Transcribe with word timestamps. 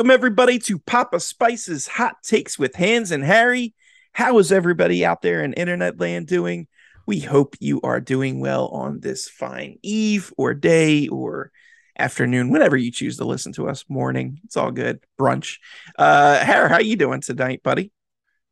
Welcome, 0.00 0.12
everybody, 0.12 0.58
to 0.60 0.78
Papa 0.78 1.20
Spice's 1.20 1.86
Hot 1.86 2.16
Takes 2.22 2.58
with 2.58 2.74
Hans 2.74 3.10
and 3.10 3.22
Harry. 3.22 3.74
How 4.12 4.38
is 4.38 4.50
everybody 4.50 5.04
out 5.04 5.20
there 5.20 5.44
in 5.44 5.52
internet 5.52 6.00
land 6.00 6.26
doing? 6.26 6.68
We 7.06 7.20
hope 7.20 7.54
you 7.60 7.82
are 7.82 8.00
doing 8.00 8.40
well 8.40 8.68
on 8.68 9.00
this 9.00 9.28
fine 9.28 9.76
eve 9.82 10.32
or 10.38 10.54
day 10.54 11.08
or 11.08 11.52
afternoon, 11.98 12.50
whenever 12.50 12.78
you 12.78 12.90
choose 12.90 13.18
to 13.18 13.26
listen 13.26 13.52
to 13.52 13.68
us. 13.68 13.84
Morning, 13.90 14.40
it's 14.44 14.56
all 14.56 14.70
good. 14.70 15.00
Brunch. 15.18 15.58
Uh, 15.98 16.38
Harry, 16.38 16.70
how 16.70 16.78
you 16.78 16.96
doing 16.96 17.20
tonight, 17.20 17.62
buddy? 17.62 17.92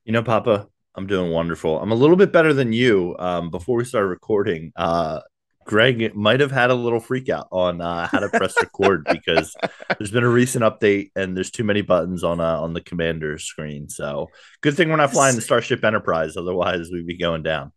You 0.04 0.12
know, 0.12 0.22
Papa, 0.22 0.68
I'm 0.94 1.06
doing 1.06 1.30
wonderful. 1.30 1.80
I'm 1.80 1.92
a 1.92 1.94
little 1.94 2.16
bit 2.16 2.30
better 2.30 2.52
than 2.52 2.74
you. 2.74 3.16
Um, 3.18 3.48
before 3.48 3.78
we 3.78 3.86
started 3.86 4.08
recording, 4.08 4.70
uh, 4.76 5.20
Greg 5.68 6.14
might 6.14 6.40
have 6.40 6.50
had 6.50 6.70
a 6.70 6.74
little 6.74 6.98
freak 6.98 7.28
out 7.28 7.46
on 7.52 7.82
uh, 7.82 8.06
how 8.06 8.20
to 8.20 8.30
press 8.30 8.54
record 8.58 9.06
because 9.12 9.54
there's 9.98 10.10
been 10.10 10.24
a 10.24 10.28
recent 10.28 10.64
update 10.64 11.10
and 11.14 11.36
there's 11.36 11.50
too 11.50 11.62
many 11.62 11.82
buttons 11.82 12.24
on 12.24 12.40
uh, 12.40 12.58
on 12.58 12.72
the 12.72 12.80
commander's 12.80 13.44
screen. 13.44 13.90
So 13.90 14.30
good 14.62 14.74
thing 14.74 14.88
we're 14.88 14.96
not 14.96 15.12
flying 15.12 15.36
the 15.36 15.42
Starship 15.42 15.84
Enterprise, 15.84 16.38
otherwise 16.38 16.88
we'd 16.90 17.06
be 17.06 17.18
going 17.18 17.42
down. 17.42 17.72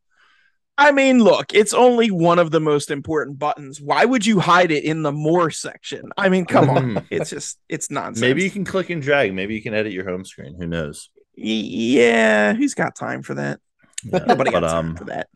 I 0.77 0.93
mean, 0.93 1.19
look, 1.21 1.53
it's 1.53 1.73
only 1.73 2.11
one 2.11 2.39
of 2.39 2.49
the 2.49 2.61
most 2.61 2.91
important 2.91 3.37
buttons. 3.37 3.81
Why 3.81 4.05
would 4.05 4.25
you 4.25 4.39
hide 4.39 4.71
it 4.71 4.85
in 4.85 5.03
the 5.03 5.11
more 5.11 5.51
section? 5.51 6.13
I 6.17 6.29
mean, 6.29 6.45
come 6.45 6.69
on, 6.69 7.05
it's 7.11 7.29
just 7.29 7.59
it's 7.67 7.91
nonsense. 7.91 8.21
Maybe 8.21 8.41
you 8.41 8.51
can 8.51 8.63
click 8.63 8.89
and 8.89 9.01
drag. 9.01 9.33
Maybe 9.33 9.53
you 9.53 9.61
can 9.61 9.73
edit 9.73 9.91
your 9.91 10.09
home 10.09 10.23
screen. 10.23 10.55
Who 10.57 10.65
knows? 10.65 11.09
Yeah, 11.35 12.53
who's 12.53 12.73
got 12.73 12.95
time 12.95 13.21
for 13.21 13.33
that? 13.33 13.59
Yeah, 14.05 14.19
Nobody 14.19 14.49
but, 14.49 14.61
got 14.61 14.69
time 14.69 14.85
um, 14.91 14.95
for 14.95 15.03
that. 15.05 15.27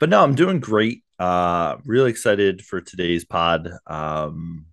But 0.00 0.08
no, 0.08 0.24
I'm 0.24 0.34
doing 0.34 0.58
great. 0.58 1.03
Uh, 1.18 1.76
really 1.84 2.10
excited 2.10 2.64
for 2.64 2.80
today's 2.80 3.24
pod. 3.24 3.70
Um, 3.86 4.66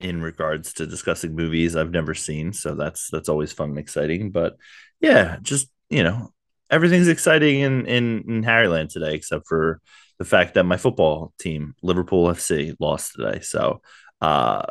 in 0.00 0.20
regards 0.20 0.74
to 0.74 0.86
discussing 0.86 1.34
movies 1.34 1.76
I've 1.76 1.90
never 1.90 2.14
seen, 2.14 2.52
so 2.52 2.74
that's 2.74 3.08
that's 3.10 3.28
always 3.28 3.52
fun 3.52 3.70
and 3.70 3.78
exciting. 3.78 4.30
But 4.30 4.56
yeah, 5.00 5.38
just 5.40 5.70
you 5.88 6.02
know, 6.02 6.32
everything's 6.70 7.08
exciting 7.08 7.60
in 7.60 7.86
in, 7.86 8.24
in 8.28 8.42
Harryland 8.42 8.90
today, 8.90 9.14
except 9.14 9.46
for 9.48 9.80
the 10.18 10.24
fact 10.24 10.54
that 10.54 10.64
my 10.64 10.76
football 10.76 11.32
team, 11.38 11.74
Liverpool 11.82 12.26
FC, 12.26 12.74
lost 12.78 13.14
today. 13.14 13.40
So 13.40 13.80
uh, 14.20 14.62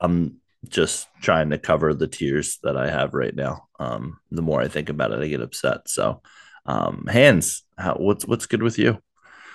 I'm 0.00 0.40
just 0.68 1.08
trying 1.20 1.50
to 1.50 1.58
cover 1.58 1.94
the 1.94 2.08
tears 2.08 2.58
that 2.62 2.76
I 2.76 2.90
have 2.90 3.14
right 3.14 3.34
now. 3.34 3.68
Um, 3.78 4.18
the 4.30 4.42
more 4.42 4.60
I 4.60 4.68
think 4.68 4.88
about 4.88 5.12
it, 5.12 5.20
I 5.20 5.28
get 5.28 5.42
upset. 5.42 5.88
So, 5.88 6.22
um, 6.66 7.06
Hans, 7.10 7.64
how, 7.76 7.94
what's 7.94 8.26
what's 8.26 8.46
good 8.46 8.62
with 8.62 8.78
you? 8.78 8.98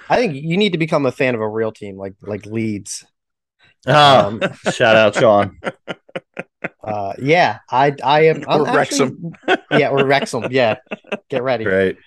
I 0.09 0.15
think 0.15 0.35
you 0.35 0.57
need 0.57 0.71
to 0.71 0.77
become 0.77 1.05
a 1.05 1.11
fan 1.11 1.35
of 1.35 1.41
a 1.41 1.47
real 1.47 1.71
team 1.71 1.97
like 1.97 2.15
like 2.21 2.45
Leeds. 2.45 3.05
Oh, 3.87 4.27
um, 4.27 4.41
shout 4.73 4.95
out 4.95 5.15
Sean. 5.15 5.59
Uh, 6.83 7.13
yeah, 7.19 7.59
I 7.69 7.95
I 8.03 8.21
am. 8.27 8.43
I'm 8.47 8.61
or 8.61 8.65
Wrexham. 8.65 9.33
yeah, 9.71 9.89
or 9.89 10.05
Wrexham. 10.05 10.47
Yeah, 10.51 10.77
get 11.29 11.43
ready. 11.43 11.63
Great. 11.63 11.97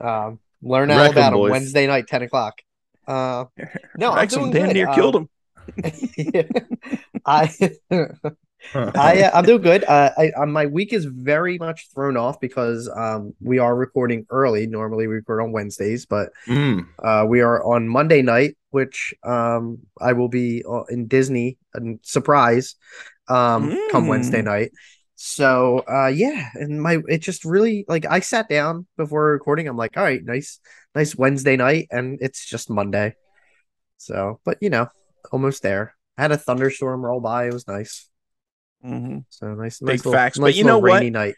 Um, 0.00 0.40
learn 0.62 0.90
all 0.90 1.10
about 1.10 1.32
them 1.32 1.40
Wednesday 1.40 1.86
night, 1.86 2.06
ten 2.08 2.22
o'clock. 2.22 2.60
Uh, 3.06 3.44
no, 3.96 4.14
Wrexham 4.14 4.50
damn 4.50 4.72
near 4.72 4.88
uh, 4.88 4.94
killed 4.94 5.16
him. 5.16 5.28
I 7.24 7.50
I 8.74 9.22
uh, 9.22 9.30
I'm 9.34 9.44
doing 9.44 9.62
good. 9.62 9.84
Uh, 9.84 10.10
I, 10.16 10.30
uh, 10.30 10.46
my 10.46 10.66
week 10.66 10.92
is 10.92 11.04
very 11.04 11.58
much 11.58 11.88
thrown 11.94 12.16
off 12.16 12.40
because 12.40 12.88
um 12.94 13.34
we 13.40 13.58
are 13.58 13.74
recording 13.74 14.26
early. 14.30 14.66
Normally 14.66 15.06
we 15.06 15.16
record 15.16 15.42
on 15.42 15.52
Wednesdays, 15.52 16.06
but 16.06 16.30
mm. 16.46 16.86
uh 17.02 17.24
we 17.28 17.40
are 17.40 17.64
on 17.64 17.88
Monday 17.88 18.22
night, 18.22 18.56
which 18.70 19.14
um 19.22 19.78
I 20.00 20.12
will 20.12 20.28
be 20.28 20.64
uh, 20.68 20.84
in 20.84 21.06
Disney 21.06 21.58
and 21.74 21.98
surprise 22.02 22.74
um 23.28 23.70
mm. 23.70 23.90
come 23.90 24.06
Wednesday 24.06 24.42
night. 24.42 24.72
So 25.14 25.84
uh 25.90 26.08
yeah, 26.08 26.50
and 26.54 26.82
my 26.82 26.98
it 27.08 27.18
just 27.18 27.44
really 27.44 27.84
like 27.88 28.06
I 28.06 28.20
sat 28.20 28.48
down 28.48 28.86
before 28.96 29.32
recording. 29.32 29.68
I'm 29.68 29.76
like, 29.76 29.96
all 29.96 30.02
right, 30.02 30.22
nice, 30.24 30.60
nice 30.94 31.16
Wednesday 31.16 31.56
night, 31.56 31.88
and 31.90 32.18
it's 32.20 32.46
just 32.46 32.70
Monday. 32.70 33.14
So, 33.98 34.40
but 34.44 34.58
you 34.60 34.70
know, 34.70 34.88
almost 35.32 35.62
there. 35.62 35.94
I 36.18 36.22
had 36.22 36.32
a 36.32 36.38
thunderstorm 36.38 37.04
roll 37.04 37.20
by. 37.20 37.46
It 37.46 37.52
was 37.52 37.68
nice. 37.68 38.08
Mm-hmm. 38.84 39.18
So 39.30 39.54
nice, 39.54 39.80
big 39.80 40.04
nice 40.04 40.12
facts. 40.12 40.36
Little, 40.38 40.48
but 40.48 40.54
you 40.56 40.64
know 40.64 40.78
what? 40.78 41.02
Night. 41.04 41.34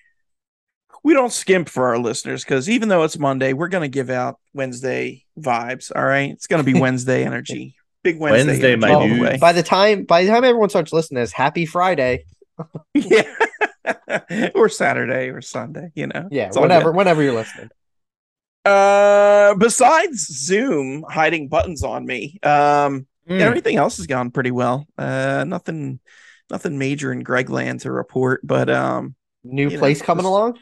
We 1.04 1.14
don't 1.14 1.32
skimp 1.32 1.68
for 1.68 1.88
our 1.88 1.98
listeners 1.98 2.44
because 2.44 2.68
even 2.68 2.88
though 2.88 3.04
it's 3.04 3.18
Monday, 3.18 3.52
we're 3.52 3.68
going 3.68 3.82
to 3.82 3.88
give 3.88 4.10
out 4.10 4.38
Wednesday 4.52 5.24
vibes. 5.38 5.92
All 5.94 6.04
right, 6.04 6.30
it's 6.30 6.46
going 6.46 6.64
to 6.64 6.70
be 6.70 6.78
Wednesday 6.80 7.24
energy. 7.24 7.76
Big 8.02 8.18
Wednesday, 8.18 8.46
Wednesday 8.46 8.76
my 8.76 9.06
dude. 9.06 9.40
By 9.40 9.52
the 9.52 9.62
time 9.62 10.04
by 10.04 10.24
the 10.24 10.30
time 10.30 10.44
everyone 10.44 10.68
starts 10.70 10.92
listening, 10.92 11.22
it's 11.22 11.32
Happy 11.32 11.66
Friday. 11.66 12.24
yeah, 12.94 13.22
or 14.54 14.68
Saturday 14.68 15.28
or 15.28 15.40
Sunday. 15.40 15.90
You 15.94 16.08
know. 16.08 16.28
Yeah, 16.30 16.50
whenever 16.54 16.92
whenever 16.92 17.22
you're 17.22 17.34
listening. 17.34 17.70
Uh, 18.64 19.54
besides 19.54 20.26
Zoom 20.26 21.04
hiding 21.08 21.48
buttons 21.48 21.82
on 21.82 22.04
me, 22.04 22.38
um, 22.42 23.06
mm. 23.26 23.40
everything 23.40 23.76
else 23.76 23.96
has 23.96 24.06
gone 24.06 24.30
pretty 24.30 24.50
well. 24.50 24.86
Uh, 24.98 25.44
nothing 25.46 26.00
nothing 26.50 26.78
major 26.78 27.12
in 27.12 27.24
Gregland 27.24 27.82
to 27.82 27.92
report, 27.92 28.40
but 28.44 28.70
um, 28.70 29.14
new 29.44 29.76
place 29.78 30.00
know, 30.00 30.06
coming 30.06 30.22
just, 30.22 30.30
along. 30.30 30.58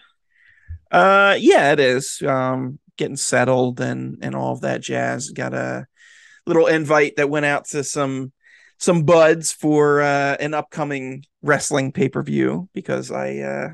Uh, 0.90 1.36
yeah, 1.38 1.72
it 1.72 1.80
is. 1.80 2.22
Um, 2.22 2.78
getting 2.96 3.16
settled 3.16 3.80
and 3.80 4.18
and 4.22 4.34
all 4.34 4.52
of 4.52 4.62
that 4.62 4.80
jazz. 4.80 5.30
Got 5.30 5.54
a 5.54 5.86
little 6.46 6.66
invite 6.66 7.16
that 7.16 7.30
went 7.30 7.46
out 7.46 7.66
to 7.66 7.84
some 7.84 8.32
some 8.78 9.04
buds 9.04 9.52
for 9.52 10.02
uh, 10.02 10.36
an 10.38 10.54
upcoming 10.54 11.24
wrestling 11.42 11.92
pay 11.92 12.08
per 12.08 12.22
view 12.22 12.68
because 12.72 13.10
I 13.10 13.38
uh, 13.38 13.68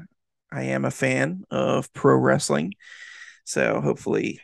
I 0.50 0.64
am 0.64 0.84
a 0.84 0.90
fan 0.90 1.44
of 1.50 1.92
pro 1.92 2.16
wrestling. 2.16 2.74
So 3.44 3.80
hopefully, 3.80 4.40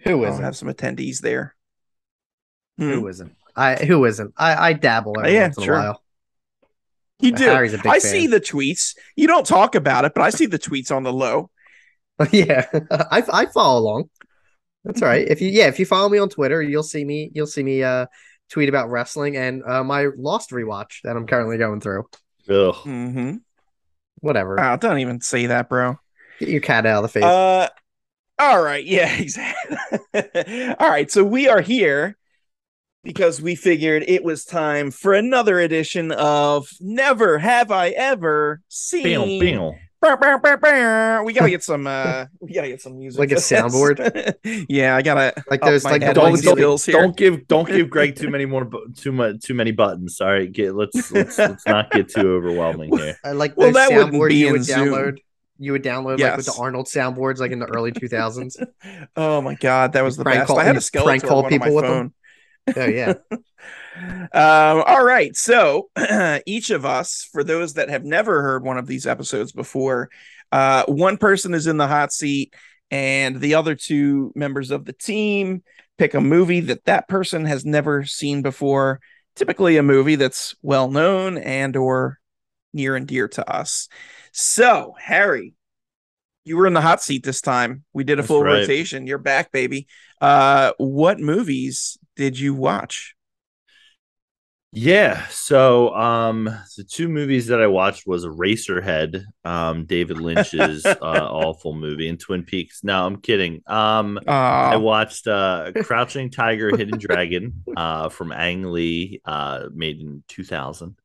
who 0.00 0.24
is 0.24 0.38
have 0.38 0.56
some 0.56 0.68
attendees 0.68 1.20
there. 1.20 1.54
Who 2.78 3.00
hmm. 3.00 3.08
isn't? 3.08 3.36
I 3.54 3.76
who 3.76 4.04
isn't? 4.04 4.34
I 4.36 4.70
I 4.70 4.72
dabble 4.72 5.18
every 5.18 5.34
yeah, 5.34 5.44
once 5.44 5.58
in 5.58 5.64
sure. 5.64 5.74
a 5.74 5.78
while. 5.78 6.02
You 7.20 7.32
do. 7.32 7.50
I 7.50 7.68
fan. 7.68 8.00
see 8.00 8.26
the 8.26 8.40
tweets. 8.40 8.94
You 9.16 9.26
don't 9.26 9.46
talk 9.46 9.74
about 9.74 10.04
it, 10.04 10.12
but 10.14 10.22
I 10.22 10.30
see 10.30 10.46
the 10.46 10.58
tweets 10.58 10.94
on 10.94 11.02
the 11.02 11.12
low. 11.12 11.50
yeah, 12.30 12.66
I 12.90 13.22
I 13.32 13.46
follow 13.46 13.80
along. 13.80 14.10
That's 14.84 15.02
all 15.02 15.08
right. 15.08 15.26
If 15.26 15.40
you 15.40 15.48
yeah, 15.48 15.66
if 15.66 15.78
you 15.78 15.86
follow 15.86 16.08
me 16.08 16.18
on 16.18 16.28
Twitter, 16.28 16.62
you'll 16.62 16.82
see 16.82 17.04
me. 17.04 17.30
You'll 17.34 17.46
see 17.46 17.62
me 17.62 17.82
uh 17.82 18.06
tweet 18.50 18.68
about 18.68 18.90
wrestling 18.90 19.36
and 19.36 19.62
uh, 19.64 19.82
my 19.82 20.08
Lost 20.16 20.50
rewatch 20.50 21.00
that 21.02 21.16
I'm 21.16 21.26
currently 21.26 21.58
going 21.58 21.80
through. 21.80 22.04
Ugh. 22.48 22.74
Mm-hmm. 22.74 23.36
Whatever. 24.20 24.60
Oh, 24.60 24.76
don't 24.76 25.00
even 25.00 25.20
say 25.20 25.46
that, 25.46 25.68
bro. 25.68 25.98
Get 26.38 26.48
your 26.48 26.60
cat 26.60 26.86
out 26.86 26.98
of 26.98 27.02
the 27.02 27.08
face. 27.08 27.24
Uh, 27.24 27.68
all 28.38 28.62
right. 28.62 28.84
Yeah, 28.86 29.12
exactly. 29.16 29.98
all 30.78 30.88
right. 30.88 31.10
So 31.10 31.24
we 31.24 31.48
are 31.48 31.60
here 31.60 32.16
because 33.06 33.40
we 33.40 33.54
figured 33.54 34.02
it 34.08 34.24
was 34.24 34.44
time 34.44 34.90
for 34.90 35.14
another 35.14 35.60
edition 35.60 36.10
of 36.10 36.68
Never 36.80 37.38
Have 37.38 37.70
I 37.70 37.90
Ever 37.90 38.60
Seen. 38.68 39.04
We 41.24 41.32
gotta 41.32 41.48
get 41.50 41.62
some. 41.62 41.86
uh 41.86 42.26
We 42.40 42.52
gotta 42.52 42.68
get 42.68 42.82
some 42.82 42.98
music, 42.98 43.18
like 43.20 43.30
a 43.30 43.36
soundboard. 43.36 44.34
yeah, 44.68 44.96
I 44.96 45.02
gotta 45.02 45.32
like 45.48 45.62
there's 45.62 45.84
like 45.84 46.02
don't, 46.02 46.42
don't, 46.42 46.84
don't, 46.86 47.16
give 47.16 47.46
don't 47.46 47.68
give 47.68 47.88
Greg 47.88 48.16
too 48.16 48.28
many 48.30 48.44
more 48.44 48.68
too 48.96 49.12
much 49.12 49.40
too 49.40 49.54
many 49.54 49.70
buttons. 49.70 50.20
All 50.20 50.28
right, 50.28 50.50
get 50.50 50.74
let's 50.74 51.12
let's, 51.12 51.38
let's 51.38 51.64
not 51.64 51.92
get 51.92 52.08
too 52.08 52.28
overwhelming 52.28 52.96
here. 52.96 53.16
I 53.24 53.32
like 53.32 53.56
well 53.56 53.72
that 53.72 53.90
would 53.92 54.28
be 54.28 54.36
you 54.36 54.52
would 54.52 54.62
download. 54.62 55.18
You 55.58 55.72
would 55.72 55.82
download 55.82 56.18
yes. 56.18 56.30
like 56.30 56.36
with 56.36 56.46
the 56.46 56.60
Arnold 56.60 56.86
soundboards, 56.86 57.38
like 57.38 57.50
in 57.50 57.60
the 57.60 57.66
early 57.66 57.90
2000s. 57.90 58.62
oh 59.16 59.40
my 59.40 59.54
god, 59.54 59.94
that 59.94 60.04
was 60.04 60.18
the 60.18 60.24
best. 60.24 60.48
Call, 60.48 60.58
I 60.58 60.64
had 60.64 60.76
a 60.76 60.82
skeleton 60.82 61.20
prank 61.20 61.24
call 61.24 61.48
people 61.48 61.74
with 61.74 61.86
phone. 61.86 61.96
them. 61.96 62.14
Oh 62.74 62.86
yeah. 62.86 63.14
um, 63.30 64.82
all 64.86 65.04
right. 65.04 65.34
So 65.36 65.90
each 66.46 66.70
of 66.70 66.84
us, 66.84 67.28
for 67.32 67.44
those 67.44 67.74
that 67.74 67.88
have 67.88 68.04
never 68.04 68.42
heard 68.42 68.64
one 68.64 68.78
of 68.78 68.86
these 68.86 69.06
episodes 69.06 69.52
before, 69.52 70.10
uh, 70.52 70.84
one 70.86 71.16
person 71.16 71.54
is 71.54 71.66
in 71.66 71.76
the 71.76 71.86
hot 71.86 72.12
seat, 72.12 72.54
and 72.90 73.40
the 73.40 73.54
other 73.54 73.74
two 73.74 74.32
members 74.34 74.70
of 74.70 74.84
the 74.84 74.92
team 74.92 75.62
pick 75.98 76.14
a 76.14 76.20
movie 76.20 76.60
that 76.60 76.84
that 76.84 77.08
person 77.08 77.44
has 77.44 77.64
never 77.64 78.04
seen 78.04 78.42
before. 78.42 79.00
Typically, 79.34 79.76
a 79.76 79.82
movie 79.82 80.16
that's 80.16 80.54
well 80.62 80.90
known 80.90 81.36
and 81.38 81.76
or 81.76 82.18
near 82.72 82.96
and 82.96 83.06
dear 83.06 83.28
to 83.28 83.50
us. 83.50 83.88
So, 84.32 84.94
Harry, 84.98 85.54
you 86.44 86.56
were 86.56 86.66
in 86.66 86.74
the 86.74 86.80
hot 86.80 87.02
seat 87.02 87.24
this 87.24 87.40
time. 87.40 87.84
We 87.92 88.04
did 88.04 88.18
a 88.18 88.22
That's 88.22 88.28
full 88.28 88.42
right. 88.42 88.60
rotation. 88.60 89.06
You're 89.06 89.18
back, 89.18 89.50
baby. 89.52 89.88
Uh, 90.20 90.72
what 90.78 91.18
movies 91.18 91.98
did 92.16 92.38
you 92.38 92.54
watch? 92.54 93.14
Yeah, 94.72 95.26
so 95.28 95.94
um 95.94 96.44
the 96.76 96.84
two 96.84 97.08
movies 97.08 97.46
that 97.46 97.62
I 97.62 97.66
watched 97.66 98.06
was 98.06 98.26
Eraserhead, 98.26 99.24
um 99.44 99.86
David 99.86 100.18
Lynch's 100.18 100.84
uh, 101.00 101.00
awful 101.00 101.72
movie 101.72 102.08
and 102.08 102.20
Twin 102.20 102.42
Peaks. 102.44 102.84
No, 102.84 103.06
I'm 103.06 103.16
kidding. 103.22 103.62
Um 103.66 104.18
I 104.26 104.76
watched 104.76 105.26
uh 105.28 105.72
Crouching 105.80 106.30
Tiger 106.30 106.76
Hidden 106.76 106.98
Dragon 106.98 107.64
uh 107.74 108.10
from 108.10 108.32
Ang 108.32 108.64
Lee 108.64 109.22
uh 109.24 109.68
made 109.72 110.00
in 110.00 110.22
2000. 110.28 110.96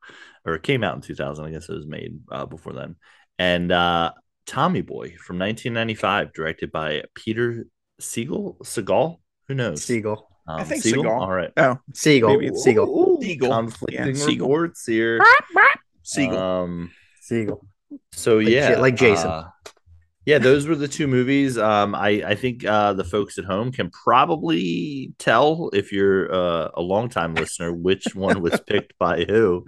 or 0.45 0.55
it 0.55 0.63
came 0.63 0.83
out 0.83 0.95
in 0.95 1.01
2000. 1.01 1.45
I 1.45 1.51
guess 1.51 1.69
it 1.69 1.75
was 1.75 1.87
made 1.87 2.19
uh, 2.31 2.45
before 2.47 2.73
then. 2.73 2.95
And 3.39 3.71
uh, 3.71 4.13
Tommy 4.45 4.81
Boy 4.81 5.15
from 5.19 5.39
1995, 5.39 6.33
directed 6.33 6.71
by 6.71 7.03
Peter 7.13 7.65
Segal. 8.01 8.57
Seagal? 8.59 9.19
Who 9.47 9.53
knows? 9.55 9.83
Siegel. 9.83 10.30
Um, 10.47 10.59
I 10.61 10.63
think 10.63 10.83
Siegel. 10.83 11.03
Seagal. 11.03 11.21
All 11.21 11.31
right. 11.31 11.51
Oh, 11.57 11.77
Siegel. 11.93 12.29
Maybe 12.31 12.47
it's- 12.47 12.63
Siegel. 12.63 12.85
Ooh, 12.87 13.21
Siegel. 13.21 13.49
Conflicting 13.49 14.07
Yeah, 14.07 14.13
Siegel. 14.13 14.47
reports 14.47 14.85
here. 14.85 15.19
Siegel. 16.03 16.37
Um, 16.37 16.91
Siegel. 17.21 17.65
so 18.11 18.37
Like 18.37 18.47
yeah, 18.49 18.77
like 18.79 18.95
Jason. 18.95 19.29
uh, 19.29 19.49
yeah, 20.25 20.37
those 20.39 20.67
were 20.67 20.75
the 20.75 20.87
two 20.87 21.07
movies. 21.07 21.57
Um, 21.57 21.95
I 21.95 22.23
I 22.25 22.35
think 22.35 22.65
uh, 22.65 22.93
the 22.93 23.03
folks 23.03 23.37
at 23.37 23.45
home 23.45 23.71
can 23.71 23.89
probably 23.91 25.13
tell 25.19 25.69
if 25.73 25.91
you're 25.91 26.33
uh, 26.33 26.69
a 26.75 26.81
longtime 26.81 27.33
listener 27.35 27.73
which 27.73 28.05
one 28.15 28.41
was 28.41 28.59
picked 28.67 28.97
by 28.99 29.23
who. 29.27 29.65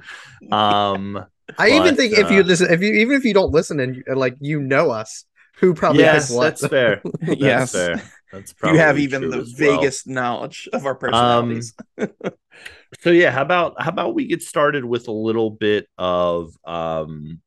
Um, 0.52 1.24
I 1.58 1.70
even 1.70 1.90
But, 1.90 1.98
think 1.98 2.14
if 2.18 2.32
you 2.32 2.42
uh, 2.42 2.44
listen, 2.44 2.72
if 2.72 2.82
you 2.82 2.94
even 2.94 3.16
if 3.16 3.26
you 3.26 3.34
don't 3.34 3.52
listen 3.52 3.80
and 3.80 3.96
you- 3.98 4.04
like 4.16 4.36
you 4.42 4.60
know 4.62 4.92
us, 4.92 5.26
who 5.60 5.74
probably 5.74 6.02
yes, 6.04 6.28
picked 6.28 6.38
what? 6.38 6.44
that's 6.60 6.68
fair. 6.68 7.02
That's 7.22 7.40
Yes. 7.40 7.72
fair. 7.72 8.02
That's 8.34 8.54
you 8.64 8.78
have 8.78 8.98
even 9.00 9.30
the 9.30 9.38
as 9.38 9.56
well. 9.58 9.78
vaguest 9.78 10.08
knowledge 10.08 10.68
of 10.74 10.86
our 10.86 10.96
personalities. 10.96 11.74
So 13.00 13.10
yeah, 13.10 13.32
how 13.32 13.42
about 13.42 13.82
how 13.82 13.90
about 13.90 14.14
we 14.14 14.28
get 14.28 14.44
started 14.44 14.86
with 14.86 15.08
a 15.08 15.12
little 15.12 15.50
bit 15.50 15.88
of 15.98 16.56
um 16.64 17.42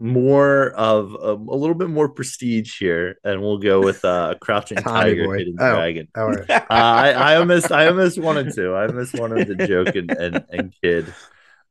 more 0.00 0.70
of 0.70 1.14
um, 1.22 1.48
a 1.48 1.54
little 1.54 1.76
bit 1.76 1.88
more 1.88 2.08
prestige 2.08 2.76
here, 2.78 3.16
and 3.22 3.40
we'll 3.40 3.58
go 3.58 3.80
with 3.80 4.04
uh, 4.04 4.34
Crouching 4.40 4.78
Tiger, 4.78 5.26
Boy. 5.26 5.38
Hidden 5.38 5.56
Oh. 5.60 5.74
Dragon. 5.76 6.08
All 6.16 6.26
right. 6.28 6.50
Uh, 6.50 6.64
I, 6.70 7.10
I 7.12 7.36
almost 7.36 7.70
I 7.70 7.86
almost 7.86 8.18
wanted 8.18 8.52
to. 8.54 8.72
I 8.72 8.86
almost 8.88 9.14
wanted 9.18 9.46
to 9.56 9.66
joke 9.66 9.94
and, 9.94 10.10
and, 10.10 10.44
and 10.50 10.74
kid. 10.82 11.12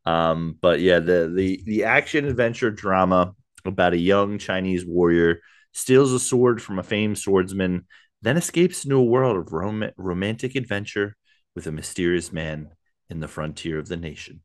Um, 0.06 0.58
but 0.62 0.80
yeah, 0.80 1.00
the 1.00 1.32
the 1.36 1.62
the 1.66 1.84
action 1.84 2.26
adventure 2.26 2.72
drama 2.72 3.36
about 3.66 3.94
a 3.94 4.00
young 4.00 4.38
Chinese 4.38 4.86
warrior 4.86 5.42
steals 5.72 6.12
a 6.14 6.20
sword 6.20 6.62
from 6.62 6.80
a 6.80 6.84
famed 6.84 7.18
swordsman, 7.18 7.86
then 8.22 8.38
escapes 8.38 8.84
into 8.84 8.98
a 8.98 9.04
world 9.04 9.38
of 9.38 9.52
rom- 9.54 9.92
romantic 9.98 10.56
adventure 10.56 11.16
with 11.56 11.68
a 11.68 11.72
mysterious 11.72 12.32
man 12.32 12.70
in 13.10 13.20
the 13.20 13.28
frontier 13.28 13.80
of 13.80 13.88
the 13.88 13.98
nation. 13.98 14.42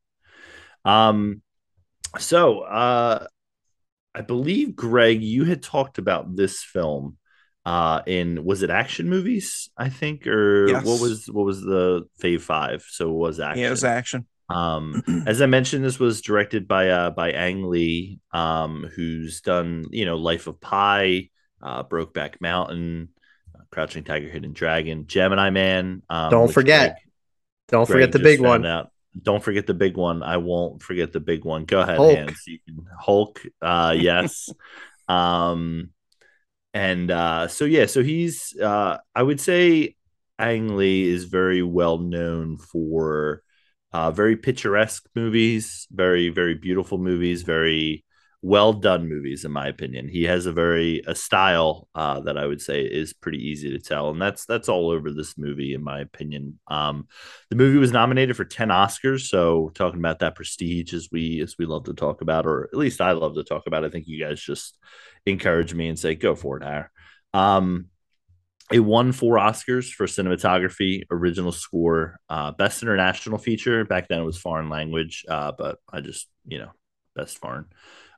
Um, 0.84 1.42
so 2.18 2.60
uh, 2.60 3.26
I 4.14 4.20
believe 4.22 4.74
Greg, 4.76 5.22
you 5.22 5.44
had 5.44 5.62
talked 5.62 5.98
about 5.98 6.34
this 6.36 6.62
film 6.62 7.18
uh 7.66 8.00
in 8.06 8.44
was 8.44 8.62
it 8.62 8.70
action 8.70 9.08
movies 9.08 9.70
i 9.76 9.88
think 9.88 10.24
or 10.28 10.68
Yes. 10.68 10.86
what 10.86 11.00
was 11.00 11.26
what 11.26 11.44
was 11.44 11.60
the 11.60 12.06
fave 12.22 12.40
five 12.40 12.86
so 12.88 13.10
it 13.10 13.12
was 13.12 13.40
action 13.40 13.60
yeah, 13.62 13.66
it 13.66 13.70
was 13.72 13.82
action. 13.82 14.26
Um 14.48 15.02
as 15.26 15.42
i 15.42 15.46
mentioned 15.46 15.84
this 15.84 15.98
was 15.98 16.20
directed 16.22 16.68
by 16.68 16.88
uh 16.90 17.10
by 17.10 17.32
ang 17.32 17.64
lee 17.64 18.20
um 18.32 18.88
who's 18.94 19.40
done 19.40 19.84
you 19.90 20.04
know 20.04 20.16
life 20.16 20.46
of 20.46 20.60
pi 20.60 21.28
uh 21.62 21.82
brokeback 21.82 22.40
mountain 22.40 23.08
uh, 23.54 23.62
crouching 23.72 24.04
tiger 24.04 24.28
hidden 24.28 24.52
dragon 24.52 25.06
gemini 25.06 25.50
man 25.50 26.02
um, 26.08 26.30
Don't 26.30 26.52
forget 26.52 26.90
Greg- 26.90 27.02
Don't 27.68 27.86
Greg 27.86 27.94
forget 27.96 28.12
the 28.12 28.18
big 28.20 28.40
one. 28.40 28.64
out. 28.64 28.90
don't 29.20 29.42
forget 29.42 29.66
the 29.66 29.74
big 29.74 29.96
one 29.96 30.22
i 30.22 30.36
won't 30.36 30.82
forget 30.82 31.12
the 31.12 31.20
big 31.20 31.44
one 31.44 31.64
go 31.64 31.80
ahead 31.80 31.96
Hulk. 31.96 32.16
Hans. 32.18 32.42
You 32.46 32.58
can, 32.64 32.86
hulk 33.00 33.42
uh 33.62 33.94
yes 33.98 34.48
um 35.08 35.90
and 36.74 37.10
uh 37.10 37.48
so 37.48 37.64
yeah 37.64 37.86
so 37.86 38.02
he's 38.02 38.54
uh 38.60 38.98
i 39.14 39.22
would 39.22 39.40
say 39.40 39.96
ang 40.38 40.76
lee 40.76 41.08
is 41.08 41.24
very 41.24 41.62
well 41.62 41.96
known 41.98 42.58
for 42.58 43.42
uh 43.96 44.10
very 44.10 44.36
picturesque 44.36 45.06
movies 45.14 45.86
very 45.90 46.28
very 46.28 46.54
beautiful 46.54 46.98
movies 46.98 47.42
very 47.42 48.04
well 48.42 48.74
done 48.74 49.08
movies 49.08 49.46
in 49.46 49.50
my 49.50 49.66
opinion 49.66 50.06
he 50.06 50.24
has 50.24 50.44
a 50.44 50.52
very 50.52 51.00
a 51.06 51.14
style 51.14 51.88
uh 51.94 52.20
that 52.20 52.36
i 52.36 52.46
would 52.46 52.60
say 52.60 52.82
is 52.82 53.14
pretty 53.14 53.38
easy 53.38 53.70
to 53.70 53.78
tell 53.78 54.10
and 54.10 54.20
that's 54.20 54.44
that's 54.44 54.68
all 54.68 54.90
over 54.90 55.10
this 55.10 55.38
movie 55.38 55.72
in 55.72 55.82
my 55.82 56.00
opinion 56.00 56.58
um 56.68 57.06
the 57.48 57.56
movie 57.56 57.78
was 57.78 57.90
nominated 57.90 58.36
for 58.36 58.44
10 58.44 58.68
oscars 58.68 59.28
so 59.28 59.70
talking 59.74 59.98
about 59.98 60.18
that 60.18 60.34
prestige 60.34 60.92
as 60.92 61.08
we 61.10 61.40
as 61.40 61.56
we 61.58 61.64
love 61.64 61.84
to 61.84 61.94
talk 61.94 62.20
about 62.20 62.44
or 62.44 62.64
at 62.64 62.78
least 62.78 63.00
i 63.00 63.12
love 63.12 63.34
to 63.34 63.44
talk 63.44 63.66
about 63.66 63.82
i 63.84 63.88
think 63.88 64.06
you 64.06 64.22
guys 64.22 64.38
just 64.38 64.76
encourage 65.24 65.72
me 65.72 65.88
and 65.88 65.98
say 65.98 66.14
go 66.14 66.34
for 66.34 66.58
it 66.58 66.62
Har. 66.62 66.90
um 67.32 67.86
it 68.72 68.80
won 68.80 69.12
four 69.12 69.36
oscars 69.36 69.92
for 69.92 70.06
cinematography 70.06 71.02
original 71.10 71.52
score 71.52 72.18
uh 72.28 72.50
best 72.52 72.82
international 72.82 73.38
feature 73.38 73.84
back 73.84 74.08
then 74.08 74.20
it 74.20 74.24
was 74.24 74.38
foreign 74.38 74.68
language 74.68 75.24
uh 75.28 75.52
but 75.56 75.78
i 75.92 76.00
just 76.00 76.28
you 76.46 76.58
know 76.58 76.70
best 77.14 77.38
foreign 77.38 77.66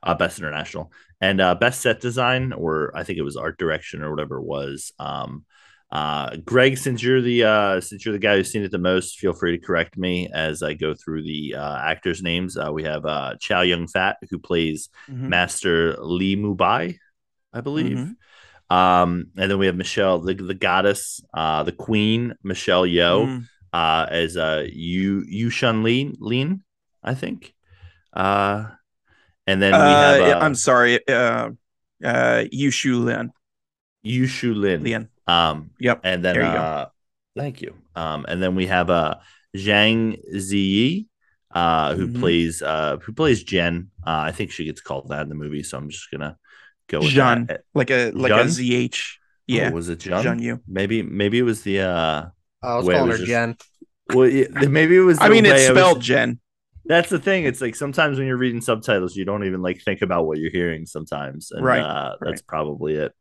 uh 0.03 0.15
best 0.15 0.39
international 0.39 0.91
and 1.21 1.39
uh 1.39 1.55
best 1.55 1.81
set 1.81 1.99
design 2.01 2.51
or 2.53 2.91
i 2.95 3.03
think 3.03 3.17
it 3.19 3.23
was 3.23 3.37
art 3.37 3.57
direction 3.57 4.01
or 4.01 4.09
whatever 4.09 4.37
it 4.37 4.43
was 4.45 4.91
um 4.99 5.45
uh, 5.91 6.35
Greg, 6.45 6.77
since 6.77 7.01
you're 7.01 7.19
the 7.19 7.43
uh, 7.43 7.81
since 7.81 8.05
you're 8.05 8.13
the 8.13 8.19
guy 8.19 8.35
who's 8.35 8.51
seen 8.51 8.61
it 8.61 8.69
the 8.69 8.77
most, 8.77 9.17
feel 9.17 9.33
free 9.33 9.57
to 9.57 9.65
correct 9.65 9.97
me 9.97 10.29
as 10.31 10.61
I 10.61 10.75
go 10.75 10.93
through 10.93 11.23
the 11.23 11.55
uh, 11.55 11.77
actors' 11.79 12.21
names. 12.21 12.55
Uh, 12.57 12.69
we 12.71 12.83
have 12.83 13.07
uh, 13.07 13.33
Chow 13.39 13.61
Yun 13.61 13.87
Fat, 13.87 14.17
who 14.29 14.37
plays 14.37 14.89
Mhm. 15.09 15.29
Master 15.29 15.97
Li 15.99 16.35
Mubai, 16.35 16.99
I 17.51 17.61
believe. 17.61 17.97
Mhm. 17.97 18.15
Um, 18.69 19.27
and 19.37 19.49
then 19.49 19.57
we 19.57 19.65
have 19.65 19.75
Michelle, 19.75 20.19
the, 20.19 20.33
the 20.33 20.53
goddess, 20.53 21.21
uh, 21.33 21.63
the 21.63 21.71
queen, 21.71 22.35
Michelle 22.43 22.83
Yeoh, 22.85 23.25
Mm. 23.27 23.47
uh, 23.73 24.05
as 24.09 24.37
uh, 24.37 24.65
Yu 24.71 25.23
Yu 25.27 25.49
Shun 25.49 25.83
Lin, 25.83 26.15
Lin, 26.19 26.63
I 27.03 27.13
think. 27.15 27.53
Uh, 28.13 28.67
and 29.47 29.61
then 29.61 29.73
we 29.75 29.93
Uh, 29.93 29.95
have 29.95 30.19
uh, 30.21 30.39
I'm 30.41 30.55
sorry. 30.55 30.99
Uh, 31.07 31.49
uh, 32.03 32.43
Yushu 32.53 33.03
Lin. 33.03 33.31
Yu 34.03 34.27
Shu 34.27 34.53
Lin. 34.53 34.83
Lin. 34.83 35.09
Um, 35.27 35.71
Yep. 35.79 36.01
and 36.03 36.23
then 36.23 36.35
There 36.35 36.43
you 36.45 36.53
go. 36.53 36.59
uh, 36.59 36.85
thank 37.35 37.61
you. 37.61 37.75
Um, 37.95 38.25
and 38.27 38.41
then 38.41 38.55
we 38.55 38.67
have 38.67 38.89
uh 38.89 39.15
Zhang 39.57 40.17
Ziyi, 40.33 41.07
uh, 41.53 41.95
who 41.95 42.07
Mhm. 42.07 42.19
plays 42.19 42.61
uh 42.61 42.97
who 43.01 43.13
plays 43.13 43.43
Jen. 43.43 43.91
Uh, 44.05 44.29
I 44.29 44.31
think 44.31 44.51
she 44.51 44.65
gets 44.65 44.81
called 44.81 45.09
that 45.09 45.23
in 45.23 45.29
the 45.29 45.35
movie, 45.35 45.63
so 45.63 45.77
I'm 45.77 45.89
just 45.89 46.09
gonna 46.11 46.37
go 46.89 46.99
with 46.99 47.09
Jean, 47.09 47.45
that. 47.45 47.61
like 47.73 47.89
a 47.91 48.11
like 48.11 48.31
Jean? 48.31 48.47
a 48.47 48.89
zh. 48.89 49.17
Yeah, 49.47 49.69
Oh, 49.71 49.75
was 49.75 49.89
it 49.89 49.99
Jean? 49.99 50.21
Jean 50.23 50.39
Yu. 50.39 50.59
Maybe 50.67 51.01
maybe 51.01 51.39
it 51.39 51.43
was 51.43 51.61
the 51.63 51.79
uh 51.81 52.25
I 52.61 52.75
was 52.75 52.85
Wait, 52.85 52.93
it 52.95 52.97
calling 52.97 53.09
was 53.09 53.19
her 53.19 53.25
just- 53.25 53.29
Jen. 53.29 53.55
well 54.13 54.27
yeah, 54.27 54.47
maybe 54.67 54.95
it 54.97 55.01
was 55.01 55.17
I 55.19 55.27
the 55.27 55.33
mean, 55.33 55.45
it's 55.45 55.53
way 55.55 55.67
I 55.67 55.71
was- 55.71 55.77
spelled 55.79 56.01
Jen. 56.01 56.39
that's 56.85 57.09
the 57.09 57.19
thing. 57.19 57.45
It's 57.45 57.61
like 57.61 57.75
sometimes 57.75 58.17
when 58.17 58.27
you're 58.27 58.37
reading 58.37 58.61
subtitles, 58.61 59.15
you 59.15 59.23
don't 59.25 59.45
even 59.45 59.61
like 59.61 59.81
think 59.81 60.01
about 60.01 60.25
what 60.27 60.37
you're 60.39 60.51
hearing 60.51 60.85
sometimes. 60.85 61.51
And 61.51 61.63
Right, 61.65 61.81
uh, 61.81 62.15
that's 62.19 62.41
right. 62.41 62.47
probably 62.47 62.95
it. 62.95 63.13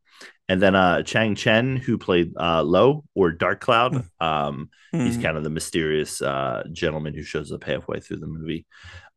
And 0.51 0.61
then 0.61 0.75
uh 0.75 1.03
Chang 1.03 1.35
Chen, 1.35 1.77
who 1.77 1.97
played 1.99 2.33
uh 2.39 2.63
Lo 2.63 3.05
or 3.15 3.31
Dark 3.33 3.61
Cloud. 3.61 4.05
Um 4.21 4.71
he's 4.93 5.19
Mm. 5.19 5.23
kind 5.23 5.37
of 5.37 5.45
the 5.45 5.51
mysterious 5.51 6.21
uh 6.23 6.65
gentleman 6.73 7.13
who 7.15 7.23
shows 7.23 7.53
up 7.53 7.63
halfway 7.65 8.01
through 8.01 8.17
the 8.19 8.27
movie. 8.27 8.67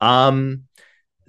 Um 0.02 0.64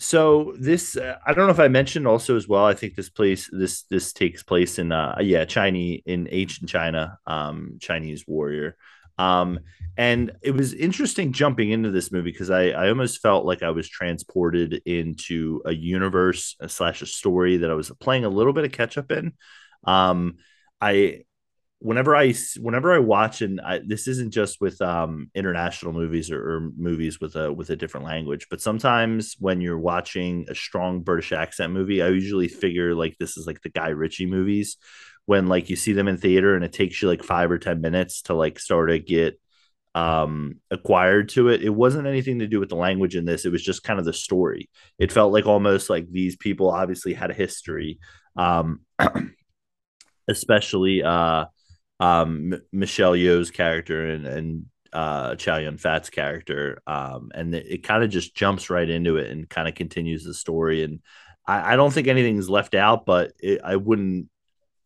so 0.02 0.52
this 0.58 0.96
uh, 0.96 1.16
I 1.24 1.32
don't 1.32 1.46
know 1.46 1.52
if 1.52 1.60
I 1.60 1.68
mentioned 1.68 2.08
also 2.08 2.36
as 2.36 2.48
well. 2.48 2.64
I 2.64 2.74
think 2.74 2.96
this 2.96 3.08
place 3.08 3.48
this 3.52 3.84
this 3.84 4.12
takes 4.12 4.42
place 4.42 4.80
in 4.80 4.90
uh 4.90 5.16
yeah, 5.20 5.44
Chinese 5.44 6.02
in 6.06 6.28
ancient 6.30 6.68
China, 6.68 7.18
um 7.26 7.78
Chinese 7.80 8.26
warrior. 8.26 8.76
Um 9.16 9.60
and 9.96 10.32
it 10.42 10.52
was 10.52 10.74
interesting 10.74 11.32
jumping 11.32 11.70
into 11.70 11.90
this 11.90 12.10
movie 12.10 12.32
because 12.32 12.50
I, 12.50 12.70
I 12.70 12.88
almost 12.88 13.20
felt 13.20 13.44
like 13.44 13.62
I 13.62 13.70
was 13.70 13.88
transported 13.88 14.82
into 14.86 15.62
a 15.66 15.72
universe 15.72 16.56
uh, 16.60 16.66
slash 16.66 17.02
a 17.02 17.06
story 17.06 17.58
that 17.58 17.70
I 17.70 17.74
was 17.74 17.90
playing 18.00 18.24
a 18.24 18.30
little 18.30 18.54
bit 18.54 18.64
of 18.64 18.72
catch 18.72 18.98
up 18.98 19.12
in. 19.12 19.34
Um, 19.84 20.38
I 20.80 21.24
whenever 21.82 22.14
I 22.14 22.32
whenever 22.60 22.94
I 22.94 22.98
watch 22.98 23.42
and 23.42 23.60
I, 23.60 23.80
this 23.84 24.06
isn't 24.06 24.32
just 24.32 24.60
with 24.60 24.80
um, 24.80 25.30
international 25.34 25.92
movies 25.92 26.30
or, 26.30 26.56
or 26.56 26.70
movies 26.76 27.20
with 27.20 27.34
a 27.34 27.52
with 27.52 27.70
a 27.70 27.76
different 27.76 28.06
language, 28.06 28.46
but 28.48 28.60
sometimes 28.60 29.34
when 29.40 29.60
you're 29.60 29.78
watching 29.78 30.46
a 30.48 30.54
strong 30.54 31.00
British 31.00 31.32
accent 31.32 31.72
movie, 31.72 32.00
I 32.00 32.08
usually 32.08 32.48
figure 32.48 32.94
like 32.94 33.16
this 33.18 33.36
is 33.36 33.46
like 33.46 33.60
the 33.62 33.68
Guy 33.68 33.88
Ritchie 33.88 34.26
movies. 34.26 34.76
When 35.26 35.46
like 35.46 35.70
you 35.70 35.76
see 35.76 35.92
them 35.92 36.08
in 36.08 36.18
theater 36.18 36.54
and 36.54 36.64
it 36.64 36.72
takes 36.72 37.02
you 37.02 37.08
like 37.08 37.24
five 37.24 37.50
or 37.50 37.58
ten 37.58 37.80
minutes 37.80 38.22
to 38.22 38.34
like 38.34 38.58
sort 38.58 38.90
of 38.90 39.04
get 39.04 39.38
um 39.94 40.54
acquired 40.70 41.28
to 41.28 41.48
it 41.48 41.62
it 41.62 41.68
wasn't 41.68 42.06
anything 42.06 42.38
to 42.38 42.46
do 42.46 42.58
with 42.58 42.68
the 42.68 42.76
language 42.76 43.16
in 43.16 43.24
this. 43.24 43.44
It 43.44 43.52
was 43.52 43.62
just 43.62 43.82
kind 43.82 43.98
of 43.98 44.04
the 44.04 44.12
story. 44.12 44.70
It 44.98 45.12
felt 45.12 45.32
like 45.32 45.46
almost 45.46 45.90
like 45.90 46.10
these 46.10 46.36
people 46.36 46.70
obviously 46.70 47.12
had 47.12 47.30
a 47.32 47.34
history 47.34 47.98
um 48.36 48.80
especially 50.28 51.02
uh 51.02 51.46
um 52.02 52.52
M- 52.52 52.62
michelle 52.72 53.12
yeoh's 53.12 53.50
character 53.50 54.08
and 54.08 54.26
and 54.26 54.66
uh 54.92 55.36
chow 55.36 55.56
yun 55.56 55.78
fat's 55.78 56.10
character 56.10 56.82
um 56.86 57.30
and 57.34 57.54
it, 57.54 57.66
it 57.66 57.82
kind 57.82 58.02
of 58.02 58.10
just 58.10 58.34
jumps 58.34 58.70
right 58.70 58.88
into 58.88 59.16
it 59.16 59.30
and 59.30 59.48
kind 59.48 59.68
of 59.68 59.74
continues 59.74 60.24
the 60.24 60.34
story 60.34 60.82
and 60.82 61.00
i 61.46 61.72
i 61.72 61.76
don't 61.76 61.92
think 61.92 62.08
anything's 62.08 62.50
left 62.50 62.74
out 62.74 63.06
but 63.06 63.32
it, 63.38 63.60
i 63.64 63.76
wouldn't 63.76 64.28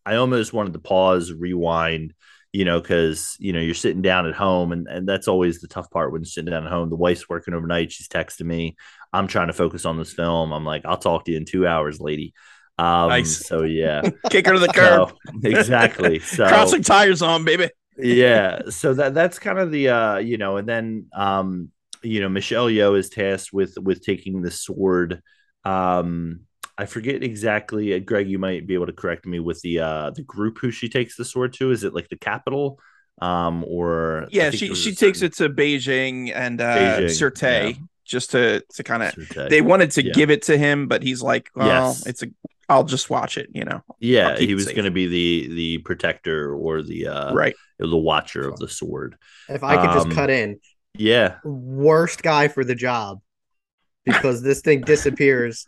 i 0.04 0.16
almost 0.16 0.52
wanted 0.52 0.74
to 0.74 0.78
pause 0.78 1.32
rewind 1.32 2.12
you 2.56 2.64
know, 2.64 2.80
because 2.80 3.36
you 3.38 3.52
know 3.52 3.60
you're 3.60 3.74
sitting 3.74 4.00
down 4.00 4.26
at 4.26 4.32
home, 4.34 4.72
and 4.72 4.86
and 4.88 5.06
that's 5.06 5.28
always 5.28 5.60
the 5.60 5.68
tough 5.68 5.90
part 5.90 6.10
when 6.10 6.22
you're 6.22 6.26
sitting 6.26 6.50
down 6.50 6.64
at 6.64 6.72
home. 6.72 6.88
The 6.88 6.96
wife's 6.96 7.28
working 7.28 7.52
overnight; 7.52 7.92
she's 7.92 8.08
texting 8.08 8.46
me. 8.46 8.76
I'm 9.12 9.26
trying 9.26 9.48
to 9.48 9.52
focus 9.52 9.84
on 9.84 9.98
this 9.98 10.14
film. 10.14 10.52
I'm 10.52 10.64
like, 10.64 10.86
I'll 10.86 10.96
talk 10.96 11.26
to 11.26 11.32
you 11.32 11.36
in 11.36 11.44
two 11.44 11.66
hours, 11.66 12.00
lady. 12.00 12.32
Um, 12.78 13.08
nice. 13.08 13.46
So 13.46 13.62
yeah, 13.62 14.02
kick 14.30 14.46
her 14.46 14.52
to 14.52 14.58
the 14.58 14.68
curb. 14.68 15.10
So, 15.10 15.16
exactly. 15.44 16.18
So 16.24 16.46
crossing 16.46 16.82
tires 16.82 17.22
on, 17.22 17.44
baby. 17.44 17.70
yeah. 17.96 18.62
So 18.68 18.94
that 18.94 19.14
that's 19.14 19.38
kind 19.38 19.58
of 19.58 19.70
the 19.70 19.88
uh, 19.88 20.16
you 20.18 20.36
know, 20.36 20.56
and 20.56 20.68
then 20.68 21.06
um, 21.14 21.70
you 22.02 22.20
know, 22.20 22.28
Michelle 22.28 22.66
Yeoh 22.66 22.98
is 22.98 23.08
tasked 23.08 23.52
with 23.52 23.76
with 23.78 24.02
taking 24.02 24.42
the 24.42 24.50
sword. 24.50 25.22
Um, 25.64 26.40
I 26.78 26.86
forget 26.86 27.22
exactly. 27.22 27.94
Uh, 27.94 27.98
Greg, 27.98 28.28
you 28.28 28.38
might 28.38 28.66
be 28.66 28.74
able 28.74 28.86
to 28.86 28.92
correct 28.92 29.26
me 29.26 29.40
with 29.40 29.60
the 29.62 29.80
uh 29.80 30.10
the 30.10 30.22
group 30.22 30.58
who 30.58 30.70
she 30.70 30.88
takes 30.88 31.16
the 31.16 31.24
sword 31.24 31.54
to. 31.54 31.70
Is 31.70 31.84
it 31.84 31.94
like 31.94 32.08
the 32.08 32.18
capital? 32.18 32.78
Um, 33.22 33.64
or 33.66 34.28
yeah, 34.30 34.50
she 34.50 34.74
she 34.74 34.94
takes 34.94 35.22
it 35.22 35.34
to 35.34 35.48
Beijing 35.48 36.32
and 36.34 36.60
uh 36.60 36.98
Beijing, 37.00 37.70
yeah. 37.70 37.84
just 38.04 38.32
to 38.32 38.62
to 38.74 38.82
kind 38.82 39.02
of 39.02 39.48
they 39.48 39.62
wanted 39.62 39.92
to 39.92 40.04
yeah. 40.04 40.12
give 40.12 40.30
it 40.30 40.42
to 40.42 40.58
him, 40.58 40.86
but 40.86 41.02
he's 41.02 41.22
like, 41.22 41.50
well, 41.54 41.66
yes. 41.66 42.04
it's 42.06 42.22
a 42.22 42.26
I'll 42.68 42.84
just 42.84 43.10
watch 43.10 43.38
it, 43.38 43.48
you 43.52 43.64
know. 43.64 43.82
Yeah, 44.00 44.36
he 44.36 44.54
was 44.54 44.66
going 44.66 44.84
to 44.84 44.90
be 44.90 45.06
the 45.06 45.54
the 45.54 45.78
protector 45.78 46.54
or 46.54 46.82
the 46.82 47.08
uh 47.08 47.34
right 47.34 47.54
the 47.78 47.96
watcher 47.96 48.48
of 48.48 48.58
the 48.58 48.68
sword. 48.68 49.16
If 49.48 49.62
I 49.62 49.76
could 49.76 49.90
um, 49.90 49.94
just 49.94 50.10
cut 50.10 50.30
in, 50.30 50.58
yeah, 50.94 51.36
worst 51.44 52.22
guy 52.22 52.48
for 52.48 52.64
the 52.64 52.74
job 52.74 53.20
because 54.04 54.42
this 54.42 54.60
thing 54.60 54.80
disappears 54.86 55.66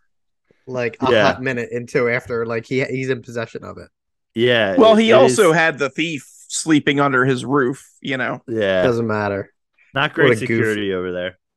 like 0.67 0.97
a 1.01 1.11
yeah. 1.11 1.23
hot 1.25 1.43
minute 1.43 1.71
into 1.71 2.09
after 2.09 2.45
like 2.47 2.67
he 2.67 2.85
he's 2.85 3.11
in 3.11 3.23
possession 3.23 3.65
of 3.65 3.79
it. 3.79 3.89
Yeah. 4.35 4.77
Well, 4.77 4.97
he 4.97 5.13
also 5.13 5.51
is... 5.51 5.57
had 5.57 5.79
the 5.79 5.91
thief 5.91 6.29
sleeping 6.49 7.01
under 7.01 7.25
his 7.25 7.45
roof. 7.45 7.89
You 8.01 8.17
know. 8.17 8.43
Yeah. 8.47 8.83
Doesn't 8.83 9.07
matter. 9.07 9.53
Not 9.95 10.15
great 10.15 10.39
security 10.39 10.89
goof. 10.89 10.97
over 10.97 11.13
there. 11.13 11.39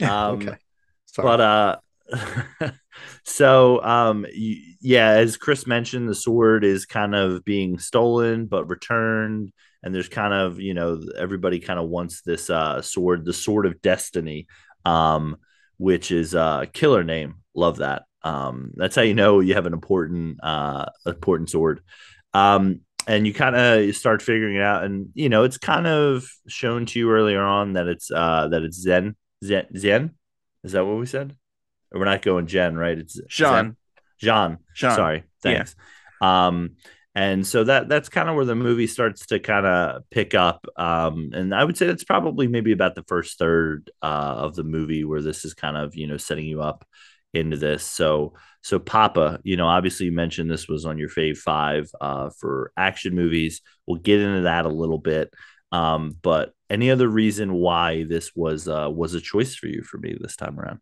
Um, 0.00 0.36
okay. 0.36 0.56
Sorry. 1.04 1.26
But 1.26 1.40
uh. 1.42 2.70
so 3.24 3.82
um 3.82 4.26
yeah 4.32 5.10
as 5.10 5.36
chris 5.36 5.66
mentioned 5.66 6.08
the 6.08 6.14
sword 6.14 6.64
is 6.64 6.86
kind 6.86 7.14
of 7.14 7.44
being 7.44 7.78
stolen 7.78 8.46
but 8.46 8.68
returned 8.68 9.52
and 9.82 9.94
there's 9.94 10.08
kind 10.08 10.34
of 10.34 10.60
you 10.60 10.74
know 10.74 11.00
everybody 11.16 11.60
kind 11.60 11.78
of 11.78 11.88
wants 11.88 12.22
this 12.22 12.50
uh 12.50 12.82
sword 12.82 13.24
the 13.24 13.32
sword 13.32 13.66
of 13.66 13.80
destiny 13.82 14.46
um 14.84 15.36
which 15.80 16.10
is 16.10 16.34
a 16.34 16.68
killer 16.74 17.02
name. 17.02 17.36
Love 17.54 17.78
that. 17.78 18.02
Um 18.22 18.72
that's 18.76 18.94
how 18.94 19.02
you 19.02 19.14
know 19.14 19.40
you 19.40 19.54
have 19.54 19.64
an 19.64 19.72
important 19.72 20.38
uh 20.42 20.86
important 21.06 21.48
sword. 21.48 21.80
Um 22.34 22.80
and 23.06 23.26
you 23.26 23.32
kind 23.32 23.56
of 23.56 23.96
start 23.96 24.20
figuring 24.20 24.56
it 24.56 24.62
out 24.62 24.84
and 24.84 25.08
you 25.14 25.30
know 25.30 25.44
it's 25.44 25.56
kind 25.56 25.86
of 25.86 26.28
shown 26.46 26.84
to 26.86 26.98
you 26.98 27.10
earlier 27.10 27.42
on 27.42 27.72
that 27.72 27.88
it's 27.88 28.10
uh 28.10 28.48
that 28.48 28.62
it's 28.62 28.76
zen 28.78 29.16
zen 29.42 29.66
zen? 29.76 30.10
Is 30.64 30.72
that 30.72 30.84
what 30.84 30.98
we 30.98 31.06
said 31.06 31.34
we're 31.92 32.04
not 32.04 32.22
going 32.22 32.46
Jen, 32.46 32.76
right? 32.76 32.98
It's 32.98 33.20
Jean. 33.28 33.76
Jean. 34.18 34.58
Jean. 34.74 34.94
Sorry. 34.94 35.24
Thanks. 35.42 35.74
Yeah. 36.20 36.46
Um, 36.46 36.76
and 37.14 37.44
so 37.44 37.64
that 37.64 37.88
that's 37.88 38.08
kind 38.08 38.28
of 38.28 38.36
where 38.36 38.44
the 38.44 38.54
movie 38.54 38.86
starts 38.86 39.26
to 39.26 39.40
kind 39.40 39.66
of 39.66 40.02
pick 40.10 40.34
up. 40.34 40.64
Um, 40.76 41.30
and 41.34 41.54
I 41.54 41.64
would 41.64 41.76
say 41.76 41.86
that's 41.86 42.04
probably 42.04 42.46
maybe 42.46 42.72
about 42.72 42.94
the 42.94 43.02
first 43.04 43.38
third 43.38 43.90
uh, 44.00 44.34
of 44.38 44.54
the 44.54 44.62
movie 44.62 45.04
where 45.04 45.22
this 45.22 45.44
is 45.44 45.54
kind 45.54 45.76
of 45.76 45.96
you 45.96 46.06
know 46.06 46.16
setting 46.16 46.46
you 46.46 46.62
up 46.62 46.86
into 47.34 47.56
this. 47.56 47.84
So 47.84 48.34
so 48.62 48.78
Papa, 48.78 49.40
you 49.42 49.56
know, 49.56 49.66
obviously 49.66 50.06
you 50.06 50.12
mentioned 50.12 50.50
this 50.50 50.68
was 50.68 50.86
on 50.86 50.98
your 50.98 51.08
fave 51.08 51.38
five 51.38 51.90
uh, 52.00 52.30
for 52.38 52.72
action 52.76 53.14
movies. 53.14 53.60
We'll 53.86 54.00
get 54.00 54.20
into 54.20 54.42
that 54.42 54.66
a 54.66 54.70
little 54.70 54.98
bit. 54.98 55.32
Um, 55.72 56.16
but 56.22 56.52
any 56.68 56.90
other 56.90 57.08
reason 57.08 57.52
why 57.52 58.04
this 58.04 58.32
was 58.34 58.68
uh, 58.68 58.88
was 58.90 59.14
a 59.14 59.20
choice 59.20 59.54
for 59.56 59.66
you 59.66 59.82
for 59.82 59.98
me 59.98 60.16
this 60.20 60.36
time 60.36 60.58
around? 60.58 60.80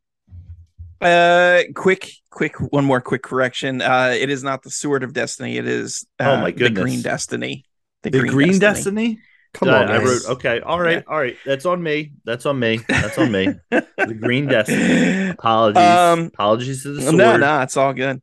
Uh, 1.00 1.62
quick, 1.74 2.10
quick, 2.30 2.56
one 2.72 2.84
more 2.84 3.00
quick 3.00 3.22
correction. 3.22 3.80
Uh, 3.82 4.14
it 4.18 4.30
is 4.30 4.42
not 4.42 4.62
the 4.62 4.70
Sword 4.70 5.02
of 5.04 5.12
Destiny. 5.12 5.56
It 5.56 5.66
is 5.66 6.06
uh, 6.18 6.24
oh 6.24 6.40
my 6.40 6.50
goodness, 6.50 6.68
the 6.68 6.82
Green 6.82 7.02
Destiny. 7.02 7.64
The, 8.02 8.10
the 8.10 8.18
Green, 8.20 8.32
Green, 8.32 8.58
Destiny. 8.58 9.06
Destiny? 9.06 9.22
Come 9.54 9.70
on, 9.70 9.90
I 9.90 9.98
wrote, 9.98 10.24
okay, 10.26 10.60
all 10.60 10.78
right, 10.78 10.98
yeah. 10.98 11.12
all 11.12 11.18
right. 11.18 11.36
That's 11.44 11.64
on 11.64 11.82
me. 11.82 12.12
That's 12.24 12.46
on 12.46 12.58
me. 12.58 12.80
That's 12.88 13.16
on 13.16 13.32
me. 13.32 13.48
the 13.70 14.16
Green 14.20 14.46
Destiny. 14.46 15.30
Apologies. 15.30 15.82
Um, 15.82 16.26
Apologies 16.26 16.82
to 16.82 16.92
the 16.92 17.02
sword. 17.02 17.16
No, 17.16 17.36
no, 17.36 17.60
it's 17.62 17.76
all 17.76 17.94
good. 17.94 18.20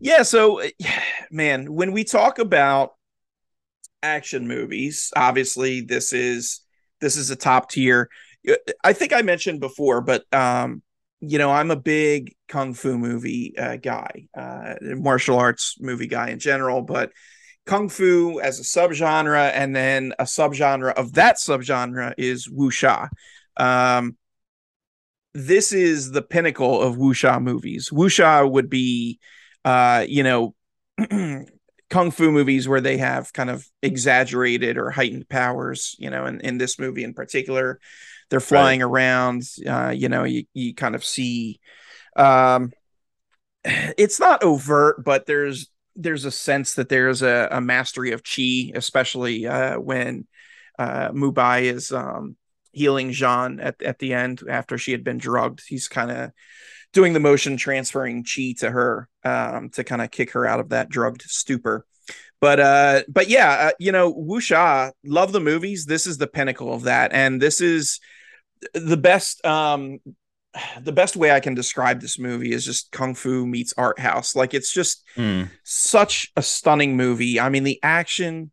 Yeah. 0.00 0.22
So, 0.22 0.62
man, 1.30 1.72
when 1.72 1.92
we 1.92 2.04
talk 2.04 2.38
about 2.38 2.94
action 4.02 4.48
movies, 4.48 5.12
obviously 5.14 5.82
this 5.82 6.12
is 6.12 6.60
this 7.00 7.16
is 7.16 7.30
a 7.30 7.36
top 7.36 7.70
tier. 7.70 8.08
I 8.82 8.94
think 8.94 9.12
I 9.12 9.22
mentioned 9.22 9.60
before, 9.60 10.00
but 10.00 10.24
um, 10.32 10.82
you 11.20 11.38
know, 11.38 11.50
I'm 11.50 11.70
a 11.70 11.76
big 11.76 12.34
kung 12.48 12.74
fu 12.74 12.96
movie 12.96 13.54
uh, 13.58 13.76
guy, 13.76 14.28
uh, 14.36 14.74
martial 14.80 15.38
arts 15.38 15.76
movie 15.78 16.06
guy 16.06 16.30
in 16.30 16.38
general, 16.38 16.82
but 16.82 17.12
kung 17.66 17.88
fu 17.88 18.40
as 18.40 18.58
a 18.58 18.62
subgenre, 18.62 19.50
and 19.54 19.76
then 19.76 20.14
a 20.18 20.24
subgenre 20.24 20.92
of 20.94 21.14
that 21.14 21.36
subgenre 21.36 22.14
is 22.16 22.48
wuxia. 22.48 23.10
Um, 23.56 24.16
this 25.34 25.72
is 25.72 26.10
the 26.10 26.22
pinnacle 26.22 26.80
of 26.80 26.96
wuxia 26.96 27.40
movies. 27.40 27.90
Wuxia 27.92 28.50
would 28.50 28.70
be, 28.70 29.20
uh, 29.64 30.04
you 30.08 30.22
know, 30.22 30.54
kung 31.90 32.10
fu 32.10 32.32
movies 32.32 32.66
where 32.66 32.80
they 32.80 32.96
have 32.96 33.32
kind 33.32 33.50
of 33.50 33.66
exaggerated 33.82 34.78
or 34.78 34.90
heightened 34.90 35.28
powers. 35.28 35.94
You 35.98 36.08
know, 36.08 36.24
in 36.24 36.40
in 36.40 36.56
this 36.56 36.78
movie 36.78 37.04
in 37.04 37.12
particular, 37.12 37.78
they're 38.30 38.40
flying 38.40 38.80
right. 38.80 38.86
around. 38.86 39.42
Uh, 39.66 39.92
you 39.94 40.08
know, 40.08 40.24
you 40.24 40.44
you 40.54 40.74
kind 40.74 40.94
of 40.94 41.04
see. 41.04 41.60
Um, 42.16 42.72
it's 43.64 44.18
not 44.18 44.42
overt, 44.42 45.04
but 45.04 45.26
there's 45.26 45.68
there's 45.96 46.24
a 46.24 46.30
sense 46.30 46.74
that 46.74 46.88
there's 46.88 47.22
a, 47.22 47.48
a 47.50 47.60
mastery 47.60 48.12
of 48.12 48.22
chi, 48.22 48.70
especially 48.74 49.46
uh, 49.46 49.78
when 49.78 50.26
uh, 50.78 51.10
Mubai 51.10 51.62
is 51.62 51.92
um, 51.92 52.36
healing 52.72 53.10
Jean 53.10 53.60
at 53.60 53.82
at 53.82 53.98
the 53.98 54.14
end 54.14 54.42
after 54.48 54.78
she 54.78 54.92
had 54.92 55.04
been 55.04 55.18
drugged. 55.18 55.62
He's 55.66 55.88
kind 55.88 56.10
of 56.10 56.30
doing 56.92 57.12
the 57.12 57.20
motion 57.20 57.56
transferring 57.56 58.24
chi 58.24 58.54
to 58.58 58.70
her 58.70 59.08
um, 59.24 59.70
to 59.70 59.84
kind 59.84 60.02
of 60.02 60.10
kick 60.10 60.32
her 60.32 60.46
out 60.46 60.60
of 60.60 60.70
that 60.70 60.88
drugged 60.88 61.22
stupor 61.22 61.84
but 62.40 62.58
uh 62.58 63.02
but 63.08 63.28
yeah 63.28 63.68
uh, 63.68 63.70
you 63.78 63.92
know 63.92 64.12
wuxia 64.12 64.90
love 65.04 65.32
the 65.32 65.40
movies 65.40 65.84
this 65.86 66.06
is 66.06 66.18
the 66.18 66.26
pinnacle 66.26 66.72
of 66.72 66.82
that 66.82 67.12
and 67.12 67.40
this 67.40 67.60
is 67.60 68.00
the 68.74 68.96
best 68.96 69.44
um 69.44 70.00
the 70.82 70.92
best 70.92 71.16
way 71.16 71.30
I 71.30 71.40
can 71.40 71.54
describe 71.54 72.00
this 72.00 72.18
movie 72.18 72.52
is 72.52 72.64
just 72.64 72.90
kung 72.90 73.14
fu 73.14 73.46
meets 73.46 73.72
art 73.76 73.98
house. 73.98 74.34
Like 74.34 74.52
it's 74.52 74.72
just 74.72 75.04
mm. 75.16 75.48
such 75.62 76.32
a 76.36 76.42
stunning 76.42 76.96
movie. 76.96 77.38
I 77.38 77.48
mean, 77.50 77.64
the 77.64 77.78
action 77.82 78.50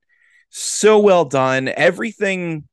so 0.50 1.00
well 1.00 1.26
done. 1.26 1.68
Everything 1.70 2.68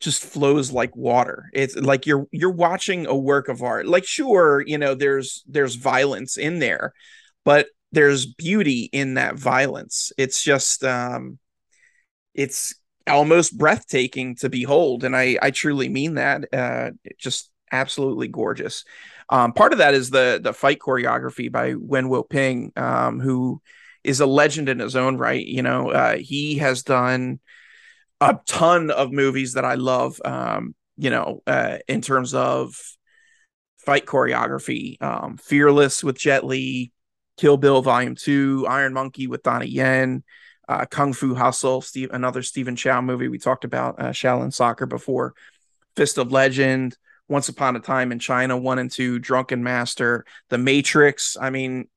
just 0.00 0.22
flows 0.22 0.70
like 0.70 0.94
water. 0.94 1.50
It's 1.52 1.76
like 1.76 2.06
you're 2.06 2.26
you're 2.30 2.50
watching 2.50 3.06
a 3.06 3.16
work 3.16 3.48
of 3.48 3.62
art. 3.62 3.86
Like 3.86 4.04
sure, 4.04 4.62
you 4.66 4.78
know, 4.78 4.94
there's 4.94 5.42
there's 5.46 5.74
violence 5.74 6.36
in 6.36 6.58
there, 6.58 6.92
but 7.44 7.68
there's 7.92 8.26
beauty 8.26 8.90
in 8.92 9.14
that 9.14 9.36
violence. 9.36 10.12
It's 10.18 10.42
just 10.42 10.84
um 10.84 11.38
it's 12.34 12.74
almost 13.08 13.56
breathtaking 13.56 14.36
to 14.36 14.48
behold 14.48 15.04
and 15.04 15.16
i 15.16 15.38
i 15.42 15.50
truly 15.50 15.88
mean 15.88 16.14
that 16.14 16.52
uh 16.52 16.90
just 17.18 17.50
absolutely 17.72 18.28
gorgeous. 18.28 18.84
Um 19.28 19.52
part 19.52 19.72
of 19.72 19.78
that 19.78 19.94
is 19.94 20.10
the 20.10 20.40
the 20.42 20.52
fight 20.52 20.78
choreography 20.78 21.52
by 21.52 21.66
yuen 21.66 22.08
woo-ping 22.08 22.72
um 22.76 23.20
who 23.20 23.60
is 24.04 24.20
a 24.20 24.26
legend 24.26 24.68
in 24.68 24.78
his 24.78 24.96
own 24.96 25.18
right 25.18 25.44
you 25.44 25.62
know 25.62 25.90
uh 25.90 26.16
he 26.16 26.58
has 26.58 26.82
done 26.82 27.40
a 28.20 28.38
ton 28.46 28.90
of 28.90 29.12
movies 29.12 29.52
that 29.52 29.64
i 29.64 29.74
love 29.74 30.20
um 30.24 30.74
you 30.96 31.10
know 31.10 31.42
uh 31.46 31.78
in 31.88 32.00
terms 32.00 32.32
of 32.32 32.74
fight 33.78 34.06
choreography 34.06 35.00
um 35.02 35.36
fearless 35.36 36.02
with 36.02 36.18
jet 36.18 36.44
li 36.44 36.90
kill 37.36 37.56
bill 37.56 37.82
volume 37.82 38.14
2 38.14 38.66
iron 38.68 38.94
monkey 38.94 39.26
with 39.26 39.42
donnie 39.42 39.66
yen 39.66 40.24
uh, 40.68 40.84
Kung 40.86 41.12
Fu 41.12 41.34
Hustle, 41.34 41.80
Steve, 41.80 42.10
another 42.12 42.42
Stephen 42.42 42.76
Chow 42.76 43.00
movie. 43.00 43.28
We 43.28 43.38
talked 43.38 43.64
about 43.64 44.00
uh, 44.00 44.10
Shaolin 44.10 44.52
Soccer 44.52 44.86
before, 44.86 45.34
Fist 45.96 46.18
of 46.18 46.30
Legend, 46.30 46.96
Once 47.28 47.48
Upon 47.48 47.76
a 47.76 47.80
Time 47.80 48.12
in 48.12 48.18
China, 48.18 48.56
one 48.56 48.78
and 48.78 48.90
two, 48.90 49.18
Drunken 49.18 49.62
Master, 49.62 50.24
The 50.50 50.58
Matrix. 50.58 51.36
I 51.40 51.50
mean, 51.50 51.88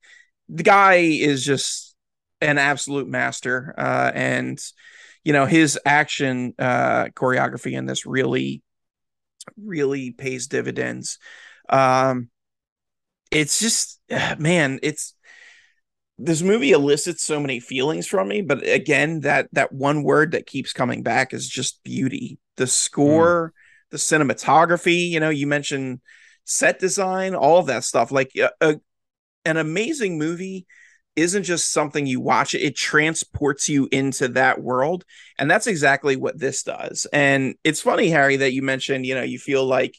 the 0.48 0.62
guy 0.62 0.94
is 0.94 1.44
just 1.44 1.94
an 2.40 2.58
absolute 2.58 3.08
master, 3.08 3.74
uh, 3.76 4.10
and 4.14 4.58
you 5.22 5.32
know 5.32 5.46
his 5.46 5.78
action 5.84 6.54
uh, 6.58 7.06
choreography 7.14 7.72
in 7.72 7.86
this 7.86 8.06
really, 8.06 8.62
really 9.56 10.10
pays 10.10 10.46
dividends. 10.48 11.18
Um, 11.68 12.30
it's 13.30 13.60
just, 13.60 14.00
man, 14.38 14.78
it's 14.82 15.14
this 16.24 16.42
movie 16.42 16.70
elicits 16.70 17.24
so 17.24 17.40
many 17.40 17.58
feelings 17.58 18.06
from 18.06 18.28
me, 18.28 18.42
but 18.42 18.66
again, 18.66 19.20
that 19.20 19.48
that 19.52 19.72
one 19.72 20.04
word 20.04 20.32
that 20.32 20.46
keeps 20.46 20.72
coming 20.72 21.02
back 21.02 21.34
is 21.34 21.48
just 21.48 21.82
beauty. 21.82 22.38
The 22.56 22.66
score, 22.66 23.52
mm. 23.52 23.90
the 23.90 23.96
cinematography, 23.96 25.08
you 25.10 25.18
know, 25.18 25.30
you 25.30 25.46
mentioned 25.46 26.00
set 26.44 26.78
design, 26.78 27.34
all 27.34 27.58
of 27.58 27.66
that 27.66 27.84
stuff. 27.84 28.12
Like 28.12 28.30
a, 28.36 28.50
a, 28.60 28.80
an 29.44 29.56
amazing 29.56 30.16
movie 30.16 30.66
isn't 31.16 31.42
just 31.42 31.72
something 31.72 32.06
you 32.06 32.20
watch, 32.20 32.54
it 32.54 32.76
transports 32.76 33.68
you 33.68 33.88
into 33.90 34.28
that 34.28 34.62
world. 34.62 35.04
And 35.38 35.50
that's 35.50 35.66
exactly 35.66 36.16
what 36.16 36.38
this 36.38 36.62
does. 36.62 37.06
And 37.12 37.56
it's 37.64 37.82
funny, 37.82 38.08
Harry, 38.10 38.36
that 38.36 38.52
you 38.52 38.62
mentioned, 38.62 39.06
you 39.06 39.14
know, 39.14 39.22
you 39.22 39.38
feel 39.38 39.66
like 39.66 39.96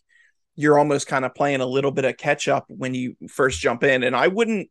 you're 0.56 0.80
almost 0.80 1.08
kind 1.08 1.26
of 1.26 1.36
playing 1.36 1.62
a 1.62 1.66
little 1.66 1.92
bit 1.92 2.06
of 2.06 2.18
catch 2.18 2.48
up 2.48 2.66
when 2.68 2.94
you 2.94 3.16
first 3.30 3.60
jump 3.60 3.84
in. 3.84 4.04
And 4.04 4.16
I 4.16 4.28
wouldn't 4.28 4.70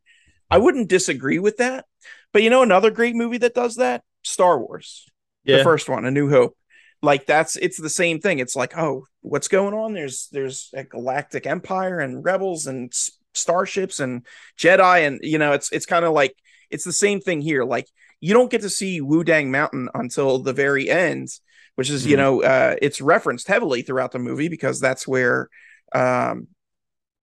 I 0.53 0.57
wouldn't 0.57 0.89
disagree 0.89 1.39
with 1.39 1.57
that. 1.57 1.85
But 2.31 2.43
you 2.43 2.49
know, 2.49 2.63
another 2.63 2.91
great 2.91 3.15
movie 3.15 3.39
that 3.39 3.55
does 3.55 3.75
that, 3.75 4.03
Star 4.23 4.59
Wars, 4.59 5.07
yeah. 5.43 5.57
the 5.57 5.63
first 5.63 5.89
one, 5.89 6.05
A 6.05 6.11
New 6.11 6.29
Hope. 6.29 6.57
Like 7.01 7.25
that's 7.25 7.55
it's 7.57 7.79
the 7.79 7.89
same 7.89 8.19
thing. 8.19 8.39
It's 8.39 8.55
like, 8.55 8.77
oh, 8.77 9.05
what's 9.21 9.47
going 9.47 9.73
on? 9.73 9.93
There's 9.93 10.29
there's 10.31 10.69
a 10.73 10.83
galactic 10.83 11.45
empire 11.45 11.99
and 11.99 12.23
rebels 12.23 12.65
and 12.67 12.93
starships 13.33 13.99
and 13.99 14.25
Jedi, 14.57 15.05
and 15.05 15.19
you 15.21 15.37
know, 15.37 15.51
it's 15.51 15.71
it's 15.71 15.85
kind 15.85 16.05
of 16.05 16.13
like 16.13 16.35
it's 16.69 16.85
the 16.85 16.93
same 16.93 17.19
thing 17.19 17.41
here. 17.41 17.65
Like 17.65 17.87
you 18.21 18.33
don't 18.33 18.51
get 18.51 18.61
to 18.61 18.69
see 18.69 19.01
Wu 19.01 19.23
Dang 19.23 19.51
Mountain 19.51 19.89
until 19.93 20.39
the 20.39 20.53
very 20.53 20.89
end, 20.89 21.27
which 21.75 21.89
is 21.89 22.05
mm. 22.05 22.11
you 22.11 22.17
know, 22.17 22.41
uh, 22.41 22.75
it's 22.81 23.01
referenced 23.01 23.47
heavily 23.47 23.81
throughout 23.81 24.11
the 24.11 24.19
movie 24.19 24.47
because 24.47 24.79
that's 24.79 25.07
where 25.07 25.49
um 25.93 26.47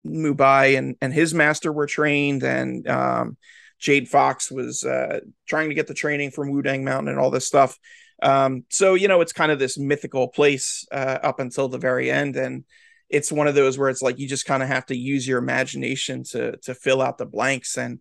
Mubai 0.07 0.79
and 0.79 0.97
and 1.01 1.13
his 1.13 1.35
master 1.35 1.73
were 1.73 1.87
trained, 1.87 2.43
and 2.43 2.87
um, 2.89 3.37
Jade 3.79 4.09
Fox 4.09 4.51
was 4.51 4.85
uh, 4.85 5.21
trying 5.47 5.69
to 5.69 5.75
get 5.75 5.87
the 5.87 5.95
training 5.95 6.31
from 6.31 6.53
Wudang 6.53 6.83
Mountain 6.83 7.09
and 7.09 7.19
all 7.19 7.31
this 7.31 7.47
stuff. 7.47 7.79
Um, 8.23 8.65
so 8.71 8.95
you 8.95 9.09
know, 9.09 9.21
it's 9.21 9.33
kind 9.33 9.53
of 9.53 9.59
this 9.59 9.79
mythical 9.79 10.29
place 10.29 10.87
uh, 10.91 11.19
up 11.23 11.41
until 11.41 11.69
the 11.69 11.79
very 11.79 12.11
end, 12.11 12.37
and 12.37 12.65
it's 13.09 13.33
one 13.33 13.47
of 13.47 13.55
those 13.55 13.79
where 13.79 13.89
it's 13.89 14.03
like 14.03 14.19
you 14.19 14.29
just 14.29 14.47
kind 14.47 14.63
of 14.63 14.69
have 14.69 14.87
to 14.87 14.97
use 14.97 15.27
your 15.27 15.39
imagination 15.39 16.25
to 16.25 16.57
to 16.59 16.75
fill 16.75 17.01
out 17.03 17.19
the 17.19 17.27
blanks, 17.27 17.77
and 17.79 18.01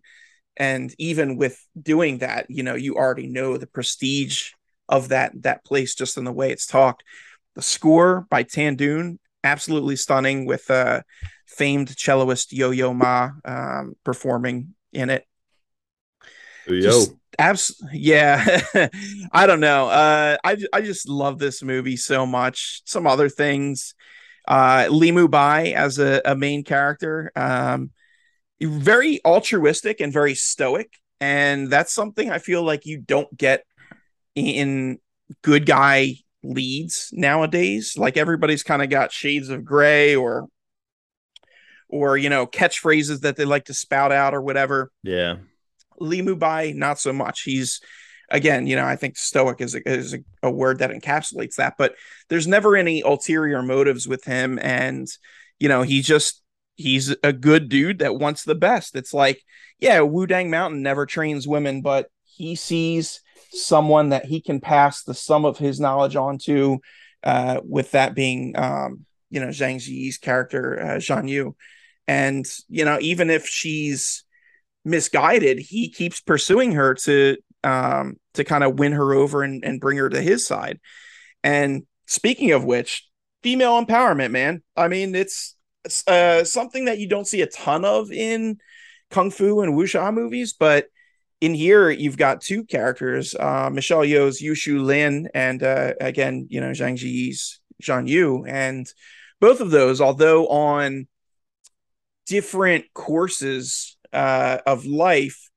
and 0.56 0.92
even 0.98 1.36
with 1.36 1.58
doing 1.80 2.18
that, 2.18 2.46
you 2.48 2.62
know, 2.62 2.74
you 2.74 2.96
already 2.96 3.28
know 3.28 3.56
the 3.56 3.66
prestige 3.66 4.50
of 4.88 5.08
that 5.10 5.32
that 5.42 5.64
place 5.64 5.94
just 5.94 6.16
in 6.16 6.24
the 6.24 6.32
way 6.32 6.50
it's 6.50 6.66
talked. 6.66 7.04
The 7.54 7.62
score 7.62 8.26
by 8.30 8.42
Tan 8.42 8.76
Dun, 8.76 9.18
absolutely 9.44 9.96
stunning 9.96 10.46
with 10.46 10.70
uh 10.70 11.02
famed 11.46 11.88
celloist 11.88 12.52
Yo 12.52 12.70
Yo 12.70 12.92
Ma 12.92 13.30
um, 13.44 13.94
performing 14.04 14.74
in 14.92 15.10
it. 15.10 15.26
Yo. 16.68 17.04
abs- 17.38 17.82
yeah. 17.92 18.60
I 19.32 19.46
don't 19.46 19.60
know. 19.60 19.88
Uh, 19.88 20.36
I, 20.44 20.56
I 20.72 20.80
just 20.82 21.08
love 21.08 21.38
this 21.38 21.62
movie 21.62 21.96
so 21.96 22.26
much. 22.26 22.82
Some 22.84 23.06
other 23.06 23.28
things. 23.28 23.94
Uh, 24.46 24.88
Li 24.90 25.10
Mubai 25.10 25.72
as 25.72 25.98
a, 25.98 26.20
a 26.24 26.34
main 26.34 26.64
character. 26.64 27.32
Um, 27.34 27.90
very 28.60 29.20
altruistic 29.24 30.00
and 30.00 30.12
very 30.12 30.34
stoic. 30.34 30.92
And 31.20 31.70
that's 31.70 31.92
something 31.92 32.30
I 32.30 32.38
feel 32.38 32.62
like 32.62 32.86
you 32.86 32.98
don't 32.98 33.34
get 33.36 33.64
in 34.34 34.98
good 35.42 35.66
guy 35.66 36.16
leads 36.42 37.10
nowadays. 37.12 37.94
Like 37.96 38.16
everybody's 38.16 38.62
kind 38.62 38.82
of 38.82 38.90
got 38.90 39.12
shades 39.12 39.48
of 39.48 39.64
gray 39.64 40.14
or 40.14 40.48
or 41.88 42.16
you 42.16 42.28
know 42.28 42.46
catchphrases 42.46 43.20
that 43.20 43.36
they 43.36 43.44
like 43.44 43.66
to 43.66 43.74
spout 43.74 44.12
out 44.12 44.34
or 44.34 44.42
whatever. 44.42 44.90
Yeah, 45.02 45.36
Li 45.98 46.22
Mubai 46.22 46.74
not 46.74 46.98
so 46.98 47.12
much. 47.12 47.42
He's 47.42 47.80
again, 48.30 48.66
you 48.66 48.76
know, 48.76 48.84
I 48.84 48.96
think 48.96 49.16
stoic 49.16 49.60
is 49.60 49.74
a, 49.74 49.88
is 49.88 50.14
a, 50.14 50.18
a, 50.42 50.50
word 50.50 50.80
that 50.80 50.90
encapsulates 50.90 51.54
that, 51.54 51.74
but 51.78 51.94
there's 52.28 52.46
never 52.46 52.76
any 52.76 53.00
ulterior 53.00 53.62
motives 53.62 54.06
with 54.06 54.24
him, 54.24 54.58
and 54.60 55.08
you 55.58 55.68
know, 55.68 55.82
he 55.82 56.02
just 56.02 56.42
he's 56.76 57.14
a 57.22 57.32
good 57.32 57.68
dude 57.68 57.98
that 58.00 58.16
wants 58.16 58.44
the 58.44 58.54
best. 58.54 58.94
It's 58.94 59.12
like, 59.12 59.42
yeah, 59.78 60.00
Wu 60.00 60.26
Dang 60.26 60.50
Mountain 60.50 60.82
never 60.82 61.06
trains 61.06 61.48
women, 61.48 61.82
but 61.82 62.08
he 62.24 62.54
sees 62.54 63.20
someone 63.50 64.10
that 64.10 64.24
he 64.24 64.40
can 64.40 64.60
pass 64.60 65.02
the 65.02 65.14
sum 65.14 65.44
of 65.44 65.58
his 65.58 65.80
knowledge 65.80 66.16
on 66.16 66.38
to, 66.38 66.80
uh, 67.24 67.60
with 67.64 67.92
that 67.92 68.14
being, 68.14 68.56
um, 68.56 69.04
you 69.30 69.40
know, 69.40 69.48
Zhang 69.48 69.76
Ziyi's 69.76 70.18
character, 70.18 70.80
uh, 70.80 70.96
Zhan 70.96 71.28
Yu. 71.28 71.54
And, 72.06 72.46
you 72.68 72.84
know, 72.84 72.98
even 73.00 73.30
if 73.30 73.46
she's 73.46 74.24
misguided, 74.84 75.58
he 75.58 75.90
keeps 75.90 76.20
pursuing 76.20 76.72
her 76.72 76.94
to 76.94 77.36
um 77.64 78.14
to 78.34 78.44
kind 78.44 78.62
of 78.62 78.78
win 78.78 78.92
her 78.92 79.12
over 79.12 79.42
and, 79.42 79.64
and 79.64 79.80
bring 79.80 79.98
her 79.98 80.08
to 80.08 80.20
his 80.20 80.46
side. 80.46 80.78
And 81.42 81.86
speaking 82.06 82.52
of 82.52 82.64
which, 82.64 83.06
female 83.42 83.84
empowerment, 83.84 84.30
man. 84.30 84.62
I 84.76 84.88
mean, 84.88 85.14
it's, 85.14 85.56
it's 85.84 86.06
uh, 86.06 86.44
something 86.44 86.86
that 86.86 86.98
you 86.98 87.08
don't 87.08 87.26
see 87.26 87.42
a 87.42 87.46
ton 87.46 87.84
of 87.84 88.10
in 88.10 88.58
kung 89.10 89.30
fu 89.30 89.60
and 89.60 89.74
wuxia 89.74 90.12
movies, 90.12 90.52
but 90.52 90.86
in 91.40 91.54
here 91.54 91.90
you've 91.90 92.16
got 92.16 92.40
two 92.40 92.64
characters, 92.64 93.34
uh, 93.34 93.70
Michelle 93.72 94.04
Yeoh's 94.04 94.42
Yushu 94.42 94.82
Lin 94.82 95.28
and 95.34 95.62
uh, 95.62 95.94
again, 96.00 96.46
you 96.50 96.60
know, 96.60 96.70
Zhang 96.70 96.98
Ziyi's 96.98 97.60
Zhang 97.82 98.08
Yu. 98.08 98.44
And 98.44 98.86
both 99.40 99.60
of 99.60 99.70
those, 99.70 100.00
although 100.00 100.48
on 100.48 101.06
different 102.26 102.86
courses 102.92 103.96
uh, 104.12 104.58
of 104.66 104.84
life 104.84 105.48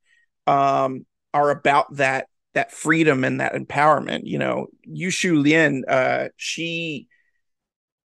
um, 0.46 1.04
are 1.34 1.50
about 1.50 1.96
that 1.96 2.26
that 2.54 2.70
freedom 2.70 3.24
and 3.24 3.40
that 3.40 3.54
empowerment. 3.54 4.22
You 4.24 4.38
know, 4.38 4.66
Yushu 4.88 5.42
Lin, 5.42 5.84
uh, 5.88 6.28
she 6.36 7.08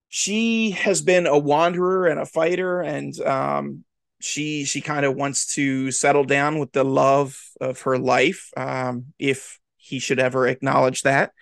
she 0.08 0.70
has 0.72 1.02
been 1.02 1.26
a 1.26 1.38
wanderer 1.38 2.06
and 2.06 2.20
a 2.20 2.26
fighter, 2.26 2.80
and 2.80 3.18
um, 3.20 3.84
she 4.24 4.64
she 4.64 4.80
kind 4.80 5.04
of 5.04 5.14
wants 5.14 5.54
to 5.54 5.90
settle 5.90 6.24
down 6.24 6.58
with 6.58 6.72
the 6.72 6.84
love 6.84 7.38
of 7.60 7.82
her 7.82 7.98
life, 7.98 8.50
um, 8.56 9.06
if 9.18 9.58
he 9.76 9.98
should 9.98 10.18
ever 10.18 10.46
acknowledge 10.46 11.02
that. 11.02 11.32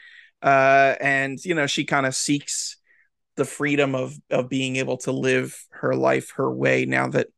Uh, 0.42 0.95
and 1.01 1.38
you 1.45 1.55
know, 1.55 1.66
she 1.66 1.85
kind 1.85 2.07
of 2.07 2.14
seeks 2.14 2.77
the 3.37 3.45
freedom 3.45 3.95
of 3.95 4.16
of 4.31 4.49
being 4.49 4.77
able 4.77 4.99
to 4.99 5.12
live 5.12 5.64
her 5.71 5.95
life 5.95 6.33
her 6.37 6.53
way 6.53 6.85
now 6.85 7.09
that 7.09 7.29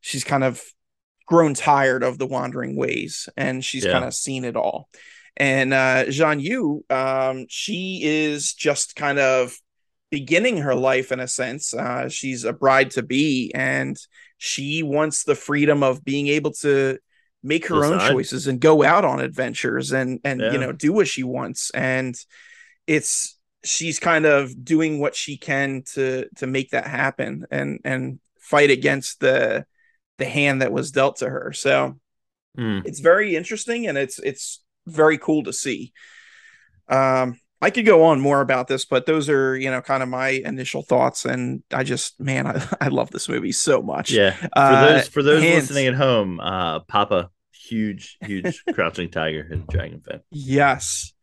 she's 0.00 0.24
kind 0.24 0.44
of 0.44 0.62
grown 1.26 1.54
tired 1.54 2.02
of 2.02 2.18
the 2.18 2.26
wandering 2.26 2.76
ways 2.76 3.28
and 3.36 3.64
she's 3.64 3.84
yeah. 3.84 3.92
kind 3.92 4.04
of 4.04 4.14
seen 4.14 4.44
it 4.44 4.56
all 4.56 4.88
and 5.36 5.72
uh 5.72 6.04
Zhan 6.06 6.40
Yu 6.40 6.84
um 6.90 7.46
she 7.48 8.00
is 8.02 8.54
just 8.54 8.96
kind 8.96 9.18
of 9.18 9.56
beginning 10.10 10.58
her 10.58 10.74
life 10.74 11.12
in 11.12 11.20
a 11.20 11.28
sense 11.28 11.74
uh 11.74 12.08
she's 12.08 12.44
a 12.44 12.52
bride 12.52 12.92
to 12.92 13.02
be 13.02 13.50
and 13.54 13.98
she 14.44 14.82
wants 14.82 15.24
the 15.24 15.34
freedom 15.34 15.82
of 15.82 16.04
being 16.04 16.28
able 16.28 16.52
to 16.52 16.98
make 17.42 17.66
her 17.66 17.76
Decide. 17.76 17.92
own 17.92 18.12
choices 18.12 18.46
and 18.46 18.60
go 18.60 18.84
out 18.84 19.04
on 19.04 19.20
adventures 19.20 19.92
and 19.92 20.20
and 20.22 20.40
yeah. 20.40 20.52
you 20.52 20.58
know 20.58 20.70
do 20.70 20.92
what 20.92 21.08
she 21.08 21.22
wants 21.22 21.70
and 21.70 22.14
it's 22.86 23.38
she's 23.64 23.98
kind 23.98 24.26
of 24.26 24.62
doing 24.62 25.00
what 25.00 25.16
she 25.16 25.38
can 25.38 25.82
to 25.94 26.26
to 26.36 26.46
make 26.46 26.70
that 26.70 26.86
happen 26.86 27.46
and 27.50 27.80
and 27.84 28.20
fight 28.38 28.70
against 28.70 29.20
the 29.20 29.64
the 30.18 30.26
hand 30.26 30.60
that 30.60 30.72
was 30.72 30.90
dealt 30.90 31.16
to 31.16 31.28
her. 31.28 31.52
So 31.54 31.98
mm. 32.56 32.82
it's 32.84 33.00
very 33.00 33.34
interesting 33.34 33.86
and 33.86 33.96
it's 33.96 34.18
it's 34.18 34.62
very 34.86 35.16
cool 35.16 35.44
to 35.44 35.54
see. 35.54 35.94
Um 36.88 37.40
I 37.64 37.70
could 37.70 37.86
go 37.86 38.04
on 38.04 38.20
more 38.20 38.42
about 38.42 38.68
this, 38.68 38.84
but 38.84 39.06
those 39.06 39.30
are, 39.30 39.56
you 39.56 39.70
know, 39.70 39.80
kind 39.80 40.02
of 40.02 40.08
my 40.10 40.28
initial 40.28 40.82
thoughts. 40.82 41.24
And 41.24 41.62
I 41.72 41.82
just, 41.82 42.20
man, 42.20 42.46
I, 42.46 42.66
I 42.82 42.88
love 42.88 43.10
this 43.10 43.26
movie 43.26 43.52
so 43.52 43.80
much. 43.80 44.10
Yeah. 44.10 44.32
For 44.32 44.48
uh, 44.54 44.86
those, 44.86 45.08
for 45.08 45.22
those 45.22 45.42
hands, 45.42 45.70
listening 45.70 45.86
at 45.86 45.94
home, 45.94 46.40
uh, 46.40 46.80
Papa, 46.80 47.30
huge, 47.52 48.18
huge 48.20 48.62
Crouching 48.74 49.10
Tiger 49.10 49.48
and 49.50 49.66
Dragon 49.66 50.02
fan. 50.02 50.20
Yes. 50.30 51.14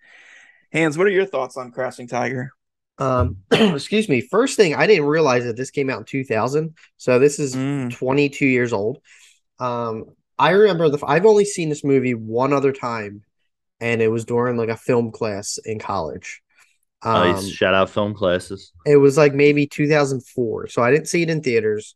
Hans, 0.74 0.98
what 0.98 1.06
are 1.06 1.12
your 1.12 1.28
thoughts 1.28 1.58
on 1.58 1.72
Crouching 1.72 2.08
Tiger? 2.08 2.52
Um, 2.98 3.38
excuse 3.52 4.10
me. 4.10 4.22
First 4.22 4.58
thing, 4.58 4.74
I 4.74 4.88
didn't 4.88 5.06
realize 5.06 5.44
that 5.44 5.58
this 5.58 5.70
came 5.70 5.92
out 5.92 6.00
in 6.00 6.06
2000. 6.06 6.76
So 6.98 7.20
this 7.20 7.38
is 7.38 7.56
mm. 7.56 7.94
22 7.94 8.48
years 8.48 8.74
old. 8.74 8.98
Um, 9.60 10.06
I 10.40 10.52
remember 10.52 10.90
the. 10.90 11.06
I've 11.06 11.28
only 11.28 11.46
seen 11.46 11.70
this 11.70 11.84
movie 11.84 12.16
one 12.16 12.52
other 12.52 12.72
time, 12.72 13.22
and 13.82 14.02
it 14.02 14.08
was 14.08 14.24
during 14.24 14.56
like 14.56 14.70
a 14.70 14.78
film 14.78 15.12
class 15.12 15.58
in 15.58 15.80
college. 15.80 16.42
Um, 17.02 17.32
nice. 17.32 17.50
Shout 17.50 17.74
out 17.74 17.90
film 17.90 18.14
classes. 18.14 18.72
It 18.86 18.98
was 18.98 19.18
like 19.18 19.34
maybe 19.34 19.66
2004. 19.68 20.68
So 20.68 20.84
I 20.84 20.92
didn't 20.92 21.08
see 21.08 21.24
it 21.24 21.30
in 21.30 21.42
theaters. 21.42 21.96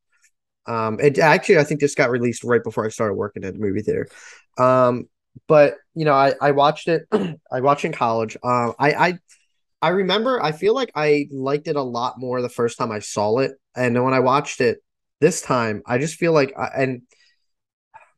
Um, 0.65 0.99
it 0.99 1.19
actually, 1.19 1.59
I 1.59 1.63
think 1.63 1.79
this 1.79 1.93
got 1.93 2.09
released 2.09 2.43
right 2.43 2.63
before 2.63 2.85
I 2.85 2.89
started 2.89 3.13
working 3.13 3.43
at 3.43 3.53
the 3.53 3.59
movie 3.59 3.83
theater. 3.83 4.07
Um, 4.57 5.07
but 5.47 5.75
you 5.93 6.05
know, 6.05 6.13
I 6.13 6.33
I 6.41 6.51
watched 6.51 6.87
it. 6.87 7.07
I 7.51 7.61
watched 7.61 7.85
in 7.85 7.91
college. 7.91 8.35
Um, 8.43 8.73
I 8.79 8.93
I 8.93 9.19
I 9.81 9.89
remember 9.89 10.41
I 10.41 10.51
feel 10.53 10.73
like 10.73 10.91
I 10.95 11.27
liked 11.31 11.67
it 11.67 11.75
a 11.75 11.83
lot 11.83 12.17
more 12.17 12.41
the 12.41 12.49
first 12.49 12.77
time 12.79 12.91
I 12.91 12.99
saw 12.99 13.39
it. 13.39 13.51
And 13.75 13.95
then 13.95 14.03
when 14.03 14.13
I 14.13 14.21
watched 14.21 14.61
it 14.61 14.79
this 15.21 15.41
time, 15.41 15.83
I 15.85 15.99
just 15.99 16.15
feel 16.15 16.31
like 16.31 16.53
I, 16.57 16.67
and 16.77 17.01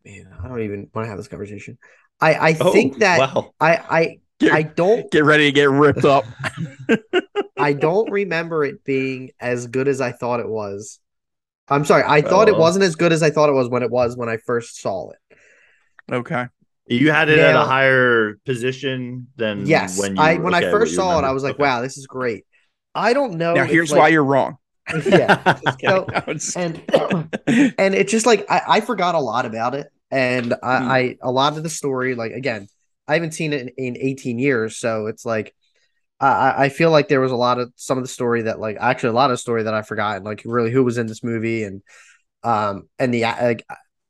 man, 0.06 0.30
I 0.42 0.48
don't 0.48 0.62
even 0.62 0.90
want 0.94 1.06
to 1.06 1.10
have 1.10 1.18
this 1.18 1.28
conversation. 1.28 1.78
I 2.20 2.34
I 2.34 2.58
Oh, 2.60 2.72
think 2.72 3.00
that 3.00 3.20
wow. 3.20 3.54
I 3.60 3.76
I 3.90 4.18
Get, 4.40 4.54
I 4.54 4.62
don't 4.62 5.10
get 5.12 5.24
ready 5.26 5.46
to 5.46 5.52
get 5.52 5.68
ripped 5.72 6.06
up. 6.06 6.24
I 7.58 7.74
don't 7.74 8.12
remember 8.12 8.64
it 8.64 8.84
being 8.84 9.32
as 9.40 9.66
good 9.66 9.88
as 9.88 10.00
I 10.00 10.12
thought 10.12 10.40
it 10.40 10.48
was. 10.48 11.00
I'm 11.68 11.84
sorry, 11.86 12.04
I 12.06 12.22
thought 12.22 12.48
it 12.48 12.54
Oh. 12.54 12.60
wasn't 12.60 12.86
as 12.86 12.96
good 12.96 13.12
as 13.12 13.24
I 13.24 13.32
thought 13.32 13.50
it 13.50 13.54
was 13.54 13.68
when 13.68 13.82
it 13.82 13.90
was 13.90 14.16
when 14.16 14.30
I 14.30 14.38
first 14.38 14.80
saw 14.80 15.10
it. 15.10 15.38
okay. 16.12 16.46
You 16.90 17.12
had 17.12 17.30
it 17.30 17.40
at 17.40 17.56
a 17.56 17.66
higher 17.66 18.36
position 18.46 19.28
than 19.36 19.66
Yes, 19.66 20.00
when 20.00 20.16
you 20.16 20.22
I 20.22 20.36
when 20.38 20.54
I 20.54 20.62
first 20.62 20.74
what 20.74 20.90
you 20.92 20.96
saw 20.96 21.20
it. 21.20 21.24
I 21.26 21.32
was 21.32 21.44
like, 21.44 21.56
Okay. 21.56 21.64
"Wow, 21.64 21.82
this 21.82 21.98
is 21.98 22.06
great." 22.08 22.46
I 22.96 23.12
don't 23.14 23.34
know. 23.34 23.56
now 23.56 23.66
here's 23.66 23.92
like- 23.92 24.00
why 24.00 24.08
you're 24.10 24.24
wrong. 24.24 24.58
yeah, 25.06 25.56
So- 25.82 26.06
No, 26.14 26.24
and 26.56 26.82
and 27.78 27.94
it's 27.96 28.12
just 28.12 28.26
like 28.28 28.46
I, 28.50 28.62
I 28.68 28.82
forgot 28.82 29.16
a 29.16 29.20
lot 29.20 29.46
about 29.46 29.74
it, 29.76 29.88
and 30.12 30.54
I, 30.64 30.78
Hmm. 30.80 30.92
I 30.92 31.18
a 31.22 31.32
lot 31.32 31.58
of 31.58 31.64
the 31.64 31.70
story. 31.70 32.16
Like 32.16 32.32
again, 32.34 32.68
I 33.08 33.16
haven't 33.16 33.34
seen 33.34 33.54
it 33.54 33.62
in, 33.78 33.96
in 33.96 33.98
18 33.98 34.40
years, 34.40 34.78
so 34.78 35.08
it's 35.08 35.26
like 35.26 35.54
I 36.20 36.28
I- 36.28 36.64
I 36.66 36.70
feel 36.70 36.92
like 36.92 37.08
there 37.10 37.22
was 37.22 37.32
a 37.32 37.36
lot 37.38 37.60
of 37.60 37.72
some 37.76 37.98
of 37.98 38.04
the 38.04 38.08
story 38.10 38.44
that 38.44 38.60
like 38.60 38.78
actually 38.80 39.10
a 39.10 39.14
lot 39.14 39.32
of 39.32 39.40
story 39.40 39.64
that 39.64 39.74
I 39.74 39.82
forgot, 39.84 40.24
like 40.24 40.42
really 40.46 40.72
who 40.72 40.84
was 40.84 40.98
in 40.98 41.08
this 41.08 41.24
movie 41.24 41.64
and 41.64 41.82
um 42.44 42.90
and 43.00 43.14
the 43.14 43.24
like 43.24 43.66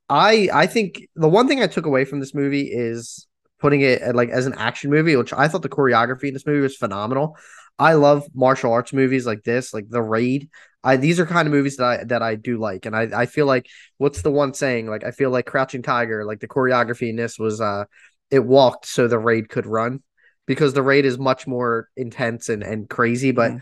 I 0.09 0.49
I 0.53 0.67
think 0.67 1.07
the 1.15 1.29
one 1.29 1.47
thing 1.47 1.61
I 1.61 1.67
took 1.67 1.85
away 1.85 2.05
from 2.05 2.19
this 2.19 2.33
movie 2.33 2.69
is 2.71 3.27
putting 3.59 3.81
it 3.81 4.15
like 4.15 4.29
as 4.29 4.45
an 4.45 4.53
action 4.55 4.91
movie, 4.91 5.15
which 5.15 5.33
I 5.33 5.47
thought 5.47 5.63
the 5.63 5.69
choreography 5.69 6.25
in 6.29 6.33
this 6.33 6.45
movie 6.45 6.61
was 6.61 6.77
phenomenal. 6.77 7.37
I 7.79 7.93
love 7.93 8.25
martial 8.33 8.71
arts 8.73 8.93
movies 8.93 9.25
like 9.25 9.43
this, 9.43 9.73
like 9.73 9.85
The 9.89 10.01
Raid. 10.01 10.49
I 10.83 10.97
these 10.97 11.19
are 11.19 11.25
kind 11.25 11.47
of 11.47 11.51
movies 11.53 11.77
that 11.77 11.85
I 11.85 12.03
that 12.05 12.21
I 12.23 12.35
do 12.35 12.57
like, 12.57 12.85
and 12.85 12.95
I 12.95 13.09
I 13.21 13.25
feel 13.25 13.45
like 13.45 13.67
what's 13.97 14.21
the 14.21 14.31
one 14.31 14.53
saying? 14.53 14.87
Like 14.87 15.03
I 15.03 15.11
feel 15.11 15.29
like 15.29 15.45
Crouching 15.45 15.83
Tiger, 15.83 16.25
like 16.25 16.39
the 16.39 16.47
choreography 16.47 17.09
in 17.09 17.15
this 17.15 17.37
was 17.37 17.61
uh 17.61 17.85
it 18.31 18.39
walked 18.45 18.85
so 18.85 19.07
the 19.07 19.19
raid 19.19 19.49
could 19.49 19.65
run 19.65 20.01
because 20.45 20.73
the 20.73 20.83
raid 20.83 21.05
is 21.05 21.17
much 21.17 21.47
more 21.47 21.89
intense 21.97 22.49
and 22.49 22.63
and 22.63 22.89
crazy, 22.89 23.31
but 23.31 23.53
Mhm. 23.53 23.61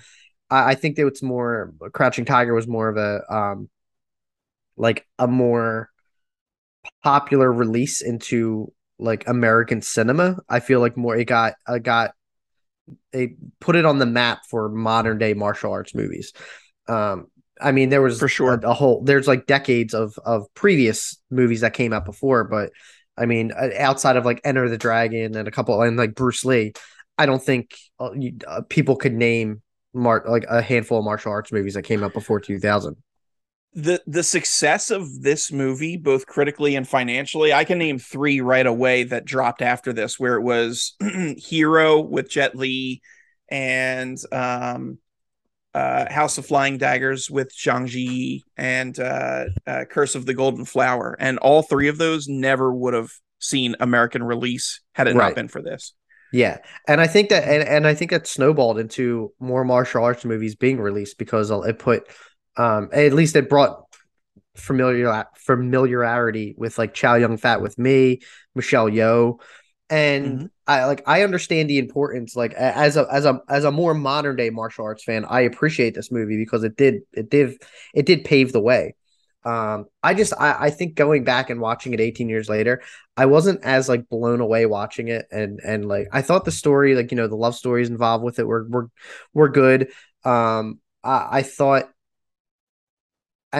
I, 0.49 0.71
I 0.71 0.75
think 0.75 0.95
that 0.97 1.07
it's 1.07 1.23
more 1.23 1.73
Crouching 1.93 2.25
Tiger 2.25 2.53
was 2.53 2.67
more 2.67 2.89
of 2.89 2.97
a 2.97 3.33
um 3.33 3.69
like 4.77 5.05
a 5.19 5.27
more 5.27 5.89
popular 7.03 7.51
release 7.51 8.01
into 8.01 8.71
like 8.99 9.27
American 9.27 9.81
cinema. 9.81 10.37
I 10.49 10.59
feel 10.59 10.79
like 10.79 10.97
more 10.97 11.15
it 11.15 11.25
got 11.25 11.55
uh, 11.67 11.79
got 11.79 12.11
it 13.11 13.31
put 13.59 13.75
it 13.75 13.85
on 13.85 13.99
the 13.99 14.05
map 14.05 14.41
for 14.49 14.69
modern 14.69 15.17
day 15.17 15.33
martial 15.33 15.71
arts 15.71 15.95
movies. 15.95 16.33
Um, 16.87 17.27
I 17.61 17.71
mean, 17.71 17.89
there 17.89 18.01
was 18.01 18.19
For 18.19 18.27
sure. 18.27 18.53
a, 18.53 18.69
a 18.69 18.73
whole 18.73 19.03
there's 19.03 19.27
like 19.27 19.45
decades 19.45 19.93
of 19.93 20.17
of 20.25 20.45
previous 20.53 21.17
movies 21.31 21.61
that 21.61 21.73
came 21.73 21.93
out 21.93 22.05
before, 22.05 22.43
but 22.43 22.71
I 23.17 23.25
mean, 23.25 23.51
uh, 23.51 23.69
outside 23.79 24.17
of 24.17 24.25
like 24.25 24.41
Enter 24.43 24.67
the 24.69 24.77
Dragon 24.77 25.35
and 25.35 25.47
a 25.47 25.51
couple 25.51 25.81
and 25.81 25.97
like 25.97 26.15
Bruce 26.15 26.43
Lee, 26.43 26.73
I 27.17 27.25
don't 27.25 27.41
think 27.41 27.75
uh, 27.99 28.11
you, 28.13 28.33
uh, 28.45 28.61
people 28.67 28.97
could 28.97 29.13
name 29.13 29.61
mar- 29.93 30.25
like 30.27 30.45
a 30.49 30.61
handful 30.61 30.99
of 30.99 31.05
martial 31.05 31.31
arts 31.31 31.51
movies 31.51 31.75
that 31.75 31.83
came 31.83 32.03
out 32.03 32.13
before 32.13 32.39
2000. 32.39 32.97
The 33.75 34.01
the 34.07 34.23
success 34.23 34.89
of 34.89 35.21
this 35.21 35.51
movie 35.51 35.97
both 35.97 36.25
critically 36.25 36.75
and 36.77 36.87
financially 36.87 37.51
i 37.51 37.65
can 37.65 37.77
name 37.77 37.99
three 37.99 38.39
right 38.39 38.65
away 38.65 39.03
that 39.03 39.25
dropped 39.25 39.61
after 39.61 39.91
this 39.91 40.17
where 40.17 40.35
it 40.35 40.41
was 40.41 40.95
hero 41.37 41.99
with 41.99 42.29
jet 42.29 42.55
li 42.55 43.01
and 43.49 44.17
um 44.31 44.97
uh 45.73 46.09
house 46.09 46.37
of 46.37 46.45
flying 46.45 46.77
daggers 46.77 47.29
with 47.29 47.53
zhang 47.53 47.85
ji 47.85 48.43
and 48.55 48.97
uh, 48.97 49.43
uh 49.67 49.83
curse 49.89 50.15
of 50.15 50.25
the 50.25 50.33
golden 50.33 50.63
flower. 50.63 51.15
And 51.19 51.37
all 51.39 51.61
three 51.61 51.89
of 51.89 51.97
those 51.97 52.29
never 52.29 52.73
would 52.73 52.93
have 52.93 53.11
seen 53.39 53.75
american 53.81 54.23
release 54.23 54.79
had 54.93 55.07
it 55.07 55.15
Right. 55.15 55.27
not 55.27 55.35
been 55.35 55.49
for 55.49 55.61
this. 55.61 55.93
Yeah, 56.31 56.57
and 56.87 56.99
I 56.99 57.07
think 57.07 57.29
that 57.29 57.43
and, 57.43 57.67
and 57.67 57.87
I 57.87 57.93
think 57.93 58.11
that 58.11 58.25
snowballed 58.25 58.79
into 58.79 59.33
more 59.39 59.63
martial 59.63 60.03
arts 60.03 60.25
movies 60.25 60.55
being 60.55 60.79
released 60.79 61.17
because 61.17 61.51
it 61.51 61.79
put 61.79 62.07
um 62.57 62.89
at 62.93 63.13
least 63.13 63.35
it 63.35 63.49
brought 63.49 63.83
familiar 64.55 65.25
familiarity 65.37 66.55
with 66.57 66.77
like 66.77 66.93
Chow 66.93 67.15
Yun 67.15 67.37
Fat 67.37 67.61
with 67.61 67.77
me, 67.77 68.21
Michelle 68.55 68.89
Yeoh, 68.89 69.39
and 69.89 70.43
Mhm. 70.43 70.49
I 70.67 70.85
like 70.85 71.03
I 71.07 71.23
understand 71.23 71.69
the 71.69 71.77
importance 71.77 72.35
like 72.35 72.53
as 72.53 72.97
a 72.97 73.07
as 73.11 73.25
a 73.25 73.41
as 73.49 73.65
a 73.65 73.71
more 73.71 73.93
modern 73.93 74.35
day 74.35 74.49
martial 74.49 74.85
arts 74.85 75.03
fan, 75.03 75.25
I 75.25 75.41
appreciate 75.41 75.93
this 75.95 76.11
movie 76.11 76.37
because 76.37 76.63
it 76.63 76.75
did 76.77 77.01
it 77.13 77.29
did 77.29 77.57
it 77.93 78.05
did 78.05 78.23
pave 78.25 78.51
the 78.51 78.61
way. 78.61 78.95
Um, 79.43 79.85
I 80.01 80.15
just 80.15 80.33
I, 80.39 80.55
I 80.59 80.69
think 80.71 80.95
going 80.95 81.23
back 81.23 81.51
and 81.51 81.61
watching 81.61 81.93
it 81.93 81.99
18 81.99 82.29
years 82.29 82.49
later, 82.49 82.81
I 83.15 83.27
wasn't 83.27 83.63
as 83.63 83.87
like 83.87 84.09
blown 84.09 84.41
away 84.41 84.65
watching 84.65 85.07
it, 85.09 85.27
and 85.31 85.59
and 85.63 85.87
like 85.87 86.07
I 86.11 86.23
thought 86.23 86.45
the 86.45 86.51
story, 86.51 86.95
like 86.95 87.11
you 87.11 87.17
know, 87.17 87.27
the 87.27 87.35
love 87.35 87.55
stories 87.55 87.89
involved 87.89 88.23
with 88.23 88.39
it 88.39 88.47
were 88.47 88.65
were 88.67 88.89
were 89.35 89.49
good. 89.49 89.91
Um, 90.23 90.79
I, 91.03 91.27
I 91.31 91.41
thought, 91.43 91.89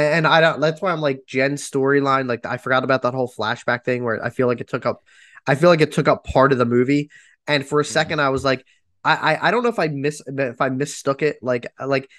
and 0.01 0.27
I 0.27 0.41
don't. 0.41 0.59
That's 0.59 0.81
why 0.81 0.91
I'm 0.91 1.01
like 1.01 1.21
Jen's 1.27 1.67
storyline. 1.69 2.27
Like 2.27 2.45
I 2.45 2.57
forgot 2.57 2.83
about 2.83 3.01
that 3.03 3.13
whole 3.13 3.31
flashback 3.31 3.83
thing 3.85 4.03
where 4.03 4.23
I 4.23 4.29
feel 4.29 4.47
like 4.47 4.61
it 4.61 4.67
took 4.67 4.85
up. 4.85 5.03
I 5.47 5.55
feel 5.55 5.69
like 5.69 5.81
it 5.81 5.91
took 5.91 6.07
up 6.07 6.25
part 6.25 6.51
of 6.51 6.57
the 6.57 6.65
movie, 6.65 7.09
and 7.47 7.65
for 7.65 7.79
a 7.79 7.85
second 7.85 8.19
I 8.19 8.29
was 8.29 8.43
like, 8.43 8.65
I 9.03 9.15
I, 9.35 9.47
I 9.47 9.51
don't 9.51 9.63
know 9.63 9.69
if 9.69 9.79
I 9.79 9.87
miss 9.87 10.21
if 10.27 10.61
I 10.61 10.69
mistook 10.69 11.21
it. 11.21 11.37
Like 11.41 11.67
like 11.85 12.09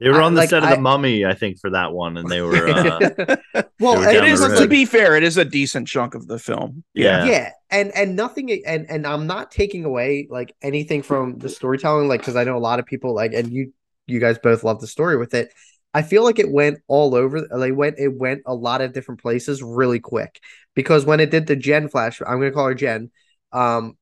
They 0.00 0.08
were 0.10 0.20
I- 0.20 0.24
on 0.24 0.34
the 0.34 0.40
like, 0.40 0.50
set 0.50 0.62
of 0.62 0.68
I- 0.68 0.74
the 0.76 0.80
Mummy, 0.80 1.24
I 1.24 1.34
think, 1.34 1.58
for 1.60 1.70
that 1.70 1.92
one, 1.92 2.16
and 2.16 2.28
they 2.28 2.40
were. 2.40 2.52
Uh, 3.54 3.66
well, 3.78 3.96
were 3.98 4.04
and 4.06 4.12
down 4.14 4.24
it 4.24 4.28
the 4.28 4.32
is 4.32 4.40
road. 4.40 4.58
to 4.60 4.66
be 4.68 4.84
fair 4.86 5.16
it 5.16 5.22
is 5.22 5.36
a 5.36 5.44
decent 5.44 5.86
chunk 5.88 6.14
of 6.14 6.26
the 6.26 6.38
film 6.38 6.82
yeah. 6.94 7.24
yeah 7.24 7.50
and 7.70 7.90
and 7.94 8.16
nothing 8.16 8.50
and 8.64 8.86
and 8.88 9.06
i'm 9.06 9.26
not 9.26 9.50
taking 9.50 9.84
away 9.84 10.26
like 10.30 10.54
anything 10.62 11.02
from 11.02 11.36
the 11.38 11.48
storytelling 11.48 12.08
like 12.08 12.20
because 12.20 12.34
i 12.36 12.44
know 12.44 12.56
a 12.56 12.58
lot 12.60 12.78
of 12.78 12.86
people 12.86 13.14
like 13.14 13.32
and 13.34 13.52
you 13.52 13.72
you 14.06 14.20
guys 14.20 14.38
both 14.38 14.64
love 14.64 14.80
the 14.80 14.86
story 14.86 15.16
with 15.18 15.34
it 15.34 15.52
i 15.94 16.02
feel 16.02 16.24
like 16.24 16.38
it 16.38 16.50
went 16.50 16.78
all 16.88 17.14
over 17.14 17.40
They 17.40 17.72
went 17.72 17.98
it 17.98 18.14
went 18.14 18.42
a 18.46 18.54
lot 18.54 18.80
of 18.80 18.92
different 18.92 19.20
places 19.20 19.62
really 19.62 20.00
quick 20.00 20.40
because 20.74 21.04
when 21.04 21.20
it 21.20 21.30
did 21.30 21.46
the 21.46 21.56
jen 21.56 21.88
flash 21.88 22.20
i'm 22.20 22.38
gonna 22.38 22.52
call 22.52 22.68
her 22.68 22.74
jen 22.74 23.10
um 23.52 23.96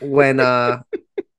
when 0.00 0.40
uh 0.40 0.82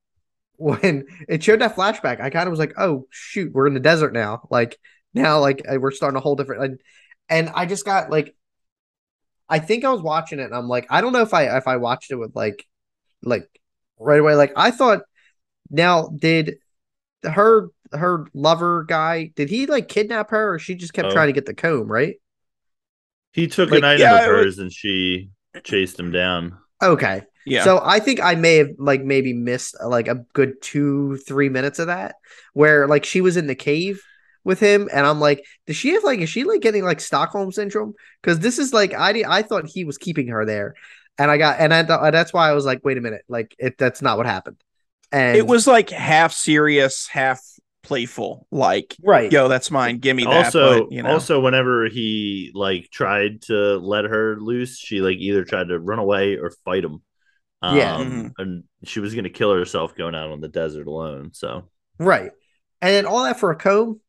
when 0.57 1.05
it 1.27 1.43
showed 1.43 1.61
that 1.61 1.75
flashback 1.75 2.21
i 2.21 2.29
kind 2.29 2.47
of 2.47 2.51
was 2.51 2.59
like 2.59 2.73
oh 2.77 3.07
shoot 3.09 3.51
we're 3.53 3.67
in 3.67 3.73
the 3.73 3.79
desert 3.79 4.13
now 4.13 4.47
like 4.51 4.77
now 5.13 5.39
like 5.39 5.63
uh, 5.67 5.79
we're 5.79 5.91
starting 5.91 6.17
a 6.17 6.21
whole 6.21 6.35
different 6.35 6.63
and, 6.63 6.79
and 7.29 7.49
i 7.55 7.65
just 7.65 7.85
got 7.85 8.09
like 8.11 8.35
I 9.51 9.59
think 9.59 9.83
I 9.83 9.89
was 9.89 10.01
watching 10.01 10.39
it 10.39 10.45
and 10.45 10.55
I'm 10.55 10.69
like, 10.69 10.87
I 10.89 11.01
don't 11.01 11.11
know 11.11 11.21
if 11.21 11.33
I 11.33 11.57
if 11.57 11.67
I 11.67 11.75
watched 11.75 12.09
it 12.09 12.15
with 12.15 12.33
like 12.33 12.65
like 13.21 13.49
right 13.99 14.19
away. 14.19 14.35
Like 14.35 14.53
I 14.55 14.71
thought 14.71 15.01
now 15.69 16.07
did 16.07 16.55
her 17.23 17.67
her 17.93 18.25
lover 18.33 18.83
guy 18.87 19.31
did 19.35 19.49
he 19.49 19.65
like 19.65 19.87
kidnap 19.87 20.31
her 20.31 20.53
or 20.53 20.59
she 20.59 20.75
just 20.75 20.93
kept 20.93 21.09
Oh. 21.09 21.11
trying 21.11 21.27
to 21.27 21.33
get 21.33 21.45
the 21.45 21.53
comb, 21.53 21.87
right? 21.91 22.15
He 23.33 23.47
took 23.47 23.71
Like, 23.71 23.79
an 23.79 23.85
item 23.85 24.01
yeah, 24.01 24.15
of 24.19 24.25
it 24.29 24.31
was- 24.31 24.45
hers 24.45 24.59
and 24.59 24.71
she 24.71 25.29
chased 25.63 25.99
him 25.99 26.11
down. 26.11 26.57
Okay. 26.81 27.23
yeah 27.45 27.63
So 27.63 27.79
I 27.83 27.99
think 27.99 28.19
I 28.19 28.35
may 28.35 28.55
have 28.57 28.71
like 28.77 29.03
maybe 29.03 29.33
missed 29.33 29.75
like 29.83 30.07
a 30.07 30.23
good 30.33 30.61
two, 30.61 31.17
three 31.27 31.49
minutes 31.49 31.79
of 31.79 31.87
that 31.87 32.15
where 32.53 32.87
like 32.87 33.05
she 33.05 33.21
was 33.21 33.37
in 33.37 33.47
the 33.47 33.55
cave 33.55 34.01
with 34.43 34.59
him 34.59 34.89
and 34.91 35.05
I'm 35.05 35.19
like, 35.19 35.45
does 35.67 35.75
she 35.75 35.89
have 35.93 36.03
like 36.03 36.19
is 36.19 36.29
she 36.29 36.43
like 36.43 36.61
getting 36.61 36.83
like 36.83 36.99
Stockholm 36.99 37.51
syndrome? 37.51 37.93
Because 38.21 38.39
this 38.39 38.57
is 38.59 38.73
like 38.73 38.93
I 38.93 39.23
I 39.27 39.41
thought 39.43 39.67
he 39.67 39.83
was 39.85 39.97
keeping 39.97 40.27
her 40.29 40.45
there. 40.45 40.73
And 41.17 41.29
I 41.29 41.37
got 41.37 41.59
and 41.59 41.73
I 41.73 41.83
thought 41.83 42.11
that's 42.11 42.33
why 42.33 42.49
I 42.49 42.53
was 42.53 42.65
like, 42.65 42.83
wait 42.83 42.97
a 42.97 43.01
minute, 43.01 43.23
like 43.27 43.55
it 43.59 43.77
that's 43.77 44.01
not 44.01 44.17
what 44.17 44.25
happened. 44.25 44.57
And 45.11 45.37
it 45.37 45.45
was 45.45 45.67
like 45.67 45.89
half 45.89 46.33
serious 46.33 47.07
half 47.07 47.41
playful 47.83 48.47
like 48.51 48.95
right. 49.03 49.31
yo 49.31 49.47
that's 49.47 49.71
mine 49.71 49.97
give 49.97 50.15
me 50.15 50.23
that 50.23 50.45
also, 50.45 50.83
but, 50.83 50.91
you 50.91 51.01
know 51.01 51.09
also, 51.11 51.39
whenever 51.39 51.87
he 51.87 52.51
like 52.53 52.89
tried 52.91 53.41
to 53.43 53.77
let 53.77 54.05
her 54.05 54.39
loose, 54.39 54.77
she 54.77 55.01
like 55.01 55.17
either 55.17 55.43
tried 55.43 55.69
to 55.69 55.79
run 55.79 55.99
away 55.99 56.37
or 56.37 56.51
fight 56.63 56.83
him. 56.83 57.01
Um, 57.63 57.77
Yeah. 57.77 57.97
Mhm. 57.97 58.31
and 58.37 58.63
she 58.83 58.99
was 58.99 59.15
gonna 59.15 59.29
kill 59.29 59.53
herself 59.53 59.95
going 59.95 60.15
out 60.15 60.31
on 60.31 60.41
the 60.41 60.47
desert 60.47 60.87
alone. 60.87 61.31
So 61.33 61.69
Right. 61.97 62.31
And 62.81 62.91
then 62.93 63.05
all 63.05 63.23
that 63.23 63.39
for 63.39 63.51
a 63.51 63.55
comb? 63.55 63.99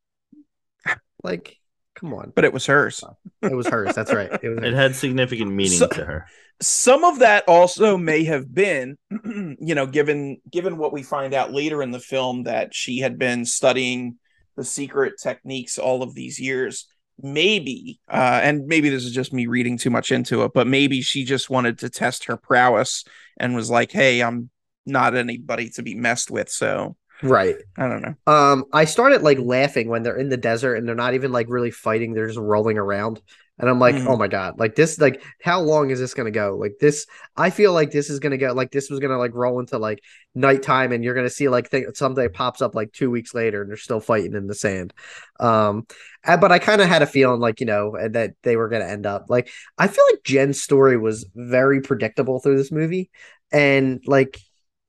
Like, 1.23 1.57
come 1.95 2.15
on. 2.15 2.33
but 2.35 2.45
it 2.45 2.53
was 2.53 2.67
hers 2.67 3.03
It 3.43 3.53
was 3.55 3.67
hers. 3.69 3.95
That's 3.95 4.13
right. 4.13 4.31
It 4.43 4.49
was 4.49 4.65
it 4.65 4.73
had 4.75 4.95
significant 4.97 5.53
meaning 5.53 5.79
So- 5.79 5.89
to 5.89 6.05
her. 6.05 6.27
some 6.61 7.05
of 7.05 7.19
that 7.21 7.45
also 7.49 7.97
may 7.97 8.25
have 8.25 8.53
been 8.55 8.97
you 9.11 9.75
know 9.75 9.87
given 9.87 10.41
given 10.51 10.77
what 10.77 10.93
we 10.93 11.03
find 11.03 11.35
out 11.35 11.53
later 11.53 11.83
in 11.83 11.91
the 11.91 11.99
film 12.01 12.45
that 12.45 12.75
she 12.75 12.99
had 13.01 13.19
been 13.19 13.45
studying 13.45 14.17
the 14.57 14.65
secret 14.65 15.15
techniques 15.21 15.79
all 15.79 16.03
of 16.03 16.15
these 16.15 16.39
years 16.39 16.87
maybe 17.21 18.01
uh 18.11 18.41
and 18.43 18.67
maybe 18.67 18.89
this 18.89 19.05
is 19.05 19.13
just 19.13 19.33
me 19.33 19.47
reading 19.47 19.77
too 19.79 19.91
much 19.91 20.11
into 20.13 20.43
it 20.45 20.53
but 20.55 20.67
maybe 20.67 21.01
she 21.03 21.25
just 21.25 21.51
wanted 21.51 21.79
to 21.79 21.89
test 21.91 22.25
her 22.25 22.37
prowess 22.37 23.05
and 23.39 23.55
was 23.55 23.71
like 23.71 23.91
hey 23.93 24.23
i'm 24.23 24.49
not 24.87 25.15
anybody 25.15 25.69
to 25.69 25.83
be 25.83 25.95
messed 25.95 26.31
with 26.31 26.49
so 26.49 26.97
Right. 27.23 27.57
I 27.77 27.89
don't 27.89 28.03
know. 28.03 28.15
Um, 28.27 28.65
I 28.73 28.85
started 28.85 29.23
like 29.23 29.39
laughing 29.39 29.89
when 29.89 30.03
they're 30.03 30.17
in 30.17 30.29
the 30.29 30.37
desert 30.37 30.75
and 30.75 30.87
they're 30.89 30.95
not 30.95 31.15
even 31.15 31.33
like 31.33 31.47
really 31.49 31.71
fighting; 31.71 32.13
they're 32.15 32.27
just 32.27 32.39
rolling 32.39 32.79
around. 32.79 33.21
And 33.59 33.69
I'm 33.69 33.79
like, 33.79 33.95
Mhm. 33.95 34.07
oh 34.09 34.17
my 34.17 34.27
god, 34.29 34.59
like 34.59 34.75
this, 34.75 34.99
like 34.99 35.23
how 35.41 35.61
long 35.61 35.91
is 35.91 36.01
this 36.01 36.15
gonna 36.15 36.31
go? 36.33 36.57
Like 36.57 36.73
this, 36.81 37.07
I 37.37 37.51
feel 37.51 37.73
like 37.73 37.93
this 37.93 38.11
is 38.11 38.19
gonna 38.19 38.39
go, 38.39 38.53
like 38.55 38.73
this 38.73 38.91
was 38.91 38.99
gonna 38.99 39.19
like 39.19 39.35
roll 39.35 39.61
into 39.61 39.79
like 39.79 40.01
nighttime, 40.35 40.91
and 40.91 41.05
you're 41.05 41.15
gonna 41.15 41.31
see 41.31 41.49
like 41.49 41.71
th- 41.71 41.95
something 41.95 42.29
pops 42.33 42.61
up 42.63 42.75
like 42.75 42.93
two 42.93 43.11
weeks 43.11 43.35
later, 43.35 43.61
and 43.63 43.71
they're 43.71 43.77
still 43.77 44.01
fighting 44.01 44.35
in 44.35 44.47
the 44.49 44.55
sand. 44.55 44.93
Um, 45.39 45.87
uh, 46.25 46.39
but 46.39 46.51
I 46.51 46.59
kind 46.59 46.81
of 46.81 46.89
had 46.89 47.03
a 47.03 47.07
feeling 47.07 47.41
like 47.41 47.61
you 47.61 47.67
know 47.67 47.97
that 48.11 48.33
they 48.43 48.57
were 48.57 48.69
gonna 48.69 48.87
end 48.87 49.07
up 49.07 49.27
like 49.29 49.51
I 49.79 49.87
feel 49.87 50.05
like 50.13 50.25
Jen's 50.25 50.61
story 50.61 50.97
was 50.97 51.27
very 51.35 51.83
predictable 51.83 52.41
through 52.41 52.57
this 52.57 52.73
movie, 52.73 53.11
and 53.53 54.03
like, 54.07 54.41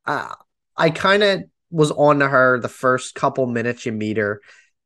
uh, 0.05 0.33
I 0.77 0.89
kind 0.89 1.21
of 1.23 1.43
was 1.73 1.91
on 1.91 2.19
to 2.19 2.27
her 2.27 2.59
the 2.59 2.69
first 2.69 3.15
couple 3.15 3.45
minutes 3.47 3.85
you 3.85 3.91
meet 3.91 4.17
her, 4.17 4.41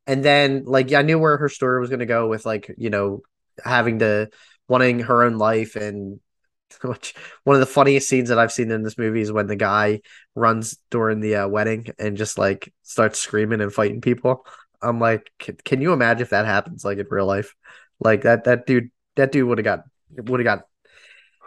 and 0.08 0.24
then 0.24 0.64
like 0.66 0.92
I 0.94 1.02
knew 1.04 1.20
where 1.20 1.38
her 1.38 1.50
story 1.50 1.80
was 1.80 1.90
gonna 1.90 2.06
go 2.06 2.28
with 2.28 2.46
like 2.46 2.74
you 2.78 2.90
know 2.90 3.22
having 3.64 4.00
to 4.00 4.30
wanting 4.68 5.00
her 5.00 5.24
own 5.24 5.38
life 5.38 5.76
and 5.76 6.20
which 6.82 7.14
one 7.44 7.56
of 7.56 7.60
the 7.60 7.66
funniest 7.66 8.10
scenes 8.10 8.30
that 8.30 8.40
I've 8.40 8.52
seen 8.52 8.72
in 8.72 8.84
this 8.84 8.98
movie 8.98 9.22
is 9.22 9.32
when 9.32 9.48
the 9.48 9.56
guy 9.56 10.02
runs 10.36 10.78
during 10.92 11.20
the 11.20 11.36
uh, 11.36 11.48
wedding 11.48 11.88
and 11.98 12.18
just 12.18 12.38
like 12.38 12.74
starts 12.84 13.20
screaming 13.20 13.62
and 13.62 13.74
fighting 13.74 14.02
people. 14.02 14.46
I'm 14.82 15.00
like, 15.00 15.32
can, 15.40 15.58
can 15.64 15.82
you 15.82 15.94
imagine 15.94 16.22
if 16.22 16.30
that 16.32 16.46
happens 16.46 16.86
like 16.86 16.98
in 16.98 17.08
real 17.10 17.26
life? 17.26 17.56
Like 18.00 18.24
that 18.24 18.44
that 18.44 18.66
dude 18.66 18.92
that 19.16 19.32
dude 19.32 19.48
would 19.48 19.58
have 19.58 19.66
got 19.66 19.84
would 20.16 20.40
have 20.40 20.46
got 20.46 20.66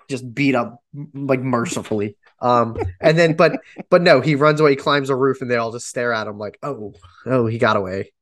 just 0.08 0.34
beat 0.34 0.54
up 0.54 0.82
like 1.14 1.40
mercifully. 1.40 2.16
Um 2.40 2.76
and 3.00 3.18
then 3.18 3.34
but 3.34 3.60
but 3.90 4.02
no, 4.02 4.20
he 4.20 4.34
runs 4.34 4.60
away, 4.60 4.70
he 4.70 4.76
climbs 4.76 5.10
a 5.10 5.16
roof, 5.16 5.42
and 5.42 5.50
they 5.50 5.56
all 5.56 5.72
just 5.72 5.88
stare 5.88 6.12
at 6.12 6.26
him 6.26 6.38
like, 6.38 6.58
oh, 6.62 6.94
oh, 7.26 7.46
he 7.46 7.58
got 7.58 7.76
away. 7.76 8.12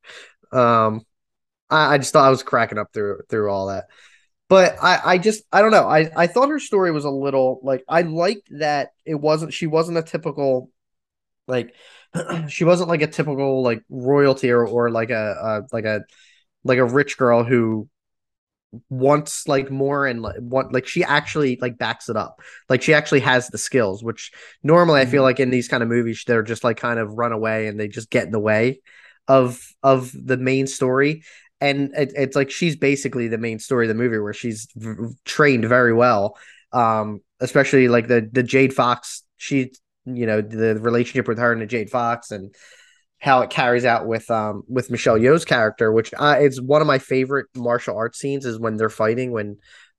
Um 0.51 1.05
I, 1.69 1.95
I 1.95 1.97
just 1.97 2.13
thought 2.13 2.25
I 2.25 2.29
was 2.29 2.43
cracking 2.43 2.77
up 2.77 2.93
through 2.93 3.21
through 3.29 3.51
all 3.51 3.67
that. 3.67 3.85
But 4.49 4.77
I, 4.81 5.01
I 5.05 5.17
just 5.19 5.43
I 5.51 5.61
don't 5.61 5.71
know. 5.71 5.87
I, 5.87 6.09
I 6.15 6.27
thought 6.27 6.49
her 6.49 6.59
story 6.59 6.91
was 6.91 7.05
a 7.05 7.09
little 7.11 7.59
like 7.63 7.83
I 7.87 8.01
liked 8.01 8.49
that 8.59 8.91
it 9.05 9.15
wasn't 9.15 9.53
she 9.53 9.67
wasn't 9.67 9.99
a 9.99 10.03
typical 10.03 10.71
like 11.47 11.75
she 12.49 12.63
wasn't 12.63 12.89
like 12.89 13.01
a 13.01 13.07
typical 13.07 13.63
like 13.63 13.83
royalty 13.89 14.51
or, 14.51 14.65
or 14.65 14.89
like 14.91 15.11
a, 15.11 15.35
a 15.71 15.75
like 15.75 15.85
a 15.85 16.01
like 16.63 16.79
a 16.79 16.85
rich 16.85 17.17
girl 17.17 17.43
who 17.43 17.89
wants 18.89 19.47
like 19.47 19.71
more 19.71 20.05
and 20.05 20.21
like 20.21 20.35
want 20.39 20.71
like 20.73 20.85
she 20.85 21.03
actually 21.03 21.57
like 21.61 21.77
backs 21.77 22.07
it 22.09 22.15
up. 22.15 22.41
Like 22.69 22.81
she 22.81 22.93
actually 22.93 23.21
has 23.21 23.47
the 23.47 23.57
skills 23.57 24.03
which 24.03 24.31
normally 24.63 25.01
i 25.01 25.05
feel 25.05 25.21
Mhm. 25.21 25.25
like 25.25 25.39
in 25.39 25.49
these 25.49 25.67
kind 25.67 25.81
of 25.81 25.89
movies 25.89 26.23
they're 26.27 26.43
just 26.43 26.63
like 26.63 26.77
kind 26.77 26.99
of 26.99 27.13
run 27.13 27.31
away 27.31 27.67
and 27.67 27.79
they 27.79 27.87
just 27.87 28.09
get 28.11 28.25
in 28.25 28.31
the 28.31 28.39
way 28.39 28.81
of 29.27 29.59
of 29.83 30.11
the 30.13 30.37
main 30.37 30.67
story. 30.67 31.23
And 31.61 31.91
it, 31.95 32.13
it's 32.15 32.35
like 32.35 32.51
she's 32.51 32.75
basically 32.77 33.27
the 33.27 33.37
main 33.37 33.59
story 33.59 33.85
of 33.85 33.89
the 33.89 34.01
movie 34.01 34.17
where 34.19 34.33
she's 34.33 34.67
v- 34.75 35.13
trained 35.25 35.65
very 35.65 35.93
well. 35.93 36.37
Um 36.71 37.21
especially 37.39 37.87
like 37.87 38.07
the 38.07 38.29
the 38.31 38.43
jade 38.43 38.73
fox 38.73 39.23
she 39.37 39.71
you 40.05 40.25
know 40.25 40.41
the 40.41 40.77
relationship 40.79 41.27
with 41.27 41.37
her 41.39 41.51
and 41.51 41.61
the 41.61 41.65
jade 41.65 41.89
fox 41.89 42.31
and 42.31 42.53
how 43.19 43.41
it 43.41 43.49
carries 43.49 43.85
out 43.85 44.07
with 44.07 44.29
um 44.31 44.63
with 44.67 44.89
Michelle 44.89 45.17
Yeoh's 45.17 45.45
character, 45.45 45.91
which 45.91 46.13
uh, 46.17 46.37
is 46.39 46.61
one 46.61 46.81
of 46.81 46.87
my 46.87 46.99
favorite 46.99 47.47
martial 47.55 47.95
arts 47.95 48.19
scenes, 48.19 48.45
is 48.45 48.59
when 48.59 48.77
they're 48.77 48.89
fighting 48.89 49.31
when 49.31 49.57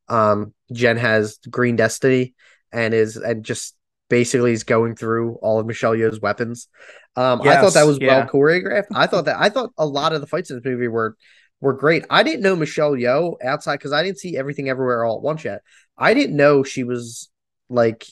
um 0.09 0.52
Jen 0.72 0.96
has 0.96 1.38
Green 1.48 1.76
Destiny 1.76 2.35
and 2.72 2.94
is 2.94 3.16
and 3.16 3.44
just 3.44 3.76
basically 4.09 4.52
is 4.52 4.64
going 4.64 4.96
through 4.96 5.35
all 5.37 5.61
of 5.61 5.66
Michelle 5.66 5.94
Yeoh's 5.94 6.20
weapons. 6.20 6.68
Um, 7.16 7.42
I 7.42 7.56
thought 7.56 7.74
that 7.74 7.87
was 7.87 7.98
yeah. 8.00 8.18
well 8.18 8.26
choreographed. 8.26 8.87
I 8.94 9.06
thought 9.06 9.26
that 9.26 9.37
I 9.38 9.48
thought 9.50 9.70
a 9.78 9.87
lot 9.87 10.12
of 10.12 10.20
the 10.20 10.26
fights 10.26 10.50
in 10.50 10.56
this 10.56 10.64
movie 10.64 10.88
were 10.88 11.16
were 11.61 11.74
great. 11.74 12.04
I 12.09 12.22
didn't 12.22 12.42
know 12.42 12.56
Michelle 12.56 12.92
Yeoh 12.92 13.37
outside 13.44 13.76
because 13.76 13.92
I 13.92 14.02
didn't 14.02 14.18
see 14.18 14.37
everything 14.37 14.68
everywhere 14.68 15.04
all 15.04 15.16
at 15.16 15.22
once 15.22 15.44
yet. 15.44 15.61
I 15.98 16.14
didn't 16.14 16.37
know 16.37 16.62
she 16.62 16.85
was 16.85 17.30
like 17.68 18.06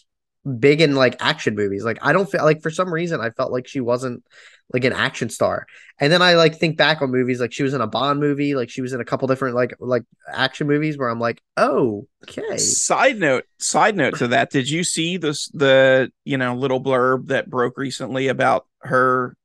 big 0.59 0.81
in 0.81 0.95
like 0.95 1.17
action 1.21 1.55
movies. 1.55 1.85
Like 1.85 1.99
I 2.03 2.13
don't 2.13 2.31
feel 2.31 2.45
like 2.45 2.63
for 2.63 2.71
some 2.71 2.93
reason 2.93 3.21
I 3.21 3.31
felt 3.31 3.53
like 3.53 3.67
she 3.67 3.81
wasn't 3.81 4.25
like 4.73 4.85
an 4.85 4.93
action 4.93 5.31
star. 5.31 5.67
And 6.01 6.13
then 6.13 6.23
I 6.23 6.35
like 6.35 6.57
think 6.57 6.77
back 6.77 7.01
on 7.03 7.11
movies 7.11 7.41
like 7.41 7.53
she 7.53 7.63
was 7.63 7.75
in 7.75 7.81
a 7.81 7.87
Bond 7.87 8.21
movie, 8.21 8.55
like 8.55 8.71
she 8.71 8.83
was 8.83 8.93
in 8.93 9.01
a 9.01 9.05
couple 9.05 9.27
different 9.29 9.55
like 9.57 9.75
like 9.81 10.05
action 10.33 10.67
movies 10.67 10.97
where 10.99 11.09
I'm 11.09 11.19
like, 11.21 11.43
oh, 11.57 12.07
okay. 12.25 12.57
Side 12.59 13.19
note, 13.19 13.45
side 13.59 13.97
note 13.97 14.17
to 14.19 14.29
that, 14.29 14.51
did 14.51 14.69
you 14.71 14.85
see 14.85 15.17
this 15.17 15.49
the 15.49 16.13
you 16.25 16.37
know 16.37 16.55
little 16.55 16.81
blurb 16.83 17.29
that 17.29 17.51
broke 17.51 17.79
recently 17.79 18.29
about 18.29 18.67
her 18.83 19.37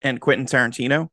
and 0.00 0.20
Quentin 0.20 0.46
Tarantino? 0.46 1.10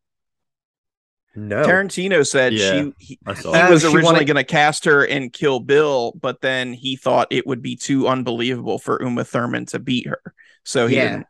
No. 1.38 1.66
Tarantino 1.66 2.26
said 2.26 2.54
Yeah. 2.54 2.72
she 2.72 2.94
he, 3.00 3.06
he 3.08 3.20
Oh, 3.26 3.70
was 3.70 3.82
she 3.82 3.88
originally 3.88 4.04
wanted- 4.04 4.26
going 4.28 4.36
to 4.38 4.44
cast 4.46 4.86
her 4.86 5.04
in 5.04 5.30
Kill 5.30 5.60
Bill, 5.60 6.14
but 6.22 6.40
then 6.40 6.72
he 6.72 6.96
thought 6.96 7.28
it 7.32 7.46
would 7.46 7.62
be 7.62 7.76
too 7.76 8.08
unbelievable 8.08 8.80
for 8.80 9.02
Uma 9.04 9.26
Thurman 9.26 9.66
to 9.68 9.80
beat 9.80 10.08
her. 10.08 10.22
So 10.64 10.88
he 10.88 10.96
Yeah. 10.96 11.10
didn't. 11.10 11.28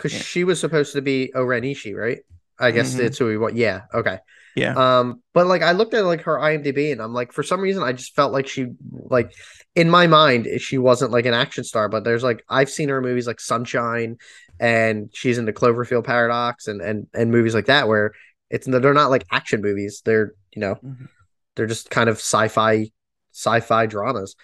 Because 0.00 0.14
Yeah. 0.14 0.22
she 0.22 0.44
was 0.44 0.58
supposed 0.58 0.94
to 0.94 1.02
be 1.02 1.30
O-Ren 1.34 1.62
Ishii, 1.62 1.94
right? 1.94 2.20
I 2.58 2.70
guess 2.70 2.94
Mhm. 2.94 3.00
it's 3.00 3.18
who 3.18 3.26
we 3.26 3.36
want. 3.36 3.54
Yeah. 3.56 3.82
Okay. 3.92 4.18
Yeah. 4.56 4.74
Um, 4.74 5.22
but 5.34 5.46
like 5.46 5.60
I 5.62 5.72
looked 5.72 5.92
at 5.92 6.04
like 6.06 6.22
her 6.22 6.38
IMDb 6.38 6.90
and 6.90 7.00
I'm 7.02 7.12
like, 7.12 7.32
for 7.32 7.42
some 7.42 7.60
reason, 7.60 7.82
I 7.82 7.92
just 7.92 8.14
felt 8.16 8.32
like 8.32 8.46
she 8.48 8.68
like 8.90 9.30
in 9.74 9.88
my 9.90 10.06
mind 10.06 10.48
she 10.58 10.78
wasn't 10.78 11.10
like 11.12 11.26
an 11.26 11.34
action 11.34 11.64
star. 11.64 11.88
But 11.90 12.04
there's 12.04 12.22
like 12.22 12.42
I've 12.48 12.70
seen 12.70 12.88
her 12.88 13.00
movies 13.02 13.26
like 13.26 13.40
Sunshine, 13.40 14.16
and 14.58 15.10
she's 15.12 15.36
in 15.38 15.44
the 15.44 15.52
Cloverfield 15.52 16.04
Paradox 16.04 16.66
and 16.66 16.80
and 16.80 17.06
and 17.14 17.30
movies 17.30 17.54
like 17.54 17.66
that 17.66 17.86
where 17.88 18.12
it's 18.50 18.66
they're 18.66 18.94
not 18.94 19.10
like 19.10 19.24
action 19.30 19.60
movies. 19.62 20.02
They're 20.04 20.32
you 20.52 20.60
know 20.60 20.74
Mhm. 20.76 21.08
they're 21.56 21.66
just 21.66 21.90
kind 21.90 22.08
of 22.08 22.16
sci-fi 22.16 22.90
sci-fi 23.32 23.86
dramas. 23.86 24.34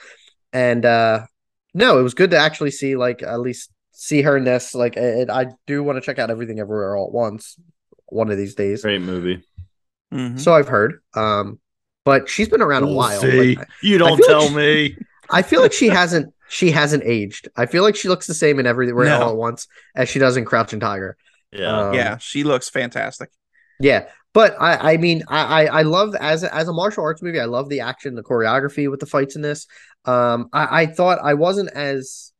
And 0.52 0.84
uh 0.86 1.26
no, 1.74 1.98
it 1.98 2.02
was 2.02 2.14
good 2.14 2.30
to 2.30 2.38
actually 2.38 2.70
see 2.70 2.96
like 2.96 3.22
at 3.22 3.40
least 3.40 3.70
see 3.98 4.22
her 4.22 4.36
in 4.36 4.44
this. 4.44 4.74
Like 4.74 4.96
it, 4.96 5.30
I 5.30 5.46
do 5.66 5.82
want 5.82 5.96
to 5.96 6.00
check 6.00 6.18
out 6.18 6.30
everything 6.30 6.60
everywhere 6.60 6.96
all 6.96 7.06
at 7.08 7.12
once 7.12 7.56
one 8.06 8.30
of 8.30 8.36
these 8.36 8.54
days. 8.54 8.82
Great 8.82 9.00
movie. 9.00 9.42
Mhm. 10.12 10.38
So 10.38 10.54
I've 10.54 10.68
heard. 10.68 11.00
Um, 11.14 11.58
but 12.04 12.28
she's 12.28 12.48
been 12.48 12.62
around 12.62 12.84
a 12.84 12.86
We'll 12.86 12.96
while. 12.96 13.20
see. 13.20 13.56
Like, 13.56 13.68
you 13.82 13.98
don't 13.98 14.16
feel 14.16 14.26
like 14.26 14.38
tell 14.40 14.48
she- 14.48 14.54
me. 14.54 14.96
I 15.30 15.42
feel 15.42 15.60
like 15.60 15.72
she 15.72 15.88
hasn't 15.88 16.32
she 16.48 16.70
hasn't 16.70 17.02
aged. 17.04 17.48
I 17.56 17.66
feel 17.66 17.82
like 17.82 17.96
she 17.96 18.08
looks 18.08 18.28
the 18.28 18.34
same 18.34 18.60
in 18.60 18.66
everywhere 18.66 19.06
No. 19.06 19.20
all 19.22 19.30
at 19.30 19.36
once 19.36 19.66
as 19.96 20.08
she 20.08 20.20
does 20.20 20.36
in 20.36 20.44
Crouching 20.44 20.78
Tiger. 20.78 21.16
Yeah. 21.50 21.88
Um, 21.88 21.94
yeah, 21.94 22.18
she 22.18 22.44
looks 22.44 22.68
fantastic. 22.68 23.30
Yeah, 23.80 24.06
but 24.32 24.54
I 24.60 24.92
I 24.92 24.96
mean 24.98 25.24
I 25.28 25.64
I, 25.64 25.78
I 25.80 25.82
love 25.82 26.14
as 26.14 26.44
a, 26.44 26.54
as 26.54 26.68
a 26.68 26.72
martial 26.72 27.02
arts 27.02 27.22
movie. 27.22 27.40
I 27.40 27.46
love 27.46 27.68
the 27.68 27.80
action, 27.80 28.14
the 28.14 28.22
choreography 28.22 28.88
with 28.88 29.00
the 29.00 29.06
fights 29.06 29.34
in 29.34 29.42
this. 29.42 29.66
Um, 30.04 30.48
I 30.52 30.82
I 30.82 30.86
thought 30.86 31.18
I 31.24 31.34
wasn't 31.34 31.70
as 31.72 32.32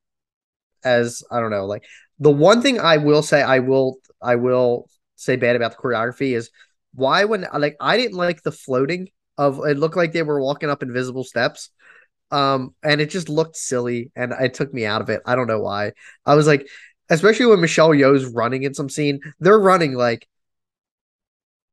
as 0.86 1.22
I 1.30 1.40
don't 1.40 1.50
know 1.50 1.66
like 1.66 1.84
the 2.18 2.30
one 2.30 2.62
thing 2.62 2.80
I 2.80 2.96
will 2.96 3.22
say 3.22 3.42
I 3.42 3.58
will 3.58 3.98
I 4.22 4.36
will 4.36 4.88
say 5.16 5.36
bad 5.36 5.56
about 5.56 5.72
the 5.72 5.82
choreography 5.82 6.36
is 6.36 6.50
why 6.94 7.24
when 7.24 7.46
like 7.58 7.76
I 7.80 7.96
didn't 7.96 8.16
like 8.16 8.42
the 8.42 8.52
floating 8.52 9.08
of 9.38 9.60
it 9.64 9.78
looked 9.78 9.96
like 9.96 10.12
they 10.12 10.22
were 10.22 10.40
walking 10.40 10.70
up 10.70 10.82
invisible 10.82 11.24
steps. 11.24 11.70
Um, 12.30 12.74
and 12.82 13.00
it 13.00 13.10
just 13.10 13.28
looked 13.28 13.56
silly 13.56 14.10
and 14.16 14.32
it 14.32 14.54
took 14.54 14.72
me 14.74 14.84
out 14.84 15.00
of 15.00 15.10
it. 15.10 15.22
I 15.26 15.36
don't 15.36 15.46
know 15.46 15.60
why. 15.60 15.92
I 16.24 16.34
was 16.34 16.46
like, 16.46 16.66
especially 17.08 17.46
when 17.46 17.60
Michelle 17.60 17.90
Yeoh's 17.90 18.26
running 18.26 18.64
in 18.64 18.74
some 18.74 18.88
scene, 18.88 19.20
they're 19.38 19.58
running 19.58 19.94
like 19.94 20.26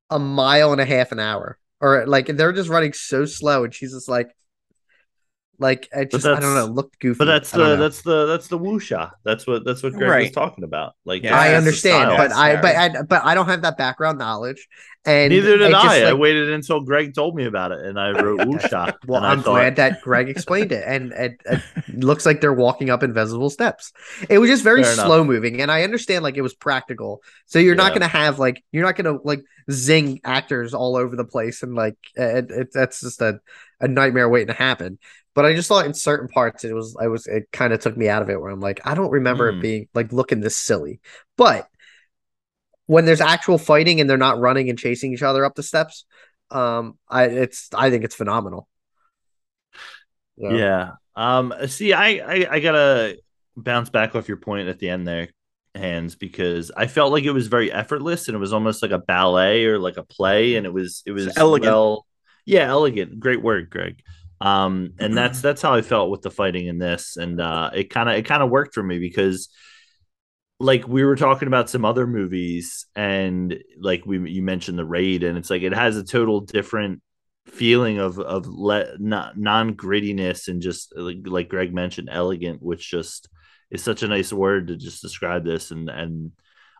a 0.09 0.19
mile 0.19 0.71
and 0.71 0.81
a 0.81 0.85
half 0.85 1.11
an 1.11 1.19
hour, 1.19 1.57
or 1.81 2.05
like 2.05 2.27
they're 2.27 2.53
just 2.53 2.69
running 2.69 2.93
so 2.93 3.25
slow, 3.25 3.63
and 3.63 3.73
she's 3.73 3.93
just 3.93 4.07
like, 4.07 4.29
like 5.63 5.87
it 5.93 6.11
just 6.11 6.25
I 6.25 6.31
don't 6.31 6.41
that's- 6.41 6.67
know, 6.67 6.73
looked 6.73 6.99
goofy. 6.99 7.17
But 7.17 7.25
that's 7.25 7.49
the 7.51 7.75
that's 7.77 8.01
the 8.03 8.25
that's 8.27 8.47
the 8.49 8.59
wuxia. 8.59 9.11
That's 9.23 9.47
what 9.47 9.63
that's 9.65 9.81
what 9.81 9.93
Greg 9.93 10.23
was 10.25 10.31
talking 10.31 10.63
about. 10.63 10.93
Like 11.05 11.23
Yeah, 11.23 11.37
I 11.37 11.55
understand, 11.55 12.11
but 12.17 12.31
I 12.31 12.61
but 12.61 12.75
I, 12.75 13.01
but 13.01 13.23
I 13.23 13.33
don't 13.33 13.47
have 13.47 13.61
that 13.63 13.77
background 13.77 14.19
knowledge, 14.19 14.67
and 15.05 15.31
neither 15.31 15.57
did 15.57 15.67
it 15.67 15.71
just, 15.71 15.85
I. 15.85 16.09
I 16.09 16.13
waited 16.13 16.51
until 16.51 16.81
Greg 16.81 17.15
told 17.15 17.35
me 17.35 17.45
about 17.45 17.71
it, 17.71 17.79
and 17.79 17.99
I 17.99 18.11
wrote 18.11 18.41
wuxia. 18.41 18.93
Well, 19.07 19.23
I 19.23 19.31
I'm 19.31 19.37
thought, 19.41 19.51
glad 19.55 19.75
that 19.77 20.01
Greg 20.01 20.29
explained 20.29 20.71
it, 20.71 20.83
and 20.85 21.11
it, 21.13 21.41
it 21.45 21.61
looks 22.03 22.25
like 22.25 22.41
they're 22.41 22.53
walking 22.53 22.89
up 22.89 23.01
invisible 23.01 23.49
steps. 23.49 23.93
It 24.29 24.37
was 24.39 24.49
just 24.49 24.63
very 24.63 24.83
Fair 24.83 24.93
enough. 24.93 25.05
slow 25.05 25.23
moving, 25.23 25.61
and 25.61 25.71
I 25.71 25.83
understand 25.83 26.23
like 26.23 26.35
it 26.37 26.41
was 26.41 26.53
practical, 26.53 27.21
so 27.45 27.57
you're 27.59 27.75
not 27.75 27.93
gonna 27.93 28.07
have 28.07 28.37
like 28.37 28.63
you're 28.71 28.85
not 28.85 28.95
gonna 28.95 29.17
like 29.23 29.41
zing 29.71 30.19
actors 30.25 30.73
all 30.73 30.95
over 30.97 31.15
the 31.15 31.25
place, 31.25 31.63
and 31.63 31.73
like 31.73 31.95
it, 32.15 32.51
it 32.51 32.67
that's 32.73 32.99
just 33.01 33.21
a, 33.21 33.39
a 33.79 33.87
nightmare 33.87 34.27
waiting 34.29 34.47
to 34.47 34.53
happen. 34.53 34.99
But 35.35 35.45
I 35.45 35.53
just 35.55 35.67
thought 35.67 35.85
in 35.85 35.93
certain 35.93 36.27
parts 36.27 36.63
it 36.63 36.73
was 36.73 36.95
I 36.99 37.07
was 37.07 37.25
it 37.27 37.49
kind 37.51 37.73
of 37.73 37.79
took 37.79 37.97
me 37.97 38.09
out 38.09 38.21
of 38.21 38.29
it 38.29 38.39
where 38.39 38.51
I'm 38.51 38.59
like 38.59 38.81
I 38.85 38.93
don't 38.95 39.11
remember 39.11 39.49
Hmm. 39.49 39.57
it 39.57 39.61
being 39.61 39.87
like 39.93 40.13
looking 40.13 40.41
this 40.41 40.57
silly, 40.57 40.99
but 41.37 41.67
when 42.85 43.05
there's 43.05 43.21
actual 43.21 43.57
fighting 43.57 44.01
and 44.01 44.09
they're 44.09 44.17
not 44.17 44.39
running 44.39 44.69
and 44.69 44.77
chasing 44.77 45.13
each 45.13 45.23
other 45.23 45.45
up 45.45 45.55
the 45.55 45.63
steps, 45.63 46.05
um, 46.51 46.97
I 47.09 47.25
it's 47.25 47.69
I 47.73 47.89
think 47.89 48.03
it's 48.03 48.15
phenomenal. 48.15 48.67
You 50.37 50.49
know? 50.49 50.57
Yeah. 50.57 50.91
Um. 51.15 51.53
See, 51.67 51.93
I, 51.93 52.07
I 52.07 52.47
I 52.55 52.59
gotta 52.59 53.17
bounce 53.55 53.89
back 53.89 54.15
off 54.15 54.27
your 54.27 54.37
point 54.37 54.67
at 54.67 54.79
the 54.79 54.89
end 54.89 55.07
there, 55.07 55.29
Hans 55.75 56.15
because 56.15 56.71
I 56.75 56.87
felt 56.87 57.11
like 57.11 57.23
it 57.23 57.31
was 57.31 57.47
very 57.47 57.71
effortless 57.71 58.27
and 58.27 58.35
it 58.35 58.39
was 58.39 58.53
almost 58.53 58.81
like 58.81 58.91
a 58.91 58.97
ballet 58.97 59.65
or 59.65 59.77
like 59.79 59.97
a 59.97 60.03
play 60.03 60.55
and 60.55 60.65
it 60.65 60.73
was 60.73 61.03
it 61.05 61.11
was 61.11 61.29
elegant. 61.37 61.77
Well, 61.77 62.05
yeah, 62.45 62.67
elegant. 62.67 63.19
Great 63.19 63.41
word, 63.43 63.69
Greg. 63.69 64.01
Um, 64.43 64.95
and 64.99 65.15
that's 65.15 65.39
that's 65.39 65.61
how 65.61 65.73
I 65.73 65.81
felt 65.81 66.09
with 66.11 66.21
the 66.21 66.29
fighting 66.29 66.67
in 66.67 66.77
this, 66.77 67.15
and 67.15 67.39
uh, 67.39 67.69
it 67.73 67.89
kind 67.89 68.09
of 68.09 68.15
it 68.15 68.25
kind 68.25 68.43
of 68.43 68.49
worked 68.49 68.73
for 68.73 68.83
me 68.83 68.99
because, 68.99 69.47
like 70.59 70.85
we 70.85 71.05
were 71.05 71.15
talking 71.15 71.47
about 71.47 71.69
some 71.69 71.85
other 71.85 72.05
movies, 72.05 72.85
and 72.93 73.57
like 73.79 74.05
we 74.05 74.29
you 74.29 74.41
mentioned 74.43 74.77
the 74.77 74.83
raid, 74.83 75.23
and 75.23 75.37
it's 75.37 75.49
like 75.49 75.61
it 75.61 75.73
has 75.73 75.95
a 75.95 76.03
total 76.03 76.41
different 76.41 77.01
feeling 77.45 77.99
of 77.99 78.19
of 78.19 78.45
non 78.45 79.75
grittiness 79.75 80.49
and 80.49 80.61
just 80.61 80.93
like, 80.93 81.19
like 81.23 81.47
Greg 81.47 81.73
mentioned, 81.73 82.09
elegant, 82.11 82.61
which 82.61 82.91
just 82.91 83.29
is 83.71 83.81
such 83.81 84.03
a 84.03 84.09
nice 84.09 84.33
word 84.33 84.67
to 84.67 84.75
just 84.75 85.01
describe 85.01 85.45
this, 85.45 85.71
and 85.71 85.87
and 85.89 86.33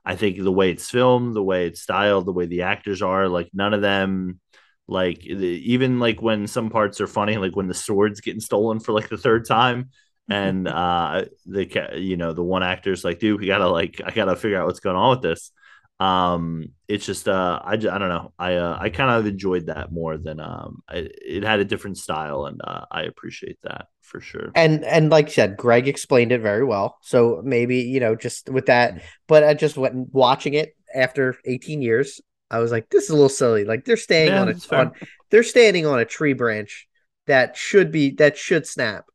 I 0.04 0.18
think 0.18 0.38
the 0.38 0.52
way 0.52 0.70
it's 0.70 0.90
filmed, 0.90 1.34
the 1.34 1.42
way 1.42 1.68
it's 1.68 1.82
styled, 1.82 2.26
the 2.26 2.34
way 2.34 2.46
the 2.46 2.64
actors 2.64 3.02
are, 3.02 3.30
like 3.30 3.52
none 3.54 3.74
of 3.74 3.82
them 3.82 4.42
like 4.88 5.26
even 5.26 6.00
like 6.00 6.22
when 6.22 6.48
some 6.48 6.70
parts 6.70 7.00
are 7.02 7.08
funny, 7.08 7.38
like 7.38 7.56
when 7.56 7.68
the 7.68 7.74
sword's 7.74 8.22
getting 8.22 8.42
stolen 8.42 8.80
for 8.80 8.92
like 8.92 9.10
the 9.10 9.18
third 9.18 9.48
time, 9.48 9.90
and 10.30 10.68
uh 10.68 11.26
the 11.46 11.90
you 11.96 12.18
know 12.18 12.34
the 12.34 12.44
one 12.44 12.64
actor's 12.64 13.04
like, 13.04 13.20
dude, 13.20 13.40
we 13.40 13.48
gotta 13.48 13.70
like 13.70 14.02
I 14.04 14.12
gotta 14.12 14.36
figure 14.36 14.60
out 14.60 14.68
what's 14.68 14.82
going 14.82 14.96
on 14.98 15.12
with 15.12 15.22
this. 15.22 15.52
Um, 16.00 16.66
it's 16.88 17.06
just 17.06 17.30
uh 17.30 17.62
I, 17.64 17.74
I 17.74 17.78
don't 17.78 18.10
know 18.10 18.34
I 18.38 18.56
uh, 18.56 18.78
I 18.80 18.90
kind 18.90 19.12
of 19.12 19.26
enjoyed 19.26 19.68
that 19.68 19.92
more 19.92 20.18
than 20.18 20.40
um 20.40 20.82
I, 20.90 21.08
it 21.26 21.44
had 21.44 21.60
a 21.60 21.66
different 21.66 21.98
style 21.98 22.46
and 22.46 22.60
uh, 22.64 22.86
I 22.92 23.04
appreciate 23.04 23.60
that 23.64 23.88
for 24.02 24.20
sure. 24.20 24.52
And 24.54 24.84
and 24.84 25.10
like 25.10 25.28
I 25.28 25.32
said, 25.32 25.58
Greg 25.58 25.88
explained 25.88 26.34
it 26.34 26.42
very 26.42 26.66
well. 26.66 26.98
So 27.02 27.42
maybe 27.44 27.78
you 27.78 28.00
know 28.02 28.16
just 28.16 28.50
with 28.50 28.66
that, 28.66 29.02
but 29.28 29.44
I 29.44 29.54
just 29.54 29.78
went 29.78 30.14
watching 30.14 30.56
it 30.56 30.76
after 30.94 31.38
18 31.46 31.82
years. 31.82 32.20
I 32.54 32.60
was 32.60 32.72
like, 32.72 32.90
this 32.90 33.06
is 33.06 33.10
a 33.10 33.16
little 33.16 33.30
silly. 33.30 33.66
Like 33.66 33.84
they're 33.84 33.98
staying 33.98 34.28
yeah, 34.28 34.42
on 34.42 34.50
a 34.50 34.76
on, 34.76 34.92
they're 35.32 35.42
standing 35.42 35.88
on 35.88 36.00
a 36.00 36.06
tree 36.06 36.34
branch 36.34 36.88
that 37.26 37.58
should 37.58 37.92
be 37.92 38.12
that 38.12 38.38
should 38.38 38.68
snap, 38.68 39.06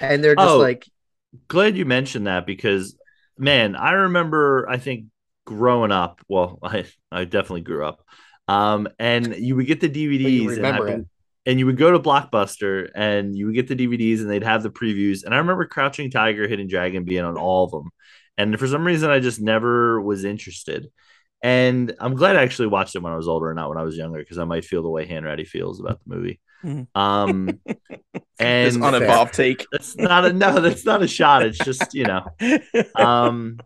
and 0.00 0.24
they're 0.24 0.34
just 0.34 0.48
oh, 0.48 0.58
like. 0.58 0.88
Glad 1.46 1.76
you 1.76 1.84
mentioned 1.84 2.26
that 2.26 2.46
because 2.46 2.96
man, 3.36 3.76
I 3.76 3.92
remember 3.92 4.66
I 4.68 4.78
think 4.78 5.04
growing 5.44 5.92
up. 5.92 6.22
Well, 6.28 6.58
I 6.62 6.86
I 7.12 7.24
definitely 7.24 7.60
grew 7.60 7.84
up. 7.84 8.02
Um, 8.48 8.88
and 8.98 9.36
you 9.36 9.56
would 9.56 9.66
get 9.66 9.80
the 9.80 9.90
DVDs 9.90 10.56
and, 10.56 10.66
I, 10.66 11.04
and 11.44 11.58
you 11.58 11.66
would 11.66 11.76
go 11.76 11.90
to 11.90 11.98
Blockbuster 11.98 12.88
and 12.94 13.36
you 13.36 13.44
would 13.44 13.54
get 13.54 13.68
the 13.68 13.76
DVDs 13.76 14.20
and 14.20 14.30
they'd 14.30 14.42
have 14.42 14.62
the 14.62 14.70
previews. 14.70 15.22
And 15.22 15.34
I 15.34 15.36
remember 15.36 15.66
Crouching 15.66 16.10
Tiger, 16.10 16.48
Hidden 16.48 16.66
Dragon 16.66 17.04
being 17.04 17.24
on 17.24 17.36
all 17.36 17.64
of 17.64 17.70
them. 17.72 17.90
And 18.38 18.58
for 18.58 18.66
some 18.66 18.86
reason, 18.86 19.10
I 19.10 19.20
just 19.20 19.38
never 19.38 20.00
was 20.00 20.24
interested. 20.24 20.90
And 21.42 21.94
I'm 22.00 22.14
glad 22.14 22.36
I 22.36 22.42
actually 22.42 22.68
watched 22.68 22.96
it 22.96 23.02
when 23.02 23.12
I 23.12 23.16
was 23.16 23.28
older 23.28 23.50
and 23.50 23.56
not 23.56 23.68
when 23.68 23.78
I 23.78 23.82
was 23.82 23.96
younger 23.96 24.18
because 24.18 24.38
I 24.38 24.44
might 24.44 24.64
feel 24.64 24.82
the 24.82 24.88
way 24.88 25.06
Hanratty 25.06 25.46
feels 25.46 25.80
about 25.80 26.00
the 26.04 26.14
movie. 26.14 26.40
Mm-hmm. 26.64 27.00
Um, 27.00 27.60
and 28.38 28.66
this 28.66 28.76
unevolved 28.76 29.34
take. 29.34 29.66
That's 29.70 29.96
not 29.96 30.24
a 30.24 30.32
no. 30.32 30.60
That's 30.60 30.84
not 30.84 31.02
a 31.02 31.08
shot. 31.08 31.44
It's 31.44 31.58
just 31.58 31.94
you 31.94 32.04
know. 32.04 32.26
Um, 32.94 33.58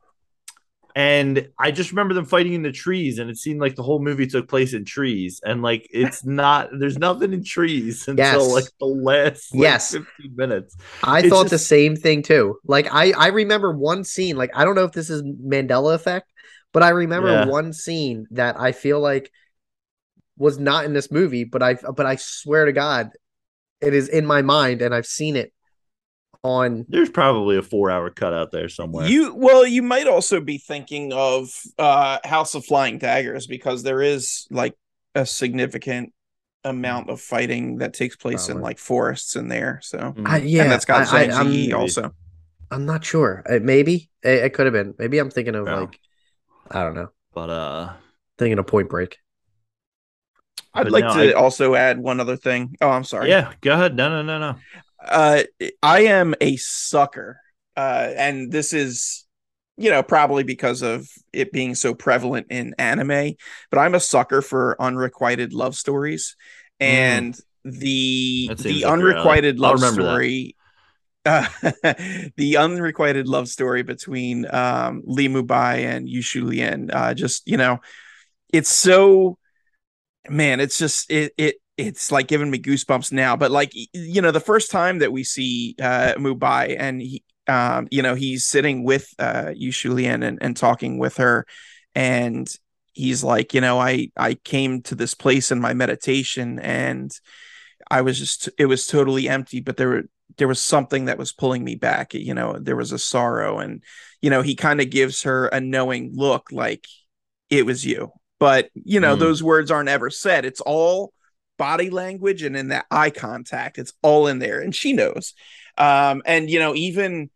and 0.95 1.49
I 1.59 1.71
just 1.71 1.91
remember 1.91 2.13
them 2.13 2.27
fighting 2.27 2.53
in 2.53 2.63
the 2.63 2.73
trees, 2.73 3.19
and 3.19 3.31
it 3.31 3.39
seemed 3.39 3.61
like 3.61 3.77
the 3.77 3.83
whole 3.83 3.99
movie 3.99 4.27
took 4.27 4.49
place 4.49 4.75
in 4.75 4.85
trees, 4.85 5.41
and 5.43 5.63
like 5.63 5.89
it's 5.91 6.25
not. 6.25 6.69
There's 6.79 6.99
nothing 6.99 7.33
in 7.33 7.45
trees 7.45 8.07
until 8.09 8.43
yes. 8.43 8.53
like 8.53 8.65
the 8.79 8.87
last 8.87 9.55
like, 9.55 9.63
yes 9.63 9.93
15 9.93 10.07
minutes. 10.37 10.77
I 11.03 11.21
it's 11.21 11.29
thought 11.29 11.45
just... 11.45 11.51
the 11.51 11.59
same 11.59 11.97
thing 11.97 12.23
too. 12.23 12.59
Like 12.67 12.89
I 12.93 13.13
I 13.13 13.29
remember 13.29 13.73
one 13.73 14.05
scene. 14.05 14.37
Like 14.37 14.51
I 14.55 14.65
don't 14.65 14.75
know 14.75 14.85
if 14.85 14.93
this 14.93 15.09
is 15.09 15.23
Mandela 15.23 15.95
effect 15.95 16.32
but 16.73 16.83
I 16.83 16.91
remember 16.91 17.29
yeah. 17.29 17.45
one 17.47 17.73
scene 17.73 18.27
that 18.31 18.59
I 18.59 18.73
feel 18.73 19.01
like 19.01 19.31
was 20.37 20.59
not 20.59 20.85
in 20.85 20.93
this 20.93 21.11
movie, 21.11 21.45
but 21.45 21.63
I 21.63 21.75
but 21.75 22.07
I 22.07 22.17
swear 22.17 22.65
to 22.65 22.73
God, 22.73 23.11
it 23.81 23.95
is 23.95 24.09
in 24.09 24.27
my 24.27 24.43
mind 24.43 24.83
and 24.83 24.95
I've 24.95 25.07
seen 25.07 25.37
it 25.37 25.53
on 26.45 26.85
there's 26.89 27.11
probably 27.11 27.57
a 27.57 27.63
four 27.63 27.91
hour 27.91 28.11
cut 28.11 28.33
out 28.33 28.51
there 28.51 28.69
somewhere. 28.69 29.07
You 29.07 29.35
well 29.35 29.67
you 29.67 29.83
might 29.83 30.09
also 30.09 30.41
be 30.41 30.59
thinking 30.59 31.13
of 31.13 31.49
uh 31.79 32.19
house 32.25 32.55
of 32.55 32.65
flying 32.65 32.99
daggers 32.99 33.47
because 33.47 33.83
there 33.83 34.03
is 34.03 34.47
like 34.51 34.77
a 35.15 35.25
significant 35.25 36.13
amount 36.65 37.11
of 37.11 37.21
fighting 37.21 37.79
that 37.79 37.93
takes 37.93 38.17
place 38.17 38.47
probably. 38.47 38.59
in 38.59 38.63
like 38.63 38.79
forests 38.79 39.37
in 39.37 39.49
there 39.49 39.81
so. 39.83 40.15
I, 40.25 40.39
yeah 40.39 40.63
and 40.63 40.73
that's 40.73 40.85
got 40.85 41.13
I, 41.13 41.27
I, 41.27 41.73
also. 41.73 42.15
I'm 42.71 42.87
not 42.87 43.05
sure. 43.05 43.43
Uh, 43.47 43.59
maybe 43.61 44.09
it, 44.23 44.45
it, 44.45 44.55
could 44.55 44.65
have 44.65 44.73
been. 44.73 44.95
Maybe 44.99 45.19
i'm 45.19 45.31
thinking 45.31 45.55
of 45.55 45.67
like 45.67 45.99
I 46.71 46.83
don't 46.83 46.95
know. 46.95 47.09
But 47.35 47.51
uh 47.51 47.93
thinking 48.39 48.59
of 48.59 48.67
Point 48.67 48.89
Break. 48.89 49.19
I'd 50.75 50.91
like 50.91 51.05
no, 51.05 51.15
to 51.15 51.31
I... 51.31 51.33
also 51.33 51.75
add 51.75 51.99
one 51.99 52.19
other 52.21 52.37
thing. 52.37 52.77
Oh, 52.81 52.89
I'm 52.89 53.05
sorry. 53.05 53.29
Yeah, 53.29 53.53
go 53.61 53.73
ahead. 53.73 53.95
No, 53.95 54.09
no, 54.09 54.23
no, 54.23 54.39
no. 54.39 54.59
Uh 55.05 55.43
I 55.83 56.01
am 56.03 56.35
a 56.41 56.57
sucker. 56.57 57.39
Uh 57.77 58.11
and 58.17 58.51
this 58.51 58.73
is 58.73 59.27
you 59.77 59.91
know, 59.91 60.03
probably 60.03 60.45
because 60.45 60.83
of 60.83 61.09
it 61.33 61.51
being 61.51 61.75
so 61.75 61.95
prevalent 61.95 62.47
in 62.51 62.75
anime, 62.79 63.35
but 63.71 63.79
I'm 63.79 63.95
a 63.95 64.01
sucker 64.01 64.43
for 64.43 64.77
unrequited 64.81 65.53
love 65.53 65.75
stories. 65.75 66.37
Mm. 66.81 66.87
And 66.87 67.35
mm. 67.35 67.41
the 67.65 68.55
the 68.59 68.85
unrequited 68.85 69.59
love 69.59 69.81
story 69.81 70.57
the 72.37 72.57
unrequited 72.59 73.29
love 73.29 73.49
story 73.49 73.83
between 73.83 74.53
um, 74.53 75.03
Li 75.05 75.29
Mubai 75.29 75.85
and 75.85 76.09
Yushu 76.09 76.45
Lien. 76.45 76.91
Uh, 76.91 77.15
just 77.15 77.47
you 77.47 77.57
know, 77.57 77.79
it's 78.53 78.71
so 78.71 79.39
man. 80.29 80.61
It's 80.61 80.79
just 80.79 81.11
it 81.11 81.33
it 81.39 81.57
it's 81.77 82.13
like 82.13 82.29
giving 82.29 82.51
me 82.51 82.59
goosebumps 82.59 83.13
now. 83.13 83.37
But 83.37 83.51
like 83.51 83.73
you 83.93 84.23
know, 84.23 84.31
the 84.31 84.41
first 84.41 84.71
time 84.71 84.99
that 85.01 85.13
we 85.13 85.25
see 85.25 85.77
uh, 85.81 86.15
Mubai 86.17 86.77
and 86.79 87.01
he, 87.01 87.25
um, 87.47 87.89
you 87.91 88.03
know, 88.03 88.15
he's 88.15 88.47
sitting 88.47 88.85
with 88.85 89.09
uh, 89.19 89.53
Yushu 89.57 89.95
Lien 89.95 90.23
and, 90.23 90.39
and 90.43 90.57
talking 90.57 90.99
with 90.99 91.19
her, 91.19 91.47
and 91.95 92.49
he's 92.93 93.23
like, 93.25 93.55
you 93.55 93.61
know, 93.61 93.79
I 93.79 94.09
I 94.17 94.35
came 94.35 94.83
to 94.83 94.95
this 94.95 95.15
place 95.15 95.51
in 95.53 95.61
my 95.61 95.75
meditation 95.75 96.59
and. 96.59 97.13
I 97.91 98.01
was 98.01 98.19
just 98.19 98.49
it 98.59 98.67
was 98.67 98.87
totally 98.87 99.29
empty, 99.29 99.61
but 99.61 99.77
there 99.77 99.89
were 99.89 100.03
there 100.39 100.49
was 100.49 100.61
something 100.61 101.07
that 101.07 101.19
was 101.19 101.33
pulling 101.33 101.63
me 101.65 101.75
back 101.75 102.15
you 102.15 102.35
know 102.35 102.59
there 102.59 102.77
was 102.77 102.93
a 102.93 102.99
sorrow 102.99 103.59
and 103.59 103.83
you 104.21 104.31
know 104.31 104.43
he 104.43 104.55
kind 104.55 104.81
of 104.81 104.91
gives 104.91 105.23
her 105.23 105.47
a 105.49 105.61
knowing 105.61 106.13
look 106.15 106.49
like 106.53 106.87
it 107.53 107.67
was 107.67 107.85
you. 107.85 108.11
But 108.41 108.71
you 108.75 108.99
know 108.99 109.15
mm. 109.15 109.21
those 109.21 109.43
words 109.43 109.71
aren't 109.71 109.91
ever 109.91 110.11
said. 110.11 110.45
It's 110.45 110.63
all 110.63 111.13
body 111.59 111.91
language 111.91 112.43
and 112.43 112.57
in 112.57 112.69
that 112.69 112.87
eye 112.91 113.11
contact. 113.11 113.79
It's 113.79 113.93
all 114.03 114.27
in 114.27 114.39
there 114.39 114.61
and 114.61 114.75
she 114.75 114.95
knows. 114.95 115.35
Um 115.79 116.23
and 116.25 116.51
you 116.51 116.59
know 116.59 116.75
even 116.75 117.31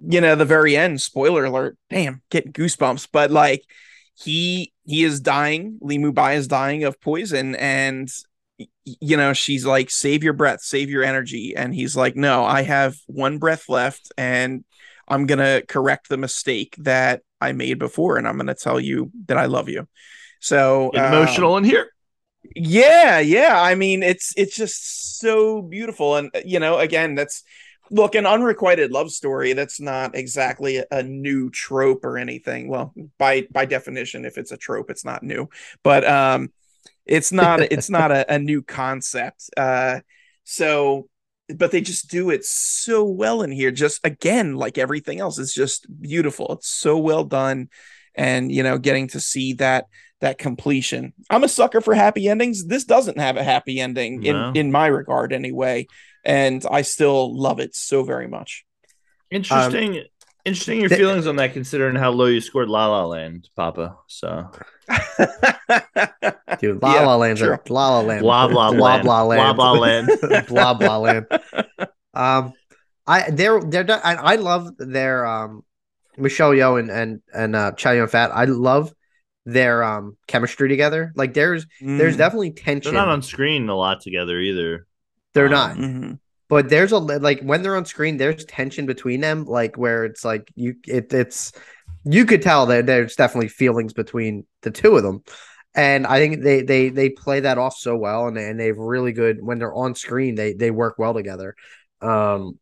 you 0.00 0.20
know 0.20 0.34
the 0.34 0.44
very 0.44 0.76
end 0.76 1.00
spoiler 1.00 1.44
alert 1.44 1.78
damn 1.88 2.20
getting 2.30 2.52
goosebumps 2.52 3.08
but 3.10 3.30
like 3.30 3.62
he 4.18 4.72
he 4.84 5.04
is 5.04 5.20
dying. 5.20 5.78
Li 5.80 5.98
Mubai 5.98 6.36
is 6.36 6.48
dying 6.48 6.84
of 6.84 7.00
poison 7.00 7.54
and 7.54 8.10
you 8.86 9.16
know, 9.16 9.32
she's 9.32 9.66
like, 9.66 9.90
save 9.90 10.22
your 10.22 10.32
breath, 10.32 10.62
save 10.62 10.90
your 10.90 11.02
energy. 11.02 11.54
And 11.56 11.74
he's 11.74 11.96
like, 11.96 12.14
no, 12.14 12.44
I 12.44 12.62
have 12.62 12.96
one 13.06 13.38
breath 13.38 13.68
left 13.68 14.12
and 14.16 14.64
I'm 15.08 15.26
going 15.26 15.40
to 15.40 15.64
correct 15.66 16.08
the 16.08 16.16
mistake 16.16 16.76
that 16.78 17.22
I 17.40 17.52
made 17.52 17.78
before. 17.78 18.16
And 18.16 18.28
I'm 18.28 18.36
going 18.36 18.46
to 18.46 18.54
tell 18.54 18.78
you 18.78 19.10
that 19.26 19.36
I 19.36 19.46
love 19.46 19.68
you. 19.68 19.88
So 20.40 20.90
emotional 20.90 21.54
um, 21.54 21.64
in 21.64 21.70
here. 21.70 21.90
Yeah. 22.54 23.18
Yeah. 23.18 23.60
I 23.60 23.74
mean, 23.74 24.04
it's, 24.04 24.32
it's 24.36 24.54
just 24.54 25.18
so 25.18 25.62
beautiful. 25.62 26.16
And, 26.16 26.30
you 26.44 26.60
know, 26.60 26.78
again, 26.78 27.16
that's, 27.16 27.42
look 27.90 28.16
an 28.16 28.26
unrequited 28.26 28.90
love 28.90 29.12
story 29.12 29.52
that's 29.52 29.80
not 29.80 30.16
exactly 30.16 30.78
a, 30.78 30.84
a, 30.90 31.02
new 31.04 31.48
trope 31.50 32.04
or 32.04 32.18
anything 32.18 32.68
well 32.68 32.92
by 33.16 33.46
by 33.52 33.64
definition 33.64 34.24
if 34.24 34.38
it's 34.38 34.50
a 34.50 34.56
trope 34.56 34.90
it's 34.90 35.04
not 35.04 35.22
new 35.22 35.48
but 35.84 36.04
um 36.04 36.50
it's 37.06 37.32
not 37.32 37.60
it's 37.60 37.88
not 37.88 38.10
a, 38.10 38.34
a 38.34 38.38
new 38.38 38.62
concept. 38.62 39.50
Uh, 39.56 40.00
so, 40.44 41.08
but 41.54 41.70
they 41.70 41.80
just 41.80 42.10
do 42.10 42.30
it 42.30 42.44
so 42.44 43.04
well 43.04 43.42
in 43.42 43.52
here. 43.52 43.70
Just 43.70 44.00
again, 44.04 44.54
like 44.54 44.78
everything 44.78 45.20
else, 45.20 45.38
it's 45.38 45.54
just 45.54 45.86
beautiful. 46.00 46.52
It's 46.52 46.68
so 46.68 46.98
well 46.98 47.24
done, 47.24 47.68
and 48.14 48.50
you 48.50 48.62
know, 48.62 48.78
getting 48.78 49.08
to 49.08 49.20
see 49.20 49.54
that 49.54 49.86
that 50.20 50.38
completion. 50.38 51.12
I'm 51.30 51.44
a 51.44 51.48
sucker 51.48 51.80
for 51.80 51.94
happy 51.94 52.28
endings. 52.28 52.66
This 52.66 52.84
doesn't 52.84 53.18
have 53.18 53.36
a 53.36 53.44
happy 53.44 53.80
ending 53.80 54.20
no. 54.20 54.48
in 54.50 54.56
in 54.56 54.72
my 54.72 54.86
regard 54.86 55.32
anyway, 55.32 55.86
and 56.24 56.64
I 56.70 56.82
still 56.82 57.36
love 57.38 57.60
it 57.60 57.74
so 57.74 58.02
very 58.02 58.28
much. 58.28 58.64
Interesting. 59.30 59.98
Um, 59.98 60.04
interesting 60.46 60.80
your 60.80 60.88
feelings 60.88 61.26
on 61.26 61.36
that, 61.36 61.52
considering 61.52 61.96
how 61.96 62.10
low 62.10 62.26
you 62.26 62.40
scored 62.40 62.68
La 62.68 62.86
La 62.86 63.04
Land, 63.04 63.48
Papa. 63.56 63.98
So 64.06 64.50
Dude, 66.60 66.80
La 66.80 67.02
La 67.02 67.16
Land, 67.16 67.38
sure. 67.38 67.60
La 67.68 67.90
La 67.90 68.00
Land, 68.00 68.22
blah 68.22 68.48
blah 68.48 68.72
blah 68.72 69.02
blah 69.02 69.22
land, 69.24 69.40
blah 69.42 69.52
blah 69.52 69.72
land, 69.72 70.10
blah 70.48 70.74
blah 70.78 70.98
land. 70.98 71.26
Um, 72.14 72.54
I 73.06 73.30
they're 73.30 73.60
they're 73.60 73.84
I, 73.90 74.14
I 74.14 74.36
love 74.36 74.74
their 74.78 75.26
um 75.26 75.62
Michelle 76.16 76.52
Yeoh 76.52 76.80
and 76.80 76.90
and 76.90 77.20
and 77.34 77.54
uh, 77.54 77.72
Chow 77.72 77.90
Yun 77.90 78.08
Fat. 78.08 78.30
I 78.32 78.46
love 78.46 78.90
their 79.44 79.84
um 79.84 80.16
chemistry 80.26 80.70
together. 80.70 81.12
Like 81.14 81.34
there's 81.34 81.66
mm. 81.82 81.98
there's 81.98 82.16
definitely 82.16 82.52
tension. 82.52 82.94
They're 82.94 83.02
not 83.02 83.12
on 83.12 83.20
screen 83.20 83.68
a 83.68 83.76
lot 83.76 84.00
together 84.00 84.40
either. 84.40 84.86
They're 85.34 85.44
um, 85.44 85.52
not. 85.52 85.76
Mm-hmm. 85.76 86.12
But 86.48 86.68
there's 86.68 86.92
a 86.92 86.98
like 86.98 87.40
when 87.40 87.62
they're 87.62 87.76
on 87.76 87.84
screen, 87.84 88.16
there's 88.16 88.44
tension 88.44 88.86
between 88.86 89.20
them, 89.20 89.44
like 89.44 89.76
where 89.76 90.04
it's 90.04 90.24
like 90.24 90.50
you 90.54 90.76
it 90.86 91.12
it's 91.12 91.52
you 92.04 92.24
could 92.24 92.42
tell 92.42 92.66
that 92.66 92.86
there's 92.86 93.16
definitely 93.16 93.48
feelings 93.48 93.92
between 93.92 94.46
the 94.62 94.70
two 94.70 94.96
of 94.96 95.02
them. 95.02 95.24
And 95.74 96.06
I 96.06 96.18
think 96.18 96.42
they 96.42 96.62
they 96.62 96.88
they 96.88 97.10
play 97.10 97.40
that 97.40 97.58
off 97.58 97.76
so 97.76 97.96
well 97.96 98.28
and, 98.28 98.38
and 98.38 98.58
they've 98.58 98.78
really 98.78 99.12
good 99.12 99.42
when 99.42 99.58
they're 99.58 99.74
on 99.74 99.94
screen, 99.94 100.36
they 100.36 100.52
they 100.52 100.70
work 100.70 100.98
well 100.98 101.14
together. 101.14 101.56
Um 102.00 102.58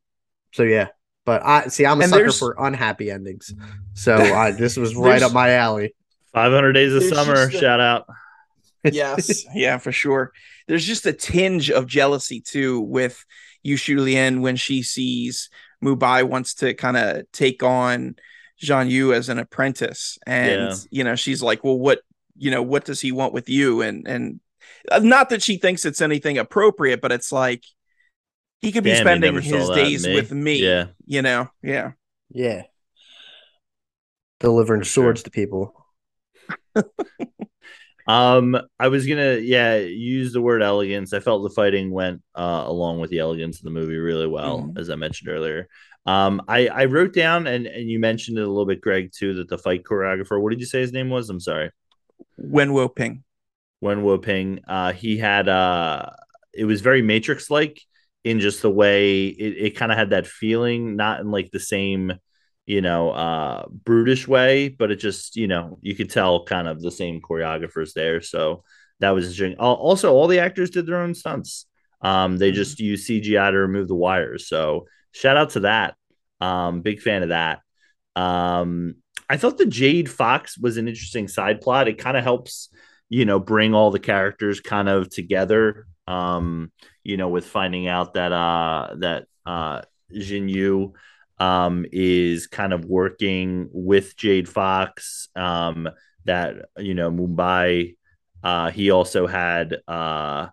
so 0.52 0.62
yeah. 0.62 0.88
But 1.26 1.44
I 1.44 1.66
see 1.68 1.84
I'm 1.84 2.00
a 2.00 2.04
and 2.04 2.12
sucker 2.12 2.32
for 2.32 2.56
unhappy 2.58 3.10
endings. 3.10 3.52
So 3.96 4.16
I 4.16 4.50
this 4.50 4.76
was 4.76 4.96
right 4.96 5.22
up 5.22 5.32
my 5.32 5.52
alley. 5.52 5.94
500 6.32 6.72
days 6.72 6.92
of 6.92 7.04
summer, 7.04 7.44
a, 7.44 7.50
shout 7.52 7.78
out. 7.78 8.06
Yes, 8.82 9.44
yeah, 9.54 9.78
for 9.78 9.92
sure. 9.92 10.32
There's 10.66 10.84
just 10.84 11.06
a 11.06 11.12
tinge 11.12 11.70
of 11.70 11.86
jealousy 11.86 12.40
too 12.40 12.80
with 12.80 13.24
Yushu 13.64 14.00
Lien 14.00 14.42
when 14.42 14.56
she 14.56 14.82
sees 14.82 15.50
Mubai 15.82 16.24
wants 16.24 16.54
to 16.54 16.74
kind 16.74 16.96
of 16.96 17.30
take 17.32 17.62
on 17.62 18.16
Jean 18.58 18.88
Yu 18.88 19.12
as 19.12 19.28
an 19.28 19.38
apprentice, 19.38 20.18
and 20.26 20.70
yeah. 20.70 20.76
you 20.90 21.04
know 21.04 21.16
she's 21.16 21.42
like, 21.42 21.64
well, 21.64 21.78
what 21.78 22.00
you 22.36 22.50
know, 22.50 22.62
what 22.62 22.84
does 22.84 23.00
he 23.00 23.12
want 23.12 23.32
with 23.32 23.48
you? 23.48 23.82
And 23.82 24.06
and 24.06 24.40
uh, 24.90 25.00
not 25.00 25.30
that 25.30 25.42
she 25.42 25.56
thinks 25.56 25.84
it's 25.84 26.00
anything 26.00 26.38
appropriate, 26.38 27.00
but 27.00 27.12
it's 27.12 27.32
like 27.32 27.64
he 28.60 28.72
could 28.72 28.84
be 28.84 28.90
Damn, 28.90 29.04
spending 29.04 29.40
his 29.40 29.68
days 29.70 30.06
me. 30.06 30.14
with 30.14 30.32
me. 30.32 30.62
Yeah, 30.62 30.86
you 31.06 31.22
know, 31.22 31.48
yeah, 31.62 31.92
yeah, 32.30 32.62
delivering 34.40 34.84
swords 34.84 35.22
to 35.24 35.30
people. 35.30 35.74
um, 38.06 38.56
I 38.78 38.88
was 38.88 39.06
gonna, 39.06 39.36
yeah, 39.36 39.76
use 39.76 40.32
the 40.32 40.42
word 40.42 40.62
elegance. 40.62 41.12
I 41.12 41.20
felt 41.20 41.42
the 41.42 41.54
fighting 41.54 41.90
went 41.90 42.22
uh, 42.34 42.64
along 42.66 43.00
with 43.00 43.10
the 43.10 43.20
elegance 43.20 43.58
of 43.58 43.64
the 43.64 43.70
movie 43.70 43.96
really 43.96 44.26
well, 44.26 44.60
mm-hmm. 44.60 44.78
as 44.78 44.90
I 44.90 44.96
mentioned 44.96 45.30
earlier. 45.30 45.68
Um, 46.06 46.42
I 46.48 46.68
I 46.68 46.84
wrote 46.84 47.14
down 47.14 47.46
and 47.46 47.66
and 47.66 47.88
you 47.88 47.98
mentioned 47.98 48.38
it 48.38 48.42
a 48.42 48.48
little 48.48 48.66
bit, 48.66 48.80
Greg, 48.80 49.10
too, 49.12 49.34
that 49.34 49.48
the 49.48 49.58
fight 49.58 49.84
choreographer. 49.84 50.40
What 50.40 50.50
did 50.50 50.60
you 50.60 50.66
say 50.66 50.80
his 50.80 50.92
name 50.92 51.10
was? 51.10 51.30
I'm 51.30 51.40
sorry. 51.40 51.70
Yuen 52.36 52.72
Woo-ping. 52.72 53.24
Wen 53.84 54.02
Wo 54.02 54.16
Ping. 54.18 54.60
Uh, 54.66 54.92
he 54.92 55.18
had 55.18 55.48
uh, 55.48 56.10
it 56.52 56.64
was 56.64 56.80
very 56.80 57.02
Matrix 57.02 57.50
like 57.50 57.80
in 58.24 58.40
just 58.40 58.62
the 58.62 58.70
way 58.70 59.26
it, 59.26 59.66
it 59.66 59.76
kind 59.76 59.92
of 59.92 59.98
had 59.98 60.10
that 60.10 60.26
feeling, 60.26 60.96
not 60.96 61.20
in 61.20 61.30
like 61.30 61.50
the 61.50 61.60
same 61.60 62.14
you 62.66 62.80
know, 62.80 63.10
uh, 63.10 63.66
brutish 63.68 64.26
way, 64.26 64.68
but 64.68 64.90
it 64.90 64.96
just, 64.96 65.36
you 65.36 65.46
know, 65.46 65.78
you 65.82 65.94
could 65.94 66.10
tell 66.10 66.44
kind 66.44 66.66
of 66.66 66.80
the 66.80 66.90
same 66.90 67.20
choreographers 67.20 67.92
there. 67.92 68.20
So 68.20 68.64
that 69.00 69.10
was 69.10 69.26
interesting. 69.26 69.58
Also, 69.58 70.12
all 70.12 70.26
the 70.26 70.38
actors 70.38 70.70
did 70.70 70.86
their 70.86 71.00
own 71.00 71.14
stunts. 71.14 71.66
Um, 72.00 72.36
they 72.36 72.50
mm-hmm. 72.50 72.56
just 72.56 72.80
used 72.80 73.08
CGI 73.08 73.50
to 73.50 73.58
remove 73.58 73.88
the 73.88 73.94
wires. 73.94 74.48
So 74.48 74.86
shout 75.12 75.36
out 75.36 75.50
to 75.50 75.60
that. 75.60 75.94
Um, 76.40 76.80
big 76.80 77.00
fan 77.00 77.22
of 77.22 77.30
that. 77.30 77.60
Um, 78.16 78.96
I 79.28 79.36
thought 79.36 79.58
the 79.58 79.66
Jade 79.66 80.10
Fox 80.10 80.58
was 80.58 80.76
an 80.76 80.88
interesting 80.88 81.28
side 81.28 81.60
plot. 81.60 81.88
It 81.88 81.98
kind 81.98 82.16
of 82.16 82.22
helps, 82.22 82.68
you 83.08 83.24
know, 83.24 83.38
bring 83.38 83.74
all 83.74 83.90
the 83.90 83.98
characters 83.98 84.60
kind 84.60 84.88
of 84.88 85.08
together. 85.08 85.86
Um, 86.06 86.70
you 87.02 87.16
know, 87.16 87.28
with 87.28 87.46
finding 87.46 87.88
out 87.88 88.14
that 88.14 88.32
uh 88.32 88.94
that 88.98 89.26
uh 89.46 89.82
Jin 90.12 90.48
Yu 90.48 90.92
um, 91.38 91.86
is 91.92 92.46
kind 92.46 92.72
of 92.72 92.84
working 92.84 93.68
with 93.72 94.16
Jade 94.16 94.48
Fox. 94.48 95.28
Um, 95.36 95.88
that 96.24 96.66
you 96.78 96.94
know 96.94 97.10
Mubai. 97.10 97.96
Uh, 98.42 98.70
he 98.70 98.90
also 98.90 99.26
had 99.26 99.78
uh, 99.88 100.48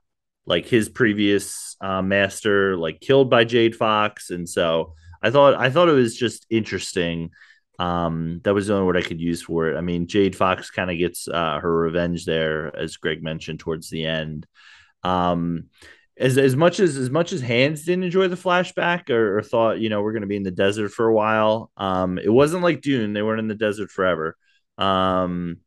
like 0.46 0.66
his 0.66 0.88
previous 0.88 1.76
uh, 1.82 2.02
master 2.02 2.78
like 2.78 3.02
killed 3.02 3.30
by 3.30 3.44
Jade 3.44 3.76
Fox, 3.76 4.30
and 4.30 4.48
so 4.48 4.94
I 5.22 5.32
thought 5.32 5.56
I 5.56 5.70
thought 5.70 5.90
it 5.90 5.94
was 5.94 6.16
just 6.16 6.46
interesting. 6.50 7.32
Um, 7.80 8.42
that 8.44 8.54
was 8.54 8.68
the 8.68 8.76
only 8.76 8.86
word 8.86 8.98
I 8.98 9.02
could 9.02 9.20
use 9.20 9.42
for 9.42 9.70
it. 9.70 9.78
I 9.78 9.82
mean, 9.82 10.08
Jade 10.08 10.36
Fox 10.36 10.70
kind 10.70 10.92
of 10.92 10.98
gets 10.98 11.28
uh, 11.28 11.60
her 11.60 11.76
revenge 11.76 12.26
there, 12.26 12.76
as 12.78 12.98
Greg 12.98 13.24
mentioned 13.24 13.60
towards 13.60 13.90
the 13.90 14.06
end. 14.06 14.46
Um, 15.04 15.70
as 16.22 16.38
as 16.38 16.56
much 16.56 16.80
as 16.80 16.98
as 16.98 17.10
much 17.10 17.34
as 17.34 17.42
Hans 17.42 17.84
didn't 17.84 18.04
enjoy 18.04 18.28
the 18.28 18.36
flashback 18.36 19.10
or, 19.10 19.40
or 19.40 19.42
thought 19.42 19.80
you 19.80 19.90
know 19.90 20.02
we're 20.02 20.14
going 20.14 20.22
to 20.22 20.28
be 20.28 20.36
in 20.38 20.44
the 20.44 20.52
desert 20.52 20.90
for 20.90 21.08
a 21.08 21.14
while. 21.14 21.72
Um, 21.76 22.20
it 22.20 22.30
wasn't 22.30 22.64
like 22.64 22.82
Dune; 22.82 23.14
they 23.14 23.24
weren't 23.24 23.40
in 23.40 23.48
the 23.48 23.56
desert 23.56 23.90
forever. 23.90 24.38
Um, 24.78 25.58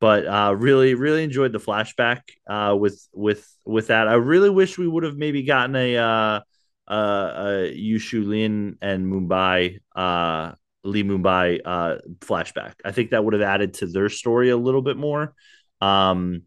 but 0.00 0.26
uh, 0.26 0.54
really, 0.56 0.94
really 0.94 1.24
enjoyed 1.24 1.52
the 1.52 1.58
flashback 1.58 2.20
uh, 2.46 2.76
with 2.78 3.06
with 3.12 3.46
with 3.64 3.88
that. 3.88 4.06
I 4.06 4.14
really 4.14 4.50
wish 4.50 4.78
we 4.78 4.86
would 4.86 5.02
have 5.02 5.16
maybe 5.16 5.42
gotten 5.42 5.74
a 5.74 5.96
uh, 5.96 6.40
uh, 6.86 6.90
uh 6.90 7.66
Yushu 7.70 8.24
Lin 8.24 8.78
and 8.80 9.12
Mubai 9.12 9.80
uh, 9.96 10.52
Li 10.84 11.02
Mubai 11.02 11.60
uh, 11.64 11.96
flashback. 12.20 12.74
I 12.84 12.92
think 12.92 13.10
that 13.10 13.24
would 13.24 13.34
have 13.34 13.42
added 13.42 13.74
to 13.74 13.86
their 13.86 14.08
story 14.08 14.50
a 14.50 14.56
little 14.56 14.82
bit 14.82 14.96
more. 14.96 15.34
Um, 15.80 16.42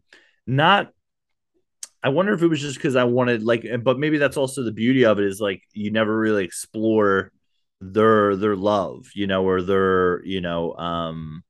not 0.46 0.90
I 2.02 2.10
wonder 2.10 2.32
if 2.32 2.42
it 2.42 2.46
was 2.46 2.60
just 2.60 2.76
because 2.76 2.96
I 2.96 3.04
wanted 3.04 3.42
like, 3.42 3.66
but 3.82 3.98
maybe 3.98 4.18
that's 4.18 4.36
also 4.36 4.62
the 4.62 4.72
beauty 4.72 5.04
of 5.04 5.18
it 5.18 5.24
is 5.24 5.40
like 5.40 5.62
you 5.72 5.90
never 5.90 6.16
really 6.16 6.44
explore 6.44 7.32
their 7.80 8.36
their 8.36 8.56
love, 8.56 9.06
you 9.14 9.26
know, 9.26 9.44
or 9.44 9.62
their 9.62 10.24
you 10.24 10.40
know 10.40 10.74
um 10.74 11.42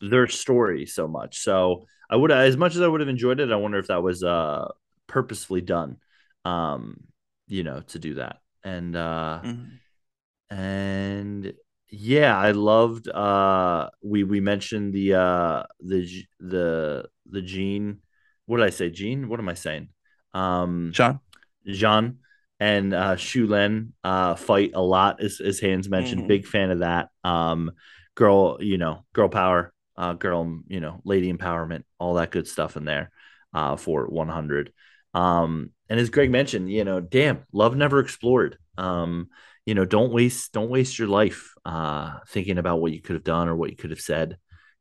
their 0.00 0.28
story 0.28 0.86
so 0.86 1.08
much. 1.08 1.40
So 1.40 1.86
I 2.08 2.16
would 2.16 2.30
as 2.30 2.56
much 2.56 2.76
as 2.76 2.80
I 2.80 2.86
would 2.88 3.00
have 3.00 3.08
enjoyed 3.08 3.40
it, 3.40 3.50
I 3.50 3.56
wonder 3.56 3.78
if 3.78 3.88
that 3.88 4.02
was 4.02 4.22
uh 4.22 4.68
purposefully 5.08 5.62
done, 5.62 5.96
um, 6.44 7.04
you 7.48 7.64
know, 7.64 7.80
to 7.88 7.98
do 7.98 8.14
that. 8.14 8.38
And 8.62 8.94
uh 8.94 9.40
mm-hmm. 9.44 10.54
and 10.56 11.52
yeah, 11.90 12.38
I 12.38 12.52
loved 12.52 13.08
uh 13.08 13.90
we 14.02 14.22
we 14.22 14.40
mentioned 14.40 14.92
the 14.92 15.14
uh 15.14 15.62
the 15.80 16.24
the 16.38 17.08
the 17.26 17.42
gene 17.42 18.00
what 18.48 18.56
did 18.56 18.66
I 18.66 18.70
say? 18.70 18.88
Gene? 18.88 19.28
What 19.28 19.40
am 19.40 19.48
I 19.48 19.54
saying? 19.54 19.90
Um, 20.32 20.90
Jean. 20.92 21.20
Jean 21.66 22.18
and 22.58 22.94
uh, 22.94 23.16
Shu 23.16 23.46
Len 23.46 23.92
uh, 24.02 24.34
fight 24.34 24.72
a 24.74 24.80
lot, 24.80 25.22
as, 25.22 25.40
as 25.40 25.60
Hans 25.60 25.88
mentioned. 25.88 26.22
Mm-hmm. 26.22 26.28
Big 26.28 26.46
fan 26.46 26.70
of 26.70 26.78
that. 26.78 27.10
Um, 27.22 27.72
girl, 28.14 28.56
you 28.60 28.78
know, 28.78 29.04
girl 29.12 29.28
power, 29.28 29.72
uh, 29.98 30.14
girl, 30.14 30.60
you 30.66 30.80
know, 30.80 31.00
lady 31.04 31.30
empowerment, 31.30 31.84
all 31.98 32.14
that 32.14 32.30
good 32.30 32.48
stuff 32.48 32.78
in 32.78 32.86
there 32.86 33.10
uh, 33.52 33.76
for 33.76 34.06
100. 34.06 34.72
Um, 35.12 35.70
and 35.90 36.00
as 36.00 36.08
Greg 36.08 36.30
mentioned, 36.30 36.72
you 36.72 36.84
know, 36.84 37.00
damn, 37.00 37.44
love 37.52 37.76
never 37.76 38.00
explored. 38.00 38.56
Um, 38.78 39.28
you 39.66 39.74
know, 39.74 39.84
don't 39.84 40.12
waste 40.12 40.54
don't 40.54 40.70
waste 40.70 40.98
your 40.98 41.08
life 41.08 41.52
uh, 41.66 42.20
thinking 42.28 42.56
about 42.56 42.80
what 42.80 42.92
you 42.92 43.02
could 43.02 43.14
have 43.14 43.24
done 43.24 43.48
or 43.48 43.56
what 43.56 43.68
you 43.68 43.76
could 43.76 43.90
have 43.90 44.00
said 44.00 44.38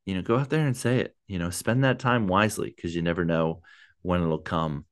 you 0.08 0.16
know, 0.16 0.22
go 0.22 0.38
out 0.38 0.50
there 0.50 0.66
and 0.66 0.76
say 0.76 1.00
it. 1.00 1.14
You 1.28 1.38
know, 1.38 1.50
spend 1.50 1.84
that 1.84 2.00
time 2.00 2.28
wisely 2.28 2.74
because 2.74 2.96
you 2.96 3.02
never 3.02 3.26
know 3.26 3.62
when 4.04 4.24
it'll 4.24 4.38
come. 4.38 4.86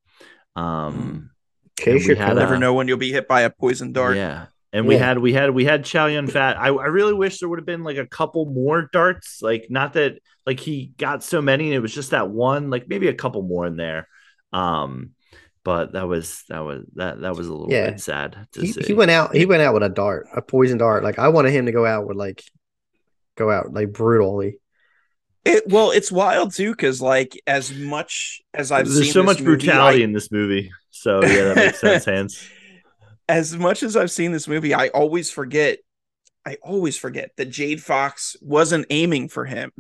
Um, 0.58 1.32
case 1.78 2.06
you 2.06 2.16
never 2.16 2.58
know 2.58 2.74
when 2.74 2.90
you'll 2.90 2.98
be 2.98 3.14
hit 3.14 3.26
by 3.26 3.42
a 3.42 3.50
poison 3.50 3.94
dart. 3.94 4.18
Yeah. 4.18 4.48
And 4.74 4.86
we 4.88 4.98
had 4.98 5.20
we 5.20 5.32
had 5.32 5.52
we 5.52 5.64
had 5.64 5.86
Chow 5.86 6.08
Yun 6.08 6.28
Fat. 6.28 6.58
I, 6.58 6.68
I 6.68 6.88
really 6.88 7.14
wish 7.14 7.40
there 7.40 7.48
would 7.48 7.60
have 7.60 7.66
been 7.66 7.86
like 7.86 7.96
a 7.96 8.06
couple 8.06 8.46
more 8.46 8.90
darts. 8.92 9.42
Like 9.42 9.68
not 9.70 9.94
that 9.94 10.20
like 10.46 10.60
he 10.60 10.92
got 10.98 11.24
so 11.24 11.42
many 11.42 11.68
and 11.68 11.76
it 11.76 11.80
was 11.80 11.94
just 11.94 12.12
that 12.12 12.30
one, 12.30 12.70
like 12.70 12.90
maybe 12.90 13.08
a 13.08 13.14
couple 13.14 13.42
more 13.42 13.66
in 13.66 13.78
there. 13.78 14.10
Um 14.52 15.12
but 15.64 15.94
that 15.94 16.10
was 16.10 16.44
that 16.50 16.60
was 16.60 16.84
that 16.96 17.22
that 17.22 17.38
was 17.38 17.48
a 17.48 17.54
little 17.54 17.72
yeah. 17.72 17.92
bit 17.92 18.02
sad 18.02 18.48
he, 18.54 18.68
see. 18.68 18.82
he, 18.82 18.94
went 18.94 19.12
out 19.12 19.34
he 19.34 19.46
went 19.46 19.62
out 19.62 19.74
with 19.74 19.84
a 19.84 19.90
dart, 19.90 20.28
a 20.36 20.42
poison 20.42 20.78
dart. 20.78 21.06
Like 21.06 21.20
I 21.20 21.30
wanted 21.30 21.52
him 21.52 21.68
to 21.68 21.72
go 21.72 21.86
out 21.86 22.06
with 22.06 22.18
like 22.18 22.44
go 23.38 23.50
out 23.50 23.74
like 23.74 23.94
brutally. 23.94 24.60
It, 25.46 25.68
well, 25.68 25.92
it's 25.92 26.12
wild 26.12 26.54
too, 26.54 26.72
because 26.72 27.02
like 27.02 27.40
as 27.46 27.72
much 27.72 28.42
as 28.54 28.72
I've 28.72 28.90
there's 28.90 29.14
so 29.14 29.22
much 29.22 29.38
movie, 29.40 29.52
brutality 29.52 30.02
I, 30.02 30.04
in 30.04 30.12
this 30.12 30.32
movie. 30.32 30.72
So 30.90 31.24
yeah, 31.24 31.54
that 31.54 31.56
makes 31.56 31.80
sense, 31.80 32.06
Hans. 32.06 32.50
As 33.30 33.56
much 33.56 33.84
as 33.84 33.96
I've 33.96 34.10
seen 34.10 34.32
this 34.32 34.48
movie, 34.48 34.74
I 34.74 34.88
always 34.88 35.30
forget. 35.30 35.80
I 36.48 36.58
always 36.62 36.98
forget 36.98 37.32
that 37.38 37.50
Jade 37.50 37.82
Fox 37.82 38.36
wasn't 38.42 38.88
aiming 38.90 39.30
for 39.30 39.46
him. 39.46 39.72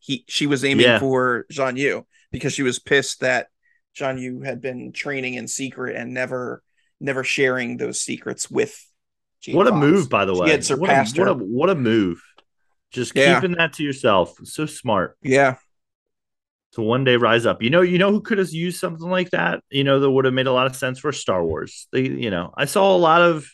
He 0.00 0.24
she 0.28 0.48
was 0.48 0.64
aiming 0.64 0.86
yeah. 0.86 0.98
for 0.98 1.46
Jean 1.50 1.76
Yu 1.76 2.04
because 2.32 2.52
she 2.52 2.64
was 2.64 2.80
pissed 2.80 3.20
that 3.20 3.46
Jean 3.94 4.18
Yu 4.18 4.42
had 4.42 4.60
been 4.60 4.92
training 4.92 5.34
in 5.34 5.46
secret 5.46 5.94
and 5.94 6.12
never 6.12 6.64
never 7.00 7.22
sharing 7.22 7.76
those 7.76 8.00
secrets 8.00 8.50
with. 8.50 8.76
Jade 9.40 9.54
what 9.54 9.68
Fox. 9.68 9.76
a 9.76 9.80
move, 9.80 10.08
by 10.08 10.24
the 10.24 10.34
way! 10.34 10.46
He 10.46 10.52
had 10.52 10.64
surpassed 10.64 11.16
what 11.16 11.28
a, 11.28 11.34
what 11.34 11.42
a, 11.42 11.44
what 11.44 11.70
a 11.70 11.74
move. 11.76 12.20
Just 12.92 13.16
yeah. 13.16 13.34
keeping 13.34 13.56
that 13.56 13.74
to 13.74 13.82
yourself. 13.82 14.34
So 14.44 14.66
smart. 14.66 15.16
Yeah. 15.22 15.56
To 16.72 16.82
one 16.82 17.04
day 17.04 17.16
rise 17.16 17.44
up. 17.44 17.62
You 17.62 17.70
know, 17.70 17.82
you 17.82 17.98
know 17.98 18.10
who 18.10 18.20
could 18.20 18.38
have 18.38 18.50
used 18.50 18.80
something 18.80 19.08
like 19.08 19.30
that? 19.30 19.62
You 19.70 19.84
know, 19.84 20.00
that 20.00 20.10
would 20.10 20.24
have 20.24 20.34
made 20.34 20.46
a 20.46 20.52
lot 20.52 20.66
of 20.66 20.76
sense 20.76 20.98
for 20.98 21.12
Star 21.12 21.44
Wars. 21.44 21.86
They, 21.92 22.02
you 22.02 22.30
know, 22.30 22.52
I 22.56 22.64
saw 22.64 22.94
a 22.94 22.96
lot 22.96 23.20
of 23.20 23.46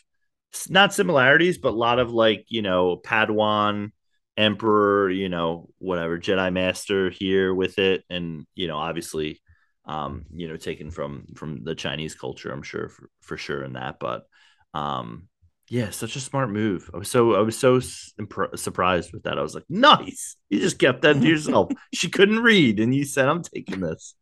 not 0.69 0.93
similarities, 0.93 1.57
but 1.57 1.69
a 1.69 1.75
lot 1.75 1.99
of 1.99 2.11
like, 2.11 2.45
you 2.47 2.61
know, 2.61 2.97
Padawan 2.97 3.91
emperor, 4.39 5.09
you 5.09 5.27
know, 5.27 5.69
whatever 5.79 6.17
Jedi 6.17 6.51
Master 6.51 7.09
here 7.09 7.53
with 7.53 7.77
it, 7.77 8.03
and 8.09 8.47
you 8.55 8.67
know, 8.67 8.77
obviously, 8.77 9.41
um, 9.85 10.25
you 10.33 10.47
know, 10.47 10.55
taken 10.55 10.91
from 10.91 11.25
from 11.35 11.63
the 11.63 11.75
Chinese 11.75 12.15
culture, 12.15 12.51
I'm 12.51 12.63
sure 12.63 12.87
for, 12.87 13.09
for 13.21 13.37
sure 13.37 13.63
in 13.63 13.73
that, 13.73 13.97
but 13.99 14.23
um, 14.73 15.27
yeah, 15.69 15.91
such 15.91 16.15
a 16.15 16.19
smart 16.19 16.49
move. 16.49 16.89
I 16.93 16.97
was 16.97 17.11
so 17.11 17.35
I 17.35 17.41
was 17.41 17.57
so 17.57 17.79
imp- 18.17 18.57
surprised 18.57 19.13
with 19.13 19.23
that. 19.23 19.37
I 19.37 19.41
was 19.41 19.53
like, 19.53 19.65
nice, 19.69 20.35
you 20.49 20.59
just 20.59 20.79
kept 20.79 21.03
that 21.03 21.21
to 21.21 21.27
yourself. 21.27 21.71
she 21.93 22.09
couldn't 22.09 22.39
read, 22.39 22.79
and 22.79 22.93
you 22.93 23.05
said, 23.05 23.27
I'm 23.27 23.43
taking 23.43 23.79
this. 23.79 24.15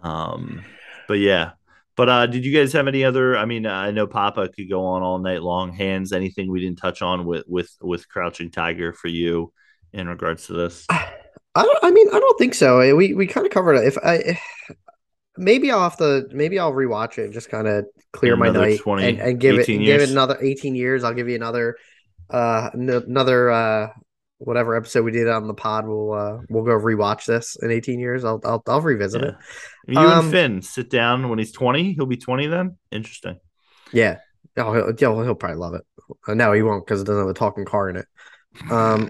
um, 0.01 0.63
but 1.07 1.19
yeah, 1.19 1.51
but 1.95 2.09
uh, 2.09 2.25
did 2.25 2.45
you 2.45 2.57
guys 2.57 2.73
have 2.73 2.87
any 2.87 3.03
other? 3.03 3.37
I 3.37 3.45
mean, 3.45 3.67
I 3.67 3.91
know 3.91 4.07
Papa 4.07 4.49
could 4.49 4.69
go 4.69 4.85
on 4.85 5.03
all 5.03 5.19
night 5.19 5.43
long. 5.43 5.71
Hans, 5.71 6.13
anything 6.13 6.51
we 6.51 6.61
didn't 6.61 6.79
touch 6.79 7.03
on 7.03 7.25
with 7.25 7.45
with 7.47 7.69
with 7.79 8.09
Crouching 8.09 8.49
Tiger 8.49 8.91
for 8.91 9.07
you 9.07 9.53
in 9.93 10.07
regards 10.07 10.47
to 10.47 10.53
this? 10.53 10.85
I. 10.89 11.13
I 11.55 11.89
mean, 11.89 12.07
I 12.09 12.19
don't 12.19 12.37
think 12.37 12.53
so. 12.53 12.95
We 12.95 13.15
we 13.15 13.25
kind 13.25 13.47
of 13.47 13.51
covered 13.51 13.75
it. 13.75 13.87
If 13.87 13.97
I 14.03 14.39
maybe 15.37 15.71
I'll 15.71 15.81
have 15.81 15.97
to 15.97 16.27
maybe 16.31 16.59
I'll 16.59 16.73
rewatch 16.73 17.17
it 17.17 17.25
and 17.25 17.33
just 17.33 17.49
kind 17.49 17.67
of 17.67 17.85
clear 18.13 18.35
my 18.35 18.49
night 18.49 18.79
20, 18.79 19.03
and, 19.07 19.19
and, 19.19 19.39
give 19.39 19.57
it 19.57 19.67
give 19.67 20.01
it 20.01 20.09
another 20.09 20.37
eighteen 20.41 20.75
years. 20.75 21.03
I'll 21.03 21.13
give 21.13 21.29
you 21.29 21.35
another 21.35 21.77
uh 22.29 22.69
n- 22.73 22.89
another 22.89 23.49
uh 23.49 23.89
whatever 24.39 24.75
episode 24.75 25.03
we 25.03 25.11
did 25.11 25.27
on 25.27 25.47
the 25.47 25.53
pod, 25.53 25.87
we'll 25.87 26.13
uh, 26.13 26.37
we'll 26.49 26.63
go 26.63 26.77
rewatch 26.77 27.25
this 27.25 27.57
in 27.61 27.71
18 27.71 27.99
years. 27.99 28.23
I'll 28.23 28.39
I'll, 28.45 28.63
I'll 28.67 28.81
revisit 28.81 29.21
yeah. 29.21 29.29
it. 29.29 29.35
You 29.87 29.99
um, 29.99 30.25
and 30.25 30.31
Finn 30.31 30.61
sit 30.61 30.89
down 30.89 31.29
when 31.29 31.39
he's 31.39 31.51
20. 31.51 31.93
He'll 31.93 32.05
be 32.05 32.17
20 32.17 32.47
then. 32.47 32.77
Interesting. 32.91 33.39
Yeah. 33.91 34.17
Oh, 34.55 34.73
he'll, 34.73 34.95
he'll, 34.95 35.23
he'll 35.23 35.35
probably 35.35 35.57
love 35.57 35.73
it. 35.75 35.85
Uh, 36.27 36.33
no, 36.33 36.53
he 36.53 36.61
won't 36.61 36.85
because 36.85 37.01
it 37.01 37.05
doesn't 37.05 37.21
have 37.21 37.29
a 37.29 37.33
talking 37.33 37.65
car 37.65 37.89
in 37.89 37.97
it. 37.97 38.05
Um, 38.69 39.09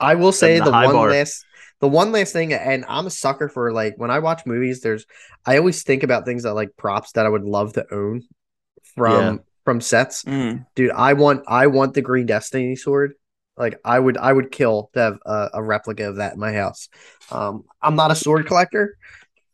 I 0.00 0.14
will 0.14 0.32
say 0.32 0.58
the, 0.58 0.66
the 0.66 0.70
one 0.70 0.92
bar. 0.92 1.10
last 1.10 1.44
the 1.80 1.88
one 1.88 2.12
last 2.12 2.32
thing, 2.32 2.52
and 2.52 2.84
I'm 2.88 3.06
a 3.06 3.10
sucker 3.10 3.48
for 3.48 3.72
like 3.72 3.94
when 3.96 4.10
I 4.10 4.20
watch 4.20 4.46
movies. 4.46 4.80
There's 4.80 5.06
I 5.44 5.58
always 5.58 5.82
think 5.82 6.02
about 6.02 6.24
things 6.24 6.44
that 6.44 6.54
like 6.54 6.76
props 6.76 7.12
that 7.12 7.26
I 7.26 7.28
would 7.28 7.44
love 7.44 7.74
to 7.74 7.86
own 7.92 8.22
from 8.94 9.36
yeah. 9.36 9.42
from 9.64 9.80
sets. 9.80 10.24
Mm. 10.24 10.66
Dude, 10.74 10.92
I 10.92 11.14
want 11.14 11.44
I 11.48 11.66
want 11.66 11.94
the 11.94 12.02
Green 12.02 12.26
Destiny 12.26 12.76
sword. 12.76 13.14
Like 13.56 13.78
I 13.84 13.98
would, 13.98 14.16
I 14.16 14.32
would 14.32 14.50
kill 14.50 14.90
to 14.94 15.00
have 15.00 15.18
a, 15.24 15.50
a 15.54 15.62
replica 15.62 16.08
of 16.08 16.16
that 16.16 16.34
in 16.34 16.40
my 16.40 16.52
house. 16.52 16.88
Um, 17.30 17.64
I'm 17.80 17.94
not 17.94 18.10
a 18.10 18.16
sword 18.16 18.46
collector 18.46 18.96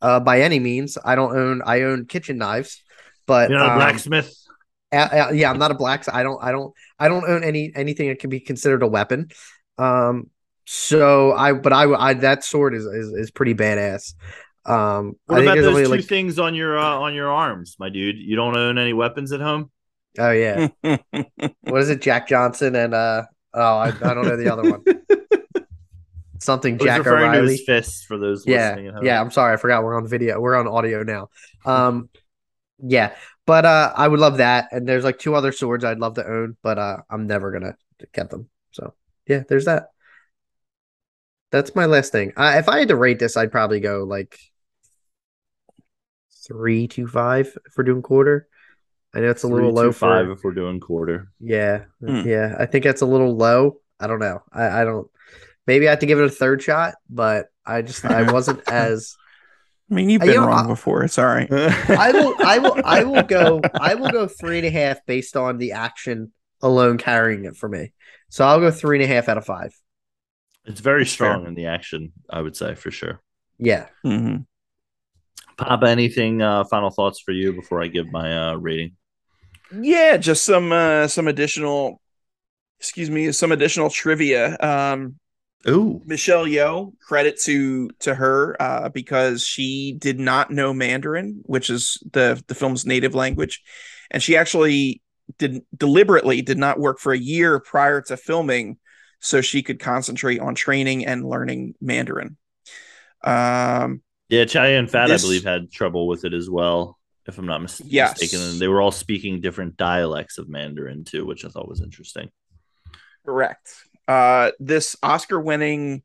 uh, 0.01 0.21
by 0.21 0.41
any 0.41 0.59
means. 0.59 0.97
I 1.05 1.15
don't 1.15 1.37
own. 1.37 1.63
I 1.65 1.83
own 1.83 2.07
kitchen 2.07 2.39
knives, 2.39 2.83
but 3.27 3.51
you're 3.51 3.59
not 3.59 3.71
um, 3.71 3.75
a 3.77 3.79
blacksmith. 3.79 4.35
Uh, 4.93 5.31
yeah, 5.33 5.51
I'm 5.51 5.59
not 5.59 5.71
a 5.71 5.75
black. 5.75 6.05
I 6.13 6.23
don't. 6.23 6.43
I 6.43 6.51
don't. 6.51 6.75
I 6.99 7.09
don't 7.09 7.29
own 7.29 7.45
any 7.45 7.73
anything 7.75 8.09
that 8.09 8.19
can 8.19 8.31
be 8.31 8.41
considered 8.41 8.83
a 8.83 8.89
weapon. 8.89 9.29
Um, 9.79 10.31
so 10.73 11.33
I, 11.33 11.53
but 11.53 11.73
I, 11.73 11.93
I 11.93 12.15
that 12.15 12.45
sword 12.45 12.77
is 12.77 12.85
is, 12.85 13.09
is 13.09 13.31
pretty 13.33 13.55
badass. 13.55 14.15
Um, 14.65 15.17
what 15.27 15.43
about 15.43 15.57
those 15.57 15.85
two 15.87 15.91
like... 15.91 16.05
things 16.05 16.39
on 16.39 16.55
your 16.55 16.79
uh, 16.79 16.99
on 16.99 17.13
your 17.13 17.29
arms, 17.29 17.75
my 17.81 17.89
dude? 17.89 18.19
You 18.19 18.37
don't 18.37 18.57
own 18.57 18.79
any 18.79 18.93
weapons 18.93 19.33
at 19.33 19.41
home? 19.41 19.73
Oh 20.17 20.31
yeah. 20.31 20.69
what 20.83 21.81
is 21.81 21.91
it, 21.91 22.01
Jack 22.03 22.29
Johnson 22.29 22.77
and 22.77 22.95
uh 22.95 23.25
Oh, 23.53 23.79
I, 23.79 23.89
I 23.89 24.15
don't 24.15 24.23
know 24.25 24.37
the 24.37 24.53
other 24.53 24.71
one. 24.71 24.85
Something 26.39 26.79
Jack 26.79 27.05
O'Reilly. 27.05 27.57
fists 27.57 28.05
for 28.05 28.17
those. 28.17 28.47
Yeah, 28.47 28.79
yeah. 29.03 29.21
I'm 29.21 29.33
sorry, 29.33 29.55
I 29.55 29.57
forgot. 29.57 29.83
We're 29.83 29.97
on 29.97 30.07
video. 30.07 30.41
We're 30.41 30.55
on 30.55 30.69
audio 30.69 31.03
now. 31.03 31.31
Um, 31.65 32.09
yeah, 32.79 33.17
but 33.45 33.67
uh, 33.67 33.93
I 33.97 34.07
would 34.07 34.21
love 34.21 34.37
that. 34.37 34.69
And 34.71 34.89
there's 34.89 35.03
like 35.03 35.19
two 35.19 35.35
other 35.35 35.51
swords 35.51 35.85
I'd 35.85 35.99
love 35.99 36.15
to 36.15 36.25
own, 36.25 36.57
but 36.63 36.79
uh, 36.79 36.99
I'm 37.11 37.27
never 37.27 37.51
gonna 37.51 37.75
get 38.15 38.31
them. 38.31 38.49
So 38.71 38.95
yeah, 39.27 39.43
there's 39.49 39.65
that. 39.65 39.89
That's 41.51 41.75
my 41.75 41.87
last 41.87 42.13
thing. 42.13 42.33
Uh, 42.37 42.55
if 42.57 42.69
I 42.69 42.79
had 42.79 42.89
to 42.89 42.97
rate 42.97 43.19
this, 43.19 43.37
I'd 43.37 43.53
probably 43.53 43.81
go 43.81 44.05
like 44.05 44.39
three 46.47 46.89
to 46.89 47.07
five 47.07 47.47
if 47.67 47.77
we're 47.77 47.85
doing 47.85 48.03
quarter. 48.03 48.49
I 49.15 49.21
know 49.21 49.31
it's 49.31 49.43
a 49.43 49.49
Three, 49.49 49.57
little 49.57 49.73
low 49.73 49.89
two, 49.89 49.93
five 49.93 50.29
if 50.29 50.45
we're 50.45 50.55
doing 50.55 50.79
quarter. 50.79 51.33
Yeah, 51.41 51.85
hmm. 52.01 52.21
yeah. 52.21 52.55
I 52.59 52.67
think 52.67 52.85
that's 52.85 53.03
a 53.03 53.07
little 53.07 53.37
low. 53.37 53.79
I 53.99 54.07
don't 54.07 54.21
know. 54.21 54.43
I, 54.53 54.83
I 54.83 54.85
don't. 54.85 55.09
Maybe 55.67 55.89
I 55.89 55.91
have 55.91 56.01
to 56.01 56.07
give 56.07 56.19
it 56.19 56.25
a 56.25 56.31
third 56.31 56.63
shot, 56.63 56.95
but 57.09 57.47
I 57.67 57.83
just 57.83 58.05
I 58.05 58.31
wasn't 58.31 58.61
as. 58.69 59.17
I 59.91 59.95
mean, 59.95 60.09
you've 60.09 60.21
been 60.21 60.31
you 60.31 60.37
know, 60.37 60.47
wrong 60.47 60.69
before. 60.69 61.03
It's 61.03 61.19
all 61.19 61.27
right. 61.27 61.51
I 61.53 62.13
will. 62.13 62.35
I 62.39 62.59
will. 62.59 62.77
I 62.85 63.05
will 63.05 63.23
go. 63.25 63.61
I 63.75 63.95
will 63.95 64.11
go 64.11 64.29
three 64.29 64.59
and 64.59 64.67
a 64.67 64.71
half 64.71 65.05
based 65.07 65.37
on 65.37 65.59
the 65.59 65.73
action 65.73 66.33
alone 66.63 66.97
carrying 66.99 67.45
it 67.45 67.57
for 67.57 67.69
me. 67.69 67.93
So 68.29 68.45
I'll 68.45 68.61
go 68.61 68.71
three 68.71 68.99
and 68.99 69.05
a 69.05 69.13
half 69.13 69.29
out 69.29 69.39
of 69.39 69.45
five. 69.45 69.75
It's 70.65 70.81
very 70.81 71.07
strong 71.07 71.41
Fair. 71.41 71.49
in 71.49 71.55
the 71.55 71.67
action, 71.67 72.13
I 72.29 72.43
would 72.43 72.57
say 72.57 72.75
for 72.75 72.91
sure. 72.91 73.21
Yeah. 73.59 73.87
Mm-hmm. 74.05 74.43
Papa, 75.57 75.89
anything 75.89 76.43
uh, 76.43 76.65
final 76.65 76.91
thoughts 76.91 77.21
for 77.21 77.33
you 77.33 77.53
before 77.53 77.83
I 77.83 77.89
give 77.89 78.11
my 78.11 78.51
uh, 78.51 78.55
rating? 78.55 78.97
Yeah, 79.73 80.17
just 80.17 80.45
some 80.45 80.73
uh 80.73 81.07
some 81.07 81.29
additional 81.29 82.01
excuse 82.79 83.11
me, 83.11 83.31
some 83.33 83.53
additional 83.53 83.91
trivia. 83.91 84.57
Um 84.59 85.17
Ooh. 85.69 86.01
Michelle 86.07 86.47
Yeoh, 86.47 86.93
credit 86.99 87.39
to 87.43 87.91
to 88.01 88.15
her 88.15 88.57
uh, 88.61 88.89
because 88.89 89.45
she 89.45 89.95
did 89.99 90.19
not 90.19 90.51
know 90.51 90.73
Mandarin, 90.73 91.43
which 91.45 91.69
is 91.71 92.03
the 92.13 92.43
the 92.47 92.55
film's 92.55 92.87
native 92.87 93.15
language, 93.15 93.63
and 94.11 94.23
she 94.23 94.37
actually 94.37 95.03
did 95.39 95.63
deliberately 95.77 96.43
did 96.43 96.59
not 96.59 96.81
work 96.81 96.99
for 96.99 97.13
a 97.13 97.19
year 97.19 97.61
prior 97.61 98.01
to 98.03 98.17
filming, 98.17 98.79
so 99.21 99.41
she 99.41 99.63
could 99.63 99.79
concentrate 99.79 100.41
on 100.41 100.55
training 100.55 101.07
and 101.07 101.29
learning 101.29 101.75
Mandarin. 101.81 102.37
Um, 103.23 104.03
yeah, 104.29 104.45
Chow 104.45 104.65
Yun-fat, 104.65 105.09
this, 105.09 105.23
I 105.23 105.27
believe, 105.27 105.45
had 105.45 105.71
trouble 105.71 106.07
with 106.07 106.25
it 106.25 106.33
as 106.33 106.49
well 106.49 106.99
if 107.27 107.39
I'm 107.39 107.47
not 107.47 107.63
mis- 107.63 107.83
yes. 107.85 108.21
mistaken. 108.21 108.47
And 108.47 108.59
they 108.59 108.69
were 108.69 108.81
all 108.81 108.91
speaking 108.91 109.41
different 109.41 109.77
dialects 109.77 110.39
of 110.39 110.49
Mandarin 110.49 111.05
too, 111.05 111.27
which 111.27 111.45
I 111.45 111.49
thought 111.49 111.69
was 111.69 111.81
interesting. 111.81 112.31
Correct. 113.25 113.71
Uh, 114.09 114.53
this 114.59 114.97
Oscar 115.03 115.41
winning 115.41 116.03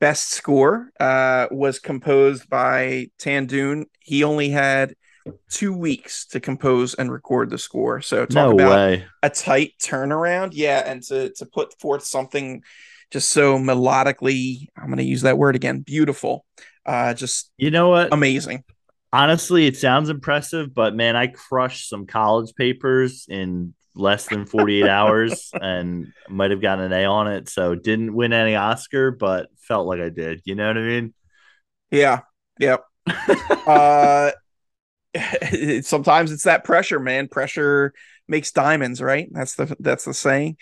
best 0.00 0.30
score 0.30 0.90
uh, 0.98 1.46
was 1.50 1.78
composed 1.78 2.48
by 2.48 3.08
Tan 3.18 3.46
Dun. 3.46 3.86
He 4.00 4.24
only 4.24 4.48
had 4.50 4.94
two 5.50 5.72
weeks 5.76 6.26
to 6.26 6.40
compose 6.40 6.94
and 6.94 7.10
record 7.10 7.50
the 7.50 7.58
score. 7.58 8.00
So 8.00 8.26
talk 8.26 8.34
no 8.34 8.52
about 8.52 8.76
way. 8.76 9.06
a 9.22 9.30
tight 9.30 9.72
turnaround. 9.82 10.50
Yeah, 10.52 10.82
and 10.84 11.02
to 11.04 11.30
to 11.34 11.46
put 11.46 11.78
forth 11.80 12.04
something 12.04 12.62
just 13.10 13.30
so 13.30 13.58
melodically, 13.58 14.66
I'm 14.76 14.86
going 14.86 14.98
to 14.98 15.04
use 15.04 15.22
that 15.22 15.38
word 15.38 15.56
again, 15.56 15.80
beautiful. 15.80 16.44
Uh, 16.84 17.14
just 17.14 17.50
you 17.56 17.70
know 17.70 17.90
what, 17.90 18.12
amazing 18.12 18.64
honestly, 19.14 19.66
it 19.66 19.76
sounds 19.76 20.10
impressive, 20.10 20.74
but 20.74 20.94
man, 20.94 21.14
I 21.14 21.28
crushed 21.28 21.88
some 21.88 22.04
college 22.04 22.52
papers 22.56 23.26
in 23.28 23.72
less 23.94 24.26
than 24.26 24.44
48 24.44 24.84
hours 24.88 25.50
and 25.54 26.12
might 26.28 26.50
have 26.50 26.60
gotten 26.60 26.86
an 26.86 26.92
A 26.92 27.04
on 27.04 27.28
it. 27.28 27.48
So 27.48 27.76
didn't 27.76 28.12
win 28.12 28.32
any 28.32 28.56
Oscar, 28.56 29.12
but 29.12 29.48
felt 29.56 29.86
like 29.86 30.00
I 30.00 30.08
did. 30.08 30.42
You 30.44 30.56
know 30.56 30.66
what 30.66 30.76
I 30.76 30.82
mean? 30.82 31.14
Yeah. 31.92 32.20
Yep. 32.58 32.84
uh, 33.66 34.32
sometimes 35.82 36.32
it's 36.32 36.44
that 36.44 36.64
pressure, 36.64 37.00
man. 37.00 37.28
Pressure 37.28 37.92
makes 38.28 38.52
diamonds, 38.52 39.00
right? 39.00 39.28
That's 39.32 39.54
the 39.54 39.76
that's 39.80 40.04
the 40.04 40.14
saying. 40.14 40.56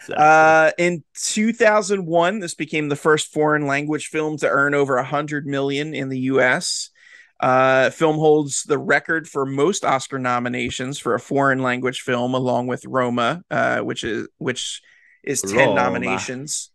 Exactly. 0.00 0.24
Uh, 0.24 0.70
in 0.78 1.04
2001, 1.14 2.40
this 2.40 2.54
became 2.54 2.88
the 2.88 2.96
first 2.96 3.32
foreign 3.32 3.66
language 3.68 4.08
film 4.08 4.36
to 4.38 4.48
earn 4.48 4.74
over 4.74 4.96
a 4.96 5.04
hundred 5.04 5.46
million 5.46 5.94
in 5.94 6.08
the 6.08 6.18
U.S. 6.20 6.90
Uh, 7.38 7.90
film 7.90 8.16
holds 8.16 8.64
the 8.64 8.78
record 8.78 9.28
for 9.28 9.46
most 9.46 9.84
Oscar 9.84 10.18
nominations 10.18 10.98
for 10.98 11.14
a 11.14 11.20
foreign 11.20 11.62
language 11.62 12.00
film, 12.00 12.34
along 12.34 12.66
with 12.66 12.84
Roma, 12.84 13.42
uh, 13.50 13.80
which 13.80 14.02
is 14.02 14.28
which 14.38 14.82
is 15.22 15.40
ten 15.42 15.68
Roma. 15.68 15.74
nominations. 15.74 16.71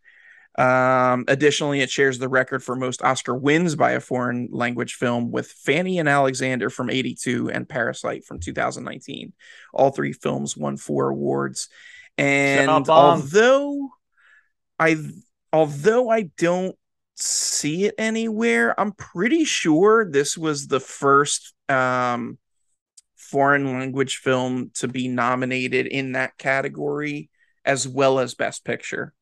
Um, 0.57 1.25
additionally, 1.27 1.81
it 1.81 1.89
shares 1.89 2.17
the 2.17 2.29
record 2.29 2.63
for 2.63 2.75
most 2.75 3.03
Oscar 3.03 3.35
wins 3.35 3.75
by 3.75 3.91
a 3.91 3.99
foreign 3.99 4.49
language 4.51 4.95
film 4.95 5.31
with 5.31 5.51
Fanny 5.51 5.99
and 5.99 6.09
Alexander 6.09 6.69
from 6.69 6.89
82 6.89 7.51
and 7.51 7.69
Parasite 7.69 8.25
from 8.25 8.39
2019. 8.39 9.33
All 9.73 9.91
three 9.91 10.13
films 10.13 10.57
won 10.57 10.77
four 10.77 11.09
awards. 11.09 11.69
And 12.17 12.69
although 12.69 13.89
I 14.79 14.97
although 15.53 16.09
I 16.09 16.23
don't 16.37 16.75
see 17.19 17.85
it 17.85 17.95
anywhere. 17.97 18.79
I'm 18.79 18.91
pretty 18.93 19.43
sure 19.43 20.09
this 20.09 20.37
was 20.37 20.67
the 20.67 20.79
first 20.79 21.53
um, 21.67 22.37
foreign 23.15 23.65
language 23.79 24.17
film 24.17 24.71
to 24.75 24.87
be 24.87 25.07
nominated 25.07 25.87
in 25.87 26.13
that 26.13 26.37
category 26.37 27.29
as 27.65 27.87
well 27.87 28.19
as 28.19 28.35
Best 28.35 28.63
Picture. 28.63 29.13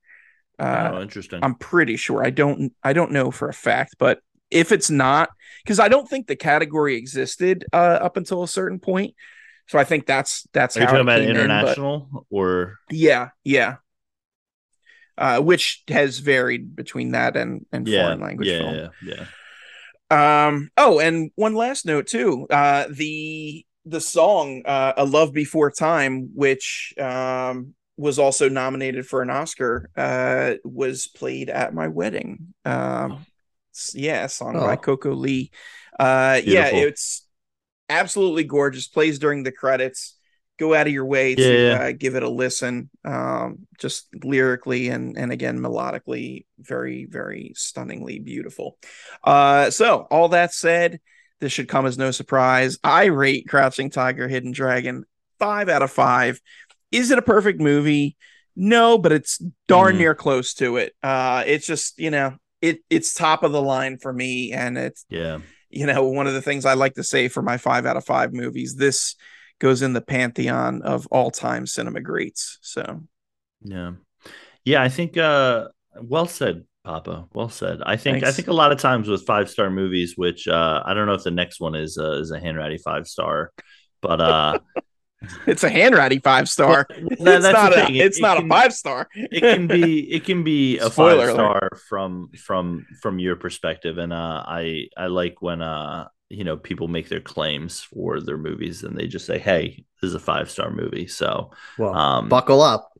Uh, 0.57 0.91
oh, 0.93 1.01
interesting. 1.01 1.39
I'm 1.43 1.55
pretty 1.55 1.97
sure. 1.97 2.25
I 2.25 2.29
don't. 2.29 2.73
I 2.83 2.93
don't 2.93 3.11
know 3.11 3.31
for 3.31 3.49
a 3.49 3.53
fact, 3.53 3.95
but 3.99 4.19
if 4.51 4.71
it's 4.71 4.89
not, 4.89 5.29
because 5.63 5.79
I 5.79 5.87
don't 5.87 6.07
think 6.07 6.27
the 6.27 6.35
category 6.35 6.95
existed 6.95 7.65
uh, 7.73 7.99
up 8.01 8.17
until 8.17 8.43
a 8.43 8.47
certain 8.47 8.79
point. 8.79 9.15
So 9.67 9.79
I 9.79 9.83
think 9.83 10.05
that's 10.05 10.47
that's 10.53 10.77
Are 10.77 10.81
how 10.81 10.85
you 10.85 10.87
talking 10.87 11.01
about 11.01 11.21
international 11.21 12.07
in, 12.13 12.19
or 12.29 12.77
yeah, 12.89 13.29
yeah. 13.43 13.77
uh, 15.17 15.39
which 15.41 15.83
has 15.87 16.19
varied 16.19 16.75
between 16.75 17.11
that 17.11 17.35
and 17.35 17.65
and 17.71 17.87
yeah, 17.87 18.03
foreign 18.03 18.21
language 18.21 18.47
yeah, 18.47 18.59
film. 18.59 18.91
yeah, 19.03 19.25
yeah. 20.11 20.47
Um. 20.47 20.69
Oh, 20.77 20.99
and 20.99 21.31
one 21.35 21.55
last 21.55 21.85
note 21.85 22.07
too. 22.07 22.45
Uh, 22.49 22.85
the 22.91 23.65
the 23.85 24.01
song 24.01 24.61
uh, 24.65 24.93
"A 24.97 25.05
Love 25.05 25.33
Before 25.33 25.71
Time," 25.71 26.29
which 26.35 26.93
um 26.99 27.73
was 27.97 28.19
also 28.19 28.49
nominated 28.49 29.07
for 29.07 29.21
an 29.21 29.29
Oscar, 29.29 29.89
uh, 29.95 30.55
was 30.63 31.07
played 31.07 31.49
at 31.49 31.73
my 31.73 31.87
wedding. 31.87 32.53
Um, 32.65 33.25
s- 33.73 33.93
yeah, 33.95 34.25
a 34.25 34.29
song 34.29 34.53
by 34.53 34.73
Oh. 34.73 34.77
Coco 34.77 35.13
Lee. 35.13 35.51
Uh, 35.97 36.41
yeah, 36.43 36.67
it's 36.73 37.25
absolutely 37.89 38.43
gorgeous. 38.43 38.87
Plays 38.87 39.19
during 39.19 39.43
the 39.43 39.51
credits. 39.51 40.17
Go 40.57 40.73
out 40.73 40.87
of 40.87 40.93
your 40.93 41.05
way 41.05 41.35
to 41.35 41.67
Yeah. 41.67 41.79
uh, 41.79 41.91
give 41.91 42.15
it 42.15 42.23
a 42.23 42.29
listen. 42.29 42.89
Um, 43.03 43.67
just 43.77 44.07
lyrically 44.23 44.87
and 44.89 45.17
and 45.17 45.31
again 45.31 45.59
melodically, 45.59 46.45
very 46.59 47.05
very 47.05 47.51
stunningly 47.55 48.19
beautiful. 48.19 48.77
Uh, 49.23 49.69
so 49.69 50.07
all 50.09 50.29
that 50.29 50.53
said, 50.53 50.99
this 51.41 51.51
should 51.51 51.67
come 51.67 51.85
as 51.85 51.97
no 51.97 52.11
surprise. 52.11 52.77
I 52.83 53.05
rate 53.05 53.47
Crouching 53.49 53.89
Tiger, 53.89 54.27
Hidden 54.29 54.51
Dragon 54.53 55.03
five 55.39 55.67
out 55.67 55.81
of 55.81 55.91
five. 55.91 56.39
Is 56.91 57.11
it 57.11 57.17
a 57.17 57.21
perfect 57.23 57.59
movie? 57.59 58.15
No, 58.55 58.97
but 58.97 59.11
it's 59.11 59.41
darn 59.67 59.95
Mhm. 59.95 59.99
near 59.99 60.15
close 60.15 60.53
to 60.55 60.77
it. 60.77 60.93
Uh, 61.03 61.43
it's 61.45 61.67
just 61.67 61.99
you 61.99 62.09
know 62.11 62.35
it 62.61 62.79
it's 62.89 63.13
top 63.13 63.43
of 63.43 63.51
the 63.51 63.61
line 63.61 63.97
for 63.97 64.13
me, 64.13 64.53
and 64.53 64.77
it's 64.77 65.05
Yeah. 65.09 65.39
you 65.69 65.85
know 65.85 66.05
one 66.07 66.27
of 66.27 66.33
the 66.33 66.41
things 66.41 66.65
I 66.65 66.73
like 66.73 66.93
to 66.95 67.03
say 67.03 67.27
for 67.27 67.41
my 67.41 67.57
five 67.57 67.85
out 67.85 67.97
of 67.97 68.05
five 68.05 68.33
movies. 68.33 68.75
This 68.75 69.15
goes 69.59 69.81
in 69.81 69.93
the 69.93 70.01
pantheon 70.01 70.81
of 70.83 71.07
all 71.07 71.31
time 71.31 71.65
cinema 71.67 72.01
greats. 72.01 72.57
So 72.61 73.03
Yeah. 73.61 73.93
Yeah, 74.63 74.81
I 74.81 74.89
think 74.89 75.17
uh 75.17 75.67
well 76.01 76.27
said, 76.27 76.63
Papa. 76.83 77.27
Well 77.33 77.49
said. 77.49 77.81
I 77.85 77.97
think 77.97 78.23
I 78.23 78.31
think 78.31 78.47
a 78.47 78.53
lot 78.53 78.71
of 78.71 78.79
times 78.79 79.07
with 79.09 79.25
five 79.25 79.49
star 79.49 79.69
movies, 79.69 80.13
which 80.15 80.47
uh 80.47 80.81
I 80.85 80.93
don't 80.93 81.07
know 81.07 81.13
if 81.13 81.23
the 81.23 81.31
next 81.31 81.59
one 81.59 81.75
is 81.75 81.97
uh, 81.97 82.19
is 82.21 82.31
a 82.31 82.39
Hanratty 82.39 82.79
five 82.81 83.05
star, 83.07 83.51
but 84.01 84.21
uh 84.21 84.59
it's 85.47 85.63
a 85.63 85.69
Hanratty 85.69 86.21
five 86.23 86.47
star. 86.49 86.85
that- 86.89 86.97
it's 87.11 87.21
that's 87.23 87.45
the 87.45 87.51
not 87.51 87.73
a. 87.73 87.85
It- 87.91 87.95
it's 87.97 88.17
it 88.17 88.21
not 88.21 88.37
can- 88.37 88.45
a 88.45 88.49
five 88.49 88.73
star. 88.73 89.07
it 89.15 89.41
can 89.41 89.67
be 89.67 89.99
it 90.11 90.23
can 90.25 90.43
be 90.43 90.77
a 90.79 90.89
Spoiler 90.89 91.27
five 91.27 91.35
alert. 91.35 91.35
star 91.35 91.69
from 91.89 92.29
from 92.37 92.85
from 93.01 93.19
your 93.19 93.35
perspective 93.35 93.97
and 93.97 94.11
uh 94.13 94.43
i 94.47 94.87
i 94.97 95.07
like 95.07 95.41
when 95.41 95.61
uh 95.61 96.07
you 96.29 96.43
know 96.43 96.57
people 96.57 96.87
make 96.87 97.07
their 97.09 97.21
claims 97.21 97.81
for 97.81 98.19
their 98.19 98.37
movies 98.37 98.83
and 98.83 98.97
they 98.97 99.07
just 99.07 99.25
say 99.25 99.37
hey 99.37 99.85
this 100.01 100.09
is 100.09 100.15
a 100.15 100.19
five 100.19 100.49
star 100.49 100.71
movie 100.71 101.07
so 101.07 101.51
Well, 101.77 101.93
um 101.95 102.29
buckle 102.29 102.61
up. 102.61 102.91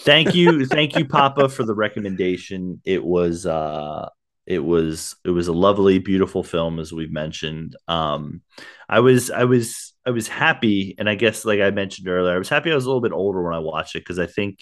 thank 0.00 0.34
you 0.34 0.64
thank 0.66 0.96
you 0.96 1.04
papa 1.18 1.48
for 1.48 1.64
the 1.64 1.74
recommendation 1.74 2.80
it 2.84 3.04
was 3.04 3.46
uh 3.46 4.08
it 4.52 4.64
was 4.64 5.16
it 5.24 5.30
was 5.30 5.48
a 5.48 5.52
lovely 5.52 5.98
beautiful 5.98 6.42
film 6.42 6.78
as 6.78 6.92
we've 6.92 7.12
mentioned. 7.12 7.76
Um 7.88 8.42
i 8.88 9.00
was 9.00 9.30
i 9.30 9.44
was 9.44 9.94
i 10.06 10.10
was 10.10 10.28
happy 10.28 10.94
and 10.98 11.08
i 11.08 11.14
guess 11.14 11.44
like 11.44 11.60
i 11.60 11.70
mentioned 11.70 12.08
earlier 12.08 12.34
i 12.34 12.38
was 12.38 12.48
happy 12.48 12.70
i 12.70 12.74
was 12.74 12.84
a 12.84 12.88
little 12.88 13.00
bit 13.00 13.12
older 13.12 13.42
when 13.42 13.54
i 13.54 13.58
watched 13.58 13.94
it 13.96 14.00
because 14.00 14.18
i 14.18 14.26
think 14.26 14.58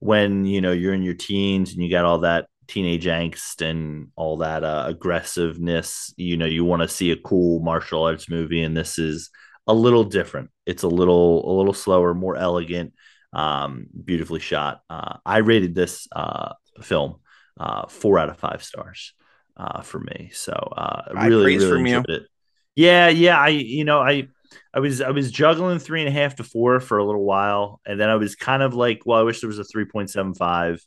when 0.00 0.44
you 0.44 0.60
know 0.60 0.72
you're 0.72 0.94
in 0.94 1.02
your 1.02 1.14
teens 1.14 1.72
and 1.72 1.82
you 1.82 1.90
got 1.90 2.04
all 2.04 2.20
that 2.20 2.46
teenage 2.68 3.06
angst 3.06 3.62
and 3.62 4.08
all 4.14 4.36
that 4.38 4.62
uh, 4.62 4.84
aggressiveness 4.86 6.12
you 6.16 6.36
know 6.36 6.46
you 6.46 6.64
want 6.64 6.82
to 6.82 6.88
see 6.88 7.10
a 7.10 7.16
cool 7.16 7.60
martial 7.60 8.04
arts 8.04 8.28
movie 8.28 8.62
and 8.62 8.76
this 8.76 8.98
is 8.98 9.30
a 9.68 9.74
little 9.74 10.02
different. 10.02 10.50
It's 10.66 10.82
a 10.82 10.88
little 10.88 11.48
a 11.48 11.52
little 11.56 11.74
slower 11.74 12.14
more 12.14 12.36
elegant 12.36 12.94
um 13.34 13.86
beautifully 14.04 14.40
shot. 14.40 14.80
Uh 14.88 15.18
i 15.24 15.38
rated 15.38 15.74
this 15.74 16.08
uh 16.12 16.54
film 16.82 17.16
uh 17.58 17.86
four 17.88 18.18
out 18.18 18.28
of 18.30 18.38
five 18.38 18.62
stars 18.62 19.14
uh 19.56 19.82
for 19.82 19.98
me 19.98 20.30
so 20.32 20.52
uh 20.52 21.02
really 21.26 21.56
really 21.56 21.70
from 21.70 21.86
you. 21.86 21.96
enjoyed 21.98 22.10
it 22.10 22.22
yeah 22.74 23.08
yeah 23.08 23.38
i 23.38 23.48
you 23.48 23.84
know 23.84 24.00
i 24.00 24.28
I 24.72 24.80
was 24.80 25.00
I 25.00 25.10
was 25.10 25.30
juggling 25.30 25.78
three 25.78 26.00
and 26.00 26.08
a 26.08 26.12
half 26.12 26.36
to 26.36 26.44
four 26.44 26.80
for 26.80 26.98
a 26.98 27.04
little 27.04 27.24
while, 27.24 27.80
and 27.86 28.00
then 28.00 28.08
I 28.08 28.16
was 28.16 28.34
kind 28.34 28.62
of 28.62 28.74
like, 28.74 29.02
well, 29.04 29.18
I 29.18 29.22
wish 29.22 29.40
there 29.40 29.48
was 29.48 29.58
a 29.58 29.64
three 29.64 29.84
point 29.84 30.10
seven 30.10 30.34
five, 30.34 30.82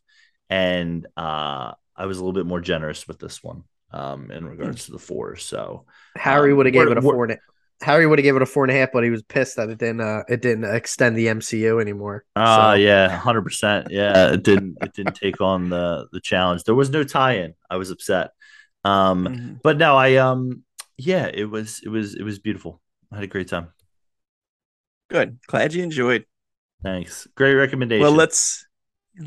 and 0.49 1.05
uh, 1.17 1.73
I 1.95 2.05
was 2.05 2.17
a 2.17 2.21
little 2.21 2.33
bit 2.33 2.45
more 2.45 2.61
generous 2.61 3.07
with 3.07 3.19
this 3.19 3.43
one 3.43 3.63
um, 3.91 4.31
in 4.31 4.45
regards 4.45 4.85
to 4.85 4.91
the 4.91 4.99
four. 4.99 5.35
So 5.35 5.85
Harry 6.15 6.51
um, 6.51 6.57
would 6.57 6.65
have 6.67 6.73
gave 6.73 6.87
it 6.87 6.97
a 6.97 7.01
four 7.01 7.25
and 7.25 7.33
a, 7.33 7.37
Harry 7.81 8.05
would 8.05 8.19
have 8.19 8.23
given 8.23 8.41
it 8.41 8.43
a 8.43 8.45
four 8.45 8.63
and 8.63 8.71
a 8.71 8.75
half, 8.75 8.89
but 8.93 9.03
he 9.03 9.09
was 9.09 9.23
pissed 9.23 9.55
that 9.57 9.69
it 9.69 9.77
didn't 9.79 10.01
uh, 10.01 10.23
it 10.29 10.41
didn't 10.41 10.65
extend 10.65 11.15
the 11.17 11.27
MCU 11.27 11.81
anymore. 11.81 12.25
uh 12.35 12.73
So- 12.73 12.77
yeah, 12.77 13.09
hundred 13.09 13.41
percent. 13.43 13.87
Yeah, 13.89 14.33
it 14.33 14.43
didn't 14.43 14.77
it 14.81 14.93
didn't 14.93 15.15
take 15.15 15.41
on 15.41 15.69
the 15.69 16.07
the 16.11 16.19
challenge. 16.21 16.63
There 16.63 16.75
was 16.75 16.89
no 16.89 17.03
tie 17.03 17.37
in. 17.37 17.53
I 17.69 17.77
was 17.77 17.89
upset. 17.91 18.31
Um, 18.83 19.27
Mhm. 19.27 19.59
but 19.63 19.77
no, 19.77 19.95
I 19.97 20.15
um 20.17 20.63
yeah, 20.97 21.25
it 21.33 21.45
was 21.49 21.81
it 21.83 21.89
was 21.89 22.15
it 22.15 22.23
was 22.23 22.39
beautiful. 22.39 22.81
I 23.11 23.15
had 23.15 23.23
a 23.23 23.27
great 23.27 23.47
time. 23.47 23.69
Good. 25.09 25.39
Glad 25.47 25.73
you 25.73 25.83
enjoyed. 25.83 26.25
Thanks. 26.83 27.27
Great 27.35 27.55
recommendation. 27.55 28.01
Well, 28.03 28.11
let's 28.13 28.65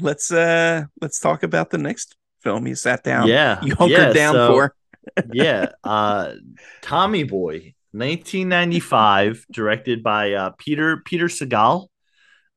let's 0.01 0.31
uh 0.33 0.85
let's 1.01 1.19
talk 1.21 1.43
about 1.43 1.71
the 1.71 1.79
next 1.79 2.17
film 2.41 2.67
you 2.67 2.75
sat 2.75 3.05
down. 3.05 3.29
yeah, 3.29 3.63
You 3.63 3.75
hunkered 3.75 3.99
yeah, 3.99 4.13
down 4.13 4.35
so- 4.35 4.49
for. 4.49 4.75
yeah, 5.35 5.69
uh, 5.85 6.33
Tommy 6.81 7.25
Boy, 7.25 7.75
1995, 7.95 9.47
directed 9.51 10.03
by 10.03 10.33
uh, 10.33 10.51
Peter 10.59 10.99
Peter 11.05 11.27
Segal. 11.27 11.89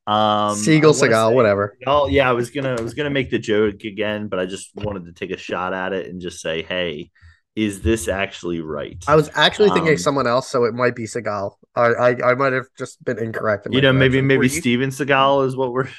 Um, 0.05 0.55
Siegel, 0.55 0.91
I 0.91 0.93
say- 0.93 1.33
whatever. 1.33 1.77
Oh 1.85 2.07
yeah, 2.07 2.29
I 2.29 2.33
was 2.33 2.49
gonna 2.49 2.75
I 2.77 2.81
was 2.81 2.93
gonna 2.93 3.09
make 3.09 3.29
the 3.29 3.39
joke 3.39 3.83
again, 3.83 4.27
but 4.27 4.39
I 4.39 4.45
just 4.45 4.71
wanted 4.75 5.05
to 5.05 5.13
take 5.13 5.31
a 5.31 5.37
shot 5.37 5.73
at 5.73 5.93
it 5.93 6.07
and 6.07 6.21
just 6.21 6.39
say, 6.41 6.61
hey, 6.63 7.11
is 7.55 7.81
this 7.81 8.07
actually 8.07 8.61
right? 8.61 9.03
I 9.07 9.15
was 9.15 9.29
actually 9.35 9.69
thinking 9.69 9.89
Um, 9.89 9.93
of 9.95 9.99
someone 9.99 10.27
else, 10.27 10.47
so 10.47 10.63
it 10.65 10.73
might 10.73 10.95
be 10.95 11.03
Segal. 11.03 11.55
I 11.75 11.81
I, 11.87 12.31
I 12.31 12.35
might 12.35 12.53
have 12.53 12.67
just 12.77 13.03
been 13.03 13.19
incorrect. 13.19 13.65
in 13.65 13.73
you 13.73 13.79
my 13.79 13.81
know, 13.83 13.93
maybe 13.93 14.21
maybe 14.21 14.45
you- 14.47 14.49
Steven 14.61 14.89
Seagal 14.91 15.45
is 15.47 15.55
what 15.57 15.71
we're 15.73 15.89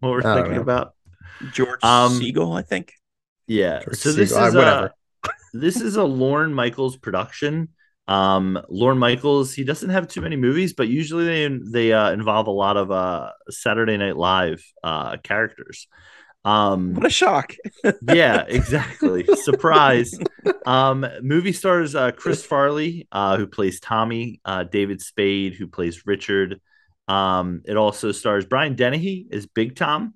what 0.00 0.10
we're 0.10 0.26
I 0.26 0.34
thinking 0.34 0.54
know. 0.56 0.60
about. 0.62 0.94
George 1.52 1.82
Um, 1.84 2.14
Siegel, 2.14 2.52
I 2.52 2.62
think. 2.62 2.92
Yeah. 3.46 3.80
George 3.84 3.96
so 3.96 4.12
this 4.12 4.30
Siegel, 4.30 4.46
is 4.46 4.54
uh, 4.54 4.58
whatever. 4.58 4.90
uh, 5.24 5.28
this 5.52 5.80
is 5.80 5.96
a 5.96 6.04
Lorne 6.04 6.52
Michaels 6.54 6.96
production. 6.96 7.68
Um, 8.06 8.60
Lorne 8.68 8.98
Michaels, 8.98 9.54
he 9.54 9.64
doesn't 9.64 9.90
have 9.90 10.08
too 10.08 10.20
many 10.20 10.36
movies, 10.36 10.72
but 10.74 10.88
usually 10.88 11.24
they 11.24 11.58
they 11.70 11.92
uh, 11.92 12.10
involve 12.10 12.46
a 12.46 12.52
lot 12.52 12.76
of 12.76 12.90
uh, 12.90 13.30
Saturday 13.50 13.96
Night 13.96 14.16
Live 14.16 14.64
uh, 14.82 15.16
characters. 15.22 15.88
Um, 16.44 16.94
What 16.94 17.06
a 17.06 17.10
shock. 17.10 17.54
yeah, 18.12 18.44
exactly. 18.46 19.24
Surprise. 19.36 20.18
Um, 20.66 21.06
movie 21.22 21.52
stars 21.52 21.94
uh, 21.94 22.10
Chris 22.12 22.44
Farley, 22.44 23.08
uh, 23.10 23.38
who 23.38 23.46
plays 23.46 23.80
Tommy, 23.80 24.40
uh, 24.44 24.64
David 24.64 25.00
Spade, 25.00 25.54
who 25.54 25.66
plays 25.66 26.06
Richard. 26.06 26.60
Um, 27.08 27.62
it 27.64 27.76
also 27.76 28.12
stars 28.12 28.44
Brian 28.44 28.74
Dennehy 28.76 29.26
as 29.32 29.46
Big 29.46 29.76
Tom. 29.76 30.14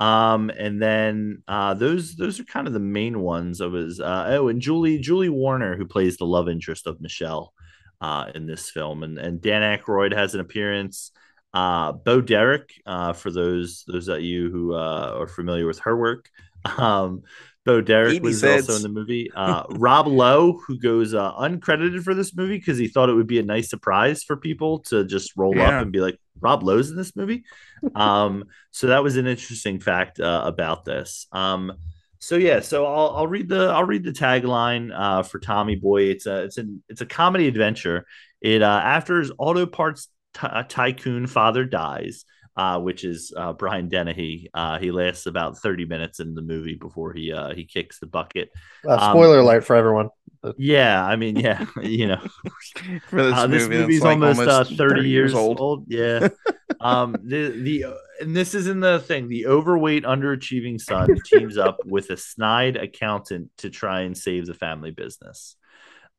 Um, 0.00 0.50
and 0.50 0.82
then 0.82 1.42
uh, 1.46 1.74
those 1.74 2.16
those 2.16 2.40
are 2.40 2.44
kind 2.44 2.66
of 2.66 2.72
the 2.72 2.80
main 2.80 3.20
ones. 3.20 3.60
Of 3.60 3.72
his 3.72 4.00
uh, 4.00 4.26
oh, 4.30 4.48
and 4.48 4.60
Julie 4.60 4.98
Julie 4.98 5.28
Warner, 5.28 5.76
who 5.76 5.86
plays 5.86 6.16
the 6.16 6.26
love 6.26 6.48
interest 6.48 6.86
of 6.86 7.00
Michelle 7.00 7.52
uh, 8.00 8.30
in 8.34 8.46
this 8.46 8.70
film, 8.70 9.02
and 9.02 9.18
and 9.18 9.40
Dan 9.40 9.62
Aykroyd 9.62 10.12
has 10.12 10.34
an 10.34 10.40
appearance. 10.40 11.12
Uh, 11.52 11.92
Bo 11.92 12.20
Derek, 12.20 12.74
uh, 12.84 13.12
for 13.12 13.30
those 13.30 13.84
those 13.86 14.08
of 14.08 14.20
you 14.20 14.50
who 14.50 14.74
uh, 14.74 15.14
are 15.16 15.28
familiar 15.28 15.66
with 15.66 15.78
her 15.80 15.96
work, 15.96 16.28
um, 16.78 17.22
Bo 17.64 17.80
Derek 17.80 18.22
was 18.22 18.40
heads. 18.42 18.68
also 18.68 18.76
in 18.76 18.82
the 18.82 19.00
movie. 19.00 19.30
Uh, 19.36 19.64
Rob 19.70 20.06
Lowe, 20.06 20.60
who 20.66 20.78
goes 20.78 21.14
uh, 21.14 21.32
uncredited 21.34 22.02
for 22.02 22.14
this 22.14 22.34
movie 22.36 22.58
because 22.58 22.78
he 22.78 22.88
thought 22.88 23.08
it 23.08 23.14
would 23.14 23.26
be 23.26 23.38
a 23.38 23.42
nice 23.42 23.70
surprise 23.70 24.22
for 24.22 24.36
people 24.36 24.80
to 24.80 25.04
just 25.04 25.32
roll 25.36 25.56
Yeah. 25.56 25.68
up 25.78 25.82
and 25.82 25.92
be 25.92 26.00
like, 26.00 26.18
Rob 26.40 26.62
Lowe's 26.62 26.90
in 26.90 26.96
this 26.96 27.14
movie. 27.16 27.44
Um, 27.94 28.44
so 28.70 28.86
that 28.86 29.02
was 29.02 29.16
an 29.18 29.26
interesting 29.26 29.78
fact 29.78 30.18
uh, 30.18 30.42
about 30.46 30.86
this. 30.86 31.26
Um, 31.32 31.72
so 32.18 32.36
yeah, 32.36 32.60
so 32.60 32.86
I'll, 32.86 33.10
I'll 33.16 33.26
read 33.26 33.46
the 33.50 33.66
I'll 33.66 33.84
read 33.84 34.04
the 34.04 34.10
tagline 34.12 34.90
uh, 34.94 35.22
for 35.22 35.38
Tommy 35.38 35.76
Boy. 35.76 36.04
It's 36.04 36.24
a 36.24 36.44
it's 36.44 36.56
an 36.56 36.82
it's 36.88 37.02
a 37.02 37.06
comedy 37.06 37.46
adventure. 37.46 38.06
It 38.40 38.62
uh, 38.62 38.80
after 38.82 39.18
his 39.18 39.32
auto 39.36 39.66
parts 39.66 40.08
ty- 40.32 40.48
uh, 40.48 40.62
tycoon 40.62 41.26
father 41.26 41.66
dies, 41.66 42.24
uh, 42.56 42.80
which 42.80 43.04
is 43.04 43.32
uh, 43.36 43.52
Brian 43.52 43.88
Dennehy. 43.88 44.50
Uh, 44.54 44.78
he 44.78 44.90
lasts 44.90 45.26
about 45.26 45.58
thirty 45.58 45.84
minutes 45.84 46.20
in 46.20 46.34
the 46.34 46.42
movie 46.42 46.74
before 46.74 47.12
he 47.12 47.32
uh, 47.32 47.54
he 47.54 47.64
kicks 47.64 47.98
the 47.98 48.06
bucket. 48.06 48.50
Uh, 48.86 48.92
um, 48.92 49.12
spoiler 49.12 49.40
alert 49.40 49.64
for 49.64 49.76
everyone. 49.76 50.10
Yeah, 50.56 51.04
I 51.04 51.16
mean, 51.16 51.36
yeah, 51.36 51.66
you 51.82 52.08
know, 52.08 52.20
For 53.08 53.22
this 53.22 53.34
uh, 53.34 53.48
movie, 53.48 53.58
this 53.58 53.68
movie's 53.68 54.02
like 54.02 54.14
almost, 54.14 54.40
uh, 54.40 54.64
30, 54.64 55.08
years 55.08 55.34
old. 55.34 55.86
Yeah. 55.88 56.28
um, 56.80 57.16
the 57.24 57.48
the 57.48 57.86
and 58.20 58.36
this 58.36 58.54
is 58.54 58.66
in 58.66 58.80
the 58.80 59.00
thing. 59.00 59.28
The 59.28 59.46
overweight, 59.46 60.04
underachieving 60.04 60.80
son 60.80 61.18
teams 61.24 61.56
up 61.56 61.78
with 61.84 62.10
a 62.10 62.16
snide 62.16 62.76
accountant 62.76 63.50
to 63.58 63.70
try 63.70 64.02
and 64.02 64.16
save 64.16 64.46
the 64.46 64.54
family 64.54 64.90
business. 64.90 65.56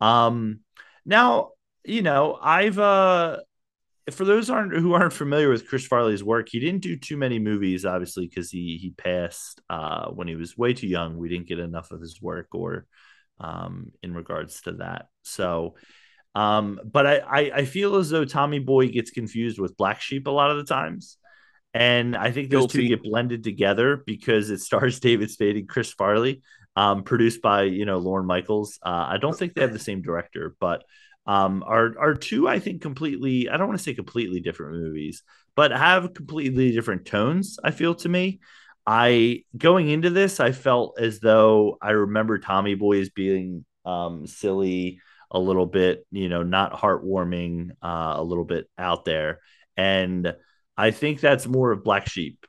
Um, 0.01 0.59
now 1.05 1.51
you 1.85 2.01
know 2.01 2.37
I've 2.41 2.79
uh, 2.79 3.39
for 4.11 4.25
those 4.25 4.49
aren't 4.49 4.73
who 4.73 4.93
aren't 4.93 5.13
familiar 5.13 5.49
with 5.49 5.67
Chris 5.67 5.87
Farley's 5.87 6.23
work, 6.23 6.49
he 6.49 6.59
didn't 6.59 6.81
do 6.81 6.95
too 6.95 7.17
many 7.17 7.39
movies, 7.39 7.85
obviously, 7.85 8.27
because 8.27 8.51
he 8.51 8.77
he 8.79 8.91
passed 8.91 9.61
uh, 9.69 10.09
when 10.09 10.27
he 10.27 10.35
was 10.35 10.57
way 10.57 10.73
too 10.73 10.87
young. 10.87 11.17
We 11.17 11.29
didn't 11.29 11.47
get 11.47 11.59
enough 11.59 11.91
of 11.91 12.01
his 12.01 12.21
work 12.21 12.47
or 12.53 12.85
um, 13.39 13.91
in 14.03 14.13
regards 14.13 14.61
to 14.61 14.73
that. 14.73 15.07
So, 15.23 15.75
um, 16.35 16.79
but 16.85 17.07
I, 17.07 17.17
I 17.17 17.39
I 17.55 17.65
feel 17.65 17.95
as 17.95 18.09
though 18.09 18.25
Tommy 18.25 18.59
Boy 18.59 18.89
gets 18.89 19.09
confused 19.09 19.59
with 19.59 19.77
Black 19.77 20.01
Sheep 20.01 20.27
a 20.27 20.31
lot 20.31 20.51
of 20.51 20.57
the 20.57 20.65
times. 20.65 21.17
And 21.73 22.15
I 22.15 22.31
think 22.31 22.49
those 22.49 22.71
Guilty. 22.71 22.83
two 22.83 22.87
get 22.87 23.03
blended 23.03 23.43
together 23.43 24.01
because 24.05 24.49
it 24.49 24.61
stars 24.61 24.99
David 25.01 25.29
Spade 25.31 25.57
and 25.57 25.67
Chris 25.67 25.91
Farley, 25.91 26.41
um, 26.75 27.03
produced 27.03 27.41
by 27.41 27.63
you 27.63 27.85
know 27.85 27.97
Lorne 27.97 28.27
Michaels. 28.27 28.77
Uh, 28.85 29.07
I 29.09 29.17
don't 29.17 29.37
think 29.37 29.55
they 29.55 29.61
have 29.61 29.73
the 29.73 29.79
same 29.79 30.01
director, 30.01 30.55
but 30.59 30.83
um, 31.25 31.63
are 31.65 31.97
are 31.99 32.13
two 32.13 32.47
I 32.47 32.59
think 32.59 32.81
completely. 32.81 33.49
I 33.49 33.57
don't 33.57 33.67
want 33.67 33.79
to 33.79 33.83
say 33.83 33.93
completely 33.93 34.39
different 34.39 34.73
movies, 34.73 35.23
but 35.55 35.71
have 35.71 36.13
completely 36.13 36.71
different 36.71 37.05
tones. 37.05 37.57
I 37.63 37.71
feel 37.71 37.95
to 37.95 38.09
me. 38.09 38.39
I 38.87 39.43
going 39.57 39.89
into 39.89 40.11
this, 40.11 40.39
I 40.39 40.51
felt 40.51 40.99
as 40.99 41.19
though 41.19 41.77
I 41.81 41.91
remember 41.91 42.37
Tommy 42.37 42.75
Boy 42.75 42.99
as 42.99 43.09
being 43.09 43.65
um, 43.83 44.27
silly, 44.27 44.99
a 45.31 45.39
little 45.39 45.65
bit, 45.65 46.05
you 46.11 46.29
know, 46.29 46.43
not 46.43 46.73
heartwarming, 46.73 47.71
uh, 47.81 48.13
a 48.17 48.23
little 48.23 48.45
bit 48.45 48.69
out 48.77 49.05
there, 49.05 49.39
and 49.75 50.35
I 50.77 50.91
think 50.91 51.19
that's 51.19 51.47
more 51.47 51.71
of 51.71 51.83
Black 51.83 52.07
Sheep. 52.07 52.45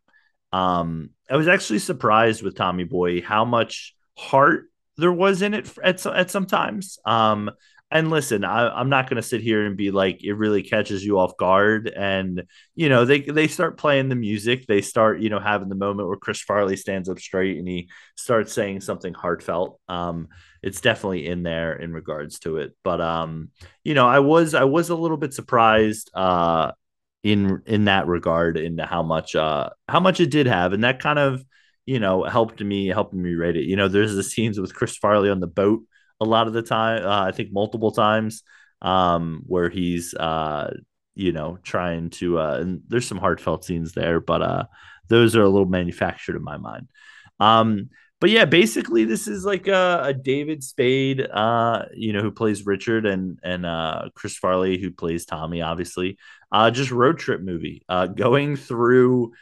Um, 0.52 1.10
I 1.30 1.36
was 1.36 1.48
actually 1.48 1.78
surprised 1.78 2.42
with 2.42 2.56
Tommy 2.56 2.84
Boy 2.84 3.22
how 3.22 3.44
much 3.44 3.94
heart 4.16 4.64
there 4.96 5.12
was 5.12 5.42
in 5.42 5.54
it 5.54 5.70
at 5.82 6.04
at 6.06 6.30
some 6.30 6.46
times. 6.46 6.98
Um, 7.04 7.50
and 7.90 8.10
listen, 8.10 8.44
I, 8.44 8.80
am 8.80 8.88
not 8.88 9.08
going 9.08 9.16
to 9.16 9.28
sit 9.28 9.40
here 9.40 9.64
and 9.64 9.76
be 9.76 9.92
like 9.92 10.24
it 10.24 10.32
really 10.32 10.62
catches 10.62 11.04
you 11.04 11.20
off 11.20 11.36
guard. 11.36 11.88
And 11.88 12.44
you 12.74 12.88
know, 12.88 13.04
they 13.04 13.20
they 13.20 13.46
start 13.46 13.78
playing 13.78 14.08
the 14.08 14.16
music. 14.16 14.66
They 14.66 14.82
start 14.82 15.20
you 15.20 15.30
know 15.30 15.38
having 15.38 15.68
the 15.68 15.76
moment 15.76 16.08
where 16.08 16.16
Chris 16.16 16.40
Farley 16.40 16.76
stands 16.76 17.08
up 17.08 17.20
straight 17.20 17.58
and 17.58 17.68
he 17.68 17.88
starts 18.16 18.52
saying 18.52 18.80
something 18.80 19.14
heartfelt. 19.14 19.80
Um, 19.88 20.28
it's 20.62 20.80
definitely 20.80 21.26
in 21.26 21.44
there 21.44 21.74
in 21.74 21.92
regards 21.92 22.40
to 22.40 22.56
it. 22.56 22.76
But 22.82 23.00
um, 23.00 23.50
you 23.84 23.94
know, 23.94 24.08
I 24.08 24.18
was 24.18 24.54
I 24.54 24.64
was 24.64 24.90
a 24.90 24.96
little 24.96 25.16
bit 25.16 25.32
surprised 25.32 26.10
uh 26.14 26.72
in 27.22 27.62
in 27.66 27.84
that 27.84 28.08
regard 28.08 28.56
into 28.56 28.84
how 28.84 29.02
much 29.02 29.36
uh 29.36 29.70
how 29.88 30.00
much 30.00 30.18
it 30.18 30.30
did 30.30 30.46
have, 30.46 30.72
and 30.72 30.82
that 30.82 31.00
kind 31.00 31.20
of 31.20 31.44
you 31.86 32.00
know 32.00 32.24
helped 32.24 32.60
me 32.60 32.88
helped 32.88 33.14
me 33.14 33.34
rate 33.34 33.56
it. 33.56 33.64
You 33.64 33.76
know, 33.76 33.86
there's 33.86 34.16
the 34.16 34.24
scenes 34.24 34.58
with 34.58 34.74
Chris 34.74 34.96
Farley 34.96 35.30
on 35.30 35.38
the 35.38 35.46
boat 35.46 35.82
a 36.20 36.24
lot 36.24 36.46
of 36.46 36.52
the 36.52 36.62
time. 36.62 37.04
Uh, 37.04 37.22
I 37.22 37.32
think 37.32 37.52
multiple 37.52 37.90
times 37.90 38.42
um, 38.82 39.42
where 39.46 39.68
he's 39.68 40.14
uh, 40.14 40.72
you 41.14 41.32
know 41.32 41.58
trying 41.62 42.10
to 42.10 42.38
uh, 42.38 42.58
and 42.60 42.82
there's 42.88 43.06
some 43.06 43.18
heartfelt 43.18 43.64
scenes 43.64 43.92
there, 43.92 44.20
but 44.20 44.42
uh, 44.42 44.64
those 45.08 45.36
are 45.36 45.42
a 45.42 45.48
little 45.48 45.68
manufactured 45.68 46.36
in 46.36 46.42
my 46.42 46.56
mind. 46.56 46.88
Um, 47.40 47.90
but 48.20 48.30
yeah, 48.30 48.46
basically 48.46 49.04
this 49.04 49.28
is 49.28 49.44
like 49.44 49.66
a, 49.68 50.00
a 50.04 50.14
David 50.14 50.64
Spade, 50.64 51.20
uh, 51.20 51.84
you 51.94 52.12
know, 52.14 52.22
who 52.22 52.30
plays 52.30 52.64
Richard 52.64 53.04
and 53.04 53.38
and 53.42 53.66
uh, 53.66 54.08
Chris 54.14 54.36
Farley 54.36 54.78
who 54.78 54.90
plays 54.90 55.26
Tommy, 55.26 55.60
obviously, 55.60 56.18
uh, 56.50 56.70
just 56.70 56.90
road 56.90 57.18
trip 57.18 57.42
movie, 57.42 57.82
uh, 57.88 58.06
going 58.06 58.56
through 58.56 59.32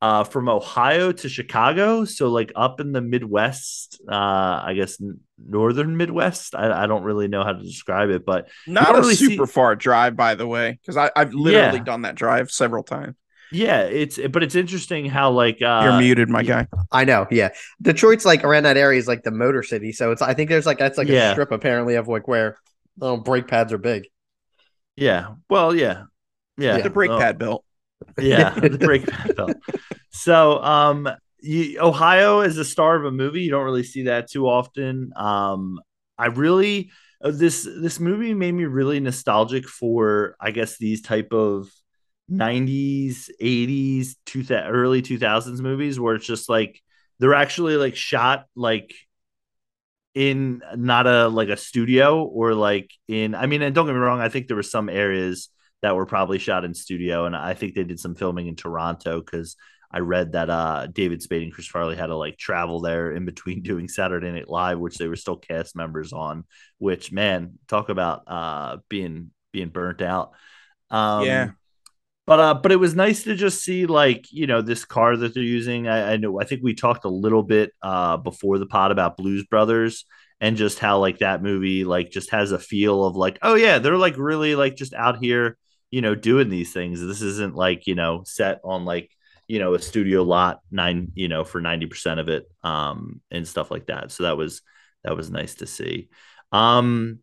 uh, 0.00 0.24
from 0.24 0.48
Ohio 0.48 1.12
to 1.12 1.28
Chicago. 1.28 2.04
So 2.04 2.28
like 2.28 2.52
up 2.56 2.80
in 2.80 2.92
the 2.92 3.02
Midwest, 3.02 4.00
uh, 4.08 4.62
I 4.64 4.74
guess 4.74 5.00
northern 5.46 5.96
Midwest. 5.96 6.54
I, 6.54 6.84
I 6.84 6.86
don't 6.86 7.02
really 7.02 7.28
know 7.28 7.44
how 7.44 7.52
to 7.52 7.62
describe 7.62 8.10
it, 8.10 8.24
but 8.24 8.48
not 8.66 8.90
a 8.90 9.00
really 9.00 9.14
super 9.14 9.46
see... 9.46 9.52
far 9.52 9.76
drive, 9.76 10.16
by 10.16 10.34
the 10.34 10.46
way, 10.46 10.78
because 10.80 10.96
I've 10.96 11.34
literally 11.34 11.78
yeah. 11.78 11.84
done 11.84 12.02
that 12.02 12.14
drive 12.14 12.50
several 12.50 12.82
times. 12.82 13.16
Yeah, 13.50 13.82
it's 13.82 14.18
but 14.30 14.42
it's 14.42 14.54
interesting 14.54 15.06
how 15.06 15.30
like 15.30 15.60
uh, 15.60 15.82
you're 15.84 15.98
muted, 15.98 16.30
my 16.30 16.42
guy. 16.42 16.66
I 16.90 17.04
know. 17.04 17.26
Yeah, 17.30 17.50
Detroit's 17.82 18.24
like 18.24 18.44
around 18.44 18.62
that 18.62 18.78
area 18.78 18.98
is 18.98 19.06
like 19.06 19.24
the 19.24 19.30
Motor 19.30 19.62
City, 19.62 19.92
so 19.92 20.10
it's 20.10 20.22
I 20.22 20.32
think 20.32 20.48
there's 20.48 20.64
like 20.64 20.78
that's 20.78 20.96
like 20.96 21.08
yeah. 21.08 21.30
a 21.30 21.32
strip 21.32 21.52
apparently 21.52 21.96
of 21.96 22.08
like 22.08 22.26
where 22.26 22.56
little 22.96 23.18
brake 23.18 23.48
pads 23.48 23.72
are 23.72 23.78
big. 23.78 24.04
Yeah. 24.96 25.34
Well, 25.50 25.74
yeah. 25.74 26.04
Yeah. 26.56 26.78
The 26.78 26.90
brake 26.90 27.10
pad 27.10 27.38
belt 27.38 27.64
yeah, 28.18 28.50
the 28.60 28.78
brake 28.78 29.06
pad 29.06 29.54
So, 30.10 30.62
um, 30.62 31.08
you, 31.42 31.80
Ohio 31.80 32.40
is 32.40 32.58
a 32.58 32.64
star 32.64 32.96
of 32.96 33.04
a 33.04 33.10
movie. 33.10 33.42
You 33.42 33.50
don't 33.50 33.64
really 33.64 33.82
see 33.82 34.04
that 34.04 34.30
too 34.30 34.48
often. 34.48 35.12
Um, 35.16 35.80
I 36.18 36.26
really 36.26 36.90
uh, 37.22 37.30
this 37.32 37.64
this 37.64 38.00
movie 38.00 38.34
made 38.34 38.52
me 38.52 38.64
really 38.64 39.00
nostalgic 39.00 39.68
for 39.68 40.36
I 40.40 40.50
guess 40.50 40.78
these 40.78 41.02
type 41.02 41.32
of 41.32 41.70
90s, 42.30 43.28
80s, 43.40 44.14
two 44.24 44.44
early 44.50 45.02
2000s 45.02 45.60
movies 45.60 46.00
where 46.00 46.14
it's 46.14 46.26
just 46.26 46.48
like 46.48 46.80
they're 47.18 47.34
actually 47.34 47.76
like 47.76 47.96
shot 47.96 48.46
like 48.54 48.94
in 50.14 50.62
not 50.76 51.06
a 51.06 51.28
like 51.28 51.48
a 51.48 51.56
studio 51.56 52.22
or 52.22 52.54
like 52.54 52.90
in 53.08 53.34
I 53.34 53.46
mean 53.46 53.62
and 53.62 53.74
don't 53.74 53.86
get 53.86 53.94
me 53.94 53.98
wrong 53.98 54.20
I 54.20 54.28
think 54.28 54.46
there 54.46 54.56
were 54.56 54.62
some 54.62 54.88
areas 54.88 55.48
that 55.82 55.96
were 55.96 56.06
probably 56.06 56.38
shot 56.38 56.64
in 56.64 56.74
studio. 56.74 57.26
And 57.26 57.36
I 57.36 57.54
think 57.54 57.74
they 57.74 57.84
did 57.84 58.00
some 58.00 58.14
filming 58.14 58.46
in 58.46 58.56
Toronto 58.56 59.20
because 59.20 59.56
I 59.92 59.98
read 59.98 60.32
that 60.32 60.50
uh, 60.50 60.86
David 60.86 61.22
Spade 61.22 61.42
and 61.42 61.52
Chris 61.52 61.66
Farley 61.66 61.96
had 61.96 62.06
to 62.06 62.16
like 62.16 62.38
travel 62.38 62.80
there 62.80 63.12
in 63.12 63.24
between 63.24 63.62
doing 63.62 63.88
Saturday 63.88 64.30
Night 64.30 64.48
Live, 64.48 64.78
which 64.78 64.98
they 64.98 65.08
were 65.08 65.16
still 65.16 65.36
cast 65.36 65.76
members 65.76 66.12
on. 66.12 66.44
Which 66.78 67.12
man, 67.12 67.58
talk 67.68 67.88
about 67.88 68.22
uh, 68.26 68.78
being 68.88 69.30
being 69.52 69.68
burnt 69.68 70.02
out. 70.02 70.32
Um, 70.90 71.26
yeah. 71.26 71.50
But 72.26 72.40
uh, 72.40 72.54
but 72.54 72.72
it 72.72 72.76
was 72.76 72.94
nice 72.94 73.24
to 73.24 73.34
just 73.34 73.62
see 73.62 73.86
like 73.86 74.32
you 74.32 74.46
know 74.46 74.62
this 74.62 74.84
car 74.84 75.16
that 75.16 75.34
they're 75.34 75.42
using. 75.42 75.88
I, 75.88 76.12
I 76.12 76.16
know 76.16 76.40
I 76.40 76.44
think 76.44 76.62
we 76.62 76.74
talked 76.74 77.04
a 77.04 77.10
little 77.10 77.42
bit 77.42 77.72
uh, 77.82 78.16
before 78.16 78.58
the 78.58 78.66
pod 78.66 78.92
about 78.92 79.16
Blues 79.16 79.44
Brothers 79.44 80.04
and 80.40 80.56
just 80.56 80.78
how 80.78 80.98
like 80.98 81.18
that 81.18 81.42
movie 81.42 81.84
like 81.84 82.10
just 82.10 82.30
has 82.30 82.50
a 82.50 82.58
feel 82.58 83.04
of 83.04 83.14
like 83.14 83.38
oh 83.42 83.54
yeah 83.54 83.78
they're 83.78 83.96
like 83.96 84.16
really 84.16 84.56
like 84.56 84.74
just 84.74 84.92
out 84.92 85.22
here 85.22 85.56
you 85.92 86.00
know, 86.00 86.16
doing 86.16 86.48
these 86.48 86.72
things. 86.72 87.00
This 87.00 87.22
isn't 87.22 87.54
like, 87.54 87.86
you 87.86 87.94
know, 87.94 88.22
set 88.24 88.60
on 88.64 88.84
like, 88.84 89.10
you 89.52 89.58
know, 89.58 89.74
a 89.74 89.78
studio 89.78 90.22
lot 90.22 90.60
nine, 90.70 91.12
you 91.14 91.28
know, 91.28 91.44
for 91.44 91.60
90% 91.60 92.18
of 92.18 92.28
it, 92.28 92.50
um, 92.62 93.20
and 93.30 93.46
stuff 93.46 93.70
like 93.70 93.86
that. 93.86 94.10
So 94.10 94.22
that 94.22 94.36
was, 94.36 94.62
that 95.04 95.16
was 95.16 95.30
nice 95.30 95.56
to 95.56 95.66
see. 95.66 96.08
Um, 96.52 97.18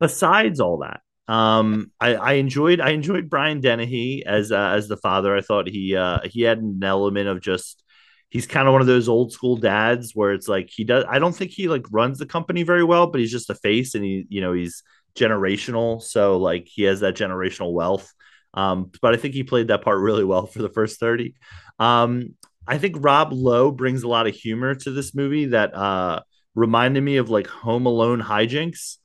besides 0.00 0.60
all 0.60 0.78
that, 0.78 1.00
um, 1.32 1.90
I, 2.00 2.14
I 2.14 2.32
enjoyed, 2.34 2.80
I 2.80 2.90
enjoyed 2.90 3.30
Brian 3.30 3.60
Dennehy 3.60 4.24
as, 4.26 4.52
uh, 4.52 4.72
as 4.76 4.88
the 4.88 4.96
father. 4.96 5.36
I 5.36 5.40
thought 5.40 5.68
he, 5.68 5.96
uh, 5.96 6.20
he 6.24 6.42
had 6.42 6.58
an 6.58 6.80
element 6.82 7.28
of 7.28 7.40
just, 7.40 7.82
he's 8.28 8.46
kind 8.46 8.66
of 8.66 8.72
one 8.72 8.80
of 8.80 8.86
those 8.86 9.08
old 9.08 9.32
school 9.32 9.56
dads 9.56 10.12
where 10.14 10.32
it's 10.32 10.48
like 10.48 10.70
he 10.74 10.84
does 10.84 11.04
i 11.06 11.18
don't 11.18 11.36
think 11.36 11.50
he 11.50 11.68
like 11.68 11.84
runs 11.90 12.18
the 12.18 12.24
company 12.24 12.62
very 12.62 12.82
well 12.82 13.06
but 13.06 13.20
he's 13.20 13.30
just 13.30 13.50
a 13.50 13.54
face 13.54 13.94
and 13.94 14.02
he 14.02 14.24
you 14.30 14.40
know 14.40 14.54
he's 14.54 14.82
generational. 15.14 16.02
So 16.02 16.38
like 16.38 16.66
he 16.66 16.82
has 16.84 17.00
that 17.00 17.14
generational 17.16 17.72
wealth. 17.72 18.12
Um, 18.54 18.90
but 19.00 19.14
I 19.14 19.16
think 19.16 19.34
he 19.34 19.44
played 19.44 19.68
that 19.68 19.82
part 19.82 19.98
really 20.00 20.24
well 20.24 20.46
for 20.46 20.60
the 20.60 20.68
first 20.68 21.00
30. 21.00 21.34
Um, 21.78 22.34
I 22.66 22.78
think 22.78 22.96
Rob 22.98 23.32
Lowe 23.32 23.70
brings 23.70 24.02
a 24.02 24.08
lot 24.08 24.26
of 24.26 24.34
humor 24.34 24.74
to 24.74 24.90
this 24.90 25.14
movie 25.14 25.46
that 25.46 25.74
uh, 25.74 26.20
reminded 26.54 27.02
me 27.02 27.16
of 27.16 27.30
like 27.30 27.46
Home 27.48 27.86
Alone 27.86 28.20
hijinks 28.20 28.98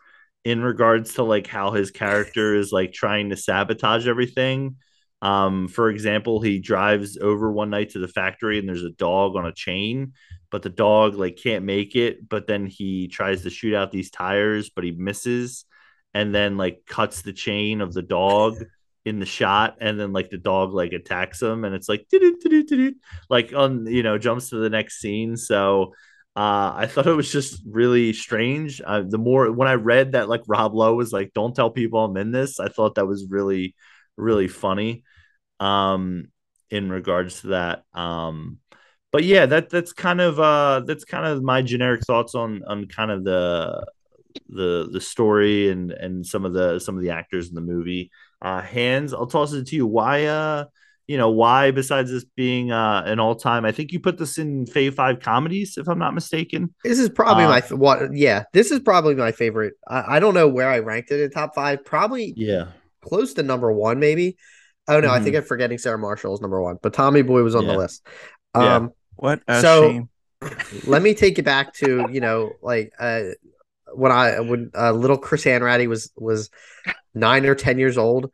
in 0.44 0.62
regards 0.62 1.16
to 1.16 1.24
like 1.24 1.48
how 1.48 1.72
his 1.72 1.92
character 1.92 2.56
is 2.60 2.72
like 2.72 2.94
trying 2.94 3.30
to 3.30 3.38
sabotage 3.38 4.08
everything. 4.08 4.76
Um, 5.22 5.68
for 5.68 5.90
example, 5.90 6.42
he 6.42 6.60
drives 6.60 7.18
over 7.18 7.52
one 7.52 7.72
night 7.72 7.92
to 7.92 8.00
the 8.00 8.08
factory 8.08 8.60
and 8.60 8.70
there's 8.70 8.84
a 8.84 8.92
dog 8.92 9.36
on 9.36 9.48
a 9.48 9.54
chain, 9.54 10.14
but 10.52 10.62
the 10.62 10.70
dog 10.70 11.16
like 11.16 11.40
can't 11.42 11.66
make 11.66 11.96
it. 11.96 12.30
But 12.30 12.46
then 12.46 12.68
he 12.68 13.08
tries 13.08 13.42
to 13.44 13.50
shoot 13.50 13.74
out 13.74 13.92
these 13.92 14.12
tires, 14.12 14.70
but 14.70 14.84
he 14.84 14.92
misses 14.92 15.66
and 16.14 16.34
then 16.34 16.58
like 16.58 16.84
cuts 16.88 17.24
the 17.24 17.34
chain 17.34 17.82
of 17.82 17.94
the 17.94 18.04
dog 18.04 18.64
in 19.08 19.20
the 19.20 19.26
shot 19.26 19.78
and 19.82 20.00
then 20.00 20.14
like 20.14 20.30
the 20.30 20.38
dog 20.38 20.74
like 20.74 20.94
attacks 20.94 21.42
him 21.42 21.64
and 21.64 21.74
it's 21.74 21.90
like 21.90 22.06
like 23.30 23.54
on 23.54 23.86
you 23.88 24.04
know 24.04 24.18
jumps 24.18 24.50
to 24.50 24.58
the 24.58 24.70
next 24.70 25.00
scene 25.00 25.36
so 25.36 25.94
uh, 26.38 26.72
I 26.76 26.86
thought 26.86 27.08
it 27.08 27.16
was 27.16 27.32
just 27.32 27.64
really 27.68 28.14
strange. 28.14 28.80
Uh, 28.86 29.02
the 29.02 29.18
more 29.18 29.52
when 29.52 29.68
I 29.68 29.74
read 29.74 30.12
that, 30.12 30.30
like 30.30 30.44
Rob 30.48 30.76
Lowe 30.76 30.94
was 30.94 31.12
like, 31.12 31.34
"Don't 31.34 31.56
tell 31.56 31.72
people 31.72 32.06
I'm 32.06 32.16
in 32.16 32.32
this," 32.32 32.60
I 32.60 32.68
thought 32.68 32.94
that 32.96 33.08
was 33.08 33.26
really, 33.28 33.74
really 34.18 34.48
funny. 34.48 35.04
Um, 35.60 36.28
in 36.70 36.92
regards 36.92 37.42
to 37.42 37.48
that, 37.48 37.86
um, 37.94 38.60
but 39.12 39.24
yeah, 39.24 39.48
that 39.48 39.72
that's 39.72 39.94
kind 39.94 40.22
of 40.22 40.40
uh, 40.40 40.82
that's 40.86 41.06
kind 41.06 41.26
of 41.26 41.42
my 41.42 41.64
generic 41.64 42.02
thoughts 42.04 42.36
on 42.36 42.62
on 42.68 42.86
kind 42.86 43.10
of 43.10 43.24
the 43.24 43.88
the 44.48 44.90
the 44.92 45.02
story 45.02 45.70
and 45.72 45.92
and 45.92 46.24
some 46.24 46.46
of 46.46 46.54
the 46.54 46.78
some 46.78 46.96
of 46.96 47.02
the 47.02 47.10
actors 47.10 47.50
in 47.50 47.56
the 47.56 47.62
movie. 47.62 48.12
Uh, 48.42 48.62
Hans, 48.62 49.14
I'll 49.14 49.28
toss 49.28 49.54
it 49.54 49.68
to 49.68 49.76
you. 49.76 49.88
Why 49.88 50.26
uh 50.26 50.66
you 51.08 51.18
know 51.18 51.30
why 51.30 51.72
besides 51.72 52.12
this 52.12 52.26
being 52.36 52.70
uh 52.70 53.02
an 53.06 53.18
all-time 53.18 53.64
i 53.64 53.72
think 53.72 53.94
you 53.94 54.00
put 54.02 54.18
this 54.18 54.38
in 54.38 54.66
fave 54.66 54.94
five 54.94 55.22
comedies 55.22 55.78
if 55.78 55.88
i'm 55.88 55.98
not 55.98 56.14
mistaken 56.14 56.76
this 56.84 57.00
is 57.00 57.08
probably 57.08 57.46
uh, 57.46 57.48
my 57.48 57.62
what 57.70 58.14
yeah 58.14 58.44
this 58.52 58.72
is 58.72 58.82
probably 58.82 59.16
my 59.16 59.32
favorite 59.32 59.76
I, 59.88 60.18
I, 60.18 60.20
don't 60.20 60.34
know 60.34 60.50
where 60.50 60.70
i 60.70 60.80
ranked 60.80 61.10
it 61.12 61.22
in 61.22 61.32
top 61.32 61.56
five 61.56 61.86
probably 61.86 62.34
yeah 62.36 62.72
close 63.08 63.34
to 63.36 63.44
number 63.44 63.72
one, 63.72 64.00
maybe. 64.00 64.38
Oh 64.88 65.00
no, 65.00 65.10
I 65.10 65.20
think 65.20 65.36
I'm 65.36 65.44
forgetting 65.44 65.78
Sarah 65.78 65.98
Marshall 65.98 66.34
is 66.34 66.42
number 66.42 66.62
one, 66.62 66.78
but 66.82 66.94
Tommy 66.94 67.22
Boy 67.22 67.44
was 67.44 67.56
on 67.56 67.66
Yeah. 67.66 67.72
the 67.74 67.78
list. 67.78 68.08
Yeah. 68.56 68.76
Um, 68.76 68.92
What 69.16 69.42
a 69.48 69.62
So- 69.62 69.90
shame. 69.90 70.10
let 70.86 71.02
me 71.02 71.16
take 71.16 71.38
you 71.38 71.44
back 71.44 71.74
to 71.74 72.08
you 72.12 72.20
know 72.20 72.52
like 72.62 72.94
uh 73.00 73.24
when 73.96 74.12
I 74.12 74.40
when 74.40 74.70
uh, 74.78 74.92
little 74.92 75.18
Chris 75.18 75.44
Hanratty 75.44 75.88
was 75.88 76.12
was 76.16 76.52
nine 77.20 77.46
or 77.46 77.56
ten 77.56 77.80
years 77.80 77.98
old, 77.98 78.32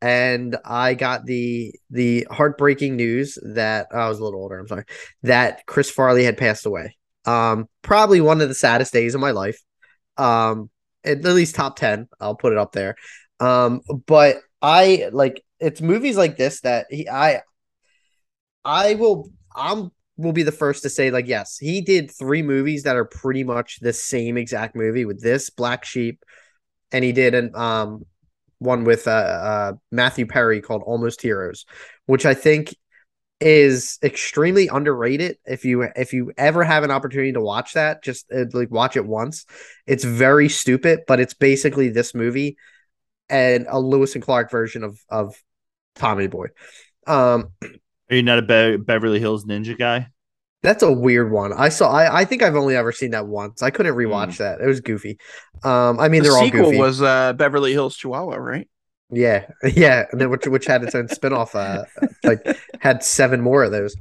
and 0.00 0.56
I 0.64 0.94
got 0.94 1.26
the 1.26 1.74
the 1.90 2.26
heartbreaking 2.30 2.96
news 2.96 3.38
that 3.42 3.88
I 3.92 4.08
was 4.08 4.18
a 4.18 4.24
little 4.24 4.40
older. 4.40 4.58
I'm 4.58 4.68
sorry 4.68 4.84
that 5.22 5.66
Chris 5.66 5.90
Farley 5.90 6.24
had 6.24 6.36
passed 6.36 6.66
away. 6.66 6.96
Um, 7.24 7.68
probably 7.82 8.20
one 8.20 8.40
of 8.40 8.48
the 8.48 8.54
saddest 8.54 8.92
days 8.92 9.14
of 9.14 9.20
my 9.20 9.32
life. 9.32 9.60
Um, 10.16 10.70
at 11.04 11.22
least 11.22 11.54
top 11.54 11.76
ten. 11.76 12.08
I'll 12.20 12.36
put 12.36 12.52
it 12.52 12.58
up 12.58 12.72
there. 12.72 12.96
Um, 13.40 13.82
but 14.06 14.38
I 14.62 15.08
like 15.12 15.42
it's 15.60 15.80
movies 15.80 16.16
like 16.16 16.36
this 16.36 16.60
that 16.62 16.86
he 16.90 17.08
I 17.08 17.42
I 18.64 18.94
will 18.94 19.30
I'm 19.54 19.90
will 20.16 20.32
be 20.32 20.42
the 20.42 20.52
first 20.52 20.82
to 20.82 20.88
say 20.88 21.10
like 21.10 21.26
yes 21.26 21.58
he 21.58 21.80
did 21.80 22.10
three 22.10 22.42
movies 22.42 22.84
that 22.84 22.96
are 22.96 23.04
pretty 23.04 23.44
much 23.44 23.78
the 23.80 23.92
same 23.92 24.36
exact 24.36 24.74
movie 24.74 25.04
with 25.04 25.22
this 25.22 25.50
black 25.50 25.84
sheep 25.84 26.24
and 26.90 27.04
he 27.04 27.12
did 27.12 27.34
an 27.34 27.54
um 27.54 28.06
one 28.58 28.84
with 28.84 29.06
uh, 29.06 29.10
uh 29.10 29.72
matthew 29.90 30.26
perry 30.26 30.60
called 30.60 30.82
almost 30.84 31.20
heroes 31.20 31.66
which 32.06 32.24
i 32.26 32.34
think 32.34 32.74
is 33.38 33.98
extremely 34.02 34.68
underrated 34.68 35.36
if 35.44 35.64
you 35.64 35.82
if 35.94 36.14
you 36.14 36.32
ever 36.38 36.64
have 36.64 36.84
an 36.84 36.90
opportunity 36.90 37.32
to 37.32 37.40
watch 37.40 37.74
that 37.74 38.02
just 38.02 38.24
uh, 38.32 38.44
like 38.54 38.70
watch 38.70 38.96
it 38.96 39.04
once 39.04 39.44
it's 39.86 40.04
very 40.04 40.48
stupid 40.48 41.00
but 41.06 41.20
it's 41.20 41.34
basically 41.34 41.90
this 41.90 42.14
movie 42.14 42.56
and 43.28 43.66
a 43.68 43.78
lewis 43.78 44.14
and 44.14 44.24
clark 44.24 44.50
version 44.50 44.82
of 44.82 44.98
of 45.10 45.36
tommy 45.96 46.26
boy 46.26 46.46
um 47.06 47.50
Are 48.10 48.16
you 48.16 48.22
not 48.22 48.38
a 48.38 48.42
Be- 48.42 48.82
Beverly 48.82 49.20
Hills 49.20 49.44
Ninja 49.44 49.76
guy? 49.76 50.08
That's 50.66 50.82
a 50.82 50.90
weird 50.90 51.30
one. 51.30 51.52
I 51.52 51.68
saw. 51.68 51.92
I, 51.92 52.22
I 52.22 52.24
think 52.24 52.42
I've 52.42 52.56
only 52.56 52.74
ever 52.74 52.90
seen 52.90 53.12
that 53.12 53.28
once. 53.28 53.62
I 53.62 53.70
couldn't 53.70 53.94
rewatch 53.94 54.38
that. 54.38 54.60
It 54.60 54.66
was 54.66 54.80
goofy. 54.80 55.16
Um, 55.62 56.00
I 56.00 56.08
mean, 56.08 56.24
the 56.24 56.30
they're 56.30 56.38
all 56.38 56.44
sequel 56.44 56.64
goofy. 56.64 56.78
was 56.78 57.00
uh, 57.00 57.34
Beverly 57.34 57.70
Hills 57.70 57.96
Chihuahua, 57.96 58.34
right? 58.34 58.68
yeah, 59.10 59.46
yeah. 59.62 60.06
And 60.10 60.20
then 60.20 60.28
which 60.28 60.44
which 60.48 60.66
had 60.66 60.82
its 60.82 60.96
own 60.96 61.06
spinoff. 61.06 61.54
Uh, 61.54 61.84
like 62.24 62.44
had 62.80 63.04
seven 63.04 63.40
more 63.40 63.62
of 63.62 63.70
those. 63.70 63.94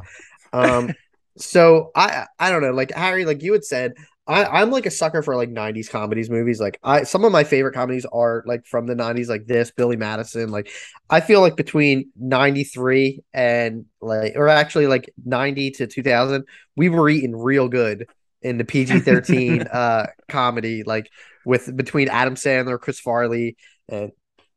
Um, 0.53 0.91
so 1.37 1.91
I 1.95 2.25
I 2.39 2.49
don't 2.49 2.63
know. 2.63 2.71
Like 2.71 2.91
Harry, 2.93 3.25
like 3.25 3.43
you 3.43 3.53
had 3.53 3.63
said, 3.63 3.93
I 4.27 4.45
I'm 4.45 4.71
like 4.71 4.85
a 4.85 4.91
sucker 4.91 5.21
for 5.21 5.35
like 5.35 5.49
'90s 5.49 5.89
comedies 5.89 6.29
movies. 6.29 6.59
Like 6.59 6.79
I 6.83 7.03
some 7.03 7.23
of 7.23 7.31
my 7.31 7.43
favorite 7.43 7.73
comedies 7.73 8.05
are 8.05 8.43
like 8.47 8.65
from 8.65 8.87
the 8.87 8.95
'90s, 8.95 9.27
like 9.27 9.45
this 9.45 9.71
Billy 9.71 9.97
Madison. 9.97 10.49
Like 10.49 10.71
I 11.09 11.21
feel 11.21 11.41
like 11.41 11.55
between 11.55 12.11
'93 12.17 13.23
and 13.33 13.85
like, 14.01 14.33
or 14.35 14.47
actually 14.47 14.87
like 14.87 15.11
'90 15.23 15.71
to 15.71 15.87
2000, 15.87 16.45
we 16.75 16.89
were 16.89 17.09
eating 17.09 17.35
real 17.35 17.67
good 17.67 18.07
in 18.41 18.57
the 18.57 18.65
PG-13 18.65 19.67
uh 19.73 20.07
comedy, 20.27 20.83
like 20.83 21.09
with 21.45 21.75
between 21.75 22.09
Adam 22.09 22.35
Sandler, 22.35 22.79
Chris 22.79 22.99
Farley, 22.99 23.57
and 23.87 24.11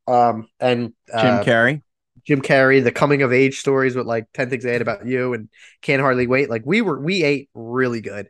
um 0.06 0.48
and 0.60 0.94
Jim 1.10 1.34
uh, 1.34 1.44
Carrey. 1.44 1.82
Jim 2.28 2.42
Carrey, 2.42 2.84
the 2.84 2.92
coming 2.92 3.22
of 3.22 3.32
age 3.32 3.58
stories 3.58 3.96
with 3.96 4.06
like 4.06 4.26
10 4.34 4.50
Things 4.50 4.66
I 4.66 4.70
Hate 4.70 4.82
About 4.82 5.06
You 5.06 5.32
and 5.32 5.48
Can't 5.80 6.02
Hardly 6.02 6.26
Wait. 6.26 6.50
Like 6.50 6.62
we 6.66 6.82
were, 6.82 7.00
we 7.00 7.22
ate 7.22 7.48
really 7.54 8.02
good. 8.02 8.28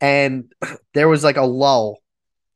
And 0.00 0.52
there 0.94 1.08
was 1.08 1.24
like 1.24 1.36
a 1.36 1.42
lull 1.44 1.98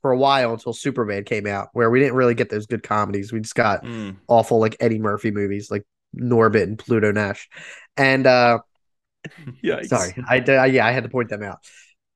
for 0.02 0.12
a 0.12 0.18
while 0.18 0.52
until 0.52 0.72
Superman 0.72 1.24
came 1.24 1.46
out 1.46 1.68
where 1.72 1.90
we 1.90 1.98
didn't 2.00 2.14
really 2.14 2.34
get 2.34 2.50
those 2.50 2.66
good 2.66 2.82
comedies. 2.82 3.32
We 3.32 3.40
just 3.40 3.54
got 3.54 3.84
Mm. 3.84 4.16
awful 4.28 4.58
like 4.60 4.76
Eddie 4.80 4.98
Murphy 4.98 5.30
movies 5.30 5.70
like 5.70 5.84
Norbit 6.14 6.64
and 6.64 6.78
Pluto 6.78 7.10
Nash. 7.12 7.48
And 7.96 8.26
uh 8.26 8.58
Yikes. 9.64 9.86
Sorry, 9.86 10.14
I 10.28 10.40
did. 10.40 10.56
I, 10.56 10.66
yeah, 10.66 10.86
I 10.86 10.92
had 10.92 11.04
to 11.04 11.08
point 11.08 11.30
them 11.30 11.42
out. 11.42 11.58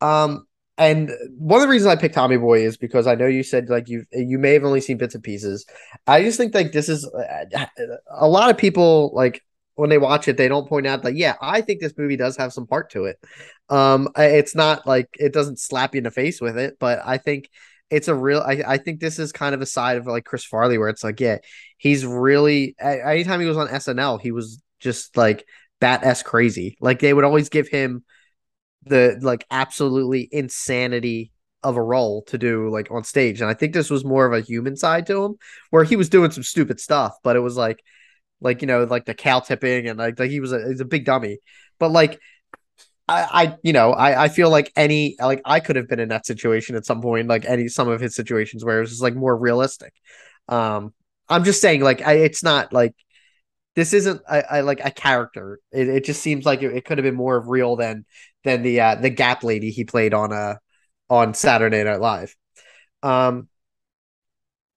Um, 0.00 0.46
and 0.76 1.10
one 1.36 1.60
of 1.60 1.66
the 1.66 1.70
reasons 1.70 1.88
I 1.88 1.96
picked 1.96 2.14
Tommy 2.14 2.36
Boy 2.36 2.64
is 2.64 2.76
because 2.76 3.06
I 3.06 3.14
know 3.16 3.26
you 3.26 3.42
said 3.42 3.68
like 3.68 3.88
you 3.88 4.04
you 4.12 4.38
may 4.38 4.52
have 4.52 4.64
only 4.64 4.80
seen 4.80 4.96
bits 4.98 5.14
and 5.14 5.24
pieces. 5.24 5.66
I 6.06 6.22
just 6.22 6.38
think 6.38 6.54
like 6.54 6.72
this 6.72 6.88
is 6.88 7.04
uh, 7.06 7.66
a 8.10 8.28
lot 8.28 8.50
of 8.50 8.58
people 8.58 9.10
like 9.14 9.42
when 9.78 9.90
they 9.90 9.98
watch 9.98 10.26
it 10.26 10.36
they 10.36 10.48
don't 10.48 10.68
point 10.68 10.86
out 10.86 11.02
that 11.04 11.14
yeah 11.16 11.34
I 11.40 11.60
think 11.60 11.80
this 11.80 11.96
movie 11.96 12.16
does 12.16 12.36
have 12.36 12.52
some 12.52 12.66
part 12.66 12.90
to 12.90 13.04
it. 13.04 13.18
Um, 13.68 14.08
it's 14.16 14.54
not 14.54 14.86
like 14.86 15.08
it 15.18 15.32
doesn't 15.32 15.60
slap 15.60 15.94
you 15.94 15.98
in 15.98 16.04
the 16.04 16.10
face 16.10 16.40
with 16.40 16.58
it, 16.58 16.78
but 16.80 17.00
I 17.04 17.18
think 17.18 17.48
it's 17.90 18.08
a 18.08 18.14
real. 18.14 18.40
I 18.40 18.62
I 18.66 18.78
think 18.78 18.98
this 18.98 19.18
is 19.18 19.30
kind 19.30 19.54
of 19.54 19.60
a 19.62 19.66
side 19.66 19.96
of 19.96 20.06
like 20.06 20.24
Chris 20.24 20.44
Farley 20.44 20.78
where 20.78 20.88
it's 20.88 21.04
like 21.04 21.20
yeah 21.20 21.38
he's 21.76 22.04
really 22.04 22.74
anytime 22.80 23.40
he 23.40 23.46
was 23.46 23.56
on 23.56 23.68
SNL 23.68 24.18
he 24.20 24.32
was 24.32 24.60
just 24.80 25.16
like 25.16 25.46
bat 25.80 26.02
s 26.02 26.22
crazy. 26.24 26.76
Like 26.80 26.98
they 26.98 27.14
would 27.14 27.24
always 27.24 27.48
give 27.48 27.68
him 27.68 28.04
the 28.84 29.18
like 29.22 29.46
absolutely 29.50 30.28
insanity 30.32 31.32
of 31.62 31.76
a 31.76 31.82
role 31.82 32.22
to 32.22 32.38
do 32.38 32.68
like 32.70 32.90
on 32.90 33.04
stage. 33.04 33.40
And 33.40 33.50
I 33.50 33.54
think 33.54 33.74
this 33.74 33.90
was 33.90 34.04
more 34.04 34.26
of 34.26 34.32
a 34.32 34.44
human 34.44 34.76
side 34.76 35.06
to 35.06 35.24
him 35.24 35.36
where 35.70 35.84
he 35.84 35.96
was 35.96 36.08
doing 36.08 36.30
some 36.30 36.42
stupid 36.42 36.80
stuff, 36.80 37.16
but 37.22 37.36
it 37.36 37.40
was 37.40 37.56
like 37.56 37.80
like 38.40 38.62
you 38.62 38.66
know, 38.68 38.84
like 38.84 39.04
the 39.04 39.14
cow 39.14 39.40
tipping 39.40 39.88
and 39.88 39.98
like 39.98 40.18
like 40.18 40.30
he 40.30 40.40
was 40.40 40.52
a 40.52 40.68
he's 40.68 40.80
a 40.80 40.84
big 40.84 41.04
dummy. 41.04 41.38
But 41.78 41.90
like 41.90 42.20
I, 43.08 43.44
I 43.44 43.56
you 43.62 43.72
know, 43.72 43.92
I, 43.92 44.24
I 44.24 44.28
feel 44.28 44.50
like 44.50 44.72
any 44.76 45.16
like 45.20 45.40
I 45.44 45.60
could 45.60 45.76
have 45.76 45.88
been 45.88 46.00
in 46.00 46.10
that 46.10 46.26
situation 46.26 46.76
at 46.76 46.86
some 46.86 47.00
point, 47.00 47.28
like 47.28 47.44
any 47.46 47.68
some 47.68 47.88
of 47.88 48.00
his 48.00 48.14
situations 48.14 48.64
where 48.64 48.78
it 48.78 48.80
was 48.80 48.90
just 48.90 49.02
like 49.02 49.14
more 49.16 49.36
realistic. 49.36 49.92
Um 50.48 50.92
I'm 51.28 51.44
just 51.44 51.60
saying 51.60 51.82
like 51.82 52.06
I 52.06 52.14
it's 52.14 52.42
not 52.42 52.72
like 52.72 52.94
this 53.76 53.92
isn't 53.92 54.20
I, 54.28 54.58
a, 54.58 54.62
like 54.62 54.80
a 54.84 54.90
character. 54.90 55.60
It, 55.72 55.88
it 55.88 56.04
just 56.04 56.22
seems 56.22 56.44
like 56.44 56.62
it, 56.62 56.74
it 56.74 56.84
could 56.84 56.98
have 56.98 57.04
been 57.04 57.14
more 57.14 57.40
real 57.40 57.76
than 57.76 58.04
than 58.44 58.62
the 58.62 58.80
uh, 58.80 58.94
the 58.96 59.10
Gap 59.10 59.44
lady 59.44 59.70
he 59.70 59.84
played 59.84 60.14
on 60.14 60.32
uh 60.32 60.56
on 61.08 61.34
Saturday 61.34 61.84
Night 61.84 62.00
Live. 62.00 62.34
Um, 63.02 63.48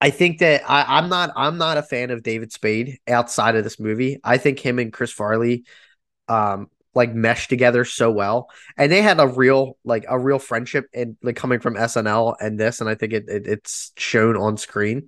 I 0.02 0.10
think 0.10 0.40
that 0.40 0.64
I, 0.68 0.98
I'm 0.98 1.10
not 1.10 1.32
I'm 1.36 1.60
not 1.60 1.78
a 1.78 1.84
fan 1.84 2.10
of 2.10 2.24
David 2.24 2.52
Spade 2.52 2.98
outside 3.08 3.56
of 3.56 3.64
this 3.64 3.80
movie. 3.80 4.20
I 4.24 4.38
think 4.38 4.60
him 4.60 4.80
and 4.80 4.92
Chris 4.92 5.12
Farley, 5.12 5.64
um, 6.28 6.70
like 6.96 7.14
mesh 7.14 7.48
together 7.48 7.86
so 7.86 8.12
well, 8.12 8.50
and 8.78 8.92
they 8.92 9.04
had 9.04 9.20
a 9.20 9.28
real 9.28 9.78
like 9.86 10.06
a 10.10 10.18
real 10.18 10.40
friendship 10.40 10.88
and 10.92 11.18
like 11.22 11.36
coming 11.36 11.60
from 11.60 11.76
SNL 11.76 12.36
and 12.40 12.60
this, 12.60 12.82
and 12.82 12.90
I 12.90 12.96
think 12.96 13.14
it, 13.14 13.26
it 13.30 13.46
it's 13.46 13.92
shown 13.96 14.36
on 14.36 14.58
screen. 14.58 15.08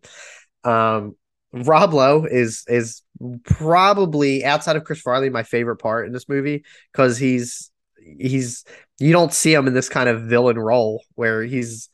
Um, 0.63 1.15
Rob 1.51 1.93
Lowe 1.95 2.25
is 2.25 2.63
is 2.67 3.01
probably 3.43 4.45
outside 4.45 4.75
of 4.75 4.83
Chris 4.83 5.01
Farley 5.01 5.29
my 5.31 5.43
favorite 5.43 5.77
part 5.77 6.05
in 6.05 6.13
this 6.13 6.29
movie 6.29 6.65
because 6.91 7.17
he's 7.17 7.71
he's 8.19 8.63
you 8.99 9.11
don't 9.11 9.33
see 9.33 9.53
him 9.53 9.67
in 9.67 9.73
this 9.73 9.89
kind 9.89 10.07
of 10.07 10.23
villain 10.23 10.59
role 10.59 11.03
where 11.15 11.43
he's 11.43 11.89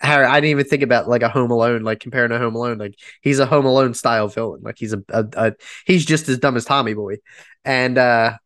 Harry, 0.00 0.26
I 0.26 0.40
didn't 0.40 0.50
even 0.50 0.64
think 0.66 0.82
about 0.82 1.08
like 1.08 1.22
a 1.22 1.28
Home 1.28 1.50
Alone, 1.50 1.82
like 1.82 2.00
comparing 2.00 2.30
to 2.30 2.38
Home 2.38 2.54
Alone. 2.54 2.78
Like 2.78 2.94
he's 3.22 3.38
a 3.38 3.46
Home 3.46 3.66
Alone 3.66 3.94
style 3.94 4.28
villain. 4.28 4.60
Like 4.62 4.76
he's 4.78 4.92
a, 4.92 5.02
a, 5.08 5.24
a 5.34 5.52
he's 5.86 6.04
just 6.04 6.28
as 6.28 6.38
dumb 6.38 6.56
as 6.56 6.64
Tommy 6.64 6.94
Boy, 6.94 7.16
and 7.64 7.96
uh 7.98 8.36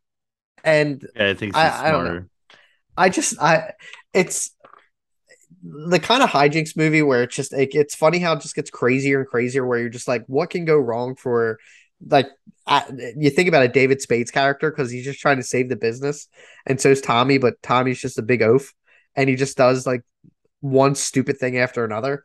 and 0.63 1.05
Yeah, 1.15 1.29
I 1.29 1.33
think 1.35 1.55
I- 1.55 1.87
I 1.87 1.91
don't 1.91 2.05
know. 2.05 2.25
I 2.97 3.09
just 3.09 3.41
I 3.41 3.73
it's 4.13 4.51
the 5.63 5.99
kind 5.99 6.21
of 6.21 6.29
hijinks 6.29 6.77
movie 6.77 7.01
where 7.01 7.23
it's 7.23 7.35
just 7.35 7.51
it, 7.53 7.69
it's 7.73 7.95
funny 7.95 8.19
how 8.19 8.33
it 8.33 8.41
just 8.41 8.55
gets 8.55 8.69
crazier 8.69 9.19
and 9.19 9.27
crazier 9.27 9.65
where 9.65 9.79
you're 9.79 9.89
just 9.89 10.07
like 10.07 10.23
what 10.27 10.49
can 10.51 10.63
go 10.65 10.77
wrong 10.77 11.15
for 11.15 11.57
like 12.07 12.27
I, 12.67 12.83
you 13.17 13.29
think 13.29 13.47
about 13.47 13.63
a 13.63 13.67
David 13.67 14.01
Spades 14.01 14.31
character 14.31 14.69
because 14.69 14.91
he's 14.91 15.05
just 15.05 15.19
trying 15.19 15.37
to 15.37 15.43
save 15.43 15.69
the 15.69 15.75
business 15.75 16.27
and 16.65 16.79
so 16.79 16.89
is 16.91 17.01
Tommy 17.01 17.37
but 17.37 17.61
Tommy's 17.63 17.99
just 17.99 18.19
a 18.19 18.21
big 18.21 18.41
oaf 18.41 18.73
and 19.15 19.29
he 19.29 19.35
just 19.35 19.57
does 19.57 19.87
like 19.87 20.01
one 20.65 20.95
stupid 20.95 21.37
thing 21.37 21.57
after 21.57 21.85
another 21.85 22.23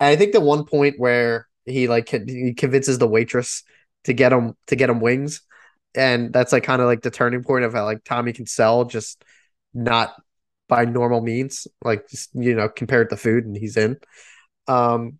and 0.00 0.08
I 0.08 0.16
think 0.16 0.32
the 0.32 0.40
one 0.40 0.64
point 0.64 0.96
where 0.98 1.48
he 1.66 1.88
like 1.88 2.08
he 2.10 2.54
convinces 2.54 2.98
the 2.98 3.08
waitress 3.08 3.62
to 4.04 4.12
get 4.12 4.32
him 4.32 4.54
to 4.68 4.76
get 4.76 4.90
him 4.90 5.00
wings 5.00 5.42
and 5.94 6.32
that's 6.32 6.52
like 6.52 6.64
kind 6.64 6.80
of 6.82 6.86
like 6.86 7.02
the 7.02 7.10
turning 7.10 7.42
point 7.42 7.64
of 7.64 7.72
how 7.72 7.84
like 7.84 8.04
Tommy 8.04 8.32
can 8.32 8.46
sell 8.46 8.84
just 8.84 9.24
not 9.74 10.14
by 10.68 10.84
normal 10.84 11.20
means, 11.20 11.66
like 11.82 12.08
just 12.08 12.30
you 12.34 12.54
know, 12.54 12.68
compared 12.68 13.10
to 13.10 13.16
food, 13.16 13.46
and 13.46 13.56
he's 13.56 13.76
in. 13.76 13.96
Um, 14.68 15.18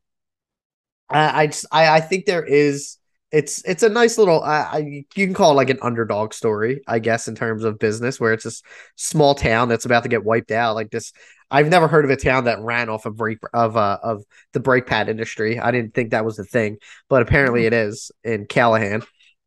I 1.11 1.43
I 1.43 1.47
just 1.47 1.67
I, 1.73 1.97
I 1.97 2.01
think 2.01 2.27
there 2.27 2.45
is 2.45 2.98
it's 3.31 3.63
it's 3.65 3.83
a 3.83 3.89
nice 3.89 4.17
little 4.19 4.43
I, 4.43 4.61
I 4.73 4.79
you 4.79 5.05
can 5.27 5.35
call 5.35 5.53
it 5.53 5.55
like 5.55 5.71
an 5.71 5.79
underdog 5.83 6.33
story, 6.33 6.81
I 6.87 6.99
guess, 6.99 7.29
in 7.29 7.35
terms 7.35 7.65
of 7.65 7.79
business, 7.79 8.19
where 8.19 8.33
it's 8.33 8.45
this 8.45 8.63
small 8.97 9.35
town 9.35 9.69
that's 9.69 9.85
about 9.85 10.05
to 10.05 10.09
get 10.09 10.25
wiped 10.25 10.51
out. 10.51 10.75
Like 10.75 10.91
this, 10.91 11.13
I've 11.51 11.69
never 11.69 11.89
heard 11.89 12.05
of 12.05 12.11
a 12.11 12.17
town 12.17 12.45
that 12.45 12.61
ran 12.61 12.89
off 12.89 13.07
of 13.07 13.17
break 13.17 13.39
of 13.53 13.77
uh 13.77 13.99
of 14.03 14.25
the 14.53 14.61
brake 14.61 14.87
pad 14.87 15.09
industry. 15.09 15.59
I 15.59 15.71
didn't 15.71 15.95
think 15.95 16.11
that 16.11 16.25
was 16.25 16.39
a 16.39 16.45
thing, 16.45 16.79
but 17.09 17.23
apparently 17.23 17.67
it 17.67 17.73
is 17.75 18.11
in 18.25 18.47
Callahan. 18.47 19.03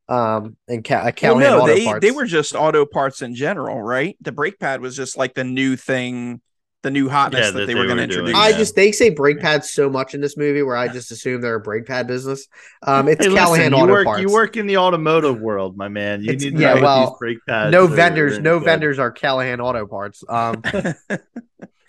Um, 0.09 0.57
in 0.67 0.83
Ca- 0.83 0.95
uh, 1.07 1.11
Well, 1.23 1.35
Callahan 1.35 1.39
no, 1.39 1.61
Auto 1.61 1.65
they 1.65 1.85
Parts. 1.85 2.01
they 2.01 2.11
were 2.11 2.25
just 2.25 2.55
auto 2.55 2.85
parts 2.85 3.21
in 3.21 3.35
general, 3.35 3.81
right? 3.81 4.17
The 4.21 4.31
brake 4.31 4.59
pad 4.59 4.81
was 4.81 4.95
just 4.95 5.17
like 5.17 5.33
the 5.33 5.43
new 5.43 5.75
thing 5.75 6.41
the 6.83 6.91
new 6.91 7.09
hotness 7.09 7.39
Yeah, 7.39 7.51
that, 7.51 7.59
that 7.59 7.65
they, 7.67 7.73
they 7.73 7.79
were 7.79 7.85
going 7.85 7.97
to 7.97 8.03
were 8.03 8.07
doing, 8.07 8.19
introduce. 8.27 8.35
I 8.35 8.49
yeah. 8.49 8.57
just 8.57 8.75
they 8.75 8.91
say 8.91 9.09
brake 9.09 9.39
pads 9.39 9.69
so 9.69 9.89
much 9.89 10.13
in 10.15 10.21
this 10.21 10.35
movie 10.35 10.63
where 10.63 10.75
I 10.75 10.87
just 10.87 11.11
assume 11.11 11.41
they're 11.41 11.55
a 11.55 11.59
brake 11.59 11.85
pad 11.85 12.07
business. 12.07 12.47
Um, 12.81 13.07
it's 13.07 13.23
Hey, 13.23 13.29
listen, 13.29 13.45
Callahan 13.45 13.71
you 13.73 13.77
Auto 13.77 13.91
work, 13.91 14.05
Parts. 14.05 14.21
You 14.21 14.29
work 14.31 14.57
in 14.57 14.65
the 14.67 14.77
automotive 14.77 15.39
world, 15.39 15.77
my 15.77 15.89
man. 15.89 16.23
You 16.23 16.31
It's- 16.31 16.43
need 16.43 16.55
to 16.57 16.61
yeah, 16.61 16.73
know 16.75 16.81
well, 16.81 17.09
these 17.11 17.19
brake 17.19 17.37
pads. 17.47 17.71
no 17.71 17.85
vendors, 17.87 18.39
no 18.39 18.59
good. 18.59 18.65
vendors 18.65 18.99
are 18.99 19.11
Callahan 19.11 19.61
Auto 19.61 19.85
Parts. 19.85 20.23
Um, 20.27 20.61
but 20.63 21.21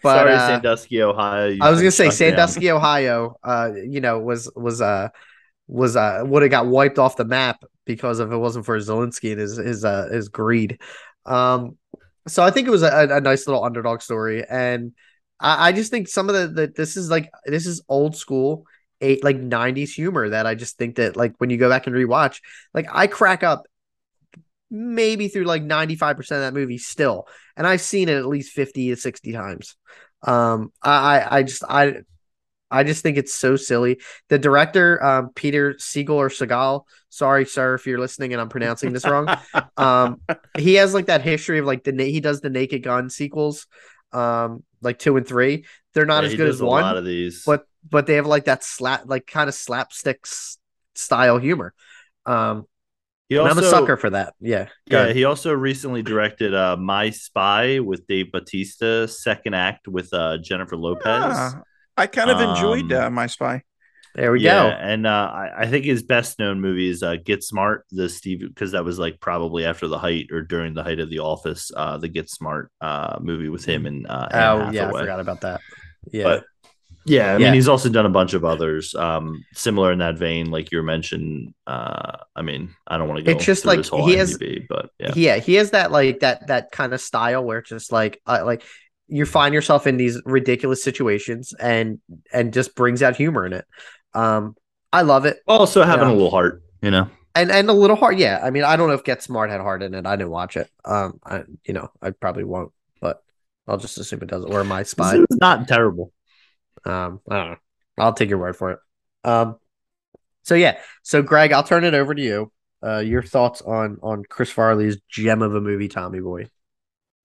Sorry, 0.03 0.33
uh, 0.35 0.49
Sandusky, 0.49 1.01
Ohio. 1.03 1.47
you've 1.49 1.63
I 1.63 1.71
was 1.71 1.81
gonna 1.81 1.91
say 1.91 2.05
shut 2.11 2.11
down. 2.11 2.29
Sandusky, 2.49 2.71
Ohio. 2.71 3.37
Uh, 3.43 3.71
you 3.75 4.01
know, 4.01 4.19
was 4.19 4.51
was 4.57 4.81
uh 4.83 5.09
was 5.69 5.97
uh 5.97 6.23
would 6.25 6.43
have 6.43 6.51
got 6.51 6.67
wiped 6.67 6.99
off 6.99 7.17
the 7.17 7.25
map 7.25 7.65
because 7.87 8.21
if 8.21 8.31
it 8.31 8.37
wasn't 8.37 8.67
for 8.67 8.77
Zalinsky 8.79 9.31
and 9.33 9.41
his 9.41 9.57
his 9.57 9.85
uh 9.85 10.09
his 10.13 10.29
greed. 10.29 10.81
Um, 11.25 11.79
so 12.29 12.43
I 12.43 12.51
think 12.51 12.69
it 12.69 12.71
was 12.71 12.83
a, 12.83 13.09
a 13.11 13.21
nice 13.21 13.47
little 13.47 13.65
underdog 13.65 14.03
story, 14.03 14.45
and 14.49 14.93
I, 15.41 15.69
I 15.69 15.73
just 15.73 15.91
think 15.91 16.09
some 16.09 16.29
of 16.29 16.35
the, 16.35 16.49
the 16.49 16.73
this 16.75 16.97
is 16.97 17.11
like 17.11 17.31
this 17.45 17.67
is 17.67 17.83
old 17.89 18.17
school 18.17 18.65
eight 19.01 19.25
like 19.25 19.37
'90s 19.37 19.93
humor 19.93 20.29
that 20.31 20.47
I 20.47 20.55
just 20.55 20.79
think 20.79 20.97
that 20.97 21.17
like 21.17 21.35
when 21.39 21.51
you 21.51 21.57
go 21.57 21.69
back 21.69 21.87
and 21.87 21.97
rewatch, 21.97 22.41
like 22.75 22.87
I 22.93 23.07
crack 23.07 23.43
up 23.43 23.67
maybe 24.71 25.29
through 25.29 25.45
like 25.45 25.63
95% 25.63 26.39
of 26.39 26.41
that 26.41 26.55
movie 26.55 26.79
still 26.79 27.29
and 27.59 27.67
i've 27.67 27.83
seen 27.83 28.09
it 28.09 28.17
at 28.17 28.27
least 28.27 28.53
50 28.53 28.89
to 28.89 28.97
60 28.97 29.33
times. 29.33 29.77
Um 30.23 30.73
i 30.83 31.39
I 31.39 31.43
just 31.43 31.63
i 31.69 31.97
i 32.73 32.83
just 32.85 33.03
think 33.03 33.17
it's 33.19 33.35
so 33.35 33.57
silly 33.57 34.01
the 34.29 34.39
director 34.39 35.03
um 35.05 35.31
peter 35.35 35.77
siegel 35.79 36.17
or 36.17 36.29
segal 36.29 36.85
sorry 37.11 37.45
sir 37.47 37.75
if 37.75 37.87
you're 37.87 38.01
listening 38.01 38.33
and 38.33 38.41
i'm 38.41 38.49
pronouncing 38.49 38.93
this 38.93 39.07
wrong 39.07 39.31
um 39.77 40.21
he 40.57 40.75
has 40.75 40.95
like 40.95 41.07
that 41.07 41.23
history 41.23 41.59
of 41.59 41.67
like 41.67 41.85
the 41.85 41.93
na- 41.93 42.05
he 42.05 42.21
does 42.21 42.41
the 42.41 42.51
naked 42.51 42.83
gun 42.83 43.11
sequels 43.11 43.67
um 44.13 44.63
like 44.81 44.99
two 44.99 45.17
and 45.17 45.27
three 45.27 45.65
they're 45.95 46.07
not 46.07 46.25
Yeah, 46.25 46.29
as 46.29 46.33
he 46.33 46.37
good 46.39 46.47
does 46.47 46.57
as 46.57 46.61
a 46.61 46.67
one 46.67 46.83
lot 46.83 46.97
of 46.97 47.05
these. 47.05 47.45
but 47.47 47.65
but 47.89 48.07
they 48.07 48.15
have 48.15 48.27
like 48.27 48.45
that 48.47 48.65
slap 48.65 49.03
like 49.07 49.27
kind 49.27 49.49
of 49.49 49.55
slapstick 49.55 50.27
style 50.95 51.39
humor 51.39 51.75
um 52.27 52.67
he 53.29 53.39
and 53.39 53.49
also, 53.49 53.51
i'm 53.51 53.65
a 53.65 53.69
sucker 53.71 53.97
for 53.97 54.11
that 54.11 54.35
yeah 54.41 54.69
Yeah, 54.87 55.05
ahead. 55.05 55.17
he 55.17 55.25
also 55.25 55.53
recently 55.53 56.03
directed 56.03 56.55
uh, 56.55 56.77
My 56.77 57.11
Spy 57.11 57.79
with 57.81 58.07
Dave 58.07 58.31
Batista, 58.33 59.07
second 59.07 59.55
act 59.55 59.89
with 59.89 60.13
uh, 60.13 60.39
Jennifer 60.39 60.77
Lopez. 60.77 61.57
Ah, 61.57 61.63
I 61.97 62.07
kind 62.07 62.31
of 62.31 62.41
enjoyed 62.41 62.91
Um, 62.91 62.93
uh, 62.93 63.11
My 63.11 63.27
Spy. 63.27 63.63
there 64.15 64.31
we 64.33 64.41
yeah, 64.41 64.65
go 64.65 64.69
and 64.79 65.07
uh, 65.07 65.31
I, 65.33 65.63
I 65.63 65.67
think 65.69 65.85
his 65.87 66.03
best 66.03 66.39
known 66.39 66.61
movie 66.61 66.89
is 66.89 67.03
uh, 67.03 67.17
Get 67.17 67.43
Smart, 67.43 67.87
the 67.91 68.09
Steve, 68.11 68.41
because 68.47 68.73
that 68.73 68.85
was 68.85 68.99
like 68.99 69.21
probably 69.21 69.65
after 69.65 69.89
the 69.89 69.99
height 69.99 70.27
or 70.31 70.43
during 70.43 70.75
the 70.75 70.83
height 70.83 71.01
of 71.01 71.09
The 71.09 71.21
Office, 71.21 71.71
uh, 71.75 71.97
the 71.97 72.09
Get 72.09 72.29
Smart 72.29 72.71
uh, 72.81 73.19
movie 73.23 73.49
with 73.49 73.65
him 73.65 73.87
and 73.87 74.07
uh, 74.07 74.29
Anne 74.31 74.51
Oh 74.51 74.71
yeah, 74.71 74.89
I 74.89 74.93
forgot 74.93 75.21
about 75.21 75.41
that. 75.43 75.61
Yeah, 76.13 76.25
But 76.25 76.45
yeah, 77.07 77.35
I 77.35 77.39
Yeah. 77.39 77.47
mean, 77.47 77.55
he's 77.55 77.69
also 77.69 77.89
done 77.89 78.07
a 78.07 78.11
bunch 78.11 78.35
of 78.35 78.45
others 78.45 78.95
um, 78.95 79.45
similar 79.55 79.93
in 79.93 79.99
that 80.01 80.19
vein, 80.19 80.51
like 80.51 80.71
you 80.73 80.83
mentioned. 80.83 81.55
Uh, 81.67 82.19
I 82.37 82.43
mean, 82.43 82.75
I 82.87 82.99
don't 82.99 83.09
want 83.09 83.19
to 83.19 83.25
go. 83.25 83.33
It's 83.33 83.45
just 83.45 83.65
like 83.67 83.79
his 83.79 83.89
whole 83.89 84.03
he 84.05 84.13
has- 84.15 84.39
IMDb, 84.39 84.67
but 84.69 84.91
yeah, 85.01 85.15
yeah, 85.15 85.39
he 85.39 85.55
has 85.55 85.71
that 85.73 85.91
like 85.91 86.21
that 86.21 86.47
that 86.49 86.71
kind 86.71 86.93
of 86.95 87.01
style 87.01 87.45
where 87.45 87.59
it's 87.59 87.71
just 87.71 87.93
like 87.93 88.21
uh, 88.27 88.43
like 88.45 88.63
you 89.09 89.27
find 89.27 89.53
yourself 89.55 89.87
in 89.87 89.97
these 89.97 90.21
ridiculous 90.25 90.83
situations 90.83 91.53
and 91.59 91.99
and 92.33 92.53
just 92.53 92.75
brings 92.75 93.03
out 93.03 93.17
humor 93.17 93.45
in 93.47 93.53
it. 93.53 93.65
Um, 94.15 94.57
I 94.93 95.03
love 95.03 95.25
it, 95.27 95.39
also 95.47 95.83
having 95.83 96.07
Yeah. 96.09 96.13
a 96.13 96.17
little 96.17 96.31
heart, 96.31 96.63
you 96.83 96.91
know. 96.91 97.09
and 97.35 97.51
and 97.51 97.69
a 97.69 97.73
little 97.73 97.97
heart, 97.97 98.17
Yeah, 98.19 98.41
I 98.43 98.51
mean, 98.51 98.65
I 98.65 98.77
don't 98.77 98.89
know 98.89 98.95
if 98.95 99.05
Get 99.05 99.23
Smart 99.23 99.51
had 99.51 99.61
heart 99.61 99.83
in 99.83 99.95
it. 99.95 100.07
I 100.07 100.17
didn't 100.17 100.31
watch 100.31 100.57
it. 100.57 100.69
Um, 100.85 101.19
I 101.25 101.43
you 101.65 101.75
know 101.75 101.91
I 102.01 102.11
probably 102.11 102.45
won't, 102.45 102.73
but 103.01 103.23
I'll 103.69 103.79
just 103.79 103.99
assume 103.99 104.21
it 104.23 104.29
doesn't. 104.29 104.53
Or 104.53 104.65
My 104.65 104.83
Spy. 104.83 105.17
It's 105.17 105.37
not 105.37 105.67
terrible. 105.69 106.13
Um, 106.85 107.21
I 107.31 107.37
don't 107.37 107.51
know. 107.53 107.57
I'll 107.99 108.13
take 108.15 108.29
your 108.29 108.39
word 108.39 108.57
for 108.57 108.73
it. 108.73 108.79
Um, 109.25 109.57
so 110.43 110.55
yeah. 110.55 110.79
So 111.03 111.23
Greg, 111.23 111.53
I'll 111.53 111.63
turn 111.63 111.85
it 111.85 111.95
over 111.95 112.15
to 112.15 112.23
you. 112.23 112.53
Uh, 112.85 112.99
your 112.99 113.23
thoughts 113.23 113.63
on 113.63 113.99
on 114.03 114.25
Chris 114.29 114.51
Farley's 114.51 114.99
gem 115.09 115.41
of 115.43 115.55
a 115.55 115.61
movie, 115.61 115.89
Tommy 115.89 116.21
Boy. 116.21 116.49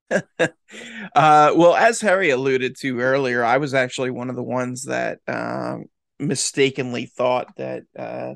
uh, 0.40 1.52
well, 1.56 1.76
as 1.76 2.02
Harry 2.02 2.30
alluded 2.30 2.76
to 2.80 3.00
earlier, 3.00 3.44
I 3.44 3.58
was 3.58 3.74
actually 3.74 4.12
one 4.12 4.30
of 4.30 4.36
the 4.36 4.44
ones 4.44 4.84
that 4.84 5.20
um, 5.28 5.86
mistakenly 6.20 7.06
thought 7.06 7.56
that 7.58 7.84
uh, 7.98 8.36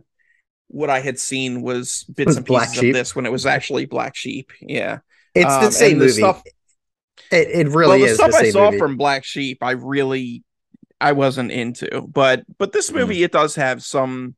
what 0.67 0.89
I 0.89 0.99
had 0.99 1.19
seen 1.19 1.61
was 1.61 2.05
bits 2.15 2.28
Was 2.28 2.38
and 2.38 2.45
pieces 2.45 2.78
of 2.78 2.93
this 2.93 3.15
when 3.15 3.26
it 3.26 3.32
was 3.32 3.45
actually 3.45 3.86
Black 3.86 4.15
Sheep. 4.15 4.51
Yeah, 4.61 4.99
It's 5.36 5.45
Um, 5.45 5.65
the 5.65 5.72
same 5.72 5.99
the 5.99 6.05
movie. 6.05 6.13
stuff- 6.13 6.43
it, 7.32 7.67
it 7.67 7.67
really 7.69 7.88
well, 7.89 7.99
the 7.99 8.07
is 8.07 8.15
stuff 8.15 8.32
the 8.32 8.38
I 8.38 8.49
saw 8.49 8.65
movie. 8.72 8.78
from 8.80 8.97
Black 8.97 9.24
Sheep, 9.26 9.59
I 9.61 9.72
really, 9.72 10.43
I 11.01 11.13
wasn't 11.13 11.51
into. 11.51 12.01
But 12.01 12.43
but 12.57 12.72
this 12.74 12.91
Mhm. 12.91 12.95
movie, 12.95 13.24
it 13.24 13.32
does 13.32 13.55
have 13.55 13.84
some 13.84 14.36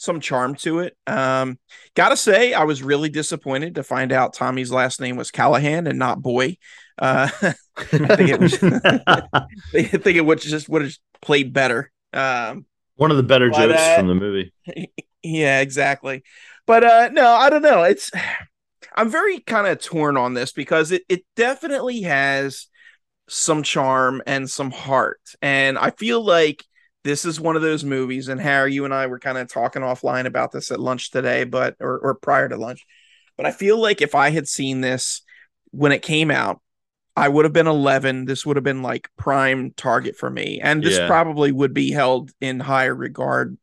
some 0.00 0.18
charm 0.18 0.54
to 0.54 0.78
it. 0.78 0.96
Um, 1.06 1.58
gotta 1.94 2.16
say, 2.16 2.54
I 2.54 2.64
was 2.64 2.82
really 2.82 3.10
disappointed 3.10 3.74
to 3.74 3.82
find 3.82 4.12
out 4.12 4.32
Tommy's 4.32 4.72
last 4.72 4.98
name 4.98 5.16
was 5.16 5.30
Callahan 5.30 5.86
and 5.86 5.98
not 5.98 6.22
Boy. 6.22 6.56
Uh, 6.98 7.28
I 7.76 8.16
think 8.16 8.30
it 8.30 8.40
was. 8.40 8.58
I 8.62 9.82
think 9.82 10.16
it 10.16 10.24
would 10.24 10.40
just 10.40 10.70
would 10.70 10.82
have 10.82 10.96
played 11.20 11.52
better. 11.52 11.90
Um, 12.14 12.64
One 12.96 13.10
of 13.10 13.18
the 13.18 13.22
better 13.22 13.50
But, 13.50 13.68
jokes 13.68 13.80
uh, 13.80 13.96
from 13.96 14.08
the 14.08 14.14
movie. 14.14 14.52
yeah, 15.22 15.60
exactly. 15.60 16.22
But 16.66 16.82
uh 16.84 17.10
no, 17.12 17.26
I 17.26 17.50
don't 17.50 17.62
know. 17.62 17.82
It's 17.82 18.10
I'm 18.94 19.10
very 19.10 19.40
kind 19.40 19.66
of 19.66 19.80
torn 19.80 20.16
on 20.16 20.32
this 20.32 20.52
because 20.52 20.92
it 20.92 21.02
it 21.10 21.24
definitely 21.36 22.02
has 22.02 22.68
some 23.28 23.62
charm 23.62 24.22
and 24.26 24.48
some 24.48 24.70
heart. 24.70 25.20
And 25.42 25.76
I 25.78 25.90
feel 25.90 26.24
like 26.24 26.64
this 27.04 27.24
is 27.24 27.40
one 27.40 27.56
of 27.56 27.62
those 27.62 27.84
movies 27.84 28.28
and 28.28 28.40
Harry 28.40 28.74
you 28.74 28.84
and 28.84 28.92
I 28.94 29.06
were 29.06 29.18
kind 29.18 29.38
of 29.38 29.48
talking 29.48 29.82
offline 29.82 30.26
about 30.26 30.52
this 30.52 30.70
at 30.70 30.80
lunch 30.80 31.10
today, 31.10 31.44
but 31.44 31.76
or 31.80 31.98
or 31.98 32.14
prior 32.14 32.48
to 32.48 32.56
lunch. 32.56 32.84
But 33.36 33.46
I 33.46 33.52
feel 33.52 33.78
like 33.78 34.02
if 34.02 34.14
I 34.14 34.30
had 34.30 34.46
seen 34.48 34.80
this 34.80 35.22
when 35.70 35.92
it 35.92 36.02
came 36.02 36.30
out, 36.30 36.60
I 37.16 37.28
would 37.28 37.44
have 37.44 37.52
been 37.52 37.66
11. 37.66 38.24
This 38.26 38.44
would 38.44 38.56
have 38.56 38.64
been 38.64 38.82
like 38.82 39.08
prime 39.16 39.72
target 39.76 40.16
for 40.16 40.28
me. 40.30 40.60
And 40.62 40.82
this 40.82 40.98
Yeah. 40.98 41.06
probably 41.06 41.52
would 41.52 41.74
be 41.74 41.90
held 41.90 42.32
in 42.40 42.60
higher 42.60 42.94
regard 42.94 43.56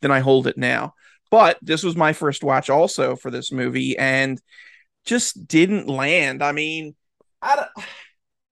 than 0.00 0.10
I 0.10 0.20
hold 0.20 0.46
it 0.46 0.58
now. 0.58 0.94
But 1.30 1.58
this 1.62 1.82
was 1.82 1.96
my 1.96 2.12
first 2.12 2.44
watch 2.44 2.70
also 2.70 3.16
for 3.16 3.30
this 3.30 3.50
movie 3.50 3.96
and 3.98 4.40
just 5.04 5.48
didn't 5.48 5.88
land. 5.88 6.42
I 6.42 6.52
mean, 6.52 6.94
I 7.42 7.56
don't 7.56 7.86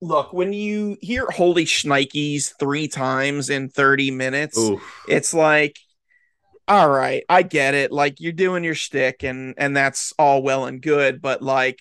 look 0.03 0.33
when 0.33 0.53
you 0.53 0.99
hear 1.01 1.27
holy 1.31 1.65
shnikes 1.65 2.53
three 2.59 2.89
times 2.89 3.49
in 3.49 3.71
30 3.71 4.11
minutes, 4.11 4.59
Oof. 4.59 4.83
it's 5.09 5.33
like 5.33 5.77
all 6.69 6.89
right, 6.89 7.25
I 7.29 7.43
get 7.43 7.75
it. 7.75 7.91
Like 7.91 8.21
you're 8.21 8.33
doing 8.33 8.65
your 8.65 8.75
shtick 8.75 9.23
and 9.23 9.55
and 9.57 9.77
that's 9.77 10.13
all 10.19 10.43
well 10.43 10.67
and 10.67 10.83
good, 10.83 11.23
but 11.23 11.41
like 11.41 11.81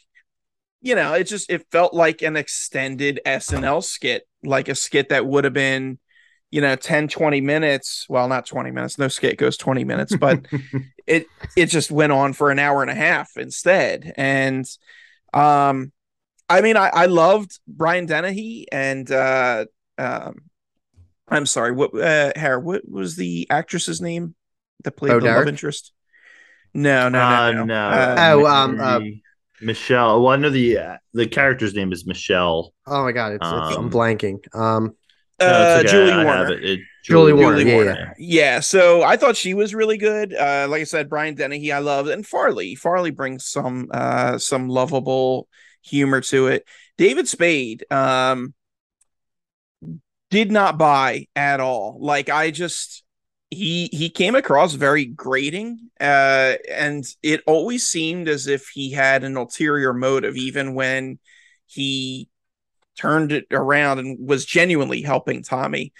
you 0.82 0.96
know, 0.96 1.14
it 1.14 1.26
just 1.26 1.50
it 1.50 1.66
felt 1.72 1.94
like 1.94 2.22
an 2.22 2.36
extended 2.36 3.20
SNL 3.26 3.84
skit, 3.84 4.24
like 4.44 4.68
a 4.68 4.76
skit 4.76 5.10
that 5.10 5.26
would 5.26 5.44
have 5.44 5.54
been, 5.54 6.00
you 6.50 6.60
know, 6.60 6.76
10, 6.76 7.08
20 7.08 7.42
minutes. 7.42 8.06
Well, 8.10 8.28
not 8.28 8.48
20 8.48 8.72
minutes. 8.72 8.98
No 8.98 9.08
skit 9.08 9.38
goes 9.38 9.58
20 9.58 9.84
minutes, 9.84 10.16
but 10.16 10.46
it 11.08 11.28
it 11.56 11.68
just 11.68 11.92
went 11.92 12.12
on 12.12 12.34
for 12.34 12.50
an 12.52 12.60
hour 12.60 12.82
and 12.82 12.92
a 12.92 12.96
half 12.96 13.38
instead. 13.38 14.14
And 14.18 14.66
um 15.34 15.92
I 16.58 16.62
mean 16.62 16.78
I, 16.78 16.90
I 16.90 17.06
loved 17.08 17.60
Brian 17.68 18.06
Dennehy 18.06 18.68
and 18.72 19.10
uh 19.12 19.66
um 19.98 20.36
I'm 21.28 21.46
sorry, 21.46 21.72
what 21.72 21.96
uh 22.00 22.34
Harry, 22.36 22.62
what 22.62 22.82
was 22.90 23.16
the 23.16 23.48
actress's 23.50 24.02
name 24.02 24.36
that 24.84 24.92
played 24.98 25.12
Bo 25.14 25.20
the 25.20 25.28
love 25.28 25.48
interest? 25.48 25.94
No, 26.74 27.10
no, 27.10 27.20
Uh, 27.20 27.52
no, 27.52 27.64
no. 27.64 27.66
no. 27.66 27.90
Uh, 27.90 28.16
Oh, 28.18 28.46
um, 28.46 28.78
Mary- 28.78 29.24
Michelle. 29.62 30.22
Well, 30.24 30.34
I 30.34 30.38
know 30.38 30.50
the 30.50 30.78
uh, 30.78 30.98
the 31.14 31.28
character's 31.28 31.74
name 31.74 31.92
is 31.92 32.06
Michelle. 32.06 32.74
Oh 32.88 33.04
my 33.04 33.12
god, 33.12 33.34
it's, 33.34 33.52
it's 33.52 33.78
I'm 33.78 33.86
Um, 33.86 33.90
blanking. 33.90 34.40
Um, 34.56 34.96
No, 35.40 35.48
uh, 35.48 35.80
okay, 35.80 35.88
Julie 35.88 36.12
I 36.12 36.24
Warner. 36.26 36.54
it. 36.54 36.64
It- 36.64 36.80
Julie 37.04 37.34
Warner, 37.34 37.58
Julie 37.60 37.72
yeah, 37.72 37.76
Warner. 37.76 38.14
Yeah. 38.20 38.60
So 38.60 39.02
I 39.02 39.18
thought 39.18 39.36
she 39.36 39.54
was 39.56 39.74
really 39.74 39.98
good. 39.98 40.34
Uh, 40.36 40.68
like 40.70 40.82
I 40.82 40.84
said, 40.86 41.10
Brian 41.10 41.34
Dennehy, 41.36 41.72
I 41.72 41.80
loved, 41.80 42.10
and 42.10 42.26
Farley. 42.26 42.76
Farley 42.76 43.10
brings 43.12 43.46
some 43.48 43.88
uh 43.92 44.38
some 44.38 44.70
lovable 44.70 45.48
humor 45.82 46.22
to 46.22 46.48
it. 46.48 46.66
David 46.98 47.28
Spade 47.28 47.86
um 47.92 48.54
did 50.30 50.52
not 50.52 50.78
buy 50.78 51.28
at 51.36 51.60
all. 51.60 51.98
Like 52.00 52.30
I 52.30 52.52
just 52.52 53.04
he 53.50 53.90
he 53.92 54.10
came 54.10 54.36
across 54.36 54.74
very 54.74 55.06
grating 55.06 55.90
uh 56.00 56.54
and 56.72 57.06
it 57.22 57.42
always 57.46 57.86
seemed 57.86 58.30
as 58.30 58.48
if 58.48 58.70
he 58.70 58.92
had 58.92 59.26
an 59.26 59.36
ulterior 59.36 59.94
motive 59.94 60.38
even 60.38 60.74
when 60.74 61.20
he 61.66 62.30
turned 62.98 63.34
it 63.34 63.46
around 63.52 64.00
and 64.00 64.26
was 64.26 64.46
genuinely 64.46 65.02
helping 65.02 65.44
Tommy 65.44 65.92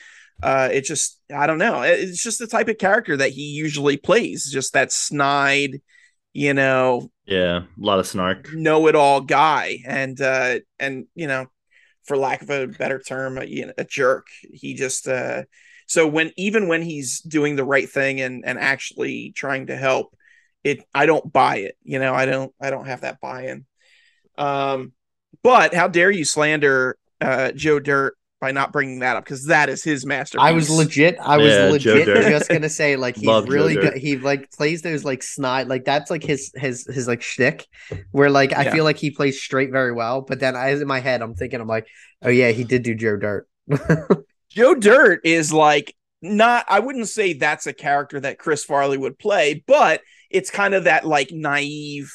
uh 0.44 0.70
it 0.72 0.82
just 0.82 1.20
i 1.34 1.46
don't 1.46 1.58
know 1.58 1.82
it's 1.82 2.22
just 2.22 2.40
the 2.40 2.48
type 2.48 2.68
of 2.68 2.78
character 2.78 3.16
that 3.16 3.32
he 3.32 3.44
usually 3.44 3.98
plays 3.98 4.50
just 4.52 4.74
that 4.74 4.92
snide 4.92 5.82
you 6.34 6.54
know 6.54 7.11
Yeah, 7.32 7.60
a 7.60 7.66
lot 7.78 8.00
of 8.00 8.08
snark. 8.08 8.50
know-it-all 8.52 9.22
guy 9.22 9.80
and 9.86 10.20
uh 10.20 10.60
and 10.80 11.06
you 11.16 11.28
know 11.28 11.48
for 12.04 12.18
lack 12.18 12.42
of 12.42 12.50
a 12.50 12.68
better 12.68 13.00
term, 13.00 13.38
a, 13.38 13.46
you 13.46 13.68
know, 13.68 13.74
a 13.78 13.84
jerk. 13.84 14.28
He 14.52 14.74
just 14.74 15.08
uh, 15.08 15.44
so 15.88 16.08
when 16.08 16.32
even 16.36 16.68
when 16.68 16.82
he's 16.82 17.22
doing 17.22 17.56
the 17.56 17.64
right 17.64 17.90
thing 17.90 18.22
and 18.22 18.44
and 18.46 18.60
actually 18.60 19.34
trying 19.36 19.68
to 19.68 19.78
help, 19.78 20.16
it 20.64 20.84
I 20.94 21.06
don't 21.06 21.32
buy 21.32 21.58
it. 21.58 21.78
You 21.84 22.00
know, 22.00 22.14
I 22.14 22.26
don't 22.26 22.54
I 22.60 22.70
don't 22.70 22.88
have 22.88 23.02
that 23.02 23.22
buy-in. 23.22 23.66
Um, 24.38 24.94
but 25.44 25.74
how 25.74 25.88
dare 25.88 26.12
you 26.12 26.26
slander 26.26 26.98
uh, 27.20 27.52
Joe 27.52 27.80
Dirt 27.80 28.18
by 28.42 28.52
not 28.52 28.74
bringing 28.74 29.00
that 29.00 29.16
up 29.16 29.24
because 29.24 29.46
that 29.46 29.70
is 29.70 29.84
his 29.84 30.04
masterpiece. 30.04 30.44
I 30.44 30.52
was 30.52 30.68
legit. 30.70 31.16
I 31.22 31.38
was 31.38 31.54
yeah, 31.54 31.70
legit 31.70 32.08
just 32.08 32.50
gonna 32.50 32.70
say 32.70 32.96
like 32.96 33.16
he's 33.18 33.28
Love 33.28 33.48
really 33.48 33.76
good. 33.76 33.96
He 33.96 34.18
like 34.18 34.52
plays 34.52 34.82
those 34.82 35.06
like 35.06 35.22
snide 35.22 35.68
like 35.68 35.86
that's 35.86 36.10
like 36.10 36.24
his 36.24 36.52
his 36.56 36.86
his 36.88 37.08
like 37.08 37.22
shtick. 37.22 37.68
Where 38.10 38.32
like 38.32 38.52
I 38.52 38.64
yeah. 38.64 38.74
feel 38.74 38.84
like 38.84 38.98
he 38.98 39.12
plays 39.12 39.40
straight 39.40 39.72
very 39.72 39.92
well, 39.92 40.22
but 40.22 40.40
then 40.40 40.56
I 40.56 40.70
in 40.72 40.88
my 40.88 41.00
head 41.00 41.22
I'm 41.22 41.36
thinking 41.36 41.62
I'm 41.62 41.68
like, 41.68 41.88
oh 42.24 42.30
yeah, 42.30 42.50
he 42.50 42.64
did 42.64 42.82
do 42.82 42.96
Joe 42.96 43.16
Dirt. 43.16 43.48
Joe 44.50 44.74
Dirt 44.74 45.22
is 45.24 45.54
like 45.54 45.96
not 46.24 46.66
I 46.68 46.80
wouldn't 46.80 47.10
say 47.10 47.34
that's 47.34 47.68
a 47.68 47.74
character 47.74 48.20
that 48.20 48.40
Chris 48.40 48.66
Farley 48.66 48.98
would 48.98 49.20
play, 49.20 49.64
but 49.68 50.02
it's 50.32 50.50
kind 50.50 50.74
of 50.74 50.86
that 50.86 51.06
like 51.06 51.32
naive 51.32 52.12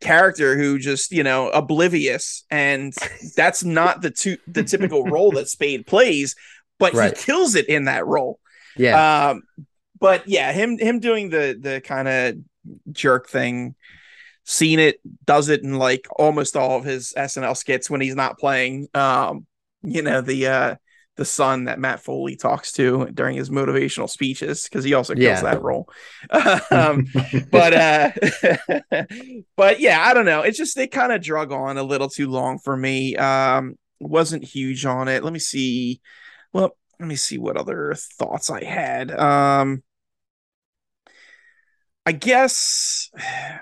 character 0.00 0.56
who 0.56 0.78
just 0.78 1.10
you 1.10 1.22
know 1.22 1.48
oblivious 1.50 2.44
and 2.50 2.94
that's 3.36 3.64
not 3.64 4.00
the 4.00 4.10
two 4.10 4.36
the 4.46 4.62
typical 4.62 5.04
role 5.10 5.32
that 5.32 5.48
Spade 5.48 5.86
plays, 5.86 6.36
but 6.78 6.94
right. 6.94 7.16
he 7.16 7.24
kills 7.24 7.54
it 7.54 7.68
in 7.68 7.84
that 7.84 8.06
role. 8.06 8.38
Yeah. 8.76 9.30
Um, 9.30 9.42
but 10.00 10.28
yeah, 10.28 10.52
him 10.52 10.78
him 10.78 11.00
doing 11.00 11.30
the 11.30 11.58
the 11.60 11.80
kind 11.80 12.08
of 12.08 12.36
jerk 12.92 13.28
thing, 13.28 13.74
seen 14.44 14.78
it, 14.78 15.00
does 15.24 15.48
it 15.48 15.62
in 15.62 15.78
like 15.78 16.06
almost 16.16 16.56
all 16.56 16.78
of 16.78 16.84
his 16.84 17.12
SNL 17.16 17.56
skits 17.56 17.90
when 17.90 18.00
he's 18.00 18.14
not 18.16 18.38
playing. 18.38 18.88
Um, 18.94 19.46
you 19.82 20.02
know 20.02 20.20
the 20.20 20.46
uh 20.46 20.74
the 21.18 21.24
son 21.24 21.64
that 21.64 21.80
Matt 21.80 22.00
Foley 22.00 22.36
talks 22.36 22.70
to 22.72 23.06
during 23.12 23.36
his 23.36 23.50
motivational 23.50 24.08
speeches 24.08 24.62
because 24.62 24.84
he 24.84 24.94
also 24.94 25.14
kills 25.14 25.42
yeah. 25.42 25.42
that 25.42 25.62
role. 25.62 25.90
um, 26.70 27.06
but 27.50 27.74
uh, 27.74 28.10
but 29.56 29.80
yeah, 29.80 30.00
I 30.00 30.14
don't 30.14 30.24
know. 30.24 30.42
It's 30.42 30.56
just 30.56 30.76
they 30.76 30.86
kind 30.86 31.12
of 31.12 31.20
drug 31.20 31.52
on 31.52 31.76
a 31.76 31.82
little 31.82 32.08
too 32.08 32.30
long 32.30 32.60
for 32.60 32.76
me. 32.76 33.16
Um, 33.16 33.76
wasn't 34.00 34.44
huge 34.44 34.86
on 34.86 35.08
it. 35.08 35.24
Let 35.24 35.32
me 35.32 35.40
see. 35.40 36.00
Well, 36.52 36.76
let 37.00 37.08
me 37.08 37.16
see 37.16 37.36
what 37.36 37.56
other 37.56 37.94
thoughts 37.96 38.48
I 38.48 38.62
had. 38.62 39.10
Um, 39.10 39.82
I 42.06 42.12
guess 42.12 43.10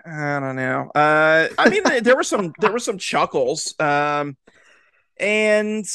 I 0.07 0.41
don't 0.41 0.57
know. 0.57 0.91
Uh, 0.95 1.49
I 1.57 1.71
mean, 1.71 1.83
there 2.03 2.17
were 2.17 2.23
some 2.23 2.53
there 2.61 2.71
were 2.71 2.79
some 2.79 2.99
chuckles. 2.99 3.75
Um, 3.81 4.37
and 5.19 5.87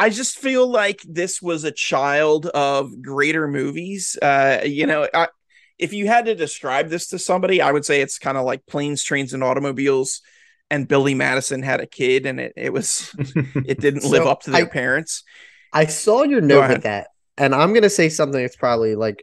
I 0.00 0.08
just 0.08 0.38
feel 0.38 0.66
like 0.66 1.02
this 1.06 1.42
was 1.42 1.64
a 1.64 1.70
child 1.70 2.46
of 2.46 3.02
greater 3.02 3.46
movies. 3.46 4.16
Uh, 4.20 4.62
you 4.64 4.86
know, 4.86 5.06
I, 5.12 5.28
if 5.78 5.92
you 5.92 6.06
had 6.06 6.24
to 6.24 6.34
describe 6.34 6.88
this 6.88 7.08
to 7.08 7.18
somebody, 7.18 7.60
I 7.60 7.70
would 7.70 7.84
say 7.84 8.00
it's 8.00 8.18
kind 8.18 8.38
of 8.38 8.46
like 8.46 8.64
planes, 8.64 9.02
trains, 9.02 9.34
and 9.34 9.44
automobiles. 9.44 10.22
And 10.70 10.88
Billy 10.88 11.14
Madison 11.14 11.62
had 11.62 11.80
a 11.80 11.86
kid, 11.86 12.24
and 12.24 12.40
it 12.40 12.54
it 12.56 12.72
was 12.72 13.14
it 13.18 13.78
didn't 13.78 14.00
so 14.00 14.08
live 14.08 14.26
up 14.26 14.40
to 14.44 14.50
their 14.50 14.64
I, 14.64 14.68
parents. 14.70 15.22
I 15.70 15.84
saw 15.84 16.22
your 16.22 16.40
note 16.40 16.70
with 16.70 16.84
that, 16.84 17.08
and 17.36 17.54
I'm 17.54 17.74
gonna 17.74 17.90
say 17.90 18.08
something 18.08 18.40
that's 18.40 18.56
probably 18.56 18.94
like 18.94 19.22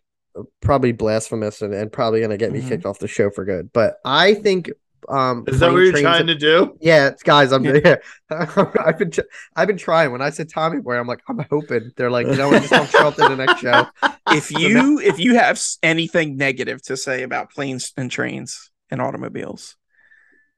probably 0.61 0.91
blasphemous 0.91 1.63
and, 1.63 1.73
and 1.73 1.91
probably 1.91 2.21
gonna 2.21 2.37
get 2.37 2.51
me 2.51 2.59
mm-hmm. 2.59 2.69
kicked 2.69 2.85
off 2.85 2.99
the 2.99 3.07
show 3.07 3.31
for 3.31 3.45
good. 3.45 3.73
But 3.73 3.95
I 4.05 4.35
think 4.35 4.69
um, 5.07 5.45
Is 5.47 5.59
that 5.59 5.71
what 5.71 5.79
you're 5.79 5.93
trying 5.93 6.27
to 6.27 6.35
do? 6.35 6.77
Yeah, 6.81 7.11
guys, 7.23 7.51
I'm 7.51 7.63
yeah. 7.63 7.95
I've 8.29 8.97
been 8.97 9.11
I've 9.55 9.67
been 9.67 9.77
trying. 9.77 10.11
When 10.11 10.21
I 10.21 10.29
said 10.29 10.49
Tommy 10.49 10.81
Boy, 10.81 10.97
I'm 10.97 11.07
like, 11.07 11.21
I'm 11.27 11.39
hoping 11.49 11.91
they're 11.95 12.11
like, 12.11 12.27
you 12.27 12.35
know, 12.35 12.51
just 12.51 12.69
don't 12.69 12.89
show 12.89 13.07
up 13.07 13.15
to 13.15 13.21
the 13.21 13.35
next 13.35 13.61
show. 13.61 13.85
If 14.29 14.51
you 14.51 14.99
if 14.99 15.19
you 15.19 15.35
have 15.35 15.61
anything 15.81 16.35
negative 16.35 16.81
to 16.83 16.97
say 16.97 17.23
about 17.23 17.49
planes 17.49 17.93
and 17.95 18.11
trains 18.11 18.69
and 18.91 19.01
automobiles, 19.01 19.77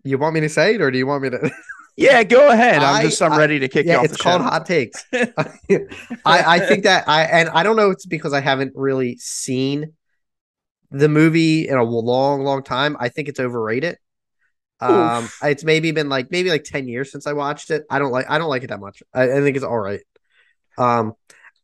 you 0.03 0.17
want 0.17 0.33
me 0.33 0.41
to 0.41 0.49
say 0.49 0.73
it, 0.73 0.81
or 0.81 0.89
do 0.89 0.97
you 0.97 1.05
want 1.05 1.21
me 1.21 1.29
to? 1.29 1.51
Yeah, 1.95 2.23
go 2.23 2.49
ahead. 2.49 2.81
I'm 2.81 3.03
just 3.05 3.21
I'm 3.21 3.33
I, 3.33 3.37
ready 3.37 3.59
to 3.59 3.67
kick 3.67 3.85
yeah, 3.85 3.93
you 3.93 3.99
off. 3.99 4.05
It's 4.05 4.17
called 4.17 4.41
show. 4.41 4.45
hot 4.45 4.65
takes. 4.65 5.05
I 5.13 5.85
I 6.25 6.59
think 6.59 6.85
that 6.85 7.07
I 7.07 7.23
and 7.25 7.49
I 7.49 7.61
don't 7.61 7.75
know. 7.75 7.91
It's 7.91 8.07
because 8.07 8.33
I 8.33 8.39
haven't 8.39 8.71
really 8.73 9.17
seen 9.17 9.93
the 10.91 11.09
movie 11.09 11.67
in 11.67 11.77
a 11.77 11.83
long, 11.83 12.43
long 12.43 12.63
time. 12.63 12.97
I 12.99 13.09
think 13.09 13.27
it's 13.27 13.39
overrated. 13.39 13.97
Um, 14.81 15.25
Oof. 15.25 15.39
it's 15.43 15.63
maybe 15.63 15.91
been 15.91 16.09
like 16.09 16.31
maybe 16.31 16.49
like 16.49 16.63
ten 16.63 16.87
years 16.87 17.11
since 17.11 17.27
I 17.27 17.33
watched 17.33 17.69
it. 17.71 17.83
I 17.89 17.99
don't 17.99 18.11
like 18.11 18.29
I 18.29 18.37
don't 18.37 18.49
like 18.49 18.63
it 18.63 18.67
that 18.67 18.79
much. 18.79 19.03
I, 19.13 19.23
I 19.23 19.41
think 19.41 19.55
it's 19.55 19.65
all 19.65 19.79
right. 19.79 20.01
Um, 20.77 21.13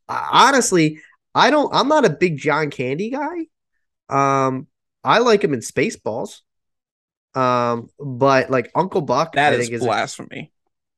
honestly, 0.08 1.00
I 1.34 1.50
don't. 1.50 1.74
I'm 1.74 1.88
not 1.88 2.04
a 2.04 2.10
big 2.10 2.36
John 2.38 2.70
Candy 2.70 3.10
guy. 3.10 3.46
Um, 4.08 4.66
I 5.02 5.18
like 5.18 5.42
him 5.42 5.54
in 5.54 5.60
Spaceballs. 5.60 6.40
Um, 7.34 7.90
but 7.98 8.50
like 8.50 8.70
Uncle 8.74 9.02
Buck, 9.02 9.32
that 9.32 9.52
I 9.52 9.56
is 9.56 9.68
think 9.68 9.82
blasphemy. 9.82 10.40
Is, 10.40 10.48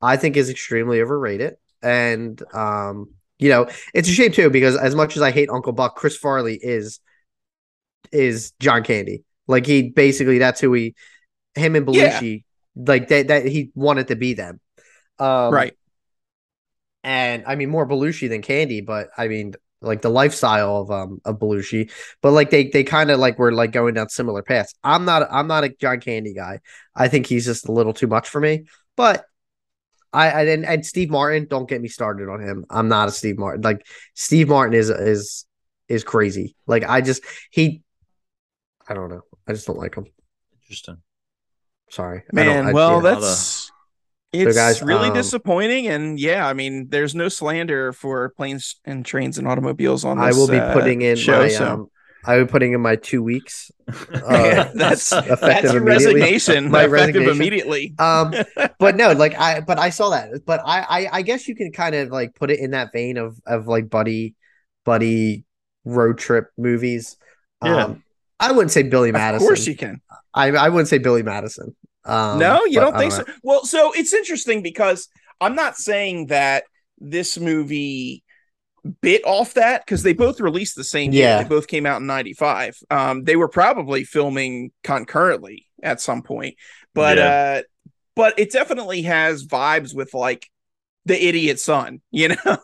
I 0.01 0.17
think 0.17 0.37
is 0.37 0.51
extremely 0.51 1.01
overrated, 1.01 1.57
and 1.83 2.41
um, 2.55 3.11
you 3.39 3.49
know, 3.49 3.69
it's 3.93 4.09
a 4.09 4.13
shame 4.13 4.33
too 4.33 4.49
because 4.49 4.77
as 4.77 4.95
much 4.95 5.17
as 5.17 5.23
I 5.23 5.33
hate 5.33 5.51
Uncle 5.51 5.73
Buck, 5.73 5.97
Chris 5.97 6.17
Farley 6.17 6.59
is 6.61 7.01
is 8.13 8.53
John 8.61 8.85
Candy. 8.85 9.25
Like 9.49 9.67
he 9.67 9.91
basically 9.91 10.39
that's 10.39 10.61
who 10.61 10.73
he 10.73 10.95
him 11.55 11.77
and 11.77 11.87
Belushi, 11.87 12.45
yeah. 12.77 12.83
like 12.87 13.09
that 13.09 13.29
that 13.29 13.47
he 13.47 13.71
wanted 13.75 14.09
to 14.09 14.17
be 14.17 14.35
them. 14.35 14.61
Um, 15.19 15.53
right. 15.53 15.75
And 17.05 17.45
I 17.47 17.55
mean 17.55 17.71
more 17.71 17.87
Belushi 17.87 18.29
than 18.29 18.43
Candy, 18.43 18.81
but 18.81 19.11
I 19.17 19.29
mean 19.29 19.55
like 19.81 20.03
the 20.03 20.11
lifestyle 20.11 20.79
of 20.79 20.91
um 20.91 21.21
of 21.25 21.39
Belushi, 21.39 21.91
but 22.21 22.33
like 22.33 22.51
they 22.51 22.69
they 22.69 22.85
kind 22.85 23.11
of 23.11 23.19
like 23.19 23.39
were 23.39 23.53
like 23.53 23.73
going 23.73 23.95
down 23.95 24.09
similar 24.09 24.43
paths. 24.43 24.75
I'm 24.83 25.05
not 25.05 25.29
I'm 25.31 25.47
not 25.47 25.65
a 25.65 25.69
John 25.69 26.01
Candy 26.01 26.35
guy. 26.35 26.61
I 26.95 27.09
think 27.09 27.27
he's 27.27 27.45
just 27.45 27.69
a 27.69 27.73
little 27.73 27.93
too 27.93 28.07
much 28.07 28.29
for 28.29 28.41
me. 28.41 28.65
But 28.97 29.25
I, 30.13 30.31
I 30.31 30.43
and, 30.45 30.65
and 30.65 30.87
Steve 30.87 31.11
Martin, 31.11 31.47
don't 31.49 31.69
get 31.69 31.81
me 31.81 31.89
started 31.89 32.29
on 32.29 32.41
him. 32.41 32.65
I'm 32.71 32.89
not 32.89 33.09
a 33.09 33.13
Steve 33.13 33.39
Martin. 33.39 33.63
Like 33.63 33.87
Steve 34.15 34.49
Martin 34.49 34.75
is 34.75 34.91
is 34.91 35.47
is 35.89 36.05
crazy. 36.05 36.57
Like 36.67 36.85
I 36.85 37.01
just 37.01 37.23
he 37.51 37.83
I 38.89 38.95
don't 38.95 39.11
know. 39.11 39.23
I 39.47 39.53
just 39.53 39.67
don't 39.67 39.79
like 39.79 39.95
him. 39.95 40.07
Interesting. 40.63 40.99
Sorry, 41.91 42.23
man. 42.33 42.73
well, 42.73 43.01
that's 43.01 43.71
it's 44.33 44.55
so 44.55 44.61
guys, 44.61 44.83
really 44.83 45.09
um, 45.09 45.15
disappointing, 45.15 45.87
and 45.87 46.21
yeah, 46.21 46.47
I 46.47 46.53
mean, 46.53 46.89
there's 46.91 47.15
no 47.15 47.29
slander 47.29 47.93
for 47.93 48.31
planes 48.31 48.77
and 48.85 49.05
trains 49.05 49.39
and 49.39 49.49
automobiles 49.49 50.05
on. 50.05 50.19
This, 50.19 50.35
I 50.35 50.39
will 50.39 50.49
be 50.49 50.59
uh, 50.59 50.73
putting 50.75 51.03
in 51.03 51.17
show, 51.17 51.43
my. 51.43 51.49
So. 51.49 51.67
Um, 51.67 51.91
I 52.25 52.37
will 52.37 52.45
be 52.45 52.51
putting 52.51 52.73
in 52.73 52.81
my 52.81 52.97
two 52.97 53.23
weeks. 53.23 53.71
Uh, 54.13 54.69
that's 54.75 55.13
effective 55.13 55.41
that's 55.41 55.73
your 55.73 55.83
resignation. 55.83 56.71
My 56.71 56.85
effective 56.85 56.93
resignation. 56.93 57.31
immediately. 57.31 57.95
um, 57.99 58.35
but 58.79 58.97
no, 58.97 59.13
like 59.13 59.35
I, 59.39 59.61
but 59.61 59.79
I 59.79 59.89
saw 59.89 60.11
that. 60.11 60.45
But 60.45 60.61
I, 60.63 60.81
I, 60.81 61.09
I 61.13 61.23
guess 61.23 61.49
you 61.49 61.57
can 61.57 61.73
kind 61.73 61.95
of 61.95 62.11
like 62.11 62.35
put 62.35 62.51
it 62.51 62.59
in 62.59 62.73
that 62.73 62.93
vein 62.93 63.17
of 63.17 63.41
of 63.47 63.67
like 63.67 63.89
buddy, 63.89 64.35
buddy 64.85 65.47
road 65.87 66.19
trip 66.19 66.51
movies. 66.59 67.17
Yeah. 67.65 67.85
Um, 67.85 68.05
I 68.41 68.53
wouldn't 68.53 68.71
say 68.71 68.83
Billy 68.83 69.13
Madison. 69.13 69.45
Of 69.45 69.49
course 69.49 69.67
you 69.67 69.77
can. 69.77 70.01
I, 70.35 70.49
I 70.49 70.69
wouldn't 70.69 70.89
say 70.89 70.99
Billy 70.99 71.23
Madison. 71.23 71.75
Um, 72.05 72.39
no, 72.39 72.65
you 72.65 72.81
don't 72.81 72.97
think 72.97 73.13
don't 73.13 73.27
so? 73.27 73.33
Well, 73.43 73.65
so 73.65 73.93
it's 73.93 74.13
interesting 74.13 74.63
because 74.63 75.09
I'm 75.41 75.55
not 75.55 75.77
saying 75.77 76.27
that 76.27 76.65
this 76.99 77.39
movie 77.39 78.23
bit 79.01 79.23
off 79.25 79.55
that 79.55 79.85
because 79.85 80.03
they 80.03 80.13
both 80.13 80.41
released 80.41 80.77
the 80.77 80.85
same 80.85 81.13
year. 81.13 81.25
Yeah. 81.25 81.43
They 81.43 81.49
both 81.49 81.67
came 81.67 81.87
out 81.87 82.01
in 82.01 82.07
95. 82.07 82.79
Um, 82.91 83.25
they 83.25 83.37
were 83.37 83.49
probably 83.49 84.05
filming 84.05 84.71
concurrently 84.83 85.67
at 85.83 86.01
some 86.01 86.23
point. 86.23 86.57
But 86.95 87.19
yeah. 87.19 87.61
uh 87.61 87.63
but 88.17 88.37
it 88.37 88.51
definitely 88.51 89.03
has 89.03 89.47
vibes 89.47 89.95
with 89.95 90.13
like 90.13 90.49
the 91.05 91.27
idiot 91.27 91.61
son, 91.61 92.01
you 92.11 92.29
know. 92.29 92.59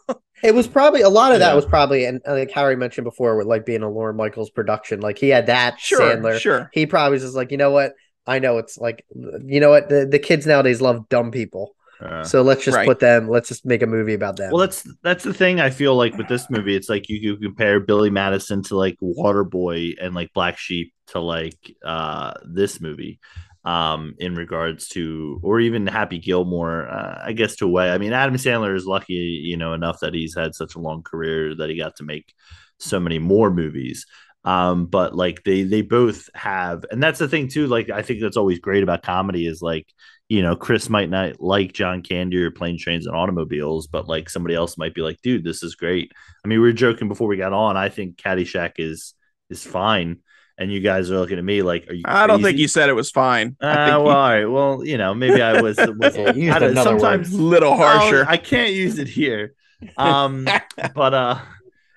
It 0.45 0.55
was 0.55 0.69
probably 0.69 1.01
a 1.01 1.09
lot 1.09 1.33
of 1.33 1.41
yeah. 1.41 1.47
that 1.49 1.57
was 1.57 1.65
probably 1.65 2.05
and 2.05 2.21
like 2.27 2.51
Harry 2.51 2.77
mentioned 2.77 3.05
before 3.05 3.37
with 3.37 3.47
like 3.47 3.65
being 3.65 3.83
a 3.83 3.91
Lorne 3.91 4.17
Michaels 4.17 4.51
production. 4.51 5.01
Like 5.01 5.19
he 5.19 5.31
had 5.31 5.47
that 5.47 5.81
sure, 5.81 6.01
Sandler. 6.01 6.39
Sure. 6.39 6.71
He 6.73 6.87
probably 6.87 7.15
was 7.15 7.23
just 7.23 7.35
like, 7.35 7.51
you 7.51 7.57
know 7.57 7.71
what? 7.71 7.95
I 8.27 8.39
know 8.39 8.59
it's 8.59 8.79
like 8.79 9.05
you 9.15 9.61
know 9.61 9.71
what 9.71 9.89
the, 9.89 10.07
the 10.07 10.19
kids 10.19 10.47
nowadays 10.47 10.81
love 10.81 11.09
dumb 11.09 11.31
people. 11.31 11.75
Uh, 12.01 12.25
so 12.25 12.43
let's 12.43 12.65
just 12.65 12.77
right. 12.77 12.87
put 12.87 12.99
them. 12.99 13.29
Let's 13.29 13.49
just 13.49 13.65
make 13.65 13.83
a 13.83 13.87
movie 13.87 14.15
about 14.15 14.37
them. 14.37 14.51
Well, 14.51 14.61
that's 14.61 14.87
that's 15.03 15.25
the 15.25 15.33
thing. 15.33 15.61
I 15.61 15.71
feel 15.71 15.97
like 15.97 16.15
with 16.17 16.29
this 16.29 16.51
movie, 16.51 16.75
it's 16.75 16.89
like 16.89 17.09
you, 17.09 17.17
you 17.17 17.37
compare 17.37 17.81
Billy 17.81 18.11
Madison 18.11 18.63
to 18.65 18.77
like 18.77 18.99
Waterboy 19.01 19.95
and 20.01 20.15
like 20.15 20.33
Black 20.35 20.59
Sheep 20.59 20.93
to 21.09 21.21
like 21.21 21.75
uh 21.85 22.35
this 22.45 22.81
movie, 22.81 23.21
um, 23.65 24.15
in 24.19 24.35
regards 24.35 24.89
to 24.89 25.41
or 25.43 25.61
even 25.61 25.87
Happy 25.87 26.19
Gilmore. 26.19 26.89
Uh, 26.89 27.23
I 27.25 27.33
guess 27.33 27.57
to 27.57 27.67
a 27.67 27.71
way. 27.71 27.91
I 27.91 27.99
mean, 27.99 28.13
Adam 28.13 28.35
Sandler 28.37 28.77
is 28.77 28.87
lucky, 28.87 29.15
you 29.15 29.57
know, 29.57 29.73
enough 29.73 30.01
that 30.01 30.15
he's 30.15 30.37
had 30.37 30.55
such 30.55 30.75
a 30.75 30.81
long 30.81 31.03
career 31.03 31.55
that 31.57 31.71
he 31.71 31.77
got 31.77 31.97
to 31.97 32.05
make 32.05 32.33
so 32.79 33.01
many 33.01 33.19
more 33.19 33.51
movies. 33.51 34.07
Um, 34.45 34.87
but 34.87 35.15
like 35.15 35.43
they 35.45 35.63
they 35.63 35.81
both 35.81 36.29
have, 36.35 36.85
and 36.91 37.03
that's 37.03 37.19
the 37.19 37.29
thing 37.29 37.49
too. 37.49 37.67
Like 37.67 37.89
I 37.89 38.03
think 38.03 38.21
that's 38.21 38.37
always 38.37 38.59
great 38.59 38.83
about 38.83 39.03
comedy 39.03 39.47
is 39.47 39.63
like 39.63 39.87
you 40.29 40.43
know, 40.43 40.57
Chris 40.57 40.89
might 40.89 41.11
not 41.11 41.41
like 41.41 41.73
John 41.75 42.03
Candy 42.03 42.43
or 42.43 42.51
Plane 42.51 42.79
Trains 42.79 43.07
and 43.07 43.15
Automobiles, 43.15 43.87
but 43.87 44.09
like 44.09 44.31
somebody 44.31 44.55
else 44.55 44.79
might 44.79 44.95
be 44.95 45.03
like, 45.03 45.21
dude, 45.23 45.45
this 45.45 45.63
is 45.63 45.75
great. 45.75 46.13
I 46.45 46.49
mean, 46.49 46.61
we 46.61 46.67
were 46.69 46.73
joking 46.73 47.09
before 47.09 47.29
we 47.29 47.37
got 47.37 47.53
on. 47.53 47.77
I 47.77 47.91
think 47.91 48.17
Caddyshack 48.17 48.73
is 48.79 49.15
is 49.51 49.65
fine. 49.65 50.21
And 50.57 50.73
you 50.73 50.81
guys 50.81 51.11
are 51.11 51.19
looking 51.19 51.39
at 51.39 51.45
me 51.45 51.63
like, 51.63 51.89
are 51.91 51.95
you? 51.95 52.03
I 52.05 52.27
don't 52.29 52.41
think 52.43 52.59
you 52.59 52.69
said 52.69 52.89
it 52.89 52.93
was 52.93 53.11
fine. 53.11 53.57
Uh, 53.61 53.67
I 53.67 53.75
think 53.91 54.05
well, 54.05 54.17
all 54.17 54.29
right. 54.31 54.45
Well, 54.45 54.85
you 54.85 54.97
know, 54.97 55.13
maybe 55.13 55.43
I 55.43 55.61
was, 55.61 55.77
was 55.99 56.17
Yeah, 56.37 56.55
I 56.55 56.59
don't- 56.61 56.75
word. 56.77 56.85
sometimes 56.85 57.33
a 57.35 57.43
little 57.43 57.75
harsher. 57.77 58.25
Oh, 58.29 58.31
I 58.31 58.37
can't 58.37 58.73
use 58.73 58.99
it 59.01 59.09
here. 59.09 59.55
Um, 59.97 60.47
but 60.95 61.13
uh, 61.15 61.39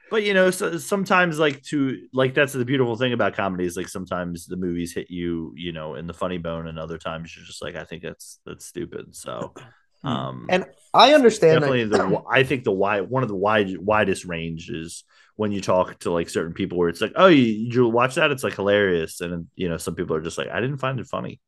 but 0.10 0.24
you 0.24 0.34
know, 0.34 0.50
so, 0.50 0.78
sometimes 0.78 1.38
like 1.38 1.62
to 1.66 2.00
like 2.14 2.34
that's 2.34 2.54
the 2.54 2.66
beautiful 2.66 2.96
thing 2.96 3.14
about 3.14 3.36
comedies. 3.36 3.78
Like 3.78 3.90
sometimes 3.90 4.48
the 4.48 4.58
movies 4.58 4.92
hit 4.94 5.12
you, 5.12 5.54
you 5.56 5.72
know, 5.72 5.94
in 5.96 6.08
the 6.08 6.14
funny 6.14 6.40
bone, 6.40 6.68
and 6.68 6.80
other 6.80 6.98
times 6.98 7.36
you're 7.36 7.46
just 7.46 7.62
like, 7.62 7.76
I 7.76 7.84
think 7.84 8.02
that's 8.02 8.40
that's 8.46 8.66
stupid. 8.66 9.16
So, 9.16 9.54
Hmm. 10.02 10.08
um, 10.08 10.46
And 10.50 10.66
I 10.94 11.14
understand 11.14 11.62
definitely 11.62 11.84
that. 11.86 12.10
the 12.10 12.24
I 12.30 12.44
think 12.44 12.64
the 12.64 12.72
wide 12.72 13.10
one 13.10 13.22
of 13.22 13.30
the 13.30 13.36
wide 13.36 13.78
widest 13.78 14.26
ranges 14.26 14.70
is 14.70 15.04
when 15.38 15.54
you 15.54 15.62
talk 15.62 16.00
to 16.02 16.12
like 16.12 16.30
certain 16.30 16.54
people 16.54 16.78
where 16.80 16.90
it's 16.90 17.02
like, 17.02 17.14
oh, 17.18 17.28
you, 17.28 17.44
you 17.44 17.90
watch 17.90 18.16
that, 18.16 18.32
it's 18.32 18.44
like 18.44 18.56
hilarious, 18.56 19.22
and 19.22 19.48
you 19.56 19.70
know, 19.70 19.78
some 19.78 19.96
people 19.96 20.16
are 20.18 20.22
just 20.22 20.38
like, 20.40 20.50
I 20.50 20.62
didn't 20.62 20.80
find 20.80 21.00
it 21.00 21.08
funny. 21.08 21.42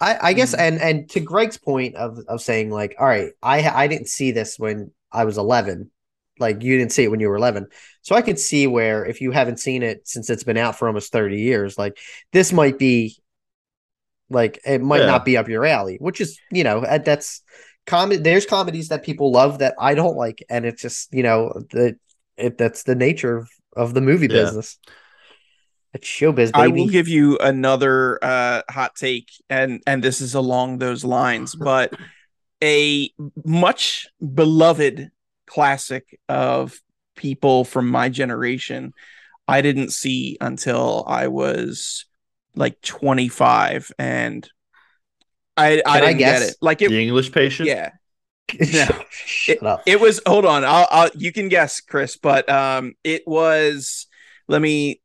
I, 0.00 0.18
I 0.30 0.32
guess, 0.32 0.54
Mhm. 0.54 0.58
and 0.58 0.80
and 0.80 1.10
to 1.10 1.20
Greg's 1.20 1.56
point 1.58 1.94
of 1.96 2.18
of 2.28 2.40
saying 2.42 2.70
like, 2.70 2.96
all 2.98 3.06
right, 3.06 3.30
I 3.42 3.68
I 3.68 3.86
didn't 3.86 4.08
see 4.08 4.32
this 4.32 4.58
when 4.58 4.90
I 5.12 5.24
was 5.24 5.38
eleven, 5.38 5.90
like 6.38 6.62
you 6.62 6.76
didn't 6.78 6.92
see 6.92 7.04
it 7.04 7.10
when 7.10 7.20
you 7.20 7.28
were 7.28 7.36
eleven, 7.36 7.68
so 8.02 8.14
I 8.16 8.22
could 8.22 8.38
see 8.38 8.66
where 8.66 9.04
if 9.06 9.20
you 9.20 9.30
haven't 9.30 9.60
seen 9.60 9.82
it 9.82 10.06
since 10.08 10.30
it's 10.30 10.44
been 10.44 10.56
out 10.56 10.76
for 10.78 10.88
almost 10.88 11.12
thirty 11.12 11.40
years, 11.40 11.78
like 11.78 11.98
this 12.32 12.52
might 12.52 12.78
be, 12.78 13.16
like 14.30 14.58
it 14.64 14.80
might 14.80 15.00
Yeah. 15.00 15.06
not 15.06 15.24
be 15.24 15.36
up 15.36 15.48
your 15.48 15.64
alley, 15.64 15.96
which 16.00 16.20
is 16.20 16.38
you 16.50 16.64
know 16.64 16.78
uh, 16.80 16.98
that's 16.98 17.42
comedy. 17.86 18.20
There's 18.20 18.46
comedies 18.46 18.88
that 18.88 19.04
people 19.04 19.30
love 19.30 19.58
that 19.58 19.74
I 19.78 19.94
don't 19.94 20.16
like, 20.16 20.44
and 20.48 20.64
it's 20.64 20.82
just 20.82 21.12
you 21.12 21.22
know 21.22 21.52
the 21.70 21.96
it 22.36 22.58
that's 22.58 22.82
the 22.84 22.94
nature 22.94 23.36
of, 23.38 23.48
of 23.76 23.94
the 23.94 24.00
movie 24.00 24.28
Yeah. 24.28 24.34
business. 24.34 24.78
It's 25.92 26.08
showbiz, 26.08 26.50
I 26.54 26.68
will 26.68 26.88
give 26.88 27.06
you 27.08 27.38
another 27.38 28.18
uh, 28.22 28.62
hot 28.68 28.96
take, 28.96 29.30
and 29.48 29.80
and 29.86 30.02
this 30.02 30.20
is 30.20 30.34
along 30.34 30.78
those 30.78 31.04
lines, 31.04 31.54
but 31.56 31.94
a 32.62 33.10
much 33.44 34.08
beloved 34.34 35.10
classic 35.46 36.18
of 36.28 36.80
people 37.16 37.64
from 37.64 37.88
my 37.88 38.08
generation, 38.08 38.92
I 39.46 39.60
didn't 39.62 39.92
see 39.92 40.36
until 40.40 41.04
I 41.06 41.28
was 41.28 42.06
like 42.56 42.80
25, 42.82 43.92
and 43.98 44.48
I 45.56 45.82
I 45.86 45.94
Can 45.98 46.04
I 46.04 46.06
didn't 46.08 46.18
get 46.18 46.42
guess? 46.42 46.50
it. 46.50 46.56
Like 46.60 46.82
it, 46.82 46.90
the 46.90 47.00
English 47.02 47.32
patient, 47.32 47.68
yeah. 47.68 47.90
Shut 48.62 49.04
It, 49.48 49.62
up. 49.62 49.82
it 49.86 50.00
was 50.00 50.20
hold 50.26 50.44
on 50.46 50.64
I'll, 50.64 50.86
I'll 50.90 51.10
you 51.14 51.32
can 51.32 51.48
guess 51.48 51.80
chris 51.80 52.16
but 52.16 52.48
um 52.48 52.94
it 53.04 53.22
was 53.26 54.06
let 54.48 54.60
me 54.62 55.00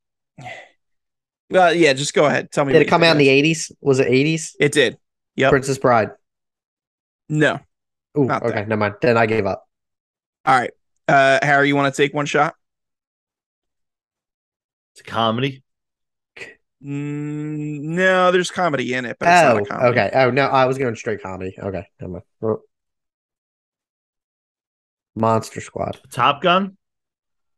well 1.50 1.74
yeah 1.74 1.94
just 1.94 2.14
go 2.14 2.26
ahead 2.26 2.52
tell 2.52 2.66
me 2.66 2.74
Did 2.74 2.82
it 2.84 2.86
come 2.86 3.04
out 3.04 3.12
in 3.14 3.18
the 3.18 3.30
eighties? 3.30 3.72
Was 3.82 4.00
it 4.00 4.08
eighties? 4.08 4.56
it 4.60 4.72
did 4.72 4.98
Yep. 5.36 5.52
Princess 5.52 5.78
Bride. 5.78 6.12
no 7.30 7.60
Ooh, 8.18 8.24
okay, 8.42 8.50
that. 8.50 8.68
never 8.68 8.78
mind. 8.78 8.96
Then 9.02 9.18
I 9.18 9.26
gave 9.26 9.46
up. 9.46 9.66
all 10.46 10.56
right 10.60 10.72
uh 11.08 11.40
harry 11.42 11.68
you 11.68 11.76
want 11.76 11.94
to 11.94 12.02
take 12.02 12.14
one 12.14 12.26
shot 12.26 12.56
it's 14.94 15.02
a 15.02 15.04
comedy. 15.04 15.64
mm, 16.84 17.80
no 17.82 18.32
there's 18.32 18.52
comedy 18.52 18.94
in 18.94 19.06
it 19.06 19.18
but 19.20 19.30
it's 19.30 19.44
Oh, 19.44 19.44
not 19.44 19.58
a 19.58 19.62
comedy 19.62 19.92
okay. 19.92 20.12
Oh 20.14 20.32
no, 20.32 20.46
I 20.48 20.66
was 20.66 20.78
going 20.78 20.96
straight 20.96 21.22
comedy. 21.22 21.56
Okay, 21.58 21.86
never 22.00 22.14
mind. 22.42 22.60
Monster 25.20 25.62
Squad. 25.62 26.00
Top 26.12 26.42
Gun. 26.42 26.76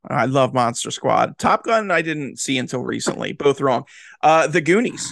i 0.09 0.25
love 0.25 0.51
monster 0.51 0.89
squad 0.89 1.37
top 1.37 1.63
gun 1.63 1.91
i 1.91 2.01
didn't 2.01 2.39
see 2.39 2.57
until 2.57 2.81
recently 2.83 3.33
both 3.33 3.61
wrong 3.61 3.83
uh 4.23 4.47
the 4.47 4.59
goonies 4.59 5.07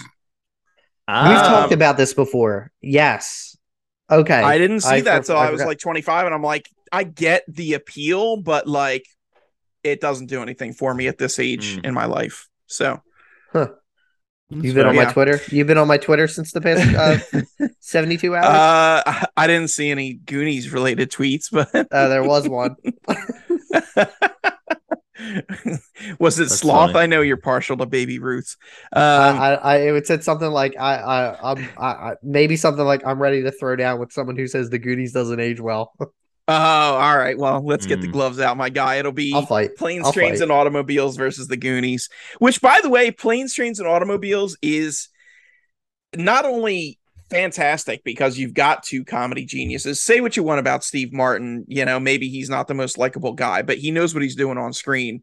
We've 1.06 1.16
Ah, 1.16 1.48
talked 1.48 1.72
about 1.72 1.96
this 1.96 2.12
before. 2.14 2.70
Yes. 2.80 3.56
Okay. 4.10 4.34
i 4.42 4.58
didn't 4.58 4.80
see 4.80 4.96
I 4.96 5.00
that 5.02 5.18
for- 5.22 5.26
till 5.26 5.36
I 5.36 5.46
i 5.46 5.50
was 5.52 5.62
like 5.64 5.78
25 5.78 6.26
and 6.26 6.34
i'm 6.34 6.42
like 6.42 6.68
i 6.90 7.04
get 7.04 7.44
the 7.46 7.74
appeal 7.74 8.36
but 8.42 8.66
like 8.66 9.04
it 9.84 10.00
doesn't 10.00 10.26
do 10.26 10.42
anything 10.42 10.72
for 10.72 10.92
me 10.92 11.06
at 11.06 11.18
this 11.18 11.38
age 11.38 11.76
Mm. 11.78 11.86
in 11.86 11.94
my 11.94 12.06
life 12.06 12.48
so 12.66 13.00
You've 14.50 14.74
been 14.74 14.86
on 14.86 14.96
my 14.96 15.02
Yeah. 15.02 15.12
Twitter. 15.12 15.40
You've 15.50 15.66
been 15.68 15.78
on 15.78 15.86
my 15.88 15.96
Twitter 15.98 16.26
since 16.26 16.50
the 16.52 16.60
past 16.60 16.94
uh, 17.60 17.68
seventy-two 17.80 18.34
hours. 18.34 18.46
Uh, 18.46 19.02
I- 19.06 19.26
I 19.36 19.46
didn't 19.46 19.68
see 19.68 19.90
any 19.90 20.14
Goonies 20.14 20.70
related 20.72 21.10
tweets, 21.10 21.46
but 21.52 21.68
Uh, 21.92 22.08
there 22.08 22.24
was 22.24 22.48
one. 22.48 22.74
was 26.18 26.38
it 26.38 26.44
That's 26.48 26.56
sloth? 26.60 26.92
funny. 26.92 27.04
I 27.04 27.06
know 27.06 27.20
you're 27.20 27.36
partial 27.36 27.76
to 27.76 27.86
Baby 27.86 28.18
Ruths. 28.18 28.56
Um, 28.92 29.02
I, 29.02 29.54
I, 29.54 29.54
I 29.56 29.76
it 29.96 30.06
said 30.06 30.24
something 30.24 30.50
like 30.50 30.74
I, 30.78 30.96
I, 30.96 31.52
I'm, 31.52 31.68
I, 31.78 31.86
I, 31.86 32.14
maybe 32.22 32.56
something 32.56 32.84
like 32.84 33.06
I'm 33.06 33.20
ready 33.20 33.42
to 33.42 33.52
throw 33.52 33.76
down 33.76 34.00
with 34.00 34.12
someone 34.12 34.36
who 34.36 34.46
says 34.46 34.70
the 34.70 34.78
Goonies 34.78 35.12
doesn't 35.12 35.40
age 35.40 35.60
well. 35.60 35.92
oh, 36.50 36.96
all 36.96 37.16
right. 37.18 37.38
Well, 37.38 37.64
let's 37.64 37.86
get 37.86 38.00
the 38.00 38.08
Mm. 38.08 38.12
gloves 38.12 38.40
out, 38.40 38.56
my 38.56 38.68
guy. 38.68 38.96
It'll 38.96 39.12
be 39.12 39.32
I'll 39.34 39.46
fight. 39.46 39.76
Planes, 39.76 40.06
I'll 40.06 40.12
Trains, 40.12 40.38
fight. 40.38 40.42
and 40.42 40.52
Automobiles 40.52 41.16
versus 41.16 41.48
the 41.48 41.56
Goonies. 41.56 42.08
Which, 42.38 42.60
by 42.60 42.80
the 42.82 42.88
way, 42.90 43.10
Planes, 43.10 43.54
Trains, 43.54 43.78
and 43.78 43.88
Automobiles 43.88 44.56
is 44.62 45.08
not 46.16 46.44
only 46.44 46.98
fantastic 47.30 48.02
because 48.04 48.36
you've 48.36 48.54
got 48.54 48.82
two 48.82 49.04
comedy 49.04 49.44
geniuses. 49.44 50.02
Say 50.02 50.20
what 50.20 50.36
you 50.36 50.42
want 50.42 50.58
about 50.58 50.82
Steve 50.82 51.12
Martin, 51.12 51.64
you 51.68 51.84
know, 51.84 52.00
maybe 52.00 52.28
he's 52.28 52.50
not 52.50 52.66
the 52.66 52.74
most 52.74 52.98
likable 52.98 53.34
guy, 53.34 53.62
but 53.62 53.78
he 53.78 53.92
knows 53.92 54.12
what 54.12 54.22
he's 54.24 54.34
doing 54.34 54.58
on 54.58 54.72
screen. 54.72 55.22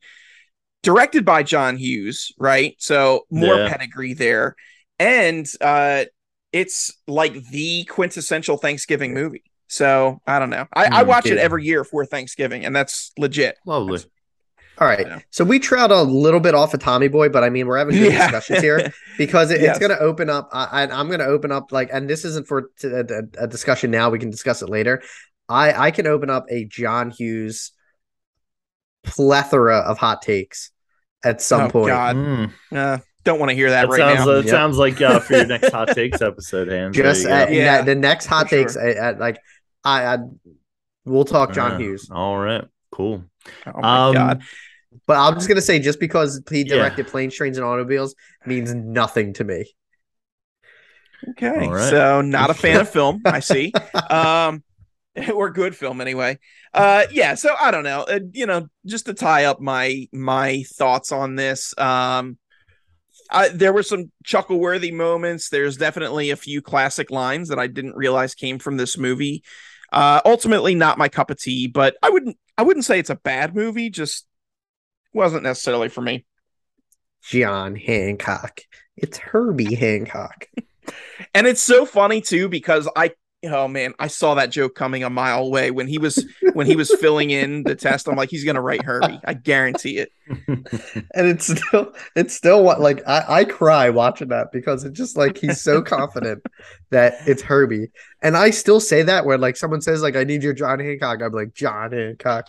Directed 0.83 1.25
by 1.25 1.43
John 1.43 1.75
Hughes, 1.75 2.31
right? 2.39 2.75
So 2.79 3.25
more 3.29 3.55
Yeah. 3.55 3.67
pedigree 3.69 4.13
there. 4.13 4.55
And 4.99 5.45
uh 5.59 6.05
it's 6.53 6.93
like 7.07 7.33
the 7.49 7.83
quintessential 7.83 8.55
Thanksgiving 8.57 9.13
movie. 9.13 9.43
So 9.67 10.21
I 10.25 10.39
don't 10.39 10.49
know. 10.49 10.65
I, 10.73 10.85
I 10.85 11.03
Mm, 11.03 11.07
watch 11.07 11.25
it 11.25 11.37
every 11.37 11.65
year 11.65 11.83
for 11.83 12.05
Thanksgiving, 12.05 12.65
and 12.65 12.75
that's 12.75 13.11
legit. 13.17 13.57
lovely. 13.65 13.99
All 14.79 14.87
right. 14.87 15.07
Yeah. 15.07 15.19
So 15.31 15.43
we 15.43 15.57
trailed 15.59 15.89
a 15.91 16.03
little 16.03 16.39
bit 16.39 16.53
off 16.53 16.73
of 16.73 16.79
Tommy 16.79 17.07
Boy, 17.07 17.29
but 17.29 17.43
I 17.43 17.49
mean, 17.49 17.65
we're 17.65 17.77
having 17.79 17.95
good 17.97 18.13
Yeah. 18.13 18.21
discussions 18.29 18.59
here 18.61 18.93
because 19.17 19.49
it, 19.49 19.59
Yes. 19.59 19.71
it's 19.77 19.79
going 19.79 19.97
to 19.97 19.99
open 20.03 20.29
up. 20.29 20.49
I, 20.53 20.83
I- 20.83 20.99
I'm 20.99 21.07
going 21.07 21.19
to 21.19 21.25
open 21.25 21.51
up 21.51 21.71
like, 21.71 21.89
and 21.91 22.07
this 22.07 22.23
isn't 22.25 22.47
for 22.47 22.69
t- 22.79 22.87
a, 22.87 22.99
a- 22.99 23.43
a 23.45 23.47
discussion 23.47 23.89
now. 23.89 24.11
We 24.11 24.19
can 24.19 24.29
discuss 24.29 24.61
it 24.61 24.69
later. 24.69 25.01
I, 25.49 25.87
I 25.87 25.91
can 25.91 26.05
open 26.05 26.29
up 26.29 26.45
a 26.49 26.65
John 26.65 27.09
Hughes 27.09 27.71
plethora 29.03 29.77
of 29.79 29.97
hot 29.97 30.21
takes 30.21 30.71
at 31.23 31.41
some 31.41 31.61
Oh, 31.63 31.69
point. 31.69 31.87
God. 31.87 32.15
Mm. 32.15 32.51
Uh, 32.73 32.97
don't 33.23 33.39
want 33.39 33.49
to 33.49 33.55
hear 33.55 33.69
that, 33.71 33.83
That 33.83 33.89
right 33.89 33.97
sounds. 33.99 34.19
now. 34.19 34.25
That 34.27 34.45
Yep. 34.45 34.51
sounds 34.51 34.77
like 34.77 35.01
uh, 35.01 35.19
for 35.19 35.33
your 35.37 35.45
next 35.47 35.71
hot 35.71 35.89
takes 35.95 36.21
episode, 36.21 36.67
hands. 36.69 36.95
Just 36.95 37.25
at, 37.25 37.51
Yeah, 37.51 37.81
the 37.81 37.95
next 37.95 38.25
hot 38.27 38.43
for 38.47 38.55
sure. 38.55 38.59
takes, 38.59 38.77
I, 38.77 38.89
I, 38.91 39.11
like 39.11 39.39
I, 39.83 40.15
I, 40.15 40.17
we'll 41.05 41.25
talk 41.25 41.53
John 41.53 41.73
Yeah. 41.73 41.79
Hughes. 41.79 42.09
All 42.11 42.37
right, 42.37 42.65
cool. 42.91 43.23
oh 43.73 43.83
my 43.83 43.99
Um, 43.99 44.07
god. 44.11 44.41
But 45.07 45.17
I'm 45.17 45.35
just 45.35 45.47
gonna 45.47 45.61
say, 45.61 45.79
just 45.79 45.99
because 45.99 46.41
he 46.51 46.63
Yeah. 46.63 46.65
directed 46.65 47.07
Planes, 47.07 47.35
Trains, 47.35 47.57
and 47.57 47.65
Automobiles 47.65 48.15
means 48.45 48.73
nothing 48.75 49.33
to 49.35 49.43
me. 49.43 49.65
Okay. 51.29 51.53
all 51.55 51.73
right. 51.73 51.97
So 51.97 52.21
not 52.21 52.49
a 52.49 52.53
fan 52.53 52.81
of 52.81 52.89
film, 52.89 53.25
I 53.27 53.39
see. 53.39 53.77
um 54.09 54.63
or 55.33 55.49
good 55.51 55.75
film 55.75 56.01
anyway. 56.01 56.39
Uh 56.73 57.05
yeah, 57.11 57.35
so 57.35 57.55
I 57.59 57.71
don't 57.71 57.83
know. 57.83 58.01
Uh, 58.03 58.19
you 58.33 58.45
know, 58.45 58.67
just 58.85 59.07
to 59.07 59.13
tie 59.13 59.45
up 59.45 59.59
my 59.61 60.07
my 60.13 60.63
thoughts 60.75 61.11
on 61.11 61.35
this. 61.35 61.77
Um 61.77 62.37
There 63.53 63.73
were 63.73 63.83
some 63.83 64.11
chuckle 64.23 64.59
worthy 64.59 64.91
moments. 64.91 65.49
There's 65.49 65.77
definitely 65.77 66.29
a 66.31 66.35
few 66.35 66.61
classic 66.61 67.11
lines 67.11 67.49
that 67.49 67.59
I 67.59 67.67
didn't 67.67 67.95
realize 67.95 68.35
came 68.35 68.59
from 68.59 68.77
this 68.77 68.97
movie. 68.97 69.43
Uh 69.91 70.21
ultimately 70.25 70.75
not 70.75 70.97
my 70.97 71.07
cup 71.07 71.29
of 71.29 71.39
tea, 71.39 71.67
but 71.67 71.95
I 72.03 72.09
wouldn't 72.09 72.37
I 72.57 72.63
wouldn't 72.63 72.85
say 72.85 72.99
it's 72.99 73.09
a 73.09 73.15
bad 73.15 73.55
movie, 73.55 73.89
just 73.89 74.25
wasn't 75.13 75.43
necessarily 75.43 75.89
for 75.89 76.01
me. 76.01 76.25
John 77.23 77.75
Hancock. 77.75 78.61
It's 78.95 79.17
Herbie 79.17 79.75
Hancock. 79.75 80.47
And 81.33 81.45
it's 81.45 81.61
so 81.61 81.85
funny 81.85 82.21
too 82.21 82.47
because 82.47 82.87
I 82.95 83.11
oh 83.45 83.67
man, 83.67 83.93
I 83.99 84.07
saw 84.07 84.35
that 84.35 84.49
joke 84.49 84.75
coming 84.75 85.03
a 85.03 85.09
mile 85.09 85.45
away 85.45 85.71
when 85.71 85.87
he 85.87 85.97
was 85.97 86.25
when 86.53 86.65
he 86.65 86.75
was 86.75 86.93
filling 86.95 87.29
in 87.29 87.63
the 87.63 87.75
test. 87.75 88.07
I'm 88.07 88.15
like, 88.15 88.29
he's 88.29 88.43
gonna 88.43 88.61
write 88.61 88.83
Herbie. 88.83 89.19
I 89.23 89.33
guarantee 89.33 89.97
it. 89.99 90.11
And 91.13 91.27
it's 91.27 91.47
still 91.47 91.93
it's 92.15 92.35
still 92.35 92.63
what 92.63 92.81
like 92.81 93.01
I, 93.07 93.25
I 93.27 93.45
cry 93.45 93.89
watching 93.89 94.29
that 94.29 94.51
because 94.51 94.83
it's 94.83 94.97
just 94.97 95.17
like 95.17 95.37
he's 95.37 95.61
so 95.61 95.81
confident 95.81 96.43
that 96.89 97.15
it's 97.25 97.41
Herbie. 97.41 97.91
And 98.21 98.35
I 98.35 98.49
still 98.49 98.79
say 98.79 99.03
that 99.03 99.25
when 99.25 99.39
like 99.39 99.55
someone 99.55 99.81
says 99.81 100.01
like 100.01 100.15
I 100.15 100.23
need 100.23 100.43
your 100.43 100.53
John 100.53 100.79
Hancock, 100.79 101.21
I'm 101.21 101.31
like 101.31 101.53
John 101.53 101.91
Hancock. 101.91 102.47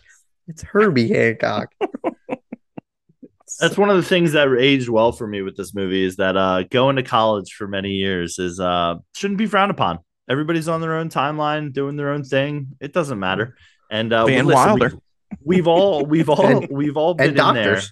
It's 0.48 0.62
Herbie 0.62 1.09
Hancock. 1.09 1.73
That's 3.60 3.78
one 3.78 3.90
of 3.90 3.97
the 3.97 4.02
things 4.02 4.32
that 4.32 4.48
aged 4.59 4.89
well 4.89 5.12
for 5.12 5.27
me 5.27 5.43
with 5.43 5.56
this 5.56 5.74
movie 5.74 6.05
is 6.05 6.16
that 6.16 6.36
uh, 6.36 6.65
going 6.65 6.97
to 6.97 7.02
college 7.02 7.52
for 7.55 7.66
many 7.66 7.93
years 7.93 8.39
is 8.39 8.60
uh, 8.60 8.97
shouldn't 9.15 9.39
be 9.39 9.47
frowned 9.47 9.70
upon. 9.70 9.98
Everybody's 10.29 10.69
on 10.69 10.81
their 10.81 10.95
own 10.97 11.09
timeline, 11.09 11.73
doing 11.73 11.97
their 11.97 12.11
own 12.11 12.23
thing. 12.25 12.69
It 12.81 12.93
doesn't 12.93 13.19
matter. 13.19 13.57
And 13.91 14.13
uh, 14.13 14.27
Van 14.27 14.47
listen, 14.47 14.67
Wilder. 14.67 14.89
we- 14.95 15.01
We've 15.45 15.67
all, 15.69 16.05
we've 16.07 16.29
all, 16.31 16.45
And- 16.47 16.69
we've 16.71 16.97
all 16.97 17.15
been 17.15 17.39
and 17.39 17.57
in 17.59 17.63
there. 17.63 17.81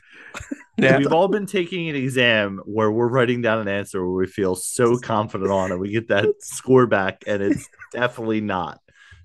Yeah. 0.79 0.99
We've 0.99 1.13
all 1.13 1.29
been 1.29 1.47
taking 1.47 1.89
an 1.89 1.97
exam 1.97 2.61
where 2.67 2.93
we're 2.93 3.09
writing 3.09 3.41
down 3.41 3.61
an 3.61 3.69
answer 3.69 4.05
where 4.05 4.15
we 4.15 4.27
feel 4.27 4.55
so 4.55 4.99
confident 4.99 5.51
on 5.51 5.73
it. 5.73 5.79
We 5.79 5.91
get 5.91 6.09
that 6.09 6.27
score 6.41 6.87
back, 6.87 7.25
and 7.27 7.43
it's 7.43 7.67
definitely 7.93 8.43
not. 8.43 8.79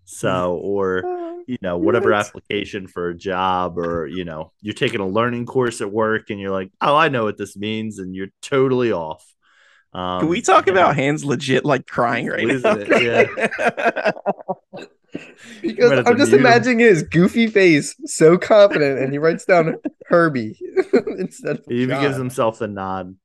So, 0.05 0.53
or 0.55 1.03
you 1.47 1.57
know, 1.61 1.77
whatever 1.77 2.11
Right. 2.11 2.25
application 2.25 2.87
for 2.87 3.09
a 3.09 3.17
job, 3.17 3.77
or 3.77 4.07
you 4.07 4.23
know, 4.23 4.53
you're 4.61 4.73
taking 4.73 5.01
a 5.01 5.07
learning 5.07 5.45
course 5.45 5.81
at 5.81 5.91
work, 5.91 6.29
and 6.29 6.39
you're 6.39 6.51
like, 6.51 6.71
"Oh, 6.79 6.95
I 6.95 7.09
know 7.09 7.25
what 7.25 7.37
this 7.37 7.57
means," 7.57 7.99
and 7.99 8.15
you're 8.15 8.29
totally 8.41 8.93
off. 8.93 9.25
Um, 9.93 10.21
Can 10.21 10.29
we 10.29 10.41
talk 10.41 10.67
and- 10.67 10.77
about 10.77 10.95
Hans 10.95 11.25
legit 11.25 11.65
like 11.65 11.85
crying 11.87 12.27
right 12.27 12.45
now? 12.47 12.53
Losing 12.53 12.87
it, 12.89 14.15
Because 15.61 15.91
I'm 16.07 16.17
just 16.17 16.31
mute 16.31 16.39
imagining 16.39 16.79
his 16.79 17.03
goofy 17.03 17.47
face, 17.47 17.95
so 18.05 18.37
confident, 18.37 18.99
and 18.99 19.11
he 19.11 19.17
writes 19.19 19.43
down 19.45 19.75
Herbie 20.07 20.57
instead 21.17 21.57
of 21.59 21.65
He 21.67 21.81
even 21.83 21.99
gives 21.99 22.15
himself 22.17 22.59
the 22.59 22.67
nod. 22.69 23.15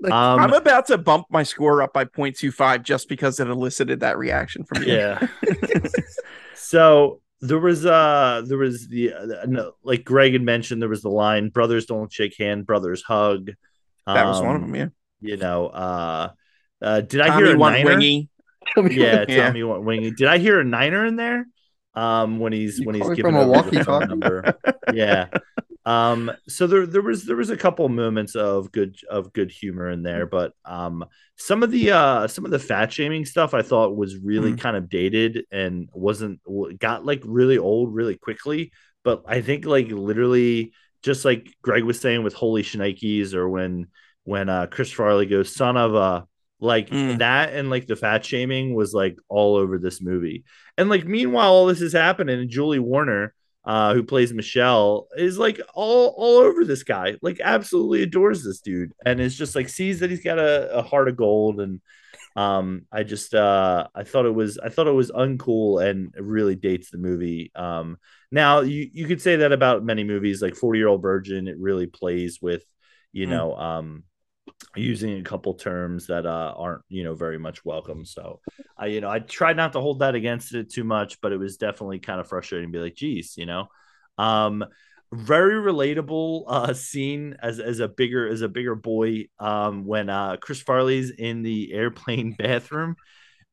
Like, 0.00 0.12
Um, 0.12 0.40
I'm 0.40 0.52
about 0.54 0.86
to 0.86 0.98
bump 0.98 1.26
my 1.30 1.42
score 1.42 1.82
up 1.82 1.92
by 1.92 2.06
0.25 2.06 2.82
just 2.82 3.08
because 3.08 3.38
it 3.38 3.48
elicited 3.48 4.00
that 4.00 4.16
reaction 4.18 4.64
from 4.64 4.82
you. 4.82 4.94
yeah. 4.94 5.26
so 6.54 7.20
there 7.40 7.58
was 7.58 7.84
uh 7.84 8.42
there 8.46 8.56
was 8.58 8.88
the 8.88 9.12
uh, 9.12 9.26
no, 9.46 9.72
like 9.82 10.04
Greg 10.04 10.32
had 10.32 10.40
mentioned 10.42 10.80
there 10.80 10.88
was 10.88 11.02
the 11.02 11.10
line 11.10 11.50
brothers 11.50 11.84
don't 11.84 12.10
shake 12.10 12.36
hand 12.38 12.64
brothers 12.66 13.02
hug 13.02 13.50
That 14.06 14.24
was 14.24 14.40
one 14.40 14.56
of 14.56 14.62
Um, 14.62 14.72
them, 14.72 14.74
yeah. 14.80 14.86
You 15.24 15.36
know 15.36 15.66
uh 15.68 16.30
uh 16.82 17.00
did 17.00 17.20
I 17.20 17.30
Tommy 17.30 17.36
hear 17.46 17.54
a 17.54 17.58
one 17.58 17.72
niner? 17.72 17.84
wingy. 17.84 18.28
yeah 18.90 19.24
Yeah. 19.26 19.52
Tommy 19.52 19.62
one 19.62 19.84
wingy 19.84 20.10
did 20.12 20.28
I 20.28 20.38
hear 20.38 20.60
a 20.60 20.64
niner 20.64 21.04
in 21.06 21.16
there 21.16 21.46
um 21.94 22.38
when 22.40 22.52
he's 22.52 22.80
You 22.80 22.86
when 22.86 22.94
he's 22.96 23.10
giving 23.10 23.32
from 23.32 23.36
a 23.36 23.44
over 23.44 23.70
the 23.70 23.80
phone 23.80 24.06
walkie-talkie? 24.06 24.08
number 24.08 24.50
yeah 24.88 25.28
um 25.86 26.32
so 26.48 26.66
there 26.66 26.86
there 26.86 27.02
was 27.02 27.24
there 27.26 27.36
was 27.36 27.50
a 27.50 27.56
couple 27.56 27.88
moments 27.88 28.34
of 28.36 28.72
good 28.72 28.96
of 29.10 29.32
good 29.32 29.50
humor 29.50 29.90
in 29.90 30.02
there 30.02 30.26
but 30.26 30.52
um 30.64 31.04
some 31.36 31.62
of 31.62 31.70
the 31.70 31.90
uh 31.92 32.26
some 32.28 32.44
of 32.44 32.50
the 32.50 32.58
fat 32.58 32.92
shaming 32.92 33.24
stuff 33.24 33.54
i 33.54 33.62
thought 33.62 33.96
was 33.96 34.16
really 34.18 34.54
Mm. 34.54 34.60
kind 34.60 34.76
of 34.76 34.88
dated 34.88 35.44
and 35.52 35.88
wasn't 35.92 36.40
got 36.78 37.04
like 37.06 37.22
really 37.24 37.58
old 37.58 37.94
really 37.94 38.16
quickly 38.16 38.72
but 39.04 39.24
i 39.28 39.40
think 39.42 39.66
like 39.66 39.88
literally 39.88 40.72
just 41.02 41.24
like 41.24 41.54
greg 41.62 41.84
was 41.84 42.00
saying 42.00 42.22
with 42.24 42.34
holy 42.34 42.62
shnikes 42.62 43.34
or 43.34 43.48
when 43.48 43.88
when 44.24 44.48
uh 44.48 44.66
chris 44.66 44.90
farley 44.92 45.26
goes 45.26 45.54
son 45.54 45.76
of 45.76 45.94
a 45.94 46.26
like 46.60 46.88
Mm. 46.88 47.18
that 47.18 47.52
and 47.52 47.68
like 47.70 47.86
the 47.86 47.96
fat 47.96 48.24
shaming 48.24 48.74
was 48.74 48.94
like 48.94 49.16
all 49.28 49.56
over 49.56 49.78
this 49.78 50.00
movie 50.00 50.44
and 50.78 50.88
like 50.88 51.04
meanwhile 51.04 51.52
all 51.52 51.66
this 51.66 51.80
is 51.82 51.92
happening 51.92 52.40
and 52.40 52.50
julie 52.50 52.78
warner 52.78 53.34
uh, 53.66 53.94
who 53.94 54.02
plays 54.02 54.30
Michelle, 54.30 55.08
is 55.16 55.38
like 55.38 55.58
all 55.72 56.14
all 56.18 56.36
over 56.36 56.66
this 56.66 56.82
guy, 56.82 57.16
like 57.22 57.40
absolutely 57.42 58.02
adores 58.02 58.44
this 58.44 58.60
dude, 58.60 58.92
and 59.06 59.18
is 59.20 59.34
just 59.38 59.56
like 59.56 59.70
sees 59.70 60.00
that 60.00 60.10
he's 60.10 60.22
got 60.22 60.38
a, 60.38 60.70
a 60.76 60.82
heart 60.82 61.08
of 61.08 61.16
gold, 61.16 61.62
and 61.62 61.80
um, 62.36 62.82
I 62.92 63.04
just 63.04 63.34
uh, 63.34 63.86
I 63.94 64.04
thought 64.04 64.26
it 64.26 64.34
was 64.34 64.58
I 64.58 64.68
thought 64.68 64.86
it 64.86 64.90
was 64.92 65.10
uncool 65.10 65.82
and 65.82 66.14
it 66.14 66.22
really 66.22 66.56
dates 66.56 66.90
the 66.90 66.98
movie. 66.98 67.52
Um, 67.54 67.96
now 68.30 68.60
you 68.60 68.90
you 68.92 69.06
could 69.06 69.22
say 69.22 69.36
that 69.36 69.52
about 69.52 69.82
many 69.82 70.04
movies, 70.04 70.42
like 70.42 70.56
Forty 70.56 70.78
Year 70.78 70.88
Old 70.88 71.00
Virgin, 71.00 71.48
it 71.48 71.56
really 71.58 71.86
plays 71.86 72.40
with 72.42 72.64
you 73.12 73.26
Mm. 73.26 73.30
know 73.30 73.56
um 73.56 74.02
using 74.76 75.18
a 75.18 75.22
couple 75.22 75.54
terms 75.54 76.08
that 76.08 76.26
uh 76.26 76.52
aren't 76.56 76.82
you 76.88 77.04
know 77.04 77.14
very 77.14 77.38
much 77.38 77.64
welcome 77.64 78.04
so 78.04 78.40
I, 78.76 78.86
you 78.86 79.00
know, 79.00 79.08
I 79.08 79.20
tried 79.20 79.56
not 79.56 79.72
to 79.74 79.80
hold 79.80 80.00
that 80.00 80.14
against 80.14 80.54
it 80.54 80.70
too 80.70 80.84
much, 80.84 81.20
but 81.20 81.32
it 81.32 81.36
was 81.36 81.56
definitely 81.56 82.00
kind 82.00 82.20
of 82.20 82.28
frustrating 82.28 82.72
to 82.72 82.78
be 82.78 82.82
like, 82.82 82.96
geez, 82.96 83.36
you 83.36 83.46
know. 83.46 83.68
Um, 84.18 84.64
very 85.12 85.54
relatable 85.54 86.44
uh 86.48 86.74
scene 86.74 87.36
as 87.40 87.60
as 87.60 87.78
a 87.78 87.86
bigger 87.86 88.26
as 88.26 88.40
a 88.40 88.48
bigger 88.48 88.74
boy 88.74 89.26
um 89.38 89.84
when 89.84 90.08
uh 90.08 90.36
Chris 90.40 90.60
Farley's 90.60 91.10
in 91.10 91.42
the 91.42 91.72
airplane 91.72 92.32
bathroom. 92.38 92.96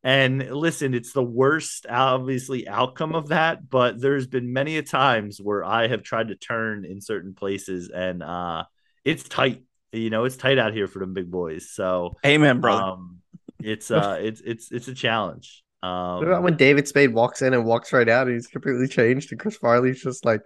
And 0.03 0.49
listen, 0.49 0.95
it's 0.95 1.13
the 1.13 1.23
worst, 1.23 1.85
obviously, 1.87 2.67
outcome 2.67 3.13
of 3.13 3.27
that. 3.27 3.69
But 3.69 4.01
there's 4.01 4.25
been 4.25 4.51
many 4.51 4.77
a 4.77 4.81
times 4.81 5.39
where 5.39 5.63
I 5.63 5.87
have 5.87 6.01
tried 6.01 6.29
to 6.29 6.35
turn 6.35 6.85
in 6.85 7.01
certain 7.01 7.35
places, 7.35 7.91
and 7.93 8.23
uh, 8.23 8.63
it's 9.05 9.23
tight. 9.29 9.61
You 9.91 10.09
know, 10.09 10.25
it's 10.25 10.37
tight 10.37 10.57
out 10.57 10.73
here 10.73 10.87
for 10.87 10.99
them 10.99 11.13
big 11.13 11.29
boys. 11.29 11.71
So, 11.71 12.15
Amen, 12.25 12.61
brother. 12.61 12.81
um, 12.83 13.19
it's 13.61 13.91
uh, 13.91 14.17
it's 14.21 14.41
it's 14.41 14.71
it's 14.71 14.87
a 14.87 14.93
challenge. 14.93 15.63
Um, 15.83 16.17
What 16.17 16.27
about 16.27 16.43
when 16.43 16.57
David 16.57 16.87
Spade 16.87 17.13
walks 17.13 17.41
in 17.41 17.53
and 17.53 17.65
walks 17.65 17.91
right 17.91 18.07
out 18.07 18.27
and 18.27 18.35
he's 18.35 18.47
completely 18.47 18.87
changed 18.87 19.31
and 19.31 19.39
Chris 19.39 19.57
Farley's 19.57 20.01
just 20.01 20.25
like 20.25 20.41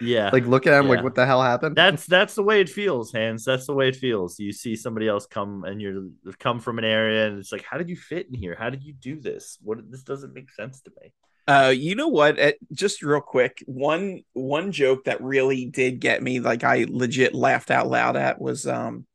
yeah, 0.00 0.30
like 0.32 0.46
look 0.46 0.66
at 0.66 0.72
him 0.72 0.86
Yeah. 0.86 0.94
like 0.94 1.04
what 1.04 1.14
the 1.14 1.26
hell 1.26 1.42
happened? 1.42 1.76
that's 1.76 2.06
that's 2.06 2.34
the 2.34 2.42
way 2.42 2.60
it 2.62 2.70
feels, 2.70 3.12
Hans. 3.12 3.44
That's 3.44 3.66
the 3.66 3.74
way 3.74 3.88
it 3.88 3.96
feels. 3.96 4.38
You 4.40 4.50
see 4.52 4.74
somebody 4.74 5.06
else 5.08 5.26
come 5.26 5.64
and 5.64 5.80
you're 5.80 6.04
come 6.38 6.58
from 6.58 6.78
an 6.78 6.84
area, 6.86 7.28
and 7.28 7.38
it's 7.38 7.52
like, 7.52 7.64
how 7.64 7.76
did 7.76 7.90
you 7.90 7.96
fit 7.96 8.26
in 8.28 8.34
here? 8.34 8.56
How 8.58 8.70
did 8.70 8.82
you 8.82 8.94
do 8.94 9.20
this? 9.20 9.58
What 9.62 9.78
this 9.90 10.02
doesn't 10.02 10.32
make 10.34 10.50
sense 10.50 10.80
to 10.82 10.90
me. 11.02 11.12
Uh, 11.48 11.72
you 11.76 11.94
know 11.94 12.08
what? 12.08 12.38
Uh, 12.38 12.52
just 12.72 13.02
real 13.02 13.20
quick, 13.20 13.62
one 13.66 14.20
one 14.34 14.70
joke 14.72 15.04
that 15.04 15.20
really 15.22 15.66
did 15.66 16.00
get 16.00 16.22
me, 16.22 16.40
like 16.40 16.62
I 16.64 16.86
legit 16.88 17.34
laughed 17.34 17.70
out 17.70 17.88
loud 17.88 18.16
at, 18.16 18.40
was 18.40 18.66
um 18.66 19.06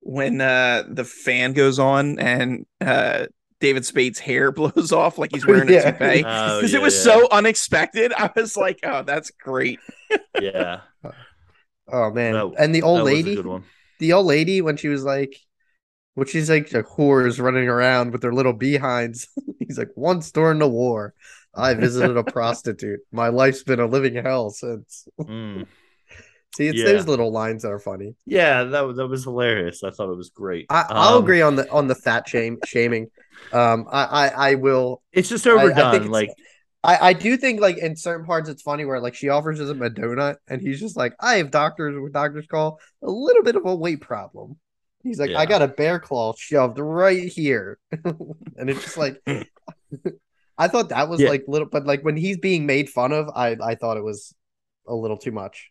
when 0.00 0.40
uh 0.40 0.84
the 0.88 1.04
fan 1.04 1.52
goes 1.52 1.78
on 1.78 2.18
and 2.20 2.64
uh 2.80 3.26
David 3.58 3.84
Spade's 3.84 4.18
hair 4.20 4.52
blows 4.52 4.92
off 4.92 5.18
like 5.18 5.32
he's 5.32 5.46
wearing 5.46 5.68
Yeah. 5.68 5.88
a 5.88 5.92
toupee 5.92 6.24
Oh, 6.26 6.58
because 6.60 6.72
yeah, 6.72 6.78
it 6.78 6.82
was 6.82 6.94
yeah. 6.94 7.12
so 7.14 7.28
unexpected. 7.32 8.12
I 8.12 8.30
was 8.36 8.56
like, 8.56 8.80
oh, 8.84 9.02
that's 9.02 9.30
great. 9.30 9.80
Yeah, 10.40 10.80
oh 11.90 12.10
man. 12.12 12.34
That- 12.34 12.54
and 12.58 12.74
the 12.74 12.82
old 12.82 13.02
lady 13.02 13.36
the 13.98 14.12
old 14.12 14.26
lady 14.26 14.60
when 14.60 14.76
she 14.76 14.88
was 14.88 15.02
like 15.04 15.34
when 16.14 16.26
she's 16.26 16.48
like 16.48 16.70
the 16.70 16.82
whores 16.82 17.40
running 17.42 17.68
around 17.68 18.12
with 18.12 18.20
their 18.22 18.32
little 18.32 18.52
behinds. 18.52 19.28
He's 19.58 19.76
like, 19.78 19.90
once 19.96 20.30
during 20.30 20.60
the 20.60 20.68
war, 20.68 21.12
I 21.56 21.74
visited 21.74 22.16
a 22.16 22.24
prostitute. 22.24 23.00
My 23.12 23.28
life's 23.28 23.62
been 23.62 23.80
a 23.80 23.86
living 23.86 24.14
hell 24.14 24.50
since. 24.50 25.08
Mm. 25.20 25.66
See, 26.54 26.68
it's 26.68 26.78
Yeah. 26.78 26.86
those 26.86 27.06
little 27.06 27.30
lines 27.32 27.62
that 27.64 27.70
are 27.72 27.78
funny. 27.78 28.14
Yeah, 28.24 28.64
that 28.64 28.80
was- 28.86 28.96
that 28.96 29.06
was 29.08 29.24
hilarious. 29.24 29.84
I 29.84 29.90
thought 29.90 30.10
it 30.10 30.16
was 30.16 30.30
great. 30.30 30.64
I, 30.70 30.86
I'll 30.88 31.18
Um, 31.18 31.22
agree 31.22 31.42
on 31.42 31.54
the 31.56 31.70
on 31.70 31.86
the 31.86 31.94
fat 31.94 32.26
shame 32.26 32.56
shaming. 32.64 33.10
Um, 33.52 33.86
I 33.92 34.04
I, 34.04 34.28
I 34.50 34.54
will. 34.54 35.02
It's 35.12 35.28
just 35.28 35.46
I- 35.46 35.50
I 35.50 35.62
overdone. 35.64 35.92
think 35.92 36.10
like 36.10 36.30
I, 36.82 37.08
I 37.08 37.12
do 37.12 37.36
think 37.36 37.60
like 37.60 37.76
in 37.78 37.94
certain 37.96 38.24
parts 38.24 38.48
it's 38.48 38.62
funny 38.62 38.84
where 38.86 39.00
like 39.00 39.14
she 39.14 39.28
offers 39.28 39.60
him 39.60 39.82
a 39.82 39.90
donut 39.90 40.36
and 40.48 40.62
he's 40.62 40.80
just 40.80 40.96
like 40.96 41.14
I 41.20 41.36
have 41.36 41.50
doctors 41.50 42.00
what 42.00 42.12
doctors 42.12 42.46
call 42.46 42.80
a 43.02 43.10
little 43.10 43.42
bit 43.42 43.56
of 43.56 43.66
a 43.66 43.74
weight 43.74 44.00
problem. 44.00 44.56
He's 45.02 45.18
like 45.20 45.30
Yeah. 45.30 45.40
I 45.40 45.46
got 45.46 45.60
a 45.62 45.68
bear 45.68 45.98
claw 46.00 46.32
shoved 46.38 46.78
right 46.78 47.28
here, 47.28 47.78
and 48.56 48.70
it's 48.70 48.82
just 48.82 48.96
like 48.96 49.20
I 50.58 50.68
thought 50.68 50.90
that 50.90 51.08
was 51.08 51.20
Yeah. 51.20 51.28
like 51.28 51.44
little, 51.48 51.68
but 51.68 51.86
like 51.86 52.02
when 52.04 52.16
he's 52.16 52.38
being 52.38 52.66
made 52.66 52.88
fun 52.90 53.12
of, 53.12 53.28
I 53.34 53.56
I 53.62 53.74
thought 53.76 53.96
it 53.96 54.04
was 54.04 54.34
a 54.88 54.94
little 54.94 55.18
too 55.18 55.32
much. 55.32 55.70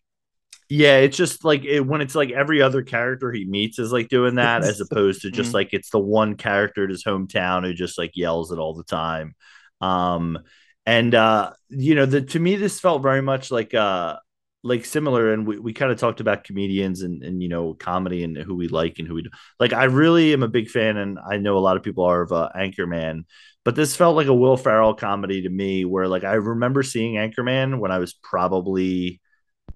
Yeah, 0.67 0.97
it's 0.97 1.17
just 1.17 1.45
like 1.45 1.63
it, 1.63 1.81
when 1.81 2.01
it's 2.01 2.15
like 2.15 2.31
every 2.31 2.61
other 2.61 2.81
character 2.81 3.31
he 3.31 3.45
meets 3.45 3.77
is 3.77 3.91
like 3.91 4.09
doing 4.09 4.35
that, 4.35 4.63
as 4.63 4.81
opposed 4.81 5.21
to 5.21 5.31
just 5.31 5.51
Mm. 5.51 5.53
like 5.53 5.69
it's 5.73 5.91
the 5.91 5.99
one 5.99 6.35
character 6.35 6.83
in 6.85 6.89
his 6.89 7.03
hometown 7.03 7.63
who 7.63 7.73
just 7.73 7.97
like 7.99 8.11
yells 8.15 8.51
it 8.51 8.57
all 8.57 8.73
the 8.73 8.83
time. 8.83 9.35
Um, 9.81 10.39
and 10.85 11.13
uh, 11.13 11.53
you 11.69 11.93
know, 11.95 12.05
the 12.07 12.21
to 12.21 12.39
me 12.39 12.55
this 12.55 12.79
felt 12.79 13.03
very 13.03 13.21
much 13.21 13.51
like 13.51 13.73
uh 13.75 14.17
like 14.63 14.85
similar, 14.85 15.31
and 15.33 15.45
we, 15.45 15.59
we 15.59 15.73
kind 15.73 15.91
of 15.91 15.99
talked 15.99 16.19
about 16.19 16.43
comedians 16.43 17.03
and 17.03 17.21
and 17.23 17.43
you 17.43 17.49
know 17.49 17.75
comedy 17.75 18.23
and 18.23 18.35
who 18.35 18.55
we 18.55 18.67
like 18.67 18.97
and 18.97 19.07
who 19.07 19.13
we 19.15 19.21
do. 19.23 19.29
like. 19.59 19.73
I 19.73 19.83
really 19.85 20.33
am 20.33 20.41
a 20.43 20.47
big 20.47 20.69
fan, 20.69 20.97
and 20.97 21.19
I 21.19 21.37
know 21.37 21.57
a 21.57 21.59
lot 21.59 21.77
of 21.77 21.83
people 21.83 22.05
are 22.05 22.23
of 22.23 22.31
uh, 22.31 22.49
Anchorman, 22.55 23.25
but 23.65 23.75
this 23.75 23.95
felt 23.95 24.15
like 24.15 24.27
a 24.27 24.33
Will 24.33 24.55
Ferrell 24.55 24.93
comedy 24.93 25.41
to 25.41 25.49
me, 25.49 25.83
where 25.83 26.07
like 26.07 26.23
I 26.23 26.35
remember 26.35 26.83
seeing 26.83 27.15
Anchorman 27.15 27.79
when 27.79 27.91
I 27.91 27.99
was 27.99 28.13
probably 28.13 29.19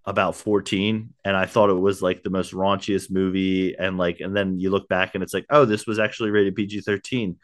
about 0.06 0.36
14 0.36 1.14
and 1.26 1.36
i 1.38 1.45
thought 1.45 1.70
it 1.70 1.74
was 1.74 2.02
like 2.02 2.24
the 2.24 2.30
most 2.30 2.53
raunchiest 2.53 3.11
movie 3.11 3.76
and 3.78 3.98
like 3.98 4.20
and 4.22 4.36
then 4.36 4.57
you 4.57 4.70
look 4.70 4.88
back 4.88 5.14
and 5.14 5.24
it's 5.24 5.34
like 5.34 5.45
oh 5.49 5.66
this 5.66 5.86
was 5.86 5.99
actually 5.99 6.32
rated 6.32 6.56
pg-13 6.56 7.36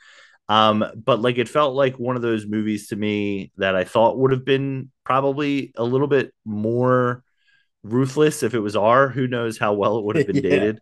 um 0.49 0.83
but 0.95 1.21
like 1.21 1.37
it 1.37 1.49
felt 1.49 1.75
like 1.75 1.99
one 1.99 2.15
of 2.15 2.21
those 2.21 2.45
movies 2.47 2.87
to 2.87 2.95
me 2.95 3.51
that 3.57 3.75
i 3.75 3.83
thought 3.83 4.17
would 4.17 4.31
have 4.31 4.45
been 4.45 4.89
probably 5.03 5.73
a 5.75 5.83
little 5.83 6.07
bit 6.07 6.33
more 6.45 7.23
ruthless 7.85 8.43
if 8.43 8.53
it 8.53 8.59
was 8.59 8.75
r 8.75 9.09
who 9.09 9.27
knows 9.27 9.57
how 9.57 9.73
well 9.73 9.97
it 9.99 10.05
would 10.05 10.15
have 10.15 10.25
been 10.27 10.41
Yeah. 10.41 10.41
dated 10.41 10.79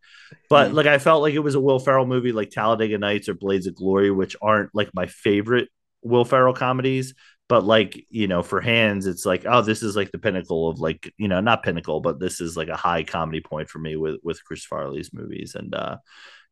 but 0.49 0.71
Mm. 0.71 0.73
like 0.73 0.87
i 0.87 0.97
felt 0.97 1.21
like 1.21 1.33
it 1.33 1.39
was 1.39 1.55
a 1.55 1.59
will 1.61 1.79
ferrell 1.79 2.05
movie 2.05 2.31
like 2.31 2.49
talladega 2.49 2.97
nights 2.97 3.29
or 3.29 3.33
blades 3.33 3.67
of 3.67 3.75
glory 3.75 4.11
which 4.11 4.35
aren't 4.41 4.69
like 4.73 4.89
my 4.93 5.05
favorite 5.07 5.69
will 6.01 6.25
ferrell 6.25 6.53
comedies 6.53 7.13
but 7.49 7.63
like 7.65 8.05
you 8.09 8.27
know 8.27 8.41
for 8.41 8.61
Hans 8.61 9.05
it's 9.05 9.25
like 9.25 9.45
oh 9.47 9.61
this 9.61 9.83
is 9.83 9.95
like 9.95 10.11
the 10.11 10.17
pinnacle 10.19 10.69
of 10.69 10.79
like 10.79 11.11
you 11.17 11.27
know 11.27 11.41
not 11.41 11.63
pinnacle 11.63 11.99
but 12.01 12.19
this 12.19 12.39
is 12.41 12.55
like 12.57 12.69
a 12.69 12.77
high 12.77 13.03
comedy 13.03 13.41
point 13.41 13.69
for 13.69 13.79
me 13.79 13.95
with 13.95 14.17
with 14.23 14.43
chris 14.45 14.65
farley's 14.65 15.13
movies 15.13 15.55
and 15.55 15.75
uh 15.75 15.97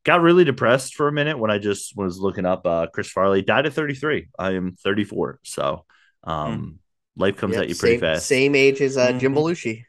got 0.04 0.22
really 0.22 0.44
depressed 0.44 0.96
for 0.96 1.08
a 1.08 1.12
minute 1.12 1.38
when 1.38 1.52
I 1.52 1.58
just 1.60 1.96
was 1.96 2.20
looking 2.20 2.46
up. 2.46 2.66
Uh, 2.66 2.88
Chris 2.88 3.10
Farley 3.10 3.42
died 3.42 3.66
at 3.68 3.74
33. 3.74 4.28
I 4.40 4.52
am 4.54 4.76
34, 4.84 5.40
so 5.44 5.86
um, 6.24 6.80
life 7.16 7.38
comes 7.38 7.56
Yep, 7.56 7.64
at 7.64 7.70
you 7.70 7.76
pretty 7.76 7.96
same, 7.96 8.00
fast. 8.00 8.26
Same 8.28 8.56
age 8.56 8.82
as 8.82 8.98
uh, 8.98 9.12
Jim 9.14 9.34
Mhm. 9.34 9.38
Belushi. 9.38 9.84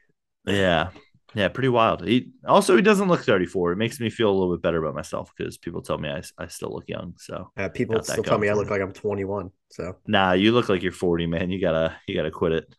Yeah. 0.47 0.91
Yeah, 1.35 1.49
pretty 1.49 1.71
wild. 1.71 2.07
He 2.07 2.31
also 2.47 2.77
he 2.77 2.83
doesn't 2.83 3.09
look 3.09 3.23
34. 3.25 3.73
It 3.73 3.77
makes 3.77 3.99
me 3.99 4.11
feel 4.11 4.31
a 4.31 4.37
little 4.37 4.55
bit 4.55 4.63
better 4.63 4.79
about 4.79 4.95
myself 4.95 5.33
because 5.35 5.57
people 5.57 5.81
tell 5.81 5.97
me 5.97 6.11
I, 6.11 6.23
I 6.37 6.47
still 6.49 6.71
look 6.71 6.89
young. 6.89 7.15
So 7.17 7.51
Uh, 7.57 7.71
people 7.71 7.95
that 7.95 8.05
still 8.05 8.23
tell 8.23 8.39
me 8.39 8.51
I 8.51 8.53
look 8.53 8.67
for 8.67 8.75
like 8.75 8.83
I'm 8.83 8.93
21. 8.93 9.51
So 9.71 9.97
nah, 10.07 10.33
you 10.33 10.53
look 10.53 10.69
like 10.69 10.83
you're 10.83 10.93
40, 10.93 11.27
man. 11.27 11.51
You 11.51 11.59
gotta 11.59 11.97
you 12.07 12.15
gotta 12.15 12.31
quit 12.31 12.53
it. 12.53 12.75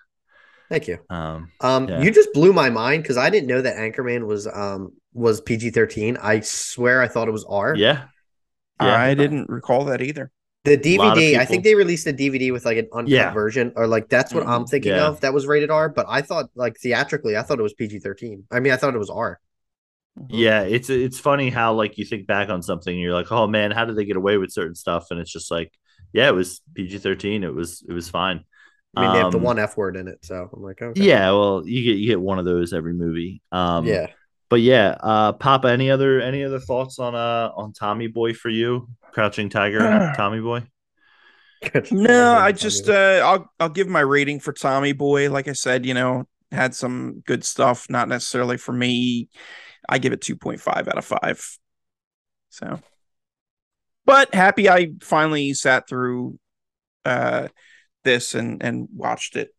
thank 0.69 0.87
you. 0.87 0.99
Um 1.09 1.51
Um, 1.61 1.89
Yeah. 1.89 2.03
you 2.03 2.11
just 2.11 2.31
blew 2.33 2.53
my 2.53 2.69
mind 2.69 3.03
because 3.03 3.17
I 3.17 3.31
didn't 3.31 3.47
know 3.47 3.61
that 3.61 3.77
Anchorman 3.77 4.27
was 4.27 4.45
um 4.45 4.91
was 5.13 5.41
PG 5.41 5.71
13. 5.71 6.17
I 6.17 6.41
swear 6.41 7.01
I 7.01 7.07
thought 7.07 7.27
it 7.27 7.31
was 7.31 7.45
R. 7.45 7.75
yeah. 7.75 8.05
Yeah. 8.81 8.95
I 8.95 9.13
didn't 9.15 9.49
recall 9.49 9.85
that 9.85 10.01
either. 10.01 10.31
The 10.65 10.77
lot 10.85 11.17
of 11.17 11.25
DVD, 11.25 11.37
I 11.37 11.45
think 11.45 11.65
they 11.65 11.75
released 11.75 12.07
a 12.07 12.13
DVD 12.13 12.51
with 12.53 12.63
like 12.65 12.77
an 12.77 12.87
uncut 12.93 13.27
Yeah. 13.27 13.33
version, 13.33 13.73
or 13.75 13.85
like 13.85 14.07
that's 14.07 14.33
what 14.33 14.47
I'm 14.47 14.65
Mhm. 14.65 14.67
thinking 14.67 14.95
Yeah. 14.95 14.97
of. 14.97 15.19
That 15.19 15.33
was 15.33 15.45
rated 15.45 15.69
R, 15.69 15.89
but 15.89 16.05
I 16.07 16.21
thought 16.21 16.49
like 16.55 16.77
theatrically, 16.77 17.35
I 17.35 17.41
thought 17.43 17.59
it 17.59 17.63
was 17.63 17.73
PG 17.73 17.99
13. 17.99 18.45
I 18.49 18.61
mean, 18.61 18.71
I 18.71 18.77
thought 18.77 18.95
it 18.95 18.99
was 18.99 19.09
R. 19.09 19.39
Yeah, 20.29 20.61
it's 20.61 20.89
it's 20.89 21.19
funny 21.19 21.49
how 21.49 21.73
like 21.73 21.97
you 21.97 22.05
think 22.05 22.27
back 22.27 22.49
on 22.49 22.61
something, 22.61 22.93
and 22.93 23.01
you're 23.01 23.13
like, 23.13 23.31
oh 23.31 23.47
man, 23.47 23.71
how 23.71 23.85
did 23.85 23.95
they 23.95 24.05
get 24.05 24.15
away 24.15 24.37
with 24.37 24.51
certain 24.51 24.75
stuff? 24.75 25.07
And 25.11 25.19
it's 25.19 25.31
just 25.31 25.51
like, 25.51 25.71
yeah, 26.13 26.27
it 26.29 26.35
was 26.35 26.61
PG 26.75 26.99
thirteen. 26.99 27.43
It 27.43 27.53
was 27.53 27.83
it 27.87 27.93
was 27.93 28.09
fine. 28.09 28.43
I 28.95 28.99
mean, 29.01 29.11
they 29.11 29.17
have 29.19 29.31
the 29.31 29.37
Um, 29.37 29.39
one 29.39 29.59
F 29.59 29.75
word 29.77 29.95
in 29.95 30.07
it, 30.07 30.23
so 30.23 30.49
I'm 30.53 30.61
like, 30.61 30.81
okay, 30.81 31.07
Yeah, 31.07 31.31
well, 31.31 31.63
you 31.67 31.83
get 31.83 31.97
you 31.99 32.07
get 32.07 32.21
one 32.21 32.37
of 32.39 32.45
those 32.45 32.73
every 32.73 32.93
movie. 32.93 33.41
Um, 33.51 34.03
yeah. 34.03 34.07
But 34.53 34.61
yeah, 34.61 34.95
uh, 34.99 35.33
Papa, 35.33 35.67
any 35.67 35.89
other 35.89 36.21
any 36.21 36.43
other 36.43 36.59
thoughts 36.59 36.99
on 36.99 37.15
uh 37.15 37.49
on 37.55 37.73
Tommy 37.73 38.05
Boy 38.05 38.35
for 38.35 38.49
you, 38.49 38.87
Crouching 39.11 39.49
Tiger, 39.49 40.13
Tommy 40.15 40.41
Boy? 40.41 40.61
No, 41.89 42.33
I 42.33 42.51
just 42.51 42.87
uh 42.87 43.19
I'll 43.25 43.51
I'll 43.59 43.69
give 43.69 43.87
my 43.87 44.01
rating 44.01 44.39
for 44.39 44.53
Tommy 44.53 44.93
Boy. 44.93 45.31
Like 45.31 45.47
I 45.47 45.53
said, 45.53 45.87
you 45.87 45.95
know, 45.95 46.27
had 46.51 46.75
some 46.75 47.23
good 47.25 47.43
stuff, 47.43 47.87
not 47.89 48.07
necessarily 48.07 48.57
for 48.57 48.73
me. 48.73 49.27
I 49.89 49.97
give 49.97 50.13
it 50.13 50.21
2.5 50.21 50.67
out 50.87 50.99
of 50.99 51.05
5. 51.05 51.57
So 52.51 52.79
but 54.05 54.35
happy 54.35 54.69
I 54.69 54.91
finally 55.01 55.55
sat 55.55 55.89
through 55.89 56.37
uh 57.05 57.47
this 58.03 58.35
and 58.35 58.61
and 58.61 58.87
watched 58.95 59.35
it. 59.35 59.49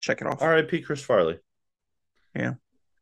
Check 0.00 0.22
it 0.22 0.26
off. 0.26 0.40
All 0.40 0.48
right, 0.48 0.66
Pete 0.66 0.86
Chris 0.86 1.02
Farley. 1.02 1.38
All 2.34 2.56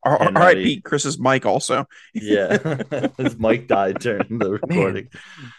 and 0.05 0.37
right, 0.37 0.57
Maddie. 0.57 0.65
Pete. 0.65 0.85
Chris's 0.85 1.19
mic 1.19 1.45
also. 1.47 1.87
Yeah, 2.15 2.59
his 3.19 3.39
mic 3.39 3.67
died 3.69 3.99
during 3.99 4.39
the 4.39 4.53
recording. 4.53 5.09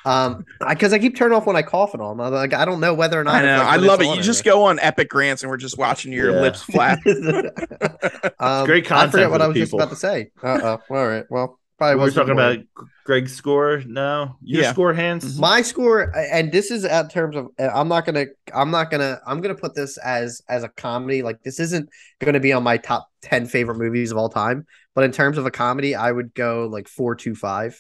um, 0.05 0.45
because 0.67 0.93
I, 0.93 0.99
keep 0.99 1.15
turning 1.15 1.35
off 1.37 1.45
when 1.45 1.55
I 1.55 1.61
cough 1.61 1.93
and 1.93 2.01
all. 2.01 2.11
I'm 2.11 2.17
like, 2.33 2.53
I 2.53 2.65
don't 2.65 2.79
know 2.79 2.93
whether 2.93 3.19
or 3.19 3.23
not. 3.23 3.35
I 3.35 3.41
know. 3.41 3.57
like, 3.57 3.67
I 3.67 3.75
love 3.77 4.01
it. 4.01 4.15
You 4.15 4.21
just 4.21 4.45
not. 4.45 4.51
go 4.51 4.63
on 4.65 4.79
Epic 4.79 5.09
Grants 5.09 5.43
and 5.43 5.49
we're 5.49 5.57
just 5.57 5.77
watching 5.77 6.13
your 6.13 6.31
Yeah. 6.33 6.41
lips 6.41 6.61
flap. 6.63 6.99
um, 8.39 8.65
great 8.65 8.85
I 8.85 8.87
content 8.87 9.11
forget 9.11 9.31
what 9.31 9.41
I 9.41 9.47
was 9.47 9.57
just 9.57 9.73
about 9.73 9.89
to 9.89 9.95
say. 9.95 10.31
Uh 10.41 10.59
oh. 10.63 10.95
All 10.95 11.07
right. 11.07 11.25
Well, 11.29 11.59
probably 11.77 11.95
we 11.95 11.99
were 11.99 12.05
wasn't 12.05 12.27
talking 12.27 12.31
important. 12.39 12.67
about 12.77 12.87
Greg's 13.05 13.33
score. 13.33 13.81
now. 13.85 14.37
your 14.41 14.63
Yeah. 14.63 14.71
score, 14.73 14.93
Hans. 14.93 15.35
Mhm. 15.35 15.39
my 15.39 15.61
score 15.61 16.11
and 16.15 16.51
this 16.51 16.71
is 16.71 16.83
at 16.85 17.09
terms 17.09 17.35
of 17.35 17.47
i'm 17.59 17.87
not 17.87 18.05
gonna 18.05 18.25
i'm 18.53 18.71
not 18.71 18.89
gonna 18.91 19.19
i'm 19.25 19.41
gonna 19.41 19.55
put 19.55 19.75
this 19.75 19.97
as 19.97 20.41
as 20.49 20.63
a 20.63 20.69
comedy 20.69 21.21
like 21.21 21.41
this 21.43 21.59
isn't 21.59 21.89
gonna 22.19 22.39
be 22.39 22.51
on 22.53 22.63
my 22.63 22.77
top 22.77 23.07
10 23.21 23.45
favorite 23.47 23.77
movies 23.77 24.11
of 24.11 24.17
all 24.17 24.29
time 24.29 24.65
but 24.95 25.03
in 25.03 25.11
terms 25.11 25.37
of 25.37 25.45
a 25.45 25.51
comedy 25.51 25.95
i 25.95 26.11
would 26.11 26.33
go 26.33 26.67
like 26.71 26.87
four 26.87 27.15
two 27.15 27.35
five 27.35 27.79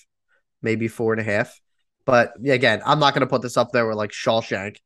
maybe 0.61 0.87
four 0.87 1.11
and 1.13 1.19
a 1.21 1.23
half 1.25 1.59
but 2.05 2.33
again 2.47 2.81
i'm 2.85 2.99
not 2.99 3.13
gonna 3.13 3.27
put 3.27 3.41
this 3.41 3.57
up 3.57 3.71
there 3.71 3.87
with 3.87 3.97
like 3.97 4.11
shawshank 4.11 4.77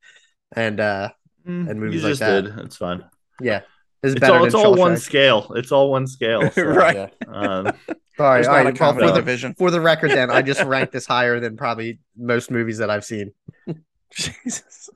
and 0.56 0.80
uh 0.80 1.10
Mm, 1.48 1.68
and 1.72 1.80
movies 1.80 2.04
you 2.04 2.10
like 2.10 2.20
that. 2.20 2.42
did. 2.44 2.60
It's 2.60 2.78
fine. 2.78 3.04
yeah 3.42 3.62
it's, 4.04 4.14
It's 4.16 4.30
all 4.30 4.46
it's 4.46 4.54
than 4.54 4.64
all 4.66 4.76
one 4.76 4.96
scale. 4.98 5.52
It's 5.56 5.72
all 5.72 5.90
one 5.90 6.06
scale. 6.06 6.52
so, 6.56 6.64
Right. 6.64 6.96
yeah. 6.96 7.10
Um, 7.28 7.74
all 8.20 8.26
right, 8.26 8.36
There's 8.36 8.48
all 8.48 8.54
not 8.54 8.62
a 8.62 8.66
right. 8.66 8.80
Well, 8.80 9.16
for 9.16 9.22
the 9.22 9.56
for 9.58 9.72
the 9.72 9.82
record 9.82 10.12
then 10.12 10.30
i 10.30 10.42
just 10.42 10.62
ranked 10.66 10.94
this 10.94 11.06
higher 11.06 11.40
than 11.40 11.58
probably 11.58 12.00
most 12.18 12.52
movies 12.52 12.78
that 12.80 12.90
i've 12.90 13.06
seen 13.06 13.32
Jesus. 14.14 14.90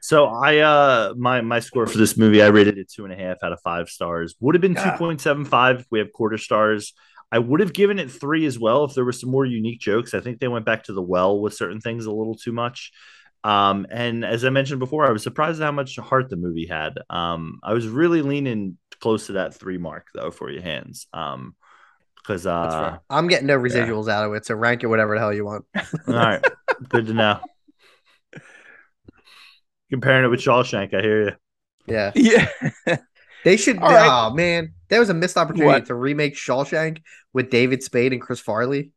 so 0.00 0.26
I 0.26 0.58
uh 0.58 1.14
my 1.16 1.40
my 1.40 1.60
score 1.60 1.86
for 1.86 1.98
this 1.98 2.16
movie 2.16 2.42
I 2.42 2.48
rated 2.48 2.78
it 2.78 2.90
two 2.90 3.04
and 3.04 3.12
a 3.12 3.16
half 3.16 3.38
out 3.42 3.52
of 3.52 3.60
five 3.60 3.88
stars. 3.88 4.34
Would 4.40 4.54
have 4.54 4.62
been 4.62 4.74
two 4.74 4.90
point 4.98 5.20
seven 5.20 5.44
five 5.44 5.80
if 5.80 5.86
we 5.90 5.98
have 5.98 6.12
quarter 6.12 6.38
stars. 6.38 6.92
I 7.30 7.38
would 7.38 7.60
have 7.60 7.72
given 7.72 7.98
it 7.98 8.10
three 8.10 8.44
as 8.44 8.58
well 8.58 8.84
if 8.84 8.94
there 8.94 9.04
were 9.04 9.12
some 9.12 9.30
more 9.30 9.46
unique 9.46 9.80
jokes. 9.80 10.12
I 10.12 10.20
think 10.20 10.38
they 10.38 10.48
went 10.48 10.66
back 10.66 10.84
to 10.84 10.92
the 10.92 11.02
well 11.02 11.40
with 11.40 11.54
certain 11.54 11.80
things 11.80 12.04
a 12.04 12.12
little 12.12 12.34
too 12.36 12.52
much. 12.52 12.92
Um, 13.42 13.86
and 13.90 14.24
as 14.24 14.44
I 14.44 14.50
mentioned 14.50 14.78
before, 14.78 15.06
I 15.06 15.12
was 15.12 15.22
surprised 15.22 15.60
at 15.60 15.64
how 15.64 15.72
much 15.72 15.96
heart 15.96 16.28
the 16.28 16.36
movie 16.36 16.66
had. 16.66 16.92
Um, 17.10 17.58
I 17.64 17.72
was 17.72 17.88
really 17.88 18.22
leaning 18.22 18.76
close 19.00 19.26
to 19.26 19.32
that 19.32 19.54
three 19.54 19.78
mark 19.78 20.08
though 20.14 20.30
for 20.30 20.50
your 20.50 20.62
hands. 20.62 21.06
Um, 21.12 21.56
because 22.22 22.46
uh, 22.46 22.98
i'm 23.10 23.26
getting 23.28 23.46
no 23.46 23.58
residuals 23.58 24.08
out 24.08 24.24
of 24.24 24.32
it 24.34 24.46
so 24.46 24.54
rank 24.54 24.82
it 24.82 24.86
whatever 24.86 25.14
the 25.14 25.20
hell 25.20 25.32
you 25.32 25.44
want 25.44 25.64
all 26.08 26.14
right, 26.14 26.44
good 26.88 27.06
to 27.06 27.14
know. 27.14 27.40
Comparing 29.90 30.24
it 30.24 30.28
with 30.28 30.40
Shawshank, 30.40 30.94
I 30.94 31.02
hear 31.02 31.22
you. 31.28 31.32
yeah 31.86 32.12
Yeah. 32.86 32.96
They 33.44 33.56
should. 33.56 33.78
All 33.78 33.88
right. 33.90 34.08
Oh 34.30 34.32
man, 34.32 34.72
there 34.88 35.00
was 35.00 35.10
a 35.10 35.14
missed 35.14 35.36
opportunity 35.36 35.66
What? 35.66 35.86
to 35.86 35.94
remake 35.96 36.34
Shawshank 36.34 37.02
with 37.32 37.50
David 37.50 37.82
Spade 37.82 38.12
and 38.12 38.22
Chris 38.22 38.38
Farley. 38.40 38.92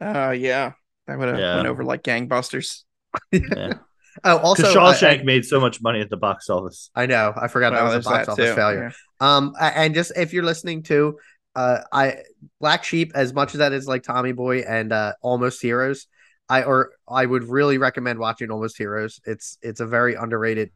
Uh 0.00 0.30
yeah. 0.30 0.72
That 1.06 1.18
would 1.18 1.28
have 1.28 1.38
Yeah. 1.38 1.56
went 1.56 1.68
over 1.68 1.82
like 1.84 2.02
gangbusters. 2.02 2.82
Yeah. 3.32 3.74
Oh, 4.22 4.38
also, 4.38 4.62
Because 4.68 5.02
I, 5.02 5.16
Shawshank 5.16 5.24
made 5.24 5.44
so 5.44 5.58
much 5.60 5.82
money 5.82 6.00
at 6.00 6.08
the 6.10 6.16
box 6.16 6.48
office. 6.48 6.88
I, 6.94 7.02
I 7.02 7.06
know. 7.06 7.32
I 7.36 7.48
forgot 7.48 7.72
Well, 7.72 7.88
that 7.90 7.96
was 7.96 8.06
a 8.06 8.08
box 8.08 8.26
that 8.26 8.32
office 8.32 8.50
too. 8.50 8.54
failure. 8.54 8.92
Um, 9.18 9.54
and 9.60 9.92
just 9.94 10.12
if 10.16 10.32
you're 10.32 10.44
listening 10.44 10.84
to, 10.84 11.18
uh, 11.54 11.80
I 11.92 12.18
Black 12.60 12.84
Sheep, 12.84 13.12
as 13.14 13.32
much 13.32 13.54
as 13.54 13.58
that 13.58 13.72
is 13.72 13.86
like 13.86 14.02
Tommy 14.02 14.32
Boy 14.32 14.60
and 14.60 14.92
uh, 14.92 15.12
Almost 15.22 15.62
Heroes, 15.62 16.06
I 16.48 16.64
or 16.64 16.92
I 17.08 17.24
would 17.24 17.44
really 17.44 17.78
recommend 17.78 18.18
watching 18.18 18.50
Almost 18.50 18.76
Heroes. 18.76 19.20
It's 19.24 19.58
it's 19.62 19.80
a 19.80 19.86
very 19.86 20.14
underrated 20.14 20.70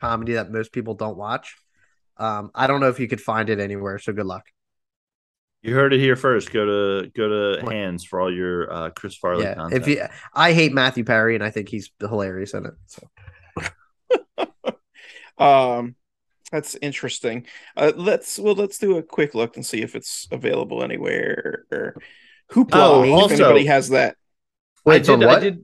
comedy 0.00 0.34
that 0.34 0.50
most 0.50 0.72
people 0.72 0.94
don't 0.94 1.16
watch. 1.16 1.56
Um, 2.16 2.50
I 2.54 2.66
don't 2.66 2.80
know 2.80 2.88
if 2.88 3.00
you 3.00 3.08
could 3.08 3.20
find 3.20 3.48
it 3.48 3.58
anywhere, 3.58 3.98
so 3.98 4.12
good 4.12 4.26
luck. 4.26 4.44
You 5.62 5.74
heard 5.74 5.94
it 5.94 6.00
here 6.00 6.16
first. 6.16 6.52
Go 6.52 6.66
to 6.66 7.10
go 7.10 7.56
to 7.56 7.64
Hans 7.64 8.04
for 8.04 8.20
all 8.20 8.32
your 8.32 8.70
uh, 8.70 8.90
Chris 8.90 9.16
Farley 9.16 9.44
yeah, 9.44 9.54
content. 9.54 9.82
if 9.82 9.88
you, 9.88 10.04
I 10.34 10.52
hate 10.52 10.74
Matthew 10.74 11.04
Perry, 11.04 11.34
and 11.34 11.42
I 11.42 11.50
think 11.50 11.68
he's 11.68 11.90
hilarious 12.00 12.54
in 12.54 12.66
it. 12.66 12.74
So. 12.86 13.08
Um 15.36 15.96
that's 16.54 16.76
interesting. 16.80 17.46
Uh 17.76 17.92
let's 17.96 18.38
well 18.38 18.54
let's 18.54 18.78
do 18.78 18.96
a 18.98 19.02
quick 19.02 19.34
look 19.34 19.56
and 19.56 19.66
see 19.66 19.82
if 19.82 19.94
it's 19.94 20.28
available 20.30 20.82
anywhere 20.82 21.64
or 21.72 21.96
Hoopla. 22.52 22.68
Oh, 22.74 23.02
if 23.02 23.10
also- 23.10 23.34
anybody 23.34 23.66
has 23.66 23.88
that. 23.90 24.16
Wait, 24.84 24.96
I 24.96 24.98
did. 25.16 25.18
what? 25.26 25.38
I 25.38 25.40
did. 25.40 25.62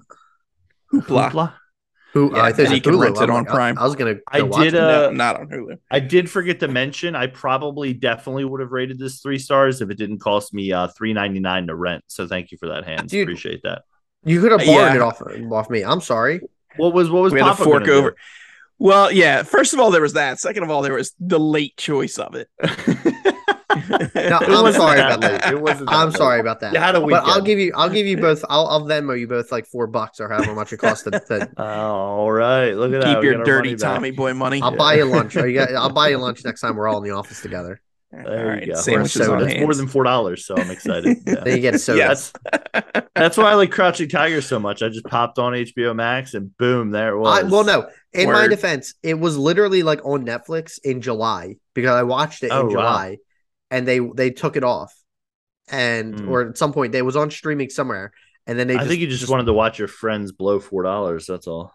Hoopla. 0.93 1.31
Hoopla? 1.31 1.53
Who? 2.13 2.35
Yeah, 2.35 2.43
I 2.43 2.53
think 2.53 2.69
and 2.71 2.77
it's 2.77 2.87
you 2.87 2.91
can 2.93 2.95
Hulu. 2.99 3.03
rent 3.05 3.17
it 3.19 3.23
I'm 3.23 3.31
on 3.31 3.45
like, 3.45 3.53
Prime. 3.53 3.79
I, 3.79 3.85
was 3.85 3.95
gonna. 3.95 4.15
Go 4.15 4.21
I 4.33 4.41
did, 4.65 4.75
it. 4.75 4.81
uh, 4.81 5.03
no, 5.03 5.11
not 5.13 5.37
on 5.41 5.49
Hulu. 5.49 5.77
I 5.91 6.01
did 6.01 6.29
forget 6.29 6.59
to 6.61 6.67
mention. 6.69 7.15
I 7.15 7.29
probably 7.29 7.93
definitely 7.93 8.45
would 8.45 8.61
have 8.61 8.73
rated 8.73 8.99
this 8.99 9.21
three 9.21 9.39
stars 9.39 9.81
if 9.81 9.91
it 9.91 9.99
didn't 9.99 10.19
cost 10.19 10.53
me 10.53 10.73
uh 10.73 10.89
three 10.89 11.13
ninety 11.13 11.39
nine 11.39 11.69
to 11.69 11.75
rent. 11.77 12.03
So 12.09 12.27
thank 12.27 12.51
you 12.51 12.59
for 12.59 12.69
that, 12.71 12.85
Hans. 12.85 13.13
Dude. 13.13 13.29
Appreciate 13.29 13.63
that. 13.63 13.83
You 14.25 14.41
could 14.41 14.51
have 14.51 14.61
borrowed 14.67 14.89
Yeah. 14.93 14.95
it 14.97 15.03
off 15.03 15.23
off 15.53 15.71
me. 15.71 15.85
I'm 15.85 16.01
sorry. 16.01 16.41
What 16.77 16.95
was 16.95 17.11
what 17.11 17.23
was 17.23 17.33
We 17.33 17.39
had 17.41 17.47
to 17.47 17.51
Papa 17.53 17.65
fork 17.65 17.85
gonna 17.85 17.99
over. 17.99 18.17
Well, 18.81 19.13
yeah. 19.13 19.43
First 19.43 19.75
of 19.75 19.79
all, 19.79 19.91
there 19.91 20.01
was 20.01 20.15
that. 20.15 20.41
Second 20.41 20.63
of 20.63 20.71
all, 20.71 20.81
there 20.81 20.95
was 20.95 21.13
the 21.21 21.39
late 21.39 21.77
choice 21.77 22.19
of 22.19 22.35
it. 22.35 22.49
No, 24.17 24.39
I'm 24.41 24.73
sorry 24.73 25.01
about 25.01 25.21
that. 25.21 25.45
late. 25.45 25.53
It 25.53 25.61
wasn't. 25.61 25.91
I'm 25.91 26.09
late. 26.09 26.17
sorry 26.17 26.41
about 26.41 26.61
that. 26.61 26.73
You 26.73 26.81
had 26.81 26.95
a 26.95 27.01
But 27.01 27.07
weekend. 27.07 27.27
I'll 27.27 27.43
give 27.43 27.59
you. 27.59 27.73
I'll 27.77 27.91
give 27.91 28.07
you 28.07 28.17
both. 28.17 28.43
I'll, 28.49 28.67
I'll 28.67 28.87
Venmo 28.87 29.19
you 29.19 29.29
both 29.29 29.53
like 29.53 29.67
four 29.67 29.87
bucks 29.87 30.19
or 30.19 30.29
however 30.31 30.55
much 30.55 30.73
it 30.73 30.79
costs 30.79 31.05
to. 31.05 31.11
to 31.11 31.51
All 31.63 32.33
right. 32.33 32.73
Look 32.73 32.93
at 32.95 33.03
that. 33.03 33.17
Keep 33.17 33.25
your 33.25 33.45
dirty 33.45 33.71
money 33.71 33.75
back. 33.81 33.95
Tommy 33.97 34.11
boy 34.13 34.33
money. 34.35 34.63
I'll 34.63 34.75
buy 34.77 34.95
you 34.95 35.05
lunch. 35.05 35.37
Or 35.37 35.47
you 35.47 35.59
got, 35.59 35.75
I'll 35.75 35.93
buy 35.93 36.09
you 36.09 36.19
lunch 36.27 36.43
next 36.45 36.63
time 36.63 36.77
we're 36.77 36.89
all 36.89 36.99
in 36.99 37.05
the 37.05 37.15
office 37.15 37.43
together. 37.43 37.81
There 38.13 38.61
you 38.61 38.67
go. 38.73 38.75
Sandwiches 38.75 39.29
Or 39.29 39.37
on 39.37 39.43
That's 39.43 39.53
Hans. 39.53 39.63
more 39.65 39.75
than 39.75 39.87
four 39.87 40.03
dollars, 40.05 40.45
so 40.45 40.57
I'm 40.57 40.71
excited. 40.71 41.19
Yeah. 41.27 41.45
Then 41.45 41.57
you 41.57 41.63
get 41.63 41.75
a 41.75 41.79
soda. 41.79 41.99
Yes. 41.99 42.33
That's 42.53 43.09
that's 43.15 43.37
why 43.37 43.51
I 43.51 43.55
like 43.55 43.71
Crouching 43.71 44.09
Tiger 44.09 44.41
so 44.43 44.59
much. 44.59 44.83
I 44.83 44.89
just 44.89 45.05
popped 45.05 45.39
on 45.39 45.53
HBO 45.53 45.95
Max 45.95 46.35
and 46.35 46.57
boom, 46.59 46.91
there 46.91 47.15
it 47.17 47.19
I, 47.25 47.43
was. 47.43 47.53
well, 47.53 47.65
no. 47.65 47.89
In 48.13 48.33
my 48.33 48.49
defense, 48.49 48.95
it 49.05 49.19
was 49.19 49.39
literally 49.39 49.85
like 49.85 50.05
on 50.05 50.27
Netflix 50.27 50.81
in 50.83 51.01
July 51.01 51.57
because 51.75 51.91
I 51.93 52.03
watched 52.03 52.43
it 52.43 52.51
Oh, 52.51 52.61
in 52.63 52.67
wow. 52.67 52.73
July, 52.73 53.19
and 53.71 53.87
they 53.87 54.01
they 54.01 54.31
took 54.31 54.57
it 54.57 54.65
off, 54.65 54.93
and 55.71 56.15
Mm. 56.17 56.29
or 56.31 56.49
at 56.49 56.59
some 56.59 56.73
point 56.73 56.91
they 56.93 57.03
was 57.03 57.15
on 57.17 57.31
streaming 57.31 57.71
somewhere, 57.71 58.13
and 58.47 58.59
then 58.59 58.67
they. 58.67 58.75
I 58.75 58.79
just, 58.79 58.89
think 58.89 59.01
you 59.03 59.07
just, 59.07 59.29
wanted 59.31 59.45
to 59.45 59.53
watch 59.53 59.79
your 59.79 59.87
friends 59.89 60.33
blow 60.33 60.59
four 60.59 60.83
dollars. 60.83 61.27
That's 61.27 61.47
all. 61.47 61.73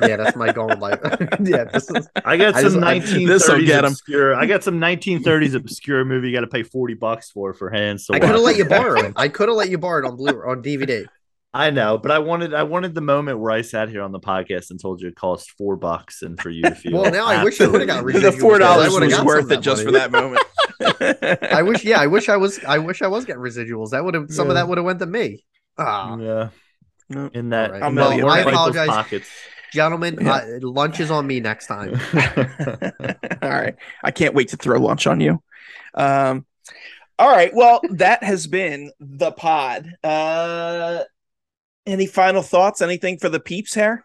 Yeah, 0.00 0.16
that's 0.16 0.36
my 0.36 0.52
goal 0.52 0.72
in 0.72 0.80
life. 0.80 0.98
yeah, 1.42 1.64
this 1.64 1.90
is 1.90 2.08
I 2.24 2.36
got 2.36 2.54
I 2.54 2.62
some 2.68 2.82
I- 2.84 2.98
this'll 2.98 3.56
1930s 3.56 3.66
get 3.66 3.84
'em. 3.84 3.90
obscure. 3.92 4.34
I 4.34 4.46
got 4.46 4.62
some 4.64 4.78
1930s 4.80 5.54
obscure 5.54 6.04
movie. 6.04 6.28
You 6.30 6.34
got 6.34 6.40
to 6.42 6.46
pay 6.46 6.62
40 6.62 6.94
bucks 6.94 7.30
for 7.30 7.52
for 7.54 7.70
Hans. 7.70 8.06
To 8.06 8.14
I 8.14 8.20
could 8.20 8.30
have 8.30 8.40
let 8.40 8.56
you 8.56 8.64
borrow 8.64 9.00
it. 9.00 9.12
I 9.16 9.28
could 9.28 9.48
have 9.48 9.56
let 9.56 9.68
you 9.68 9.78
borrow 9.78 10.04
it 10.04 10.08
on 10.08 10.16
blue 10.16 10.32
on 10.46 10.62
DVD. 10.62 11.06
I 11.54 11.70
know, 11.70 11.96
but 11.96 12.10
I 12.10 12.18
wanted 12.18 12.52
I 12.52 12.64
wanted 12.64 12.94
the 12.94 13.00
moment 13.00 13.38
where 13.38 13.50
I 13.50 13.62
sat 13.62 13.88
here 13.88 14.02
on 14.02 14.12
the 14.12 14.20
podcast 14.20 14.70
and 14.70 14.78
told 14.80 15.00
you 15.00 15.08
it 15.08 15.16
cost 15.16 15.52
four 15.52 15.76
bucks, 15.76 16.20
and 16.22 16.38
for 16.38 16.50
you 16.50 16.62
to 16.62 16.74
feel. 16.74 17.00
Well, 17.00 17.10
now 17.10 17.26
I 17.26 17.42
wish 17.44 17.58
you 17.60 17.70
would've 17.70 17.86
got 17.86 18.04
the 18.04 18.32
four 18.32 18.58
dollars 18.58 18.92
would've 18.92 19.10
was 19.10 19.22
worth 19.24 19.44
it 19.44 19.48
that 19.48 19.60
just 19.62 19.82
for 19.84 19.92
that 19.92 20.10
moment. 20.10 20.42
I 21.52 21.62
wish, 21.62 21.82
yeah, 21.84 21.98
I 22.00 22.06
wish 22.08 22.28
I 22.28 22.36
was, 22.36 22.62
I 22.64 22.76
wish 22.78 23.00
I 23.00 23.06
was 23.06 23.24
getting 23.24 23.40
residuals. 23.40 23.90
That 23.90 24.04
would 24.04 24.12
have, 24.14 24.30
some 24.30 24.48
of 24.48 24.54
that 24.54 24.68
would 24.68 24.76
have 24.76 24.84
went 24.84 24.98
to 24.98 25.06
me. 25.06 25.44
Ah, 25.78 26.18
Yeah, 26.18 26.48
No. 27.08 27.30
in 27.32 27.48
that, 27.50 27.70
All 27.70 27.72
right. 27.72 27.76
in 27.78 27.82
I'll 27.82 27.90
that 27.90 27.94
mail 28.10 28.12
you 28.18 28.22
Lord 28.24 28.38
that. 28.38 28.46
I 28.46 28.50
apologize. 28.50 29.22
Pockets. 29.66 29.74
gentlemen, 29.74 30.18
Yeah. 30.20 30.32
uh, 30.34 30.58
lunch 30.62 31.00
is 31.00 31.10
on 31.10 31.26
me 31.26 31.40
next 31.40 31.66
time. 31.66 31.94
all 33.42 33.50
right. 33.50 33.74
I 34.02 34.10
can't 34.10 34.34
wait 34.34 34.48
to 34.48 34.56
throw 34.56 34.78
lunch 34.78 35.06
on 35.06 35.20
you. 35.20 35.42
Um, 35.94 36.46
all 37.18 37.30
right. 37.30 37.52
Well, 37.54 37.80
that 37.90 38.22
has 38.22 38.46
been 38.46 38.90
the 39.00 39.32
pod. 39.32 39.90
Uh, 40.04 41.00
any 41.86 42.06
final 42.06 42.42
thoughts? 42.42 42.82
Anything 42.82 43.18
for 43.18 43.28
the 43.28 43.40
peeps 43.40 43.74
here? 43.74 44.04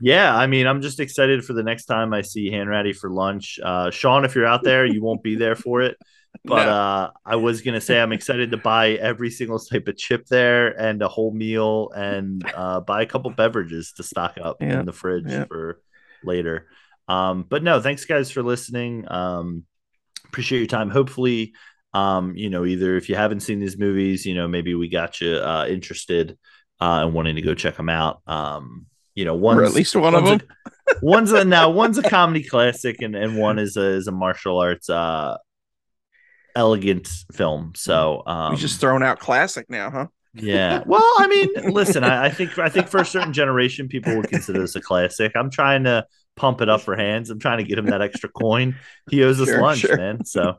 Yeah, 0.00 0.34
I 0.34 0.46
mean, 0.46 0.66
I'm 0.66 0.82
just 0.82 1.00
excited 1.00 1.44
for 1.44 1.52
the 1.54 1.62
next 1.62 1.86
time 1.86 2.12
I 2.12 2.20
see 2.20 2.50
Hanratty 2.50 2.94
for 2.94 3.08
lunch. 3.10 3.58
Uh, 3.62 3.90
Sean, 3.90 4.24
if 4.24 4.34
you're 4.34 4.46
out 4.46 4.62
there, 4.62 4.84
you 4.84 5.02
won't 5.02 5.22
be 5.22 5.36
there 5.36 5.56
for 5.56 5.80
it. 5.80 5.96
But 6.44 6.64
No. 6.66 6.72
uh, 6.72 7.10
I 7.24 7.36
was 7.36 7.60
gonna 7.60 7.80
say 7.80 8.00
I'm 8.00 8.12
excited 8.12 8.50
to 8.50 8.56
buy 8.56 8.90
every 8.92 9.30
single 9.30 9.58
type 9.58 9.86
of 9.88 9.96
chip 9.96 10.26
there 10.26 10.68
and 10.80 11.00
a 11.02 11.08
whole 11.08 11.32
meal 11.32 11.90
and 11.94 12.42
uh, 12.54 12.80
buy 12.80 13.02
a 13.02 13.06
couple 13.06 13.30
beverages 13.30 13.92
to 13.96 14.02
stock 14.02 14.38
up 14.42 14.56
Yeah, 14.60 14.80
in 14.80 14.86
the 14.86 14.92
fridge 14.92 15.26
yeah. 15.28 15.44
for 15.44 15.80
later. 16.24 16.66
Um, 17.08 17.44
but 17.48 17.62
no, 17.62 17.80
thanks 17.80 18.04
guys 18.06 18.30
for 18.30 18.42
listening. 18.42 19.04
Um, 19.10 19.64
appreciate 20.26 20.58
your 20.60 20.66
time. 20.68 20.90
Hopefully, 20.90 21.52
um, 21.94 22.34
you 22.36 22.48
know, 22.50 22.64
either 22.64 22.96
if 22.96 23.08
you 23.08 23.14
haven't 23.14 23.40
seen 23.40 23.60
these 23.60 23.78
movies, 23.78 24.24
you 24.24 24.34
know, 24.34 24.48
maybe 24.48 24.74
we 24.74 24.88
got 24.88 25.20
you 25.20 25.34
uh, 25.36 25.66
interested 25.68 26.38
uh, 26.80 27.02
and 27.04 27.12
wanting 27.14 27.36
to 27.36 27.42
go 27.42 27.54
check 27.54 27.76
them 27.76 27.88
out. 27.90 28.20
Um, 28.26 28.86
you 29.14 29.24
know, 29.26 29.34
one 29.34 29.62
at 29.62 29.74
least 29.74 29.94
one 29.94 30.14
of 30.14 30.24
them. 30.24 30.40
a- 30.88 30.94
one's 31.02 31.30
a 31.32 31.44
now 31.44 31.68
one's 31.70 31.98
a 31.98 32.02
comedy 32.02 32.42
classic 32.42 33.02
and, 33.02 33.14
and 33.14 33.36
one 33.36 33.58
is 33.58 33.76
a 33.76 33.82
is 33.90 34.06
a 34.08 34.12
martial 34.12 34.58
arts 34.58 34.88
uh 34.88 35.36
elegant 36.56 37.08
film. 37.32 37.72
So 37.76 38.22
um 38.26 38.52
We're 38.52 38.58
just 38.58 38.80
throwing 38.80 39.02
out 39.02 39.18
classic 39.18 39.68
now, 39.68 39.90
huh? 39.90 40.06
yeah. 40.34 40.82
Well, 40.86 41.02
I 41.18 41.26
mean, 41.26 41.72
listen, 41.72 42.04
I, 42.04 42.26
I 42.26 42.30
think 42.30 42.58
I 42.58 42.68
think 42.68 42.88
for 42.88 42.98
a 42.98 43.04
certain 43.04 43.32
generation, 43.32 43.88
people 43.88 44.16
would 44.16 44.28
consider 44.28 44.60
this 44.60 44.76
a 44.76 44.80
classic. 44.80 45.32
I'm 45.34 45.50
trying 45.50 45.84
to 45.84 46.06
pump 46.36 46.60
it 46.60 46.68
up 46.68 46.80
for 46.80 46.96
Hans. 46.96 47.30
I'm 47.30 47.38
trying 47.38 47.58
to 47.58 47.64
get 47.64 47.78
him 47.78 47.86
that 47.86 48.00
extra 48.02 48.28
coin. 48.28 48.76
He 49.10 49.22
owes 49.22 49.40
us 49.40 49.48
Sure, 49.48 49.60
lunch, 49.60 49.80
sure. 49.80 49.96
man. 49.96 50.24
So 50.24 50.56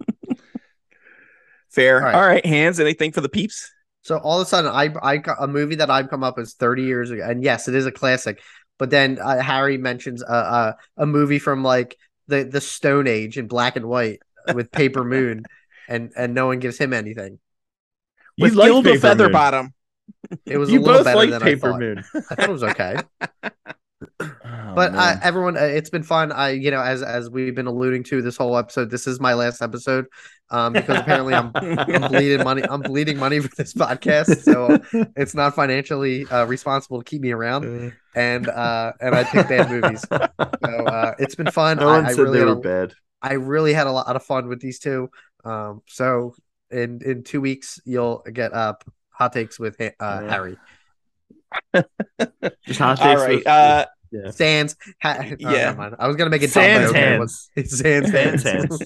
Fair. 1.73 1.97
All 1.97 2.05
right. 2.05 2.15
All 2.15 2.27
right. 2.27 2.45
Hans. 2.45 2.79
Anything 2.79 3.11
for 3.11 3.21
the 3.21 3.29
peeps? 3.29 3.71
So 4.03 4.17
all 4.17 4.39
of 4.39 4.45
a 4.45 4.49
sudden, 4.49 4.69
I, 4.69 4.93
I, 5.01 5.17
got 5.17 5.37
a 5.39 5.47
movie 5.47 5.75
that 5.75 5.89
I've 5.89 6.09
come 6.09 6.23
up 6.23 6.37
with 6.37 6.51
30 6.51 6.83
years 6.83 7.09
ago, 7.09 7.23
and 7.25 7.41
yes, 7.41 7.67
it 7.67 7.73
is 7.73 7.85
a 7.85 7.91
classic. 7.91 8.41
But 8.77 8.89
then 8.89 9.17
uh, 9.19 9.39
Harry 9.39 9.77
mentions 9.77 10.21
a, 10.21 10.33
a 10.33 10.77
a 10.97 11.05
movie 11.05 11.39
from 11.39 11.63
like 11.63 11.97
the 12.27 12.43
the 12.43 12.61
Stone 12.61 13.07
Age 13.07 13.37
in 13.37 13.47
black 13.47 13.75
and 13.75 13.85
white 13.85 14.19
with 14.53 14.71
Paper 14.71 15.03
Moon, 15.05 15.43
and 15.87 16.11
and 16.15 16.33
no 16.33 16.47
one 16.47 16.59
gives 16.59 16.77
him 16.77 16.93
anything. 16.93 17.39
you 18.37 18.43
With 18.43 18.53
like 18.55 18.67
Gilda 18.67 18.93
Paper 18.93 19.15
Moon. 19.15 19.17
Featherbottom. 19.17 19.67
It 20.45 20.57
was 20.57 20.71
You 20.71 20.79
a 20.79 20.81
little 20.81 21.03
better 21.03 21.17
like 21.17 21.29
than 21.29 21.41
Paper 21.41 21.67
I 21.67 21.71
thought. 21.71 21.79
Moon. 21.79 22.03
I 22.15 22.35
thought 22.35 22.49
it 22.49 22.49
was 22.49 22.63
okay. 22.63 22.97
Oh, 24.21 24.73
but 24.75 24.93
uh, 24.95 25.15
everyone, 25.21 25.57
uh, 25.57 25.61
it's 25.61 25.89
been 25.89 26.03
fun. 26.03 26.31
I, 26.31 26.49
you 26.51 26.71
know, 26.71 26.81
as 26.81 27.01
as 27.01 27.29
we've 27.29 27.55
been 27.55 27.67
alluding 27.67 28.03
to 28.05 28.21
this 28.21 28.37
whole 28.37 28.57
episode, 28.57 28.89
this 28.89 29.07
is 29.07 29.19
my 29.19 29.33
last 29.33 29.61
episode, 29.61 30.07
um, 30.49 30.73
because 30.73 30.99
apparently 30.99 31.33
I'm 31.33 31.51
I'm 31.55 32.11
bleeding 32.11 32.43
money. 32.43 32.63
I'm 32.69 32.81
bleeding 32.81 33.17
money 33.17 33.39
for 33.39 33.49
this 33.55 33.73
podcast, 33.73 34.41
so 34.41 34.79
it's 35.15 35.33
not 35.35 35.55
financially 35.55 36.25
uh, 36.27 36.45
responsible 36.45 36.99
to 36.99 37.03
keep 37.03 37.21
me 37.21 37.31
around. 37.31 37.93
And 38.15 38.47
uh, 38.49 38.93
and 38.99 39.15
I 39.15 39.23
pick 39.23 39.47
bad 39.47 39.69
movies. 39.69 40.05
So 40.09 40.15
uh, 40.85 41.13
it's 41.19 41.35
been 41.35 41.51
fun. 41.51 41.77
no 41.77 41.87
one 41.87 42.05
I, 42.05 42.09
I 42.09 42.13
said 42.13 42.21
really 42.23 42.39
they 42.39 42.45
were 42.45 42.51
a, 42.51 42.55
bad. 42.57 42.93
I 43.23 43.33
really 43.33 43.73
had 43.73 43.87
a 43.87 43.91
lot 43.91 44.15
of 44.15 44.23
fun 44.23 44.47
with 44.49 44.59
these 44.59 44.77
two. 44.79 45.09
Um, 45.45 45.81
so 45.87 46.35
in 46.69 47.01
in 47.03 47.23
two 47.23 47.41
weeks 47.41 47.79
you'll 47.85 48.23
get 48.31 48.53
uh 48.53 48.73
hot 49.09 49.33
takes 49.33 49.57
with 49.59 49.79
uh, 49.81 49.91
Yeah. 49.99 50.29
Harry 50.29 50.57
Just 52.65 52.79
hot 52.79 52.97
takes 52.97 53.21
right. 53.21 53.35
with- 53.37 53.47
Uh, 53.47 53.85
yeah. 54.11 54.29
Sands. 54.29 54.75
Ha- 55.01 55.17
oh, 55.21 55.35
Yeah. 55.39 55.91
I 55.97 56.07
was 56.07 56.15
gonna 56.17 56.29
make 56.29 56.43
it 56.43 56.51
Tom, 56.51 56.63
Sans 56.63 56.91
but 56.91 56.97
okay, 56.99 57.17
Hans. 57.17 57.49
but- 57.55 57.67
Sans 57.67 58.11
Sans 58.11 58.43
Hans. 58.43 58.43
Hans. 58.43 58.81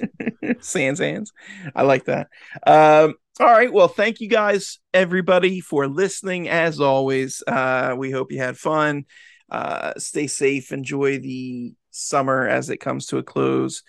Sans 0.66 1.00
Hans. 1.00 1.32
I 1.76 1.84
like 1.84 2.06
that. 2.06 2.28
Um, 2.66 3.16
all 3.40 3.48
right. 3.48 3.72
Well, 3.72 3.88
thank 3.90 4.20
you 4.22 4.30
guys, 4.30 4.80
everybody, 4.94 5.60
for 5.60 5.88
listening. 5.88 6.48
As 6.50 6.80
always, 6.80 7.44
uh, 7.46 7.94
we 7.98 8.10
hope 8.12 8.32
you 8.32 8.40
had 8.40 8.58
fun. 8.58 9.06
Uh, 9.52 9.94
stay 9.98 10.28
safe. 10.28 10.72
Enjoy 10.72 11.20
the 11.20 11.74
summer 11.92 12.48
as 12.48 12.70
it 12.70 12.78
comes 12.78 13.08
to 13.08 13.18
a 13.18 13.24
close. 13.24 13.84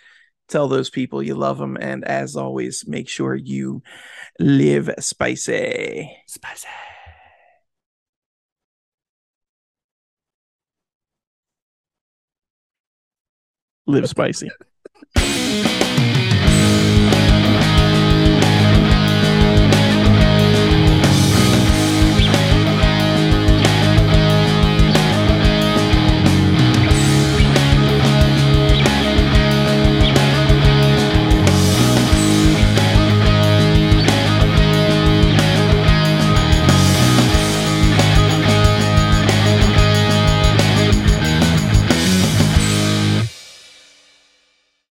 Tell 0.49 0.69
those 0.69 0.91
people 0.91 1.23
you 1.23 1.35
love 1.35 1.59
them. 1.59 1.77
And 1.79 2.05
as 2.05 2.37
always, 2.37 2.87
make 2.87 3.09
sure 3.09 3.35
you 3.35 3.83
live 4.39 4.91
spicy. 4.99 6.11
Spicy. 6.27 6.69
Live 13.87 14.09
spicy. 14.09 14.51